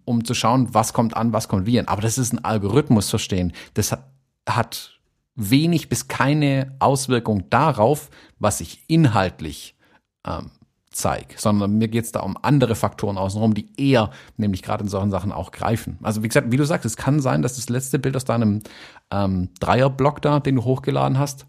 um 0.05 0.25
zu 0.25 0.33
schauen, 0.33 0.73
was 0.73 0.93
kommt 0.93 1.15
an, 1.15 1.33
was 1.33 1.47
kommt 1.47 1.65
wie 1.65 1.79
an. 1.79 1.87
Aber 1.87 2.01
das 2.01 2.17
ist 2.17 2.33
ein 2.33 2.43
Algorithmus 2.43 3.09
verstehen. 3.09 3.53
Das 3.73 3.91
hat, 3.91 4.03
hat 4.47 4.99
wenig 5.35 5.89
bis 5.89 6.07
keine 6.07 6.75
Auswirkung 6.79 7.49
darauf, 7.49 8.09
was 8.39 8.61
ich 8.61 8.83
inhaltlich 8.87 9.75
ähm, 10.25 10.51
zeige, 10.91 11.35
sondern 11.37 11.77
mir 11.77 11.87
geht 11.87 12.05
es 12.05 12.11
da 12.11 12.19
um 12.19 12.37
andere 12.41 12.75
Faktoren 12.75 13.17
außenrum, 13.17 13.53
die 13.53 13.69
eher, 13.77 14.11
nämlich 14.37 14.61
gerade 14.61 14.83
in 14.83 14.89
solchen 14.89 15.11
Sachen 15.11 15.31
auch 15.31 15.51
greifen. 15.51 15.97
Also 16.03 16.21
wie 16.21 16.27
gesagt, 16.27 16.51
wie 16.51 16.57
du 16.57 16.65
sagst, 16.65 16.85
es 16.85 16.97
kann 16.97 17.21
sein, 17.21 17.41
dass 17.41 17.55
das 17.55 17.69
letzte 17.69 17.97
Bild 17.97 18.15
aus 18.15 18.25
deinem 18.25 18.61
ähm, 19.09 19.49
Dreierblock 19.59 20.21
da, 20.21 20.39
den 20.39 20.55
du 20.55 20.63
hochgeladen 20.63 21.17
hast, 21.17 21.45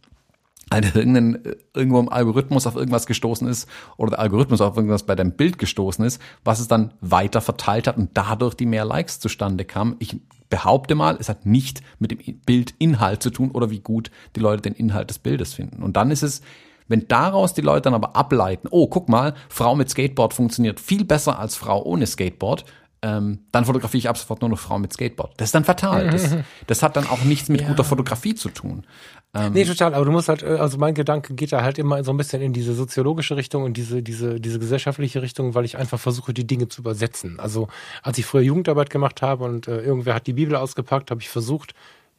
halt 0.72 0.94
irgendein, 0.94 1.42
irgendwo 1.74 2.00
im 2.00 2.08
Algorithmus 2.08 2.66
auf 2.66 2.76
irgendwas 2.76 3.06
gestoßen 3.06 3.46
ist 3.46 3.68
oder 3.96 4.10
der 4.10 4.18
Algorithmus 4.20 4.60
auf 4.60 4.76
irgendwas 4.76 5.04
bei 5.04 5.14
deinem 5.14 5.32
Bild 5.32 5.58
gestoßen 5.58 6.04
ist, 6.04 6.20
was 6.44 6.60
es 6.60 6.68
dann 6.68 6.94
weiter 7.00 7.40
verteilt 7.40 7.86
hat 7.86 7.96
und 7.96 8.10
dadurch 8.14 8.54
die 8.54 8.66
mehr 8.66 8.84
Likes 8.84 9.20
zustande 9.20 9.64
kamen. 9.64 9.96
Ich 9.98 10.16
behaupte 10.50 10.94
mal, 10.94 11.16
es 11.18 11.28
hat 11.28 11.46
nicht 11.46 11.82
mit 11.98 12.10
dem 12.10 12.40
Bildinhalt 12.44 13.22
zu 13.22 13.30
tun 13.30 13.50
oder 13.52 13.70
wie 13.70 13.80
gut 13.80 14.10
die 14.36 14.40
Leute 14.40 14.62
den 14.62 14.74
Inhalt 14.74 15.10
des 15.10 15.18
Bildes 15.18 15.54
finden. 15.54 15.82
Und 15.82 15.96
dann 15.96 16.10
ist 16.10 16.22
es 16.22 16.42
wenn 16.88 17.08
daraus 17.08 17.54
die 17.54 17.62
Leute 17.62 17.82
dann 17.82 17.94
aber 17.94 18.16
ableiten, 18.16 18.68
oh, 18.70 18.86
guck 18.86 19.08
mal, 19.08 19.34
Frau 19.48 19.74
mit 19.74 19.88
Skateboard 19.88 20.34
funktioniert 20.34 20.78
viel 20.78 21.04
besser 21.04 21.38
als 21.38 21.56
Frau 21.56 21.82
ohne 21.82 22.06
Skateboard, 22.06 22.66
ähm, 23.00 23.40
dann 23.50 23.64
fotografiere 23.64 23.98
ich 23.98 24.08
ab 24.08 24.16
sofort 24.16 24.42
nur 24.42 24.50
noch 24.50 24.58
Frau 24.58 24.78
mit 24.78 24.92
Skateboard. 24.92 25.32
Das 25.36 25.48
ist 25.48 25.54
dann 25.54 25.64
fatal. 25.64 26.08
Das, 26.10 26.36
das 26.66 26.82
hat 26.82 26.96
dann 26.96 27.06
auch 27.06 27.24
nichts 27.24 27.48
mit 27.48 27.62
ja. 27.62 27.68
guter 27.68 27.82
Fotografie 27.82 28.34
zu 28.34 28.48
tun. 28.48 28.84
Ähm, 29.34 29.54
nee, 29.54 29.64
total, 29.64 29.94
aber 29.94 30.04
du 30.04 30.10
musst 30.10 30.28
halt, 30.28 30.42
äh, 30.42 30.56
also 30.58 30.76
mein 30.76 30.94
Gedanke 30.94 31.34
geht 31.34 31.52
da 31.52 31.62
halt 31.62 31.78
immer 31.78 32.04
so 32.04 32.12
ein 32.12 32.18
bisschen 32.18 32.42
in 32.42 32.52
diese 32.52 32.74
soziologische 32.74 33.36
Richtung 33.36 33.62
und 33.62 33.78
diese, 33.78 34.02
diese, 34.02 34.38
diese 34.38 34.58
gesellschaftliche 34.58 35.22
Richtung, 35.22 35.54
weil 35.54 35.64
ich 35.64 35.78
einfach 35.78 35.98
versuche, 35.98 36.34
die 36.34 36.46
Dinge 36.46 36.68
zu 36.68 36.82
übersetzen. 36.82 37.40
Also 37.40 37.68
als 38.02 38.18
ich 38.18 38.26
früher 38.26 38.42
Jugendarbeit 38.42 38.90
gemacht 38.90 39.22
habe 39.22 39.44
und 39.44 39.68
äh, 39.68 39.80
irgendwer 39.80 40.14
hat 40.14 40.26
die 40.26 40.34
Bibel 40.34 40.54
ausgepackt, 40.54 41.10
habe 41.10 41.22
ich 41.22 41.30
versucht, 41.30 41.74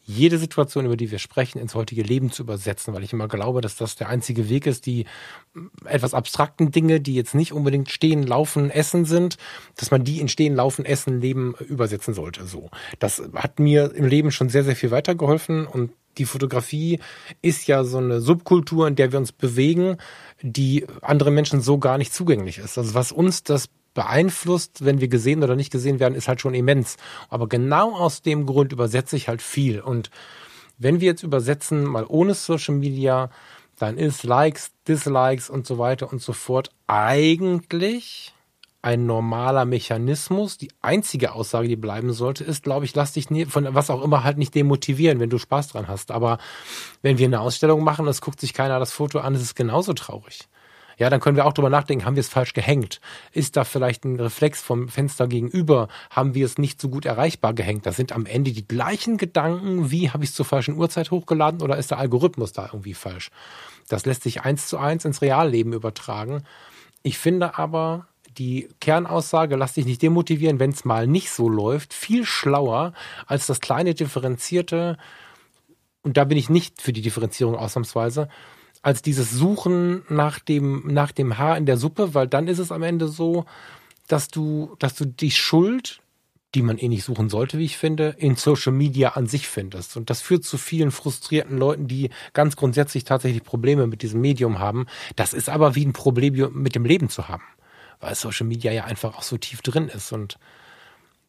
jede 0.05 0.37
Situation, 0.37 0.85
über 0.85 0.97
die 0.97 1.11
wir 1.11 1.19
sprechen, 1.19 1.59
ins 1.59 1.75
heutige 1.75 2.01
Leben 2.01 2.29
zu 2.29 2.43
übersetzen, 2.43 2.93
weil 2.93 3.03
ich 3.03 3.13
immer 3.13 3.29
glaube, 3.29 3.61
dass 3.61 3.77
das 3.77 3.95
der 3.95 4.09
einzige 4.09 4.49
Weg 4.49 4.65
ist, 4.65 4.85
die 4.85 5.05
etwas 5.85 6.13
abstrakten 6.13 6.71
Dinge, 6.71 6.99
die 6.99 7.15
jetzt 7.15 7.35
nicht 7.35 7.53
unbedingt 7.53 7.89
stehen, 7.89 8.23
laufen, 8.23 8.69
essen 8.69 9.05
sind, 9.05 9.37
dass 9.77 9.91
man 9.91 10.03
die 10.03 10.19
in 10.19 10.27
stehen, 10.27 10.55
laufen, 10.55 10.83
essen, 10.83 11.21
leben 11.21 11.55
übersetzen 11.59 12.13
sollte. 12.13 12.45
So. 12.45 12.69
Das 12.99 13.21
hat 13.35 13.59
mir 13.59 13.93
im 13.95 14.05
Leben 14.05 14.31
schon 14.31 14.49
sehr, 14.49 14.65
sehr 14.65 14.75
viel 14.75 14.91
weitergeholfen 14.91 15.65
und 15.65 15.91
die 16.17 16.25
Fotografie 16.25 16.99
ist 17.41 17.67
ja 17.67 17.83
so 17.83 17.97
eine 17.97 18.21
Subkultur, 18.21 18.87
in 18.87 18.95
der 18.95 19.11
wir 19.11 19.19
uns 19.19 19.31
bewegen, 19.31 19.97
die 20.41 20.85
anderen 21.01 21.33
Menschen 21.33 21.61
so 21.61 21.77
gar 21.77 21.97
nicht 21.97 22.13
zugänglich 22.13 22.57
ist. 22.57 22.77
Also 22.77 22.93
was 22.93 23.11
uns 23.11 23.43
das 23.43 23.69
beeinflusst, 23.93 24.83
wenn 24.85 25.01
wir 25.01 25.07
gesehen 25.07 25.43
oder 25.43 25.55
nicht 25.55 25.71
gesehen 25.71 25.99
werden, 25.99 26.15
ist 26.15 26.27
halt 26.27 26.41
schon 26.41 26.53
immens. 26.53 26.97
Aber 27.29 27.47
genau 27.47 27.93
aus 27.95 28.21
dem 28.21 28.45
Grund 28.45 28.71
übersetze 28.71 29.15
ich 29.15 29.27
halt 29.27 29.41
viel. 29.41 29.79
Und 29.79 30.09
wenn 30.77 30.99
wir 30.99 31.07
jetzt 31.07 31.23
übersetzen, 31.23 31.83
mal 31.83 32.05
ohne 32.07 32.33
Social 32.33 32.75
Media, 32.75 33.29
dann 33.77 33.97
ist 33.97 34.23
Likes, 34.23 34.71
Dislikes 34.87 35.49
und 35.49 35.67
so 35.67 35.77
weiter 35.77 36.11
und 36.11 36.21
so 36.21 36.33
fort 36.33 36.71
eigentlich 36.87 38.33
ein 38.83 39.05
normaler 39.05 39.65
Mechanismus. 39.65 40.57
Die 40.57 40.69
einzige 40.81 41.33
Aussage, 41.33 41.67
die 41.67 41.75
bleiben 41.75 42.13
sollte, 42.13 42.43
ist, 42.43 42.63
glaube 42.63 42.85
ich, 42.85 42.93
lass 42.93 43.13
dich 43.13 43.27
von 43.47 43.73
was 43.73 43.89
auch 43.89 44.03
immer 44.03 44.23
halt 44.23 44.37
nicht 44.37 44.53
demotivieren, 44.53 45.19
wenn 45.19 45.29
du 45.29 45.39
Spaß 45.39 45.69
dran 45.69 45.87
hast. 45.87 46.11
Aber 46.11 46.37
wenn 47.01 47.17
wir 47.17 47.25
eine 47.25 47.39
Ausstellung 47.39 47.83
machen, 47.83 48.07
es 48.07 48.21
guckt 48.21 48.39
sich 48.39 48.53
keiner 48.53 48.79
das 48.79 48.91
Foto 48.91 49.19
an, 49.19 49.33
ist 49.33 49.41
es 49.41 49.55
genauso 49.55 49.93
traurig. 49.93 50.47
Ja, 50.97 51.09
dann 51.09 51.21
können 51.21 51.37
wir 51.37 51.45
auch 51.45 51.53
drüber 51.53 51.69
nachdenken, 51.69 52.05
haben 52.05 52.15
wir 52.15 52.21
es 52.21 52.29
falsch 52.29 52.53
gehängt? 52.53 53.01
Ist 53.31 53.55
da 53.57 53.63
vielleicht 53.63 54.05
ein 54.05 54.19
Reflex 54.19 54.61
vom 54.61 54.89
Fenster 54.89 55.27
gegenüber? 55.27 55.87
Haben 56.11 56.35
wir 56.35 56.45
es 56.45 56.57
nicht 56.57 56.79
so 56.79 56.89
gut 56.89 57.05
erreichbar 57.05 57.53
gehängt? 57.53 57.85
Das 57.85 57.95
sind 57.95 58.11
am 58.11 58.25
Ende 58.25 58.51
die 58.51 58.67
gleichen 58.67 59.17
Gedanken, 59.17 59.89
wie 59.89 60.11
habe 60.11 60.23
ich 60.23 60.31
es 60.31 60.35
zur 60.35 60.45
falschen 60.45 60.77
Uhrzeit 60.77 61.09
hochgeladen 61.09 61.61
oder 61.61 61.77
ist 61.77 61.89
der 61.89 61.97
Algorithmus 61.97 62.51
da 62.51 62.65
irgendwie 62.65 62.93
falsch? 62.93 63.31
Das 63.87 64.05
lässt 64.05 64.23
sich 64.23 64.41
eins 64.41 64.67
zu 64.67 64.77
eins 64.77 65.05
ins 65.05 65.21
Realleben 65.21 65.73
übertragen. 65.73 66.43
Ich 67.01 67.17
finde 67.17 67.57
aber, 67.57 68.07
die 68.37 68.69
Kernaussage, 68.79 69.55
lass 69.55 69.73
dich 69.73 69.85
nicht 69.85 70.01
demotivieren, 70.01 70.59
wenn 70.59 70.71
es 70.71 70.85
mal 70.85 71.07
nicht 71.07 71.31
so 71.31 71.49
läuft, 71.49 71.93
viel 71.93 72.25
schlauer 72.25 72.93
als 73.27 73.47
das 73.47 73.59
kleine 73.59 73.93
differenzierte, 73.93 74.97
und 76.03 76.17
da 76.17 76.25
bin 76.25 76.37
ich 76.37 76.49
nicht 76.49 76.81
für 76.81 76.93
die 76.93 77.01
Differenzierung 77.01 77.55
ausnahmsweise, 77.55 78.27
als 78.81 79.01
dieses 79.01 79.31
Suchen 79.31 80.03
nach 80.09 80.39
dem, 80.39 80.83
nach 80.87 81.11
dem 81.11 81.37
Haar 81.37 81.57
in 81.57 81.65
der 81.65 81.77
Suppe, 81.77 82.13
weil 82.13 82.27
dann 82.27 82.47
ist 82.47 82.59
es 82.59 82.71
am 82.71 82.83
Ende 82.83 83.07
so, 83.07 83.45
dass 84.07 84.27
du, 84.27 84.75
dass 84.79 84.93
du 84.95 85.05
die 85.05 85.31
Schuld, 85.31 86.01
die 86.53 86.61
man 86.61 86.77
eh 86.77 86.89
nicht 86.89 87.03
suchen 87.03 87.29
sollte, 87.29 87.57
wie 87.57 87.65
ich 87.65 87.77
finde, 87.77 88.15
in 88.17 88.35
Social 88.35 88.73
Media 88.73 89.09
an 89.09 89.25
sich 89.25 89.47
findest. 89.47 89.97
Und 89.97 90.09
das 90.09 90.21
führt 90.21 90.43
zu 90.43 90.57
vielen 90.57 90.91
frustrierten 90.91 91.57
Leuten, 91.57 91.87
die 91.87 92.09
ganz 92.33 92.57
grundsätzlich 92.57 93.05
tatsächlich 93.05 93.43
Probleme 93.43 93.87
mit 93.87 94.01
diesem 94.01 94.21
Medium 94.21 94.59
haben. 94.59 94.85
Das 95.15 95.33
ist 95.33 95.49
aber 95.49 95.75
wie 95.75 95.85
ein 95.85 95.93
Problem 95.93 96.51
mit 96.53 96.75
dem 96.75 96.85
Leben 96.85 97.09
zu 97.09 97.29
haben, 97.29 97.43
weil 98.03 98.15
Social 98.15 98.45
Media 98.45 98.71
ja 98.71 98.83
einfach 98.83 99.17
auch 99.17 99.23
so 99.23 99.37
tief 99.37 99.61
drin 99.61 99.87
ist. 99.87 100.11
Und 100.11 100.37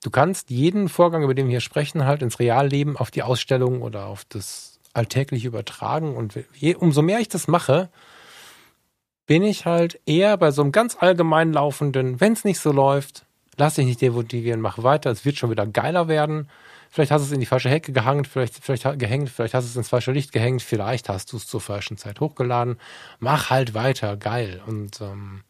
du 0.02 0.10
kannst 0.10 0.50
jeden 0.50 0.88
Vorgang, 0.88 1.22
über 1.22 1.34
den 1.34 1.46
wir 1.46 1.52
hier 1.52 1.60
sprechen, 1.60 2.04
halt 2.04 2.22
ins 2.22 2.38
Realleben 2.38 2.96
auf 2.96 3.10
die 3.10 3.22
Ausstellung 3.22 3.80
oder 3.82 4.06
auf 4.06 4.24
das 4.28 4.80
alltäglich 4.92 5.44
übertragen. 5.44 6.16
Und 6.16 6.38
je, 6.54 6.74
umso 6.74 7.02
mehr 7.02 7.20
ich 7.20 7.28
das 7.28 7.48
mache, 7.48 7.90
bin 9.26 9.42
ich 9.42 9.66
halt 9.66 10.00
eher 10.04 10.36
bei 10.36 10.50
so 10.50 10.62
einem 10.62 10.72
ganz 10.72 10.96
allgemein 10.98 11.52
laufenden, 11.52 12.20
wenn 12.20 12.34
es 12.34 12.44
nicht 12.44 12.60
so 12.60 12.72
läuft, 12.72 13.24
lass 13.56 13.74
dich 13.74 13.86
nicht 13.86 14.02
demotivieren, 14.02 14.60
mach 14.60 14.82
weiter, 14.82 15.10
es 15.10 15.24
wird 15.24 15.36
schon 15.36 15.50
wieder 15.50 15.66
geiler 15.66 16.08
werden. 16.08 16.48
Vielleicht 16.90 17.10
hast 17.10 17.22
du 17.22 17.26
es 17.26 17.32
in 17.32 17.40
die 17.40 17.46
falsche 17.46 17.70
Hecke 17.70 17.92
gehangen, 17.92 18.24
vielleicht, 18.24 18.62
vielleicht 18.62 18.98
gehängt, 18.98 19.30
vielleicht 19.30 19.54
hast 19.54 19.64
du 19.64 19.70
es 19.70 19.76
ins 19.76 19.88
falsche 19.88 20.12
Licht 20.12 20.30
gehängt, 20.32 20.62
vielleicht 20.62 21.08
hast 21.08 21.32
du 21.32 21.38
es 21.38 21.46
zur 21.46 21.60
falschen 21.60 21.96
Zeit 21.96 22.20
hochgeladen. 22.20 22.78
Mach 23.18 23.50
halt 23.50 23.74
weiter, 23.74 24.16
geil. 24.16 24.62
Und 24.66 25.00
ähm, 25.00 25.42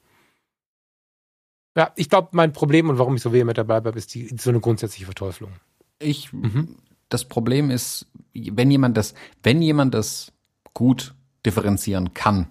ja, 1.77 1.93
ich 1.97 2.09
glaube, 2.09 2.29
mein 2.33 2.53
Problem 2.53 2.89
und 2.89 2.99
warum 2.99 3.17
ich 3.17 3.23
so 3.23 3.33
vehement 3.33 3.59
dabei 3.59 3.81
bleibe, 3.81 3.99
ist 3.99 4.15
die, 4.15 4.29
so 4.39 4.51
eine 4.51 4.61
grundsätzliche 4.61 5.07
Verteuflung. 5.07 5.51
Ich 5.99 6.33
mhm 6.33 6.77
das 7.09 7.25
Problem 7.25 7.71
ist, 7.71 8.07
wenn 8.35 8.71
jemand 8.71 8.97
das, 8.97 9.15
wenn 9.43 9.63
jemand 9.63 9.95
das 9.95 10.33
gut 10.73 11.15
differenzieren 11.47 12.13
kann, 12.13 12.49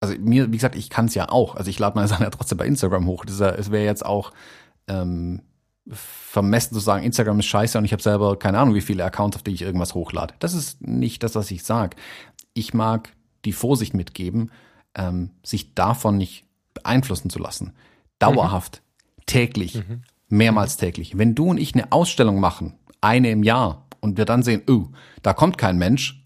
also 0.00 0.14
mir, 0.18 0.48
wie 0.48 0.56
gesagt, 0.56 0.76
ich 0.76 0.90
kann 0.90 1.06
es 1.06 1.14
ja 1.14 1.28
auch. 1.28 1.54
Also 1.54 1.70
ich 1.70 1.78
lade 1.78 1.96
meine 1.96 2.08
Sachen 2.08 2.22
ja 2.24 2.30
trotzdem 2.30 2.58
bei 2.58 2.66
Instagram 2.66 3.06
hoch. 3.06 3.24
Das, 3.24 3.40
es 3.40 3.70
wäre 3.70 3.84
jetzt 3.84 4.04
auch 4.04 4.32
ähm, 4.88 5.42
vermessen 5.88 6.74
zu 6.74 6.80
sagen, 6.80 7.04
Instagram 7.04 7.40
ist 7.40 7.46
scheiße 7.46 7.78
und 7.78 7.84
ich 7.84 7.92
habe 7.92 8.02
selber 8.02 8.38
keine 8.38 8.58
Ahnung, 8.58 8.74
wie 8.74 8.80
viele 8.80 9.04
Accounts, 9.04 9.36
auf 9.36 9.42
die 9.42 9.52
ich 9.52 9.62
irgendwas 9.62 9.94
hochlade. 9.94 10.34
Das 10.38 10.54
ist 10.54 10.80
nicht 10.80 11.22
das, 11.22 11.34
was 11.34 11.50
ich 11.50 11.62
sage. 11.64 11.96
Ich 12.54 12.74
mag 12.74 13.12
die 13.44 13.52
Vorsicht 13.52 13.94
mitgeben, 13.94 14.50
ähm, 14.94 15.30
sich 15.44 15.74
davon 15.74 16.18
nicht 16.18 16.46
beeinflussen 16.74 17.30
zu 17.30 17.38
lassen. 17.38 17.72
Dauerhaft 18.22 18.82
täglich, 19.26 19.76
mhm. 19.76 20.02
mehrmals 20.28 20.76
täglich. 20.76 21.18
Wenn 21.18 21.34
du 21.34 21.50
und 21.50 21.58
ich 21.58 21.74
eine 21.74 21.92
Ausstellung 21.92 22.40
machen, 22.40 22.74
eine 23.00 23.30
im 23.30 23.42
Jahr, 23.42 23.86
und 24.02 24.18
wir 24.18 24.24
dann 24.24 24.42
sehen, 24.42 24.62
oh, 24.68 24.88
da 25.22 25.32
kommt 25.32 25.56
kein 25.56 25.78
Mensch, 25.78 26.21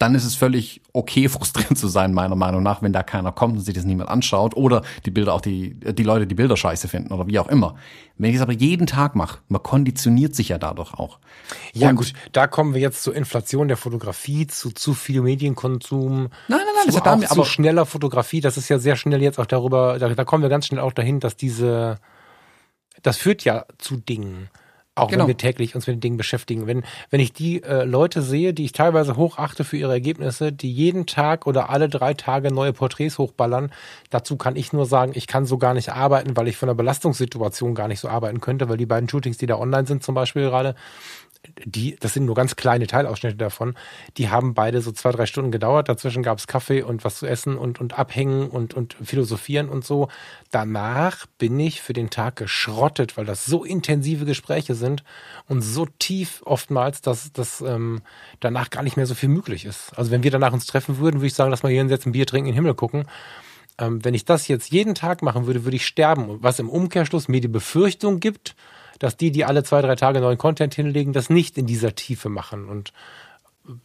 dann 0.00 0.14
ist 0.14 0.24
es 0.24 0.34
völlig 0.34 0.80
okay, 0.94 1.28
frustrierend 1.28 1.78
zu 1.78 1.86
sein, 1.86 2.12
meiner 2.12 2.34
Meinung 2.34 2.62
nach, 2.62 2.82
wenn 2.82 2.92
da 2.92 3.02
keiner 3.02 3.32
kommt 3.32 3.58
und 3.58 3.60
sich 3.60 3.74
das 3.74 3.84
niemand 3.84 4.08
anschaut 4.08 4.56
oder 4.56 4.82
die 5.04 5.10
Bilder 5.10 5.34
auch 5.34 5.42
die, 5.42 5.74
die 5.74 6.02
Leute 6.02 6.26
die 6.26 6.34
Bilder 6.34 6.56
scheiße 6.56 6.88
finden 6.88 7.12
oder 7.12 7.26
wie 7.26 7.38
auch 7.38 7.48
immer. 7.48 7.76
Wenn 8.16 8.30
ich 8.30 8.36
es 8.36 8.42
aber 8.42 8.52
jeden 8.52 8.86
Tag 8.86 9.14
mache, 9.14 9.38
man 9.48 9.62
konditioniert 9.62 10.34
sich 10.34 10.48
ja 10.48 10.58
dadurch 10.58 10.94
auch. 10.94 11.18
Ja, 11.74 11.90
und 11.90 11.96
gut, 11.96 12.14
da 12.32 12.46
kommen 12.46 12.74
wir 12.74 12.80
jetzt 12.80 13.02
zur 13.02 13.14
Inflation 13.14 13.68
der 13.68 13.76
Fotografie, 13.76 14.46
zu 14.46 14.70
zu 14.70 14.94
viel 14.94 15.20
Medienkonsum. 15.20 16.14
Nein, 16.14 16.30
nein, 16.48 16.58
nein, 16.58 16.86
das 16.86 16.96
hat 16.96 17.06
damit, 17.06 17.30
aber 17.30 17.44
schneller 17.44 17.84
Fotografie, 17.84 18.40
das 18.40 18.56
ist 18.56 18.68
ja 18.70 18.78
sehr 18.78 18.96
schnell 18.96 19.22
jetzt 19.22 19.38
auch 19.38 19.46
darüber, 19.46 19.98
da, 19.98 20.08
da 20.08 20.24
kommen 20.24 20.42
wir 20.42 20.50
ganz 20.50 20.66
schnell 20.66 20.80
auch 20.80 20.92
dahin, 20.92 21.20
dass 21.20 21.36
diese, 21.36 21.98
das 23.02 23.18
führt 23.18 23.44
ja 23.44 23.66
zu 23.78 23.98
Dingen. 23.98 24.48
Auch 25.00 25.08
genau. 25.08 25.22
wenn 25.22 25.28
wir 25.28 25.36
täglich 25.36 25.74
uns 25.74 25.86
mit 25.86 25.96
den 25.96 26.00
Dingen 26.00 26.16
beschäftigen. 26.16 26.66
Wenn, 26.66 26.84
wenn 27.10 27.20
ich 27.20 27.32
die 27.32 27.62
äh, 27.62 27.84
Leute 27.84 28.22
sehe, 28.22 28.52
die 28.54 28.64
ich 28.64 28.72
teilweise 28.72 29.16
hochachte 29.16 29.64
für 29.64 29.76
ihre 29.76 29.92
Ergebnisse, 29.92 30.52
die 30.52 30.72
jeden 30.72 31.06
Tag 31.06 31.46
oder 31.46 31.70
alle 31.70 31.88
drei 31.88 32.14
Tage 32.14 32.52
neue 32.52 32.72
Porträts 32.72 33.18
hochballern, 33.18 33.72
dazu 34.10 34.36
kann 34.36 34.56
ich 34.56 34.72
nur 34.72 34.86
sagen, 34.86 35.12
ich 35.14 35.26
kann 35.26 35.46
so 35.46 35.58
gar 35.58 35.74
nicht 35.74 35.90
arbeiten, 35.90 36.36
weil 36.36 36.48
ich 36.48 36.56
von 36.56 36.68
der 36.68 36.74
Belastungssituation 36.74 37.74
gar 37.74 37.88
nicht 37.88 38.00
so 38.00 38.08
arbeiten 38.08 38.40
könnte, 38.40 38.68
weil 38.68 38.76
die 38.76 38.86
beiden 38.86 39.08
Shootings, 39.08 39.38
die 39.38 39.46
da 39.46 39.56
online 39.56 39.86
sind 39.86 40.02
zum 40.02 40.14
Beispiel 40.14 40.42
gerade, 40.42 40.74
die, 41.64 41.96
das 41.98 42.14
sind 42.14 42.26
nur 42.26 42.34
ganz 42.34 42.56
kleine 42.56 42.86
Teilausschnitte 42.86 43.36
davon, 43.36 43.74
die 44.16 44.28
haben 44.28 44.54
beide 44.54 44.82
so 44.82 44.92
zwei, 44.92 45.10
drei 45.10 45.26
Stunden 45.26 45.50
gedauert. 45.50 45.88
Dazwischen 45.88 46.22
gab 46.22 46.38
es 46.38 46.46
Kaffee 46.46 46.82
und 46.82 47.04
was 47.04 47.16
zu 47.16 47.26
essen 47.26 47.56
und, 47.56 47.80
und 47.80 47.98
abhängen 47.98 48.48
und, 48.48 48.74
und 48.74 48.96
philosophieren 49.02 49.68
und 49.68 49.84
so. 49.84 50.08
Danach 50.50 51.26
bin 51.38 51.58
ich 51.58 51.80
für 51.80 51.92
den 51.92 52.10
Tag 52.10 52.36
geschrottet, 52.36 53.16
weil 53.16 53.24
das 53.24 53.46
so 53.46 53.64
intensive 53.64 54.24
Gespräche 54.24 54.74
sind 54.74 55.02
und 55.48 55.62
so 55.62 55.86
tief 55.98 56.42
oftmals, 56.44 57.00
dass, 57.00 57.32
dass 57.32 57.60
ähm, 57.60 58.02
danach 58.40 58.70
gar 58.70 58.82
nicht 58.82 58.96
mehr 58.96 59.06
so 59.06 59.14
viel 59.14 59.28
möglich 59.28 59.64
ist. 59.64 59.92
Also 59.96 60.10
wenn 60.10 60.22
wir 60.22 60.30
danach 60.30 60.52
uns 60.52 60.66
treffen 60.66 60.98
würden, 60.98 61.16
würde 61.16 61.28
ich 61.28 61.34
sagen, 61.34 61.50
lass 61.50 61.62
mal 61.62 61.70
hier 61.70 61.80
hinsetzen, 61.80 62.12
Bier 62.12 62.26
trinken, 62.26 62.48
in 62.48 62.52
den 62.52 62.62
Himmel 62.62 62.74
gucken. 62.74 63.06
Ähm, 63.80 64.04
wenn 64.04 64.14
ich 64.14 64.24
das 64.24 64.46
jetzt 64.46 64.70
jeden 64.70 64.94
Tag 64.94 65.22
machen 65.22 65.46
würde, 65.46 65.64
würde 65.64 65.76
ich 65.76 65.86
sterben. 65.86 66.38
Was 66.42 66.58
im 66.58 66.68
Umkehrschluss 66.68 67.28
mir 67.28 67.40
die 67.40 67.48
Befürchtung 67.48 68.20
gibt, 68.20 68.54
dass 68.98 69.16
die, 69.16 69.32
die 69.32 69.44
alle 69.44 69.64
zwei, 69.64 69.80
drei 69.80 69.96
Tage 69.96 70.20
neuen 70.20 70.38
Content 70.38 70.74
hinlegen, 70.74 71.12
das 71.12 71.30
nicht 71.30 71.58
in 71.58 71.66
dieser 71.66 71.94
Tiefe 71.94 72.28
machen. 72.28 72.68
Und 72.68 72.92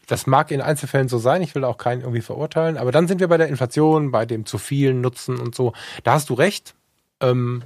das 0.07 0.27
mag 0.27 0.51
in 0.51 0.61
Einzelfällen 0.61 1.07
so 1.07 1.17
sein, 1.17 1.41
ich 1.41 1.55
will 1.55 1.63
auch 1.63 1.77
keinen 1.77 2.01
irgendwie 2.01 2.21
verurteilen, 2.21 2.77
aber 2.77 2.91
dann 2.91 3.07
sind 3.07 3.19
wir 3.19 3.27
bei 3.27 3.37
der 3.37 3.47
Inflation, 3.47 4.11
bei 4.11 4.25
dem 4.25 4.45
zu 4.45 4.57
vielen 4.57 5.01
Nutzen 5.01 5.39
und 5.39 5.55
so. 5.55 5.73
Da 6.03 6.13
hast 6.13 6.29
du 6.29 6.33
recht. 6.33 6.75
Ähm, 7.21 7.63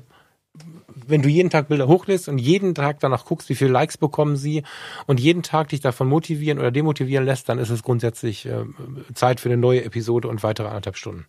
wenn 1.08 1.22
du 1.22 1.30
jeden 1.30 1.50
Tag 1.50 1.70
Bilder 1.70 1.88
hochlässt 1.88 2.28
und 2.28 2.38
jeden 2.38 2.76
Tag 2.76 3.00
danach 3.00 3.26
guckst, 3.26 3.50
wie 3.50 3.56
viele 3.56 3.72
Likes 3.72 3.98
bekommen 3.98 4.36
sie 4.36 4.64
und 5.08 5.20
jeden 5.20 5.44
Tag 5.44 5.70
dich 5.70 5.80
davon 5.80 6.08
motivieren 6.08 6.60
oder 6.60 6.72
demotivieren 6.72 7.26
lässt, 7.26 7.50
dann 7.50 7.58
ist 7.58 7.70
es 7.70 7.84
grundsätzlich 7.84 8.46
äh, 8.46 8.66
Zeit 9.14 9.40
für 9.40 9.50
eine 9.50 9.58
neue 9.58 9.86
Episode 9.86 10.28
und 10.28 10.44
weitere 10.44 10.68
anderthalb 10.68 10.98
Stunden. 10.98 11.26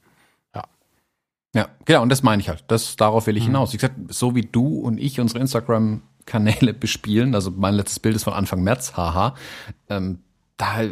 Ja. 1.55 1.69
Genau, 1.85 2.03
und 2.03 2.09
das 2.11 2.23
meine 2.23 2.41
ich 2.41 2.49
halt. 2.49 2.65
Das, 2.69 2.97
darauf 2.97 3.27
will 3.27 3.37
ich 3.37 3.45
mhm. 3.45 3.49
hinaus. 3.49 3.73
Wie 3.73 3.77
gesagt, 3.77 3.97
so 4.09 4.35
wie 4.35 4.43
du 4.43 4.81
und 4.81 4.99
ich 4.99 5.21
unsere 5.21 5.41
Instagram 5.41 6.03
Kanäle 6.27 6.73
bespielen. 6.75 7.35
Also 7.35 7.51
mein 7.51 7.75
letztes 7.75 7.99
Bild 7.99 8.15
ist 8.15 8.25
von 8.25 8.35
Anfang 8.35 8.63
März, 8.63 8.97
haha. 8.97 9.35
Ähm, 9.89 10.21
da, 10.57 10.83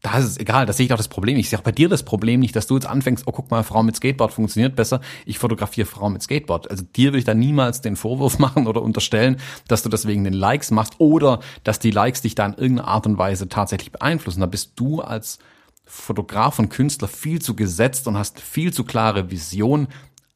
da 0.00 0.18
ist 0.18 0.24
es 0.24 0.38
egal, 0.38 0.64
da 0.64 0.72
sehe 0.72 0.84
ich 0.84 0.90
doch 0.90 0.96
das 0.96 1.08
Problem. 1.08 1.36
Ich 1.36 1.50
sehe 1.50 1.58
auch 1.58 1.64
bei 1.64 1.72
dir 1.72 1.88
das 1.88 2.04
Problem 2.04 2.38
nicht, 2.38 2.54
dass 2.54 2.68
du 2.68 2.76
jetzt 2.76 2.86
anfängst, 2.86 3.24
oh 3.26 3.32
guck 3.32 3.50
mal, 3.50 3.64
Frau 3.64 3.82
mit 3.82 3.96
Skateboard 3.96 4.32
funktioniert 4.32 4.76
besser, 4.76 5.00
ich 5.26 5.38
fotografiere 5.38 5.86
Frau 5.86 6.08
mit 6.08 6.22
Skateboard. 6.22 6.70
Also 6.70 6.84
dir 6.84 7.08
würde 7.08 7.18
ich 7.18 7.24
da 7.24 7.34
niemals 7.34 7.80
den 7.80 7.96
Vorwurf 7.96 8.38
machen 8.38 8.66
oder 8.66 8.82
unterstellen, 8.82 9.38
dass 9.66 9.82
du 9.82 9.88
das 9.88 10.06
wegen 10.06 10.24
den 10.24 10.34
Likes 10.34 10.70
machst 10.70 10.94
oder 10.98 11.40
dass 11.64 11.80
die 11.80 11.90
Likes 11.90 12.22
dich 12.22 12.34
da 12.34 12.46
in 12.46 12.54
irgendeiner 12.54 12.88
Art 12.88 13.06
und 13.06 13.18
Weise 13.18 13.48
tatsächlich 13.48 13.90
beeinflussen. 13.90 14.40
Da 14.40 14.46
bist 14.46 14.72
du 14.76 15.00
als 15.00 15.38
Fotograf 15.84 16.58
und 16.58 16.70
Künstler 16.70 17.08
viel 17.08 17.40
zu 17.40 17.54
gesetzt 17.54 18.06
und 18.06 18.16
hast 18.16 18.40
viel 18.40 18.72
zu 18.72 18.84
klare 18.84 19.30
Vision, 19.30 19.88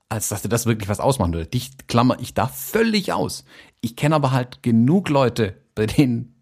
als 0.09 0.29
dass 0.29 0.43
dir 0.43 0.49
das 0.49 0.67
wirklich 0.67 0.89
was 0.89 1.01
ausmachen 1.01 1.33
würde. 1.33 1.47
Dich 1.47 1.71
klammer 1.87 2.19
ich 2.21 2.35
da 2.35 2.47
völlig 2.47 3.13
aus. 3.13 3.45
Ich 3.81 3.97
kenne 3.97 4.15
aber 4.15 4.33
halt 4.33 4.63
genug 4.63 5.09
Leute, 5.09 5.55
bei 5.75 5.87
denen 5.87 6.35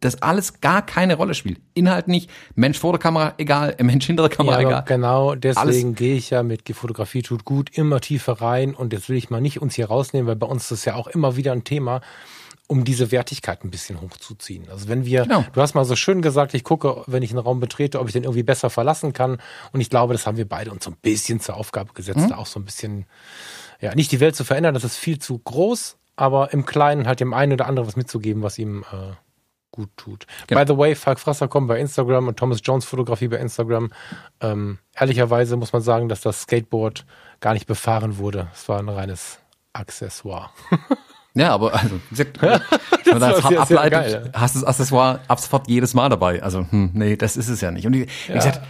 das 0.00 0.22
alles 0.22 0.60
gar 0.60 0.84
keine 0.84 1.16
Rolle 1.16 1.34
spielt. 1.34 1.60
Inhalt 1.74 2.08
nicht, 2.08 2.30
Mensch 2.54 2.78
vor 2.78 2.92
der 2.92 3.00
Kamera 3.00 3.34
egal, 3.38 3.76
Mensch 3.80 4.06
hinter 4.06 4.28
der 4.28 4.36
Kamera 4.36 4.60
ja, 4.60 4.68
egal. 4.68 4.84
Genau, 4.86 5.34
deswegen 5.34 5.94
gehe 5.94 6.14
ich 6.14 6.30
ja 6.30 6.42
mit 6.42 6.68
Fotografie 6.74 7.22
tut 7.22 7.44
gut 7.44 7.76
immer 7.76 8.00
tiefer 8.00 8.34
rein 8.40 8.74
und 8.74 8.92
jetzt 8.92 9.08
will 9.08 9.16
ich 9.16 9.30
mal 9.30 9.40
nicht 9.40 9.60
uns 9.60 9.74
hier 9.74 9.86
rausnehmen, 9.86 10.28
weil 10.28 10.36
bei 10.36 10.46
uns 10.46 10.64
ist 10.64 10.70
das 10.70 10.84
ja 10.84 10.94
auch 10.94 11.08
immer 11.08 11.36
wieder 11.36 11.52
ein 11.52 11.64
Thema 11.64 12.00
um 12.68 12.84
diese 12.84 13.10
Wertigkeit 13.10 13.64
ein 13.64 13.70
bisschen 13.70 14.00
hochzuziehen. 14.00 14.68
Also 14.70 14.88
wenn 14.88 15.06
wir, 15.06 15.22
genau. 15.22 15.44
du 15.52 15.60
hast 15.60 15.74
mal 15.74 15.86
so 15.86 15.96
schön 15.96 16.20
gesagt, 16.20 16.52
ich 16.52 16.64
gucke, 16.64 17.02
wenn 17.06 17.22
ich 17.22 17.30
einen 17.30 17.38
Raum 17.38 17.60
betrete, 17.60 17.98
ob 17.98 18.06
ich 18.06 18.12
den 18.12 18.24
irgendwie 18.24 18.42
besser 18.42 18.68
verlassen 18.68 19.14
kann. 19.14 19.38
Und 19.72 19.80
ich 19.80 19.88
glaube, 19.88 20.12
das 20.12 20.26
haben 20.26 20.36
wir 20.36 20.46
beide 20.46 20.70
uns 20.70 20.84
so 20.84 20.90
ein 20.90 20.96
bisschen 21.00 21.40
zur 21.40 21.56
Aufgabe 21.56 21.94
gesetzt, 21.94 22.18
mhm. 22.18 22.28
da 22.28 22.36
auch 22.36 22.46
so 22.46 22.60
ein 22.60 22.66
bisschen, 22.66 23.06
ja, 23.80 23.94
nicht 23.94 24.12
die 24.12 24.20
Welt 24.20 24.36
zu 24.36 24.44
verändern, 24.44 24.74
das 24.74 24.84
ist 24.84 24.96
viel 24.96 25.18
zu 25.18 25.38
groß, 25.38 25.96
aber 26.14 26.52
im 26.52 26.66
Kleinen 26.66 27.06
halt 27.06 27.20
dem 27.20 27.32
einen 27.32 27.54
oder 27.54 27.66
anderen 27.66 27.88
was 27.88 27.96
mitzugeben, 27.96 28.42
was 28.42 28.58
ihm 28.58 28.84
äh, 28.92 29.14
gut 29.70 29.88
tut. 29.96 30.26
Genau. 30.46 30.60
By 30.60 30.70
the 30.70 30.78
way, 30.78 30.94
Falk 30.94 31.20
Frasser 31.20 31.48
kommt 31.48 31.68
bei 31.68 31.80
Instagram 31.80 32.28
und 32.28 32.38
Thomas 32.38 32.60
Jones 32.62 32.84
Fotografie 32.84 33.28
bei 33.28 33.38
Instagram. 33.38 33.90
Ähm, 34.42 34.78
ehrlicherweise 34.94 35.56
muss 35.56 35.72
man 35.72 35.80
sagen, 35.80 36.10
dass 36.10 36.20
das 36.20 36.42
Skateboard 36.42 37.06
gar 37.40 37.54
nicht 37.54 37.66
befahren 37.66 38.18
wurde. 38.18 38.48
Es 38.52 38.68
war 38.68 38.78
ein 38.78 38.90
reines 38.90 39.38
Accessoire. 39.72 40.50
Ja, 41.38 41.54
aber 41.54 41.74
also, 41.74 41.96
wie 42.10 42.16
gesagt, 42.16 42.42
wenn 42.42 43.18
man 43.18 43.20
da 43.20 43.40
sehr, 43.48 43.60
ableitet, 43.60 43.92
geil, 43.92 44.30
ja. 44.32 44.40
hast 44.40 44.56
du 44.56 44.60
das 44.60 44.68
Accessoire 44.68 45.20
ab 45.28 45.40
sofort 45.40 45.68
jedes 45.68 45.94
Mal 45.94 46.08
dabei. 46.08 46.42
Also, 46.42 46.66
hm, 46.68 46.90
nee, 46.94 47.16
das 47.16 47.36
ist 47.36 47.48
es 47.48 47.60
ja 47.60 47.70
nicht. 47.70 47.86
Und 47.86 47.94
wie, 47.94 48.06
wie 48.06 48.28
ja. 48.28 48.34
gesagt, 48.34 48.60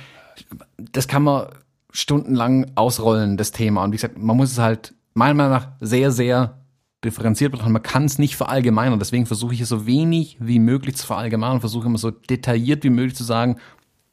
das 0.92 1.08
kann 1.08 1.22
man 1.22 1.46
stundenlang 1.90 2.70
ausrollen, 2.74 3.36
das 3.36 3.52
Thema. 3.52 3.84
Und 3.84 3.92
wie 3.92 3.96
gesagt, 3.96 4.18
man 4.18 4.36
muss 4.36 4.52
es 4.52 4.58
halt 4.58 4.94
meiner 5.14 5.34
Meinung 5.34 5.52
nach 5.52 5.68
sehr, 5.80 6.10
sehr 6.10 6.58
differenziert 7.04 7.52
betrachten. 7.52 7.72
Man 7.72 7.82
kann 7.82 8.04
es 8.04 8.18
nicht 8.18 8.36
verallgemeinern. 8.36 8.98
Deswegen 8.98 9.26
versuche 9.26 9.54
ich 9.54 9.60
es 9.60 9.68
so 9.68 9.86
wenig 9.86 10.36
wie 10.40 10.58
möglich 10.58 10.96
zu 10.96 11.06
verallgemeinern 11.06 11.56
und 11.56 11.60
versuche 11.60 11.86
immer 11.86 11.98
so 11.98 12.10
detailliert 12.10 12.84
wie 12.84 12.90
möglich 12.90 13.16
zu 13.16 13.24
sagen, 13.24 13.56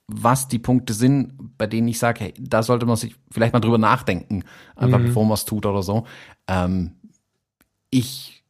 was 0.08 0.48
die 0.48 0.60
Punkte 0.60 0.94
sind, 0.94 1.58
bei 1.58 1.68
denen 1.68 1.88
ich 1.88 1.98
sage, 1.98 2.26
hey, 2.26 2.34
da 2.40 2.62
sollte 2.62 2.86
man 2.86 2.96
sich 2.96 3.16
vielleicht 3.32 3.54
mal 3.54 3.60
drüber 3.60 3.80
nachdenken, 3.80 4.44
einfach 4.76 5.00
mhm. 5.00 5.06
bevor 5.06 5.26
man 5.26 5.34
es 5.34 5.46
tut 5.46 5.66
oder 5.66 5.82
so. 5.82 6.06
Ähm, 6.48 6.92
ich 7.90 8.44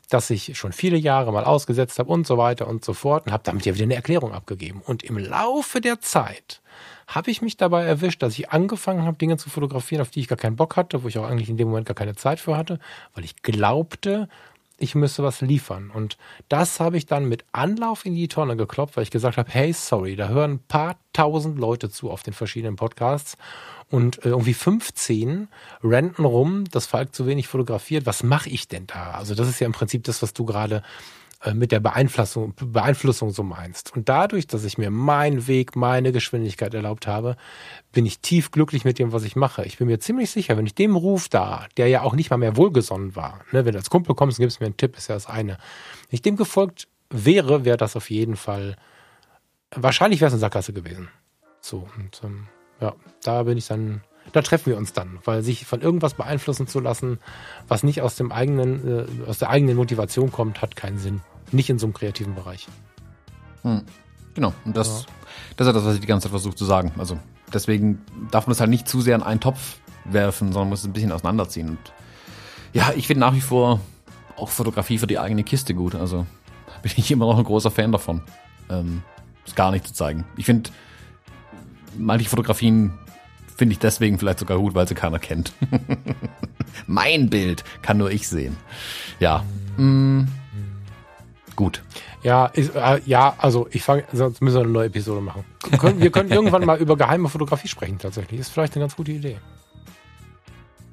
dass 0.09 0.29
ich 0.29 0.57
schon 0.57 0.71
viele 0.71 0.97
Jahre 0.97 1.33
mal 1.33 1.43
ausgesetzt 1.43 1.99
habe 1.99 2.09
und 2.09 2.25
so 2.25 2.37
weiter 2.37 2.67
und 2.67 2.85
so 2.85 2.93
fort 2.93 3.25
und 3.25 3.33
habe 3.33 3.43
damit 3.43 3.65
ja 3.65 3.75
wieder 3.75 3.83
eine 3.83 3.95
Erklärung 3.95 4.31
abgegeben. 4.31 4.81
Und 4.85 5.03
im 5.03 5.17
Laufe 5.17 5.81
der 5.81 5.99
Zeit 5.99 6.61
habe 7.07 7.29
ich 7.29 7.41
mich 7.41 7.57
dabei 7.57 7.83
erwischt, 7.83 8.23
dass 8.23 8.39
ich 8.39 8.49
angefangen 8.49 9.03
habe, 9.03 9.17
Dinge 9.17 9.37
zu 9.37 9.49
fotografieren, 9.49 10.01
auf 10.01 10.09
die 10.09 10.21
ich 10.21 10.29
gar 10.29 10.37
keinen 10.37 10.55
Bock 10.55 10.77
hatte, 10.77 11.03
wo 11.03 11.09
ich 11.09 11.17
auch 11.17 11.27
eigentlich 11.27 11.49
in 11.49 11.57
dem 11.57 11.67
Moment 11.67 11.85
gar 11.85 11.95
keine 11.95 12.15
Zeit 12.15 12.39
für 12.39 12.55
hatte, 12.55 12.79
weil 13.13 13.25
ich 13.25 13.41
glaubte, 13.43 14.29
ich 14.77 14.95
müsste 14.95 15.23
was 15.23 15.41
liefern. 15.41 15.89
Und 15.89 16.17
das 16.49 16.79
habe 16.79 16.97
ich 16.97 17.05
dann 17.05 17.25
mit 17.25 17.45
Anlauf 17.51 18.05
in 18.05 18.15
die 18.15 18.27
Tonne 18.27 18.57
geklopft, 18.57 18.97
weil 18.97 19.03
ich 19.03 19.11
gesagt 19.11 19.37
habe, 19.37 19.49
hey, 19.51 19.71
sorry, 19.73 20.15
da 20.15 20.29
hören 20.29 20.53
ein 20.53 20.59
paar 20.59 20.97
tausend 21.13 21.57
Leute 21.57 21.89
zu 21.89 22.11
auf 22.11 22.23
den 22.23 22.33
verschiedenen 22.33 22.75
Podcasts 22.75 23.37
und 23.89 24.25
äh, 24.25 24.29
irgendwie 24.29 24.53
15 24.53 25.47
renten 25.83 26.25
rum, 26.25 26.65
dass 26.71 26.87
Falk 26.87 27.15
zu 27.15 27.25
wenig 27.25 27.47
fotografiert. 27.47 28.05
Was 28.05 28.23
mache 28.23 28.49
ich 28.49 28.67
denn 28.67 28.87
da? 28.87 29.11
Also 29.11 29.35
das 29.35 29.47
ist 29.47 29.59
ja 29.59 29.65
im 29.65 29.73
Prinzip 29.73 30.03
das, 30.03 30.21
was 30.21 30.33
du 30.33 30.45
gerade 30.45 30.83
mit 31.53 31.71
der 31.71 31.79
Beeinflussung, 31.79 32.53
Beeinflussung 32.55 33.31
so 33.31 33.43
meinst. 33.43 33.95
Und 33.95 34.09
dadurch, 34.09 34.47
dass 34.47 34.63
ich 34.63 34.77
mir 34.77 34.89
meinen 34.89 35.47
Weg, 35.47 35.75
meine 35.75 36.11
Geschwindigkeit 36.11 36.73
erlaubt 36.73 37.07
habe, 37.07 37.35
bin 37.91 38.05
ich 38.05 38.19
tief 38.19 38.51
glücklich 38.51 38.85
mit 38.85 38.99
dem, 38.99 39.11
was 39.11 39.23
ich 39.23 39.35
mache. 39.35 39.63
Ich 39.65 39.77
bin 39.77 39.87
mir 39.87 39.99
ziemlich 39.99 40.31
sicher, 40.31 40.57
wenn 40.57 40.65
ich 40.65 40.75
dem 40.75 40.95
Ruf 40.95 41.29
da, 41.29 41.67
der 41.77 41.87
ja 41.87 42.01
auch 42.01 42.15
nicht 42.15 42.29
mal 42.29 42.37
mehr 42.37 42.57
wohlgesonnen 42.57 43.15
war, 43.15 43.41
ne, 43.51 43.65
wenn 43.65 43.73
du 43.73 43.79
als 43.79 43.89
Kumpel 43.89 44.15
kommst 44.15 44.39
gibst 44.39 44.59
mir 44.59 44.65
einen 44.65 44.77
Tipp, 44.77 44.97
ist 44.97 45.07
ja 45.07 45.15
das 45.15 45.27
eine. 45.27 45.53
Wenn 46.09 46.15
ich 46.15 46.21
dem 46.21 46.35
gefolgt 46.35 46.87
wäre, 47.09 47.65
wäre 47.65 47.77
das 47.77 47.95
auf 47.95 48.09
jeden 48.09 48.35
Fall, 48.35 48.75
wahrscheinlich 49.71 50.21
wäre 50.21 50.27
es 50.27 50.33
eine 50.33 50.41
Sackgasse 50.41 50.73
gewesen. 50.73 51.09
So, 51.61 51.87
und 51.97 52.21
ähm, 52.23 52.47
ja, 52.79 52.95
da 53.23 53.43
bin 53.43 53.57
ich 53.57 53.67
dann 53.67 54.01
da 54.31 54.41
treffen 54.41 54.71
wir 54.71 54.77
uns 54.77 54.93
dann, 54.93 55.19
weil 55.23 55.43
sich 55.43 55.65
von 55.65 55.81
irgendwas 55.81 56.15
beeinflussen 56.15 56.67
zu 56.67 56.79
lassen, 56.79 57.19
was 57.67 57.83
nicht 57.83 58.01
aus 58.01 58.15
dem 58.15 58.31
eigenen, 58.31 59.23
äh, 59.23 59.29
aus 59.29 59.39
der 59.39 59.49
eigenen 59.49 59.77
Motivation 59.77 60.31
kommt, 60.31 60.61
hat 60.61 60.75
keinen 60.75 60.97
Sinn. 60.97 61.21
Nicht 61.55 61.69
in 61.69 61.79
so 61.79 61.87
einem 61.87 61.93
kreativen 61.93 62.35
Bereich. 62.35 62.67
Hm. 63.63 63.83
Genau. 64.33 64.53
Und 64.65 64.75
das, 64.75 64.87
ja. 64.87 65.13
das 65.55 65.67
ist 65.67 65.73
ja 65.73 65.73
das, 65.73 65.85
was 65.85 65.95
ich 65.95 66.01
die 66.01 66.07
ganze 66.07 66.25
Zeit 66.25 66.31
versuche 66.31 66.55
zu 66.55 66.65
sagen. 66.65 66.91
Also 66.97 67.17
deswegen 67.53 68.01
darf 68.31 68.47
man 68.47 68.51
es 68.51 68.59
halt 68.59 68.69
nicht 68.69 68.87
zu 68.87 69.01
sehr 69.01 69.15
in 69.15 69.23
einen 69.23 69.39
Topf 69.39 69.79
werfen, 70.03 70.51
sondern 70.51 70.69
muss 70.69 70.79
es 70.79 70.85
ein 70.85 70.93
bisschen 70.93 71.11
auseinanderziehen. 71.11 71.69
Und 71.69 71.93
ja, 72.73 72.91
ich 72.95 73.07
finde 73.07 73.21
nach 73.21 73.33
wie 73.33 73.41
vor 73.41 73.79
auch 74.35 74.49
Fotografie 74.49 74.97
für 74.97 75.07
die 75.07 75.17
eigene 75.17 75.43
Kiste 75.43 75.73
gut. 75.73 75.95
Also 75.95 76.25
bin 76.81 76.91
ich 76.97 77.09
immer 77.09 77.25
noch 77.25 77.37
ein 77.37 77.45
großer 77.45 77.71
Fan 77.71 77.91
davon. 77.91 78.21
Ähm, 78.69 79.01
es 79.45 79.55
gar 79.55 79.71
nicht 79.71 79.87
zu 79.87 79.93
zeigen. 79.93 80.25
Ich 80.35 80.45
finde 80.45 80.69
manche 81.97 82.29
Fotografien 82.29 82.93
finde 83.55 83.73
ich 83.73 83.79
deswegen 83.79 84.19
vielleicht 84.19 84.39
sogar 84.39 84.57
gut, 84.57 84.75
weil 84.75 84.87
sie 84.87 84.95
keiner 84.95 85.19
kennt. 85.19 85.53
mein 86.87 87.29
Bild 87.29 87.63
kann 87.81 87.97
nur 87.97 88.11
ich 88.11 88.27
sehen. 88.27 88.57
Ja. 89.19 89.45
Mm, 89.77 90.25
gut. 91.55 91.83
Ja, 92.23 92.47
ist, 92.47 92.75
äh, 92.75 93.01
ja, 93.05 93.35
also 93.37 93.67
ich 93.71 93.83
fange, 93.83 94.03
sonst 94.11 94.41
müssen 94.41 94.55
wir 94.55 94.61
eine 94.63 94.71
neue 94.71 94.87
Episode 94.87 95.21
machen. 95.21 95.43
Wir 95.69 95.79
können, 95.79 96.01
wir 96.01 96.11
können 96.11 96.31
irgendwann 96.31 96.65
mal 96.65 96.79
über 96.79 96.97
geheime 96.97 97.29
Fotografie 97.29 97.67
sprechen 97.67 97.99
tatsächlich. 97.99 98.39
Ist 98.39 98.49
vielleicht 98.49 98.75
eine 98.75 98.83
ganz 98.83 98.95
gute 98.95 99.11
Idee. 99.11 99.37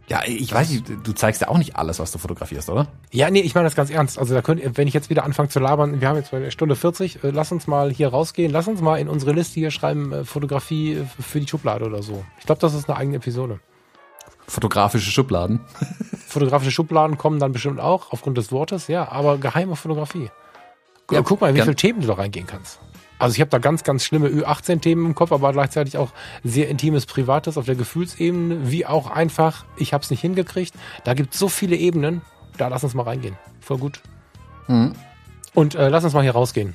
Ja, 0.09 0.21
ich 0.27 0.53
weiß 0.53 0.69
nicht, 0.71 0.85
du 1.05 1.13
zeigst 1.13 1.41
ja 1.41 1.49
auch 1.49 1.59
nicht 1.59 1.77
alles, 1.77 1.99
was 1.99 2.13
du 2.13 2.19
fotografierst, 2.19 2.69
oder? 2.69 2.89
Ja, 3.13 3.31
nee, 3.31 3.41
ich 3.41 3.55
meine 3.55 3.67
das 3.67 3.75
ganz 3.75 3.89
ernst. 3.89 4.19
Also 4.19 4.35
da 4.35 4.43
könnt, 4.43 4.61
wenn 4.77 4.89
ich 4.89 4.95
jetzt 4.95 5.09
wieder 5.11 5.25
anfange 5.25 5.49
zu 5.49 5.59
labern, 5.59 6.01
wir 6.03 6.09
haben 6.09 6.17
jetzt 6.17 6.35
eine 6.35 6.51
Stunde 6.51 6.77
40, 6.77 7.25
äh, 7.25 7.31
lass 7.31 7.51
uns 7.51 7.67
mal 7.67 7.91
hier 7.91 8.09
rausgehen, 8.09 8.53
lass 8.53 8.69
uns 8.69 8.81
mal 8.81 8.99
in 8.99 9.09
unsere 9.09 9.33
Liste 9.33 9.55
hier 9.55 9.71
schreiben, 9.71 10.13
äh, 10.13 10.25
Fotografie 10.25 10.97
äh, 10.97 11.05
für 11.23 11.41
die 11.41 11.47
Schublade 11.47 11.87
oder 11.87 12.03
so. 12.03 12.25
Ich 12.39 12.47
glaube, 12.47 12.61
das 12.61 12.75
ist 12.75 12.91
eine 12.91 12.99
eigene 12.99 13.17
Episode. 13.17 13.61
Fotografische 14.47 15.11
Schubladen. 15.11 15.61
Fotografische 16.27 16.73
Schubladen 16.73 17.17
kommen 17.17 17.39
dann 17.39 17.53
bestimmt 17.53 17.81
auch, 17.81 18.13
aufgrund 18.13 18.37
des 18.37 18.53
Wortes, 18.53 18.89
ja, 18.89 19.11
aber 19.11 19.39
geheime 19.39 19.77
Fotografie. 19.77 20.31
Ja, 21.13 21.23
guck 21.23 21.41
mal, 21.41 21.55
wie 21.55 21.61
viele 21.61 21.77
Themen 21.77 22.01
du 22.01 22.07
da 22.07 22.15
reingehen 22.15 22.47
kannst. 22.47 22.81
Also 23.19 23.35
ich 23.35 23.41
habe 23.41 23.51
da 23.51 23.59
ganz, 23.59 23.85
ganz 23.85 24.05
schlimme 24.05 24.29
Ü18-Themen 24.29 25.07
im 25.07 25.15
Kopf, 25.15 25.31
aber 25.31 25.53
gleichzeitig 25.53 25.97
auch 25.97 26.11
sehr 26.43 26.69
intimes 26.69 27.07
Privates 27.07 27.57
auf 27.57 27.67
der 27.67 27.77
Gefühlsebene, 27.77 28.71
wie 28.71 28.85
auch 28.85 29.09
einfach, 29.09 29.65
ich 29.77 29.93
habe 29.93 30.03
es 30.03 30.11
nicht 30.11 30.21
hingekriegt. 30.21 30.75
Da 31.05 31.15
gibt 31.15 31.35
es 31.35 31.39
so 31.39 31.49
viele 31.49 31.77
Ebenen. 31.77 32.23
Da 32.59 32.67
lass 32.67 32.83
uns 32.83 32.95
mal 32.95 33.05
reingehen. 33.05 33.37
Voll 33.61 33.79
gut. 33.79 34.01
Mhm. 34.67 34.95
Und 35.55 35.77
äh, 35.77 35.89
lass 35.89 36.03
uns 36.03 36.15
mal 36.15 36.23
hier 36.23 36.33
rausgehen. 36.33 36.75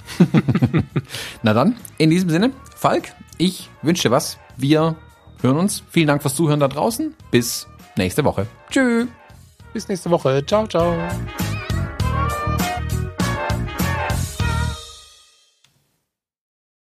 Na 1.43 1.53
dann, 1.53 1.75
in 1.97 2.09
diesem 2.09 2.29
Sinne, 2.29 2.51
Falk, 2.75 3.11
ich 3.37 3.69
wünsche 3.81 4.03
dir 4.03 4.11
was. 4.11 4.37
Wir 4.55 4.95
hören 5.41 5.57
uns. 5.57 5.83
Vielen 5.89 6.07
Dank 6.07 6.21
fürs 6.21 6.35
Zuhören 6.35 6.61
da 6.61 6.69
draußen. 6.69 7.13
Bis 7.29 7.67
nächste 7.97 8.23
Woche. 8.23 8.47
Tschüss. 8.69 9.07
Bis 9.73 9.87
nächste 9.89 10.09
Woche. 10.11 10.45
Ciao, 10.45 10.65
ciao. 10.65 10.95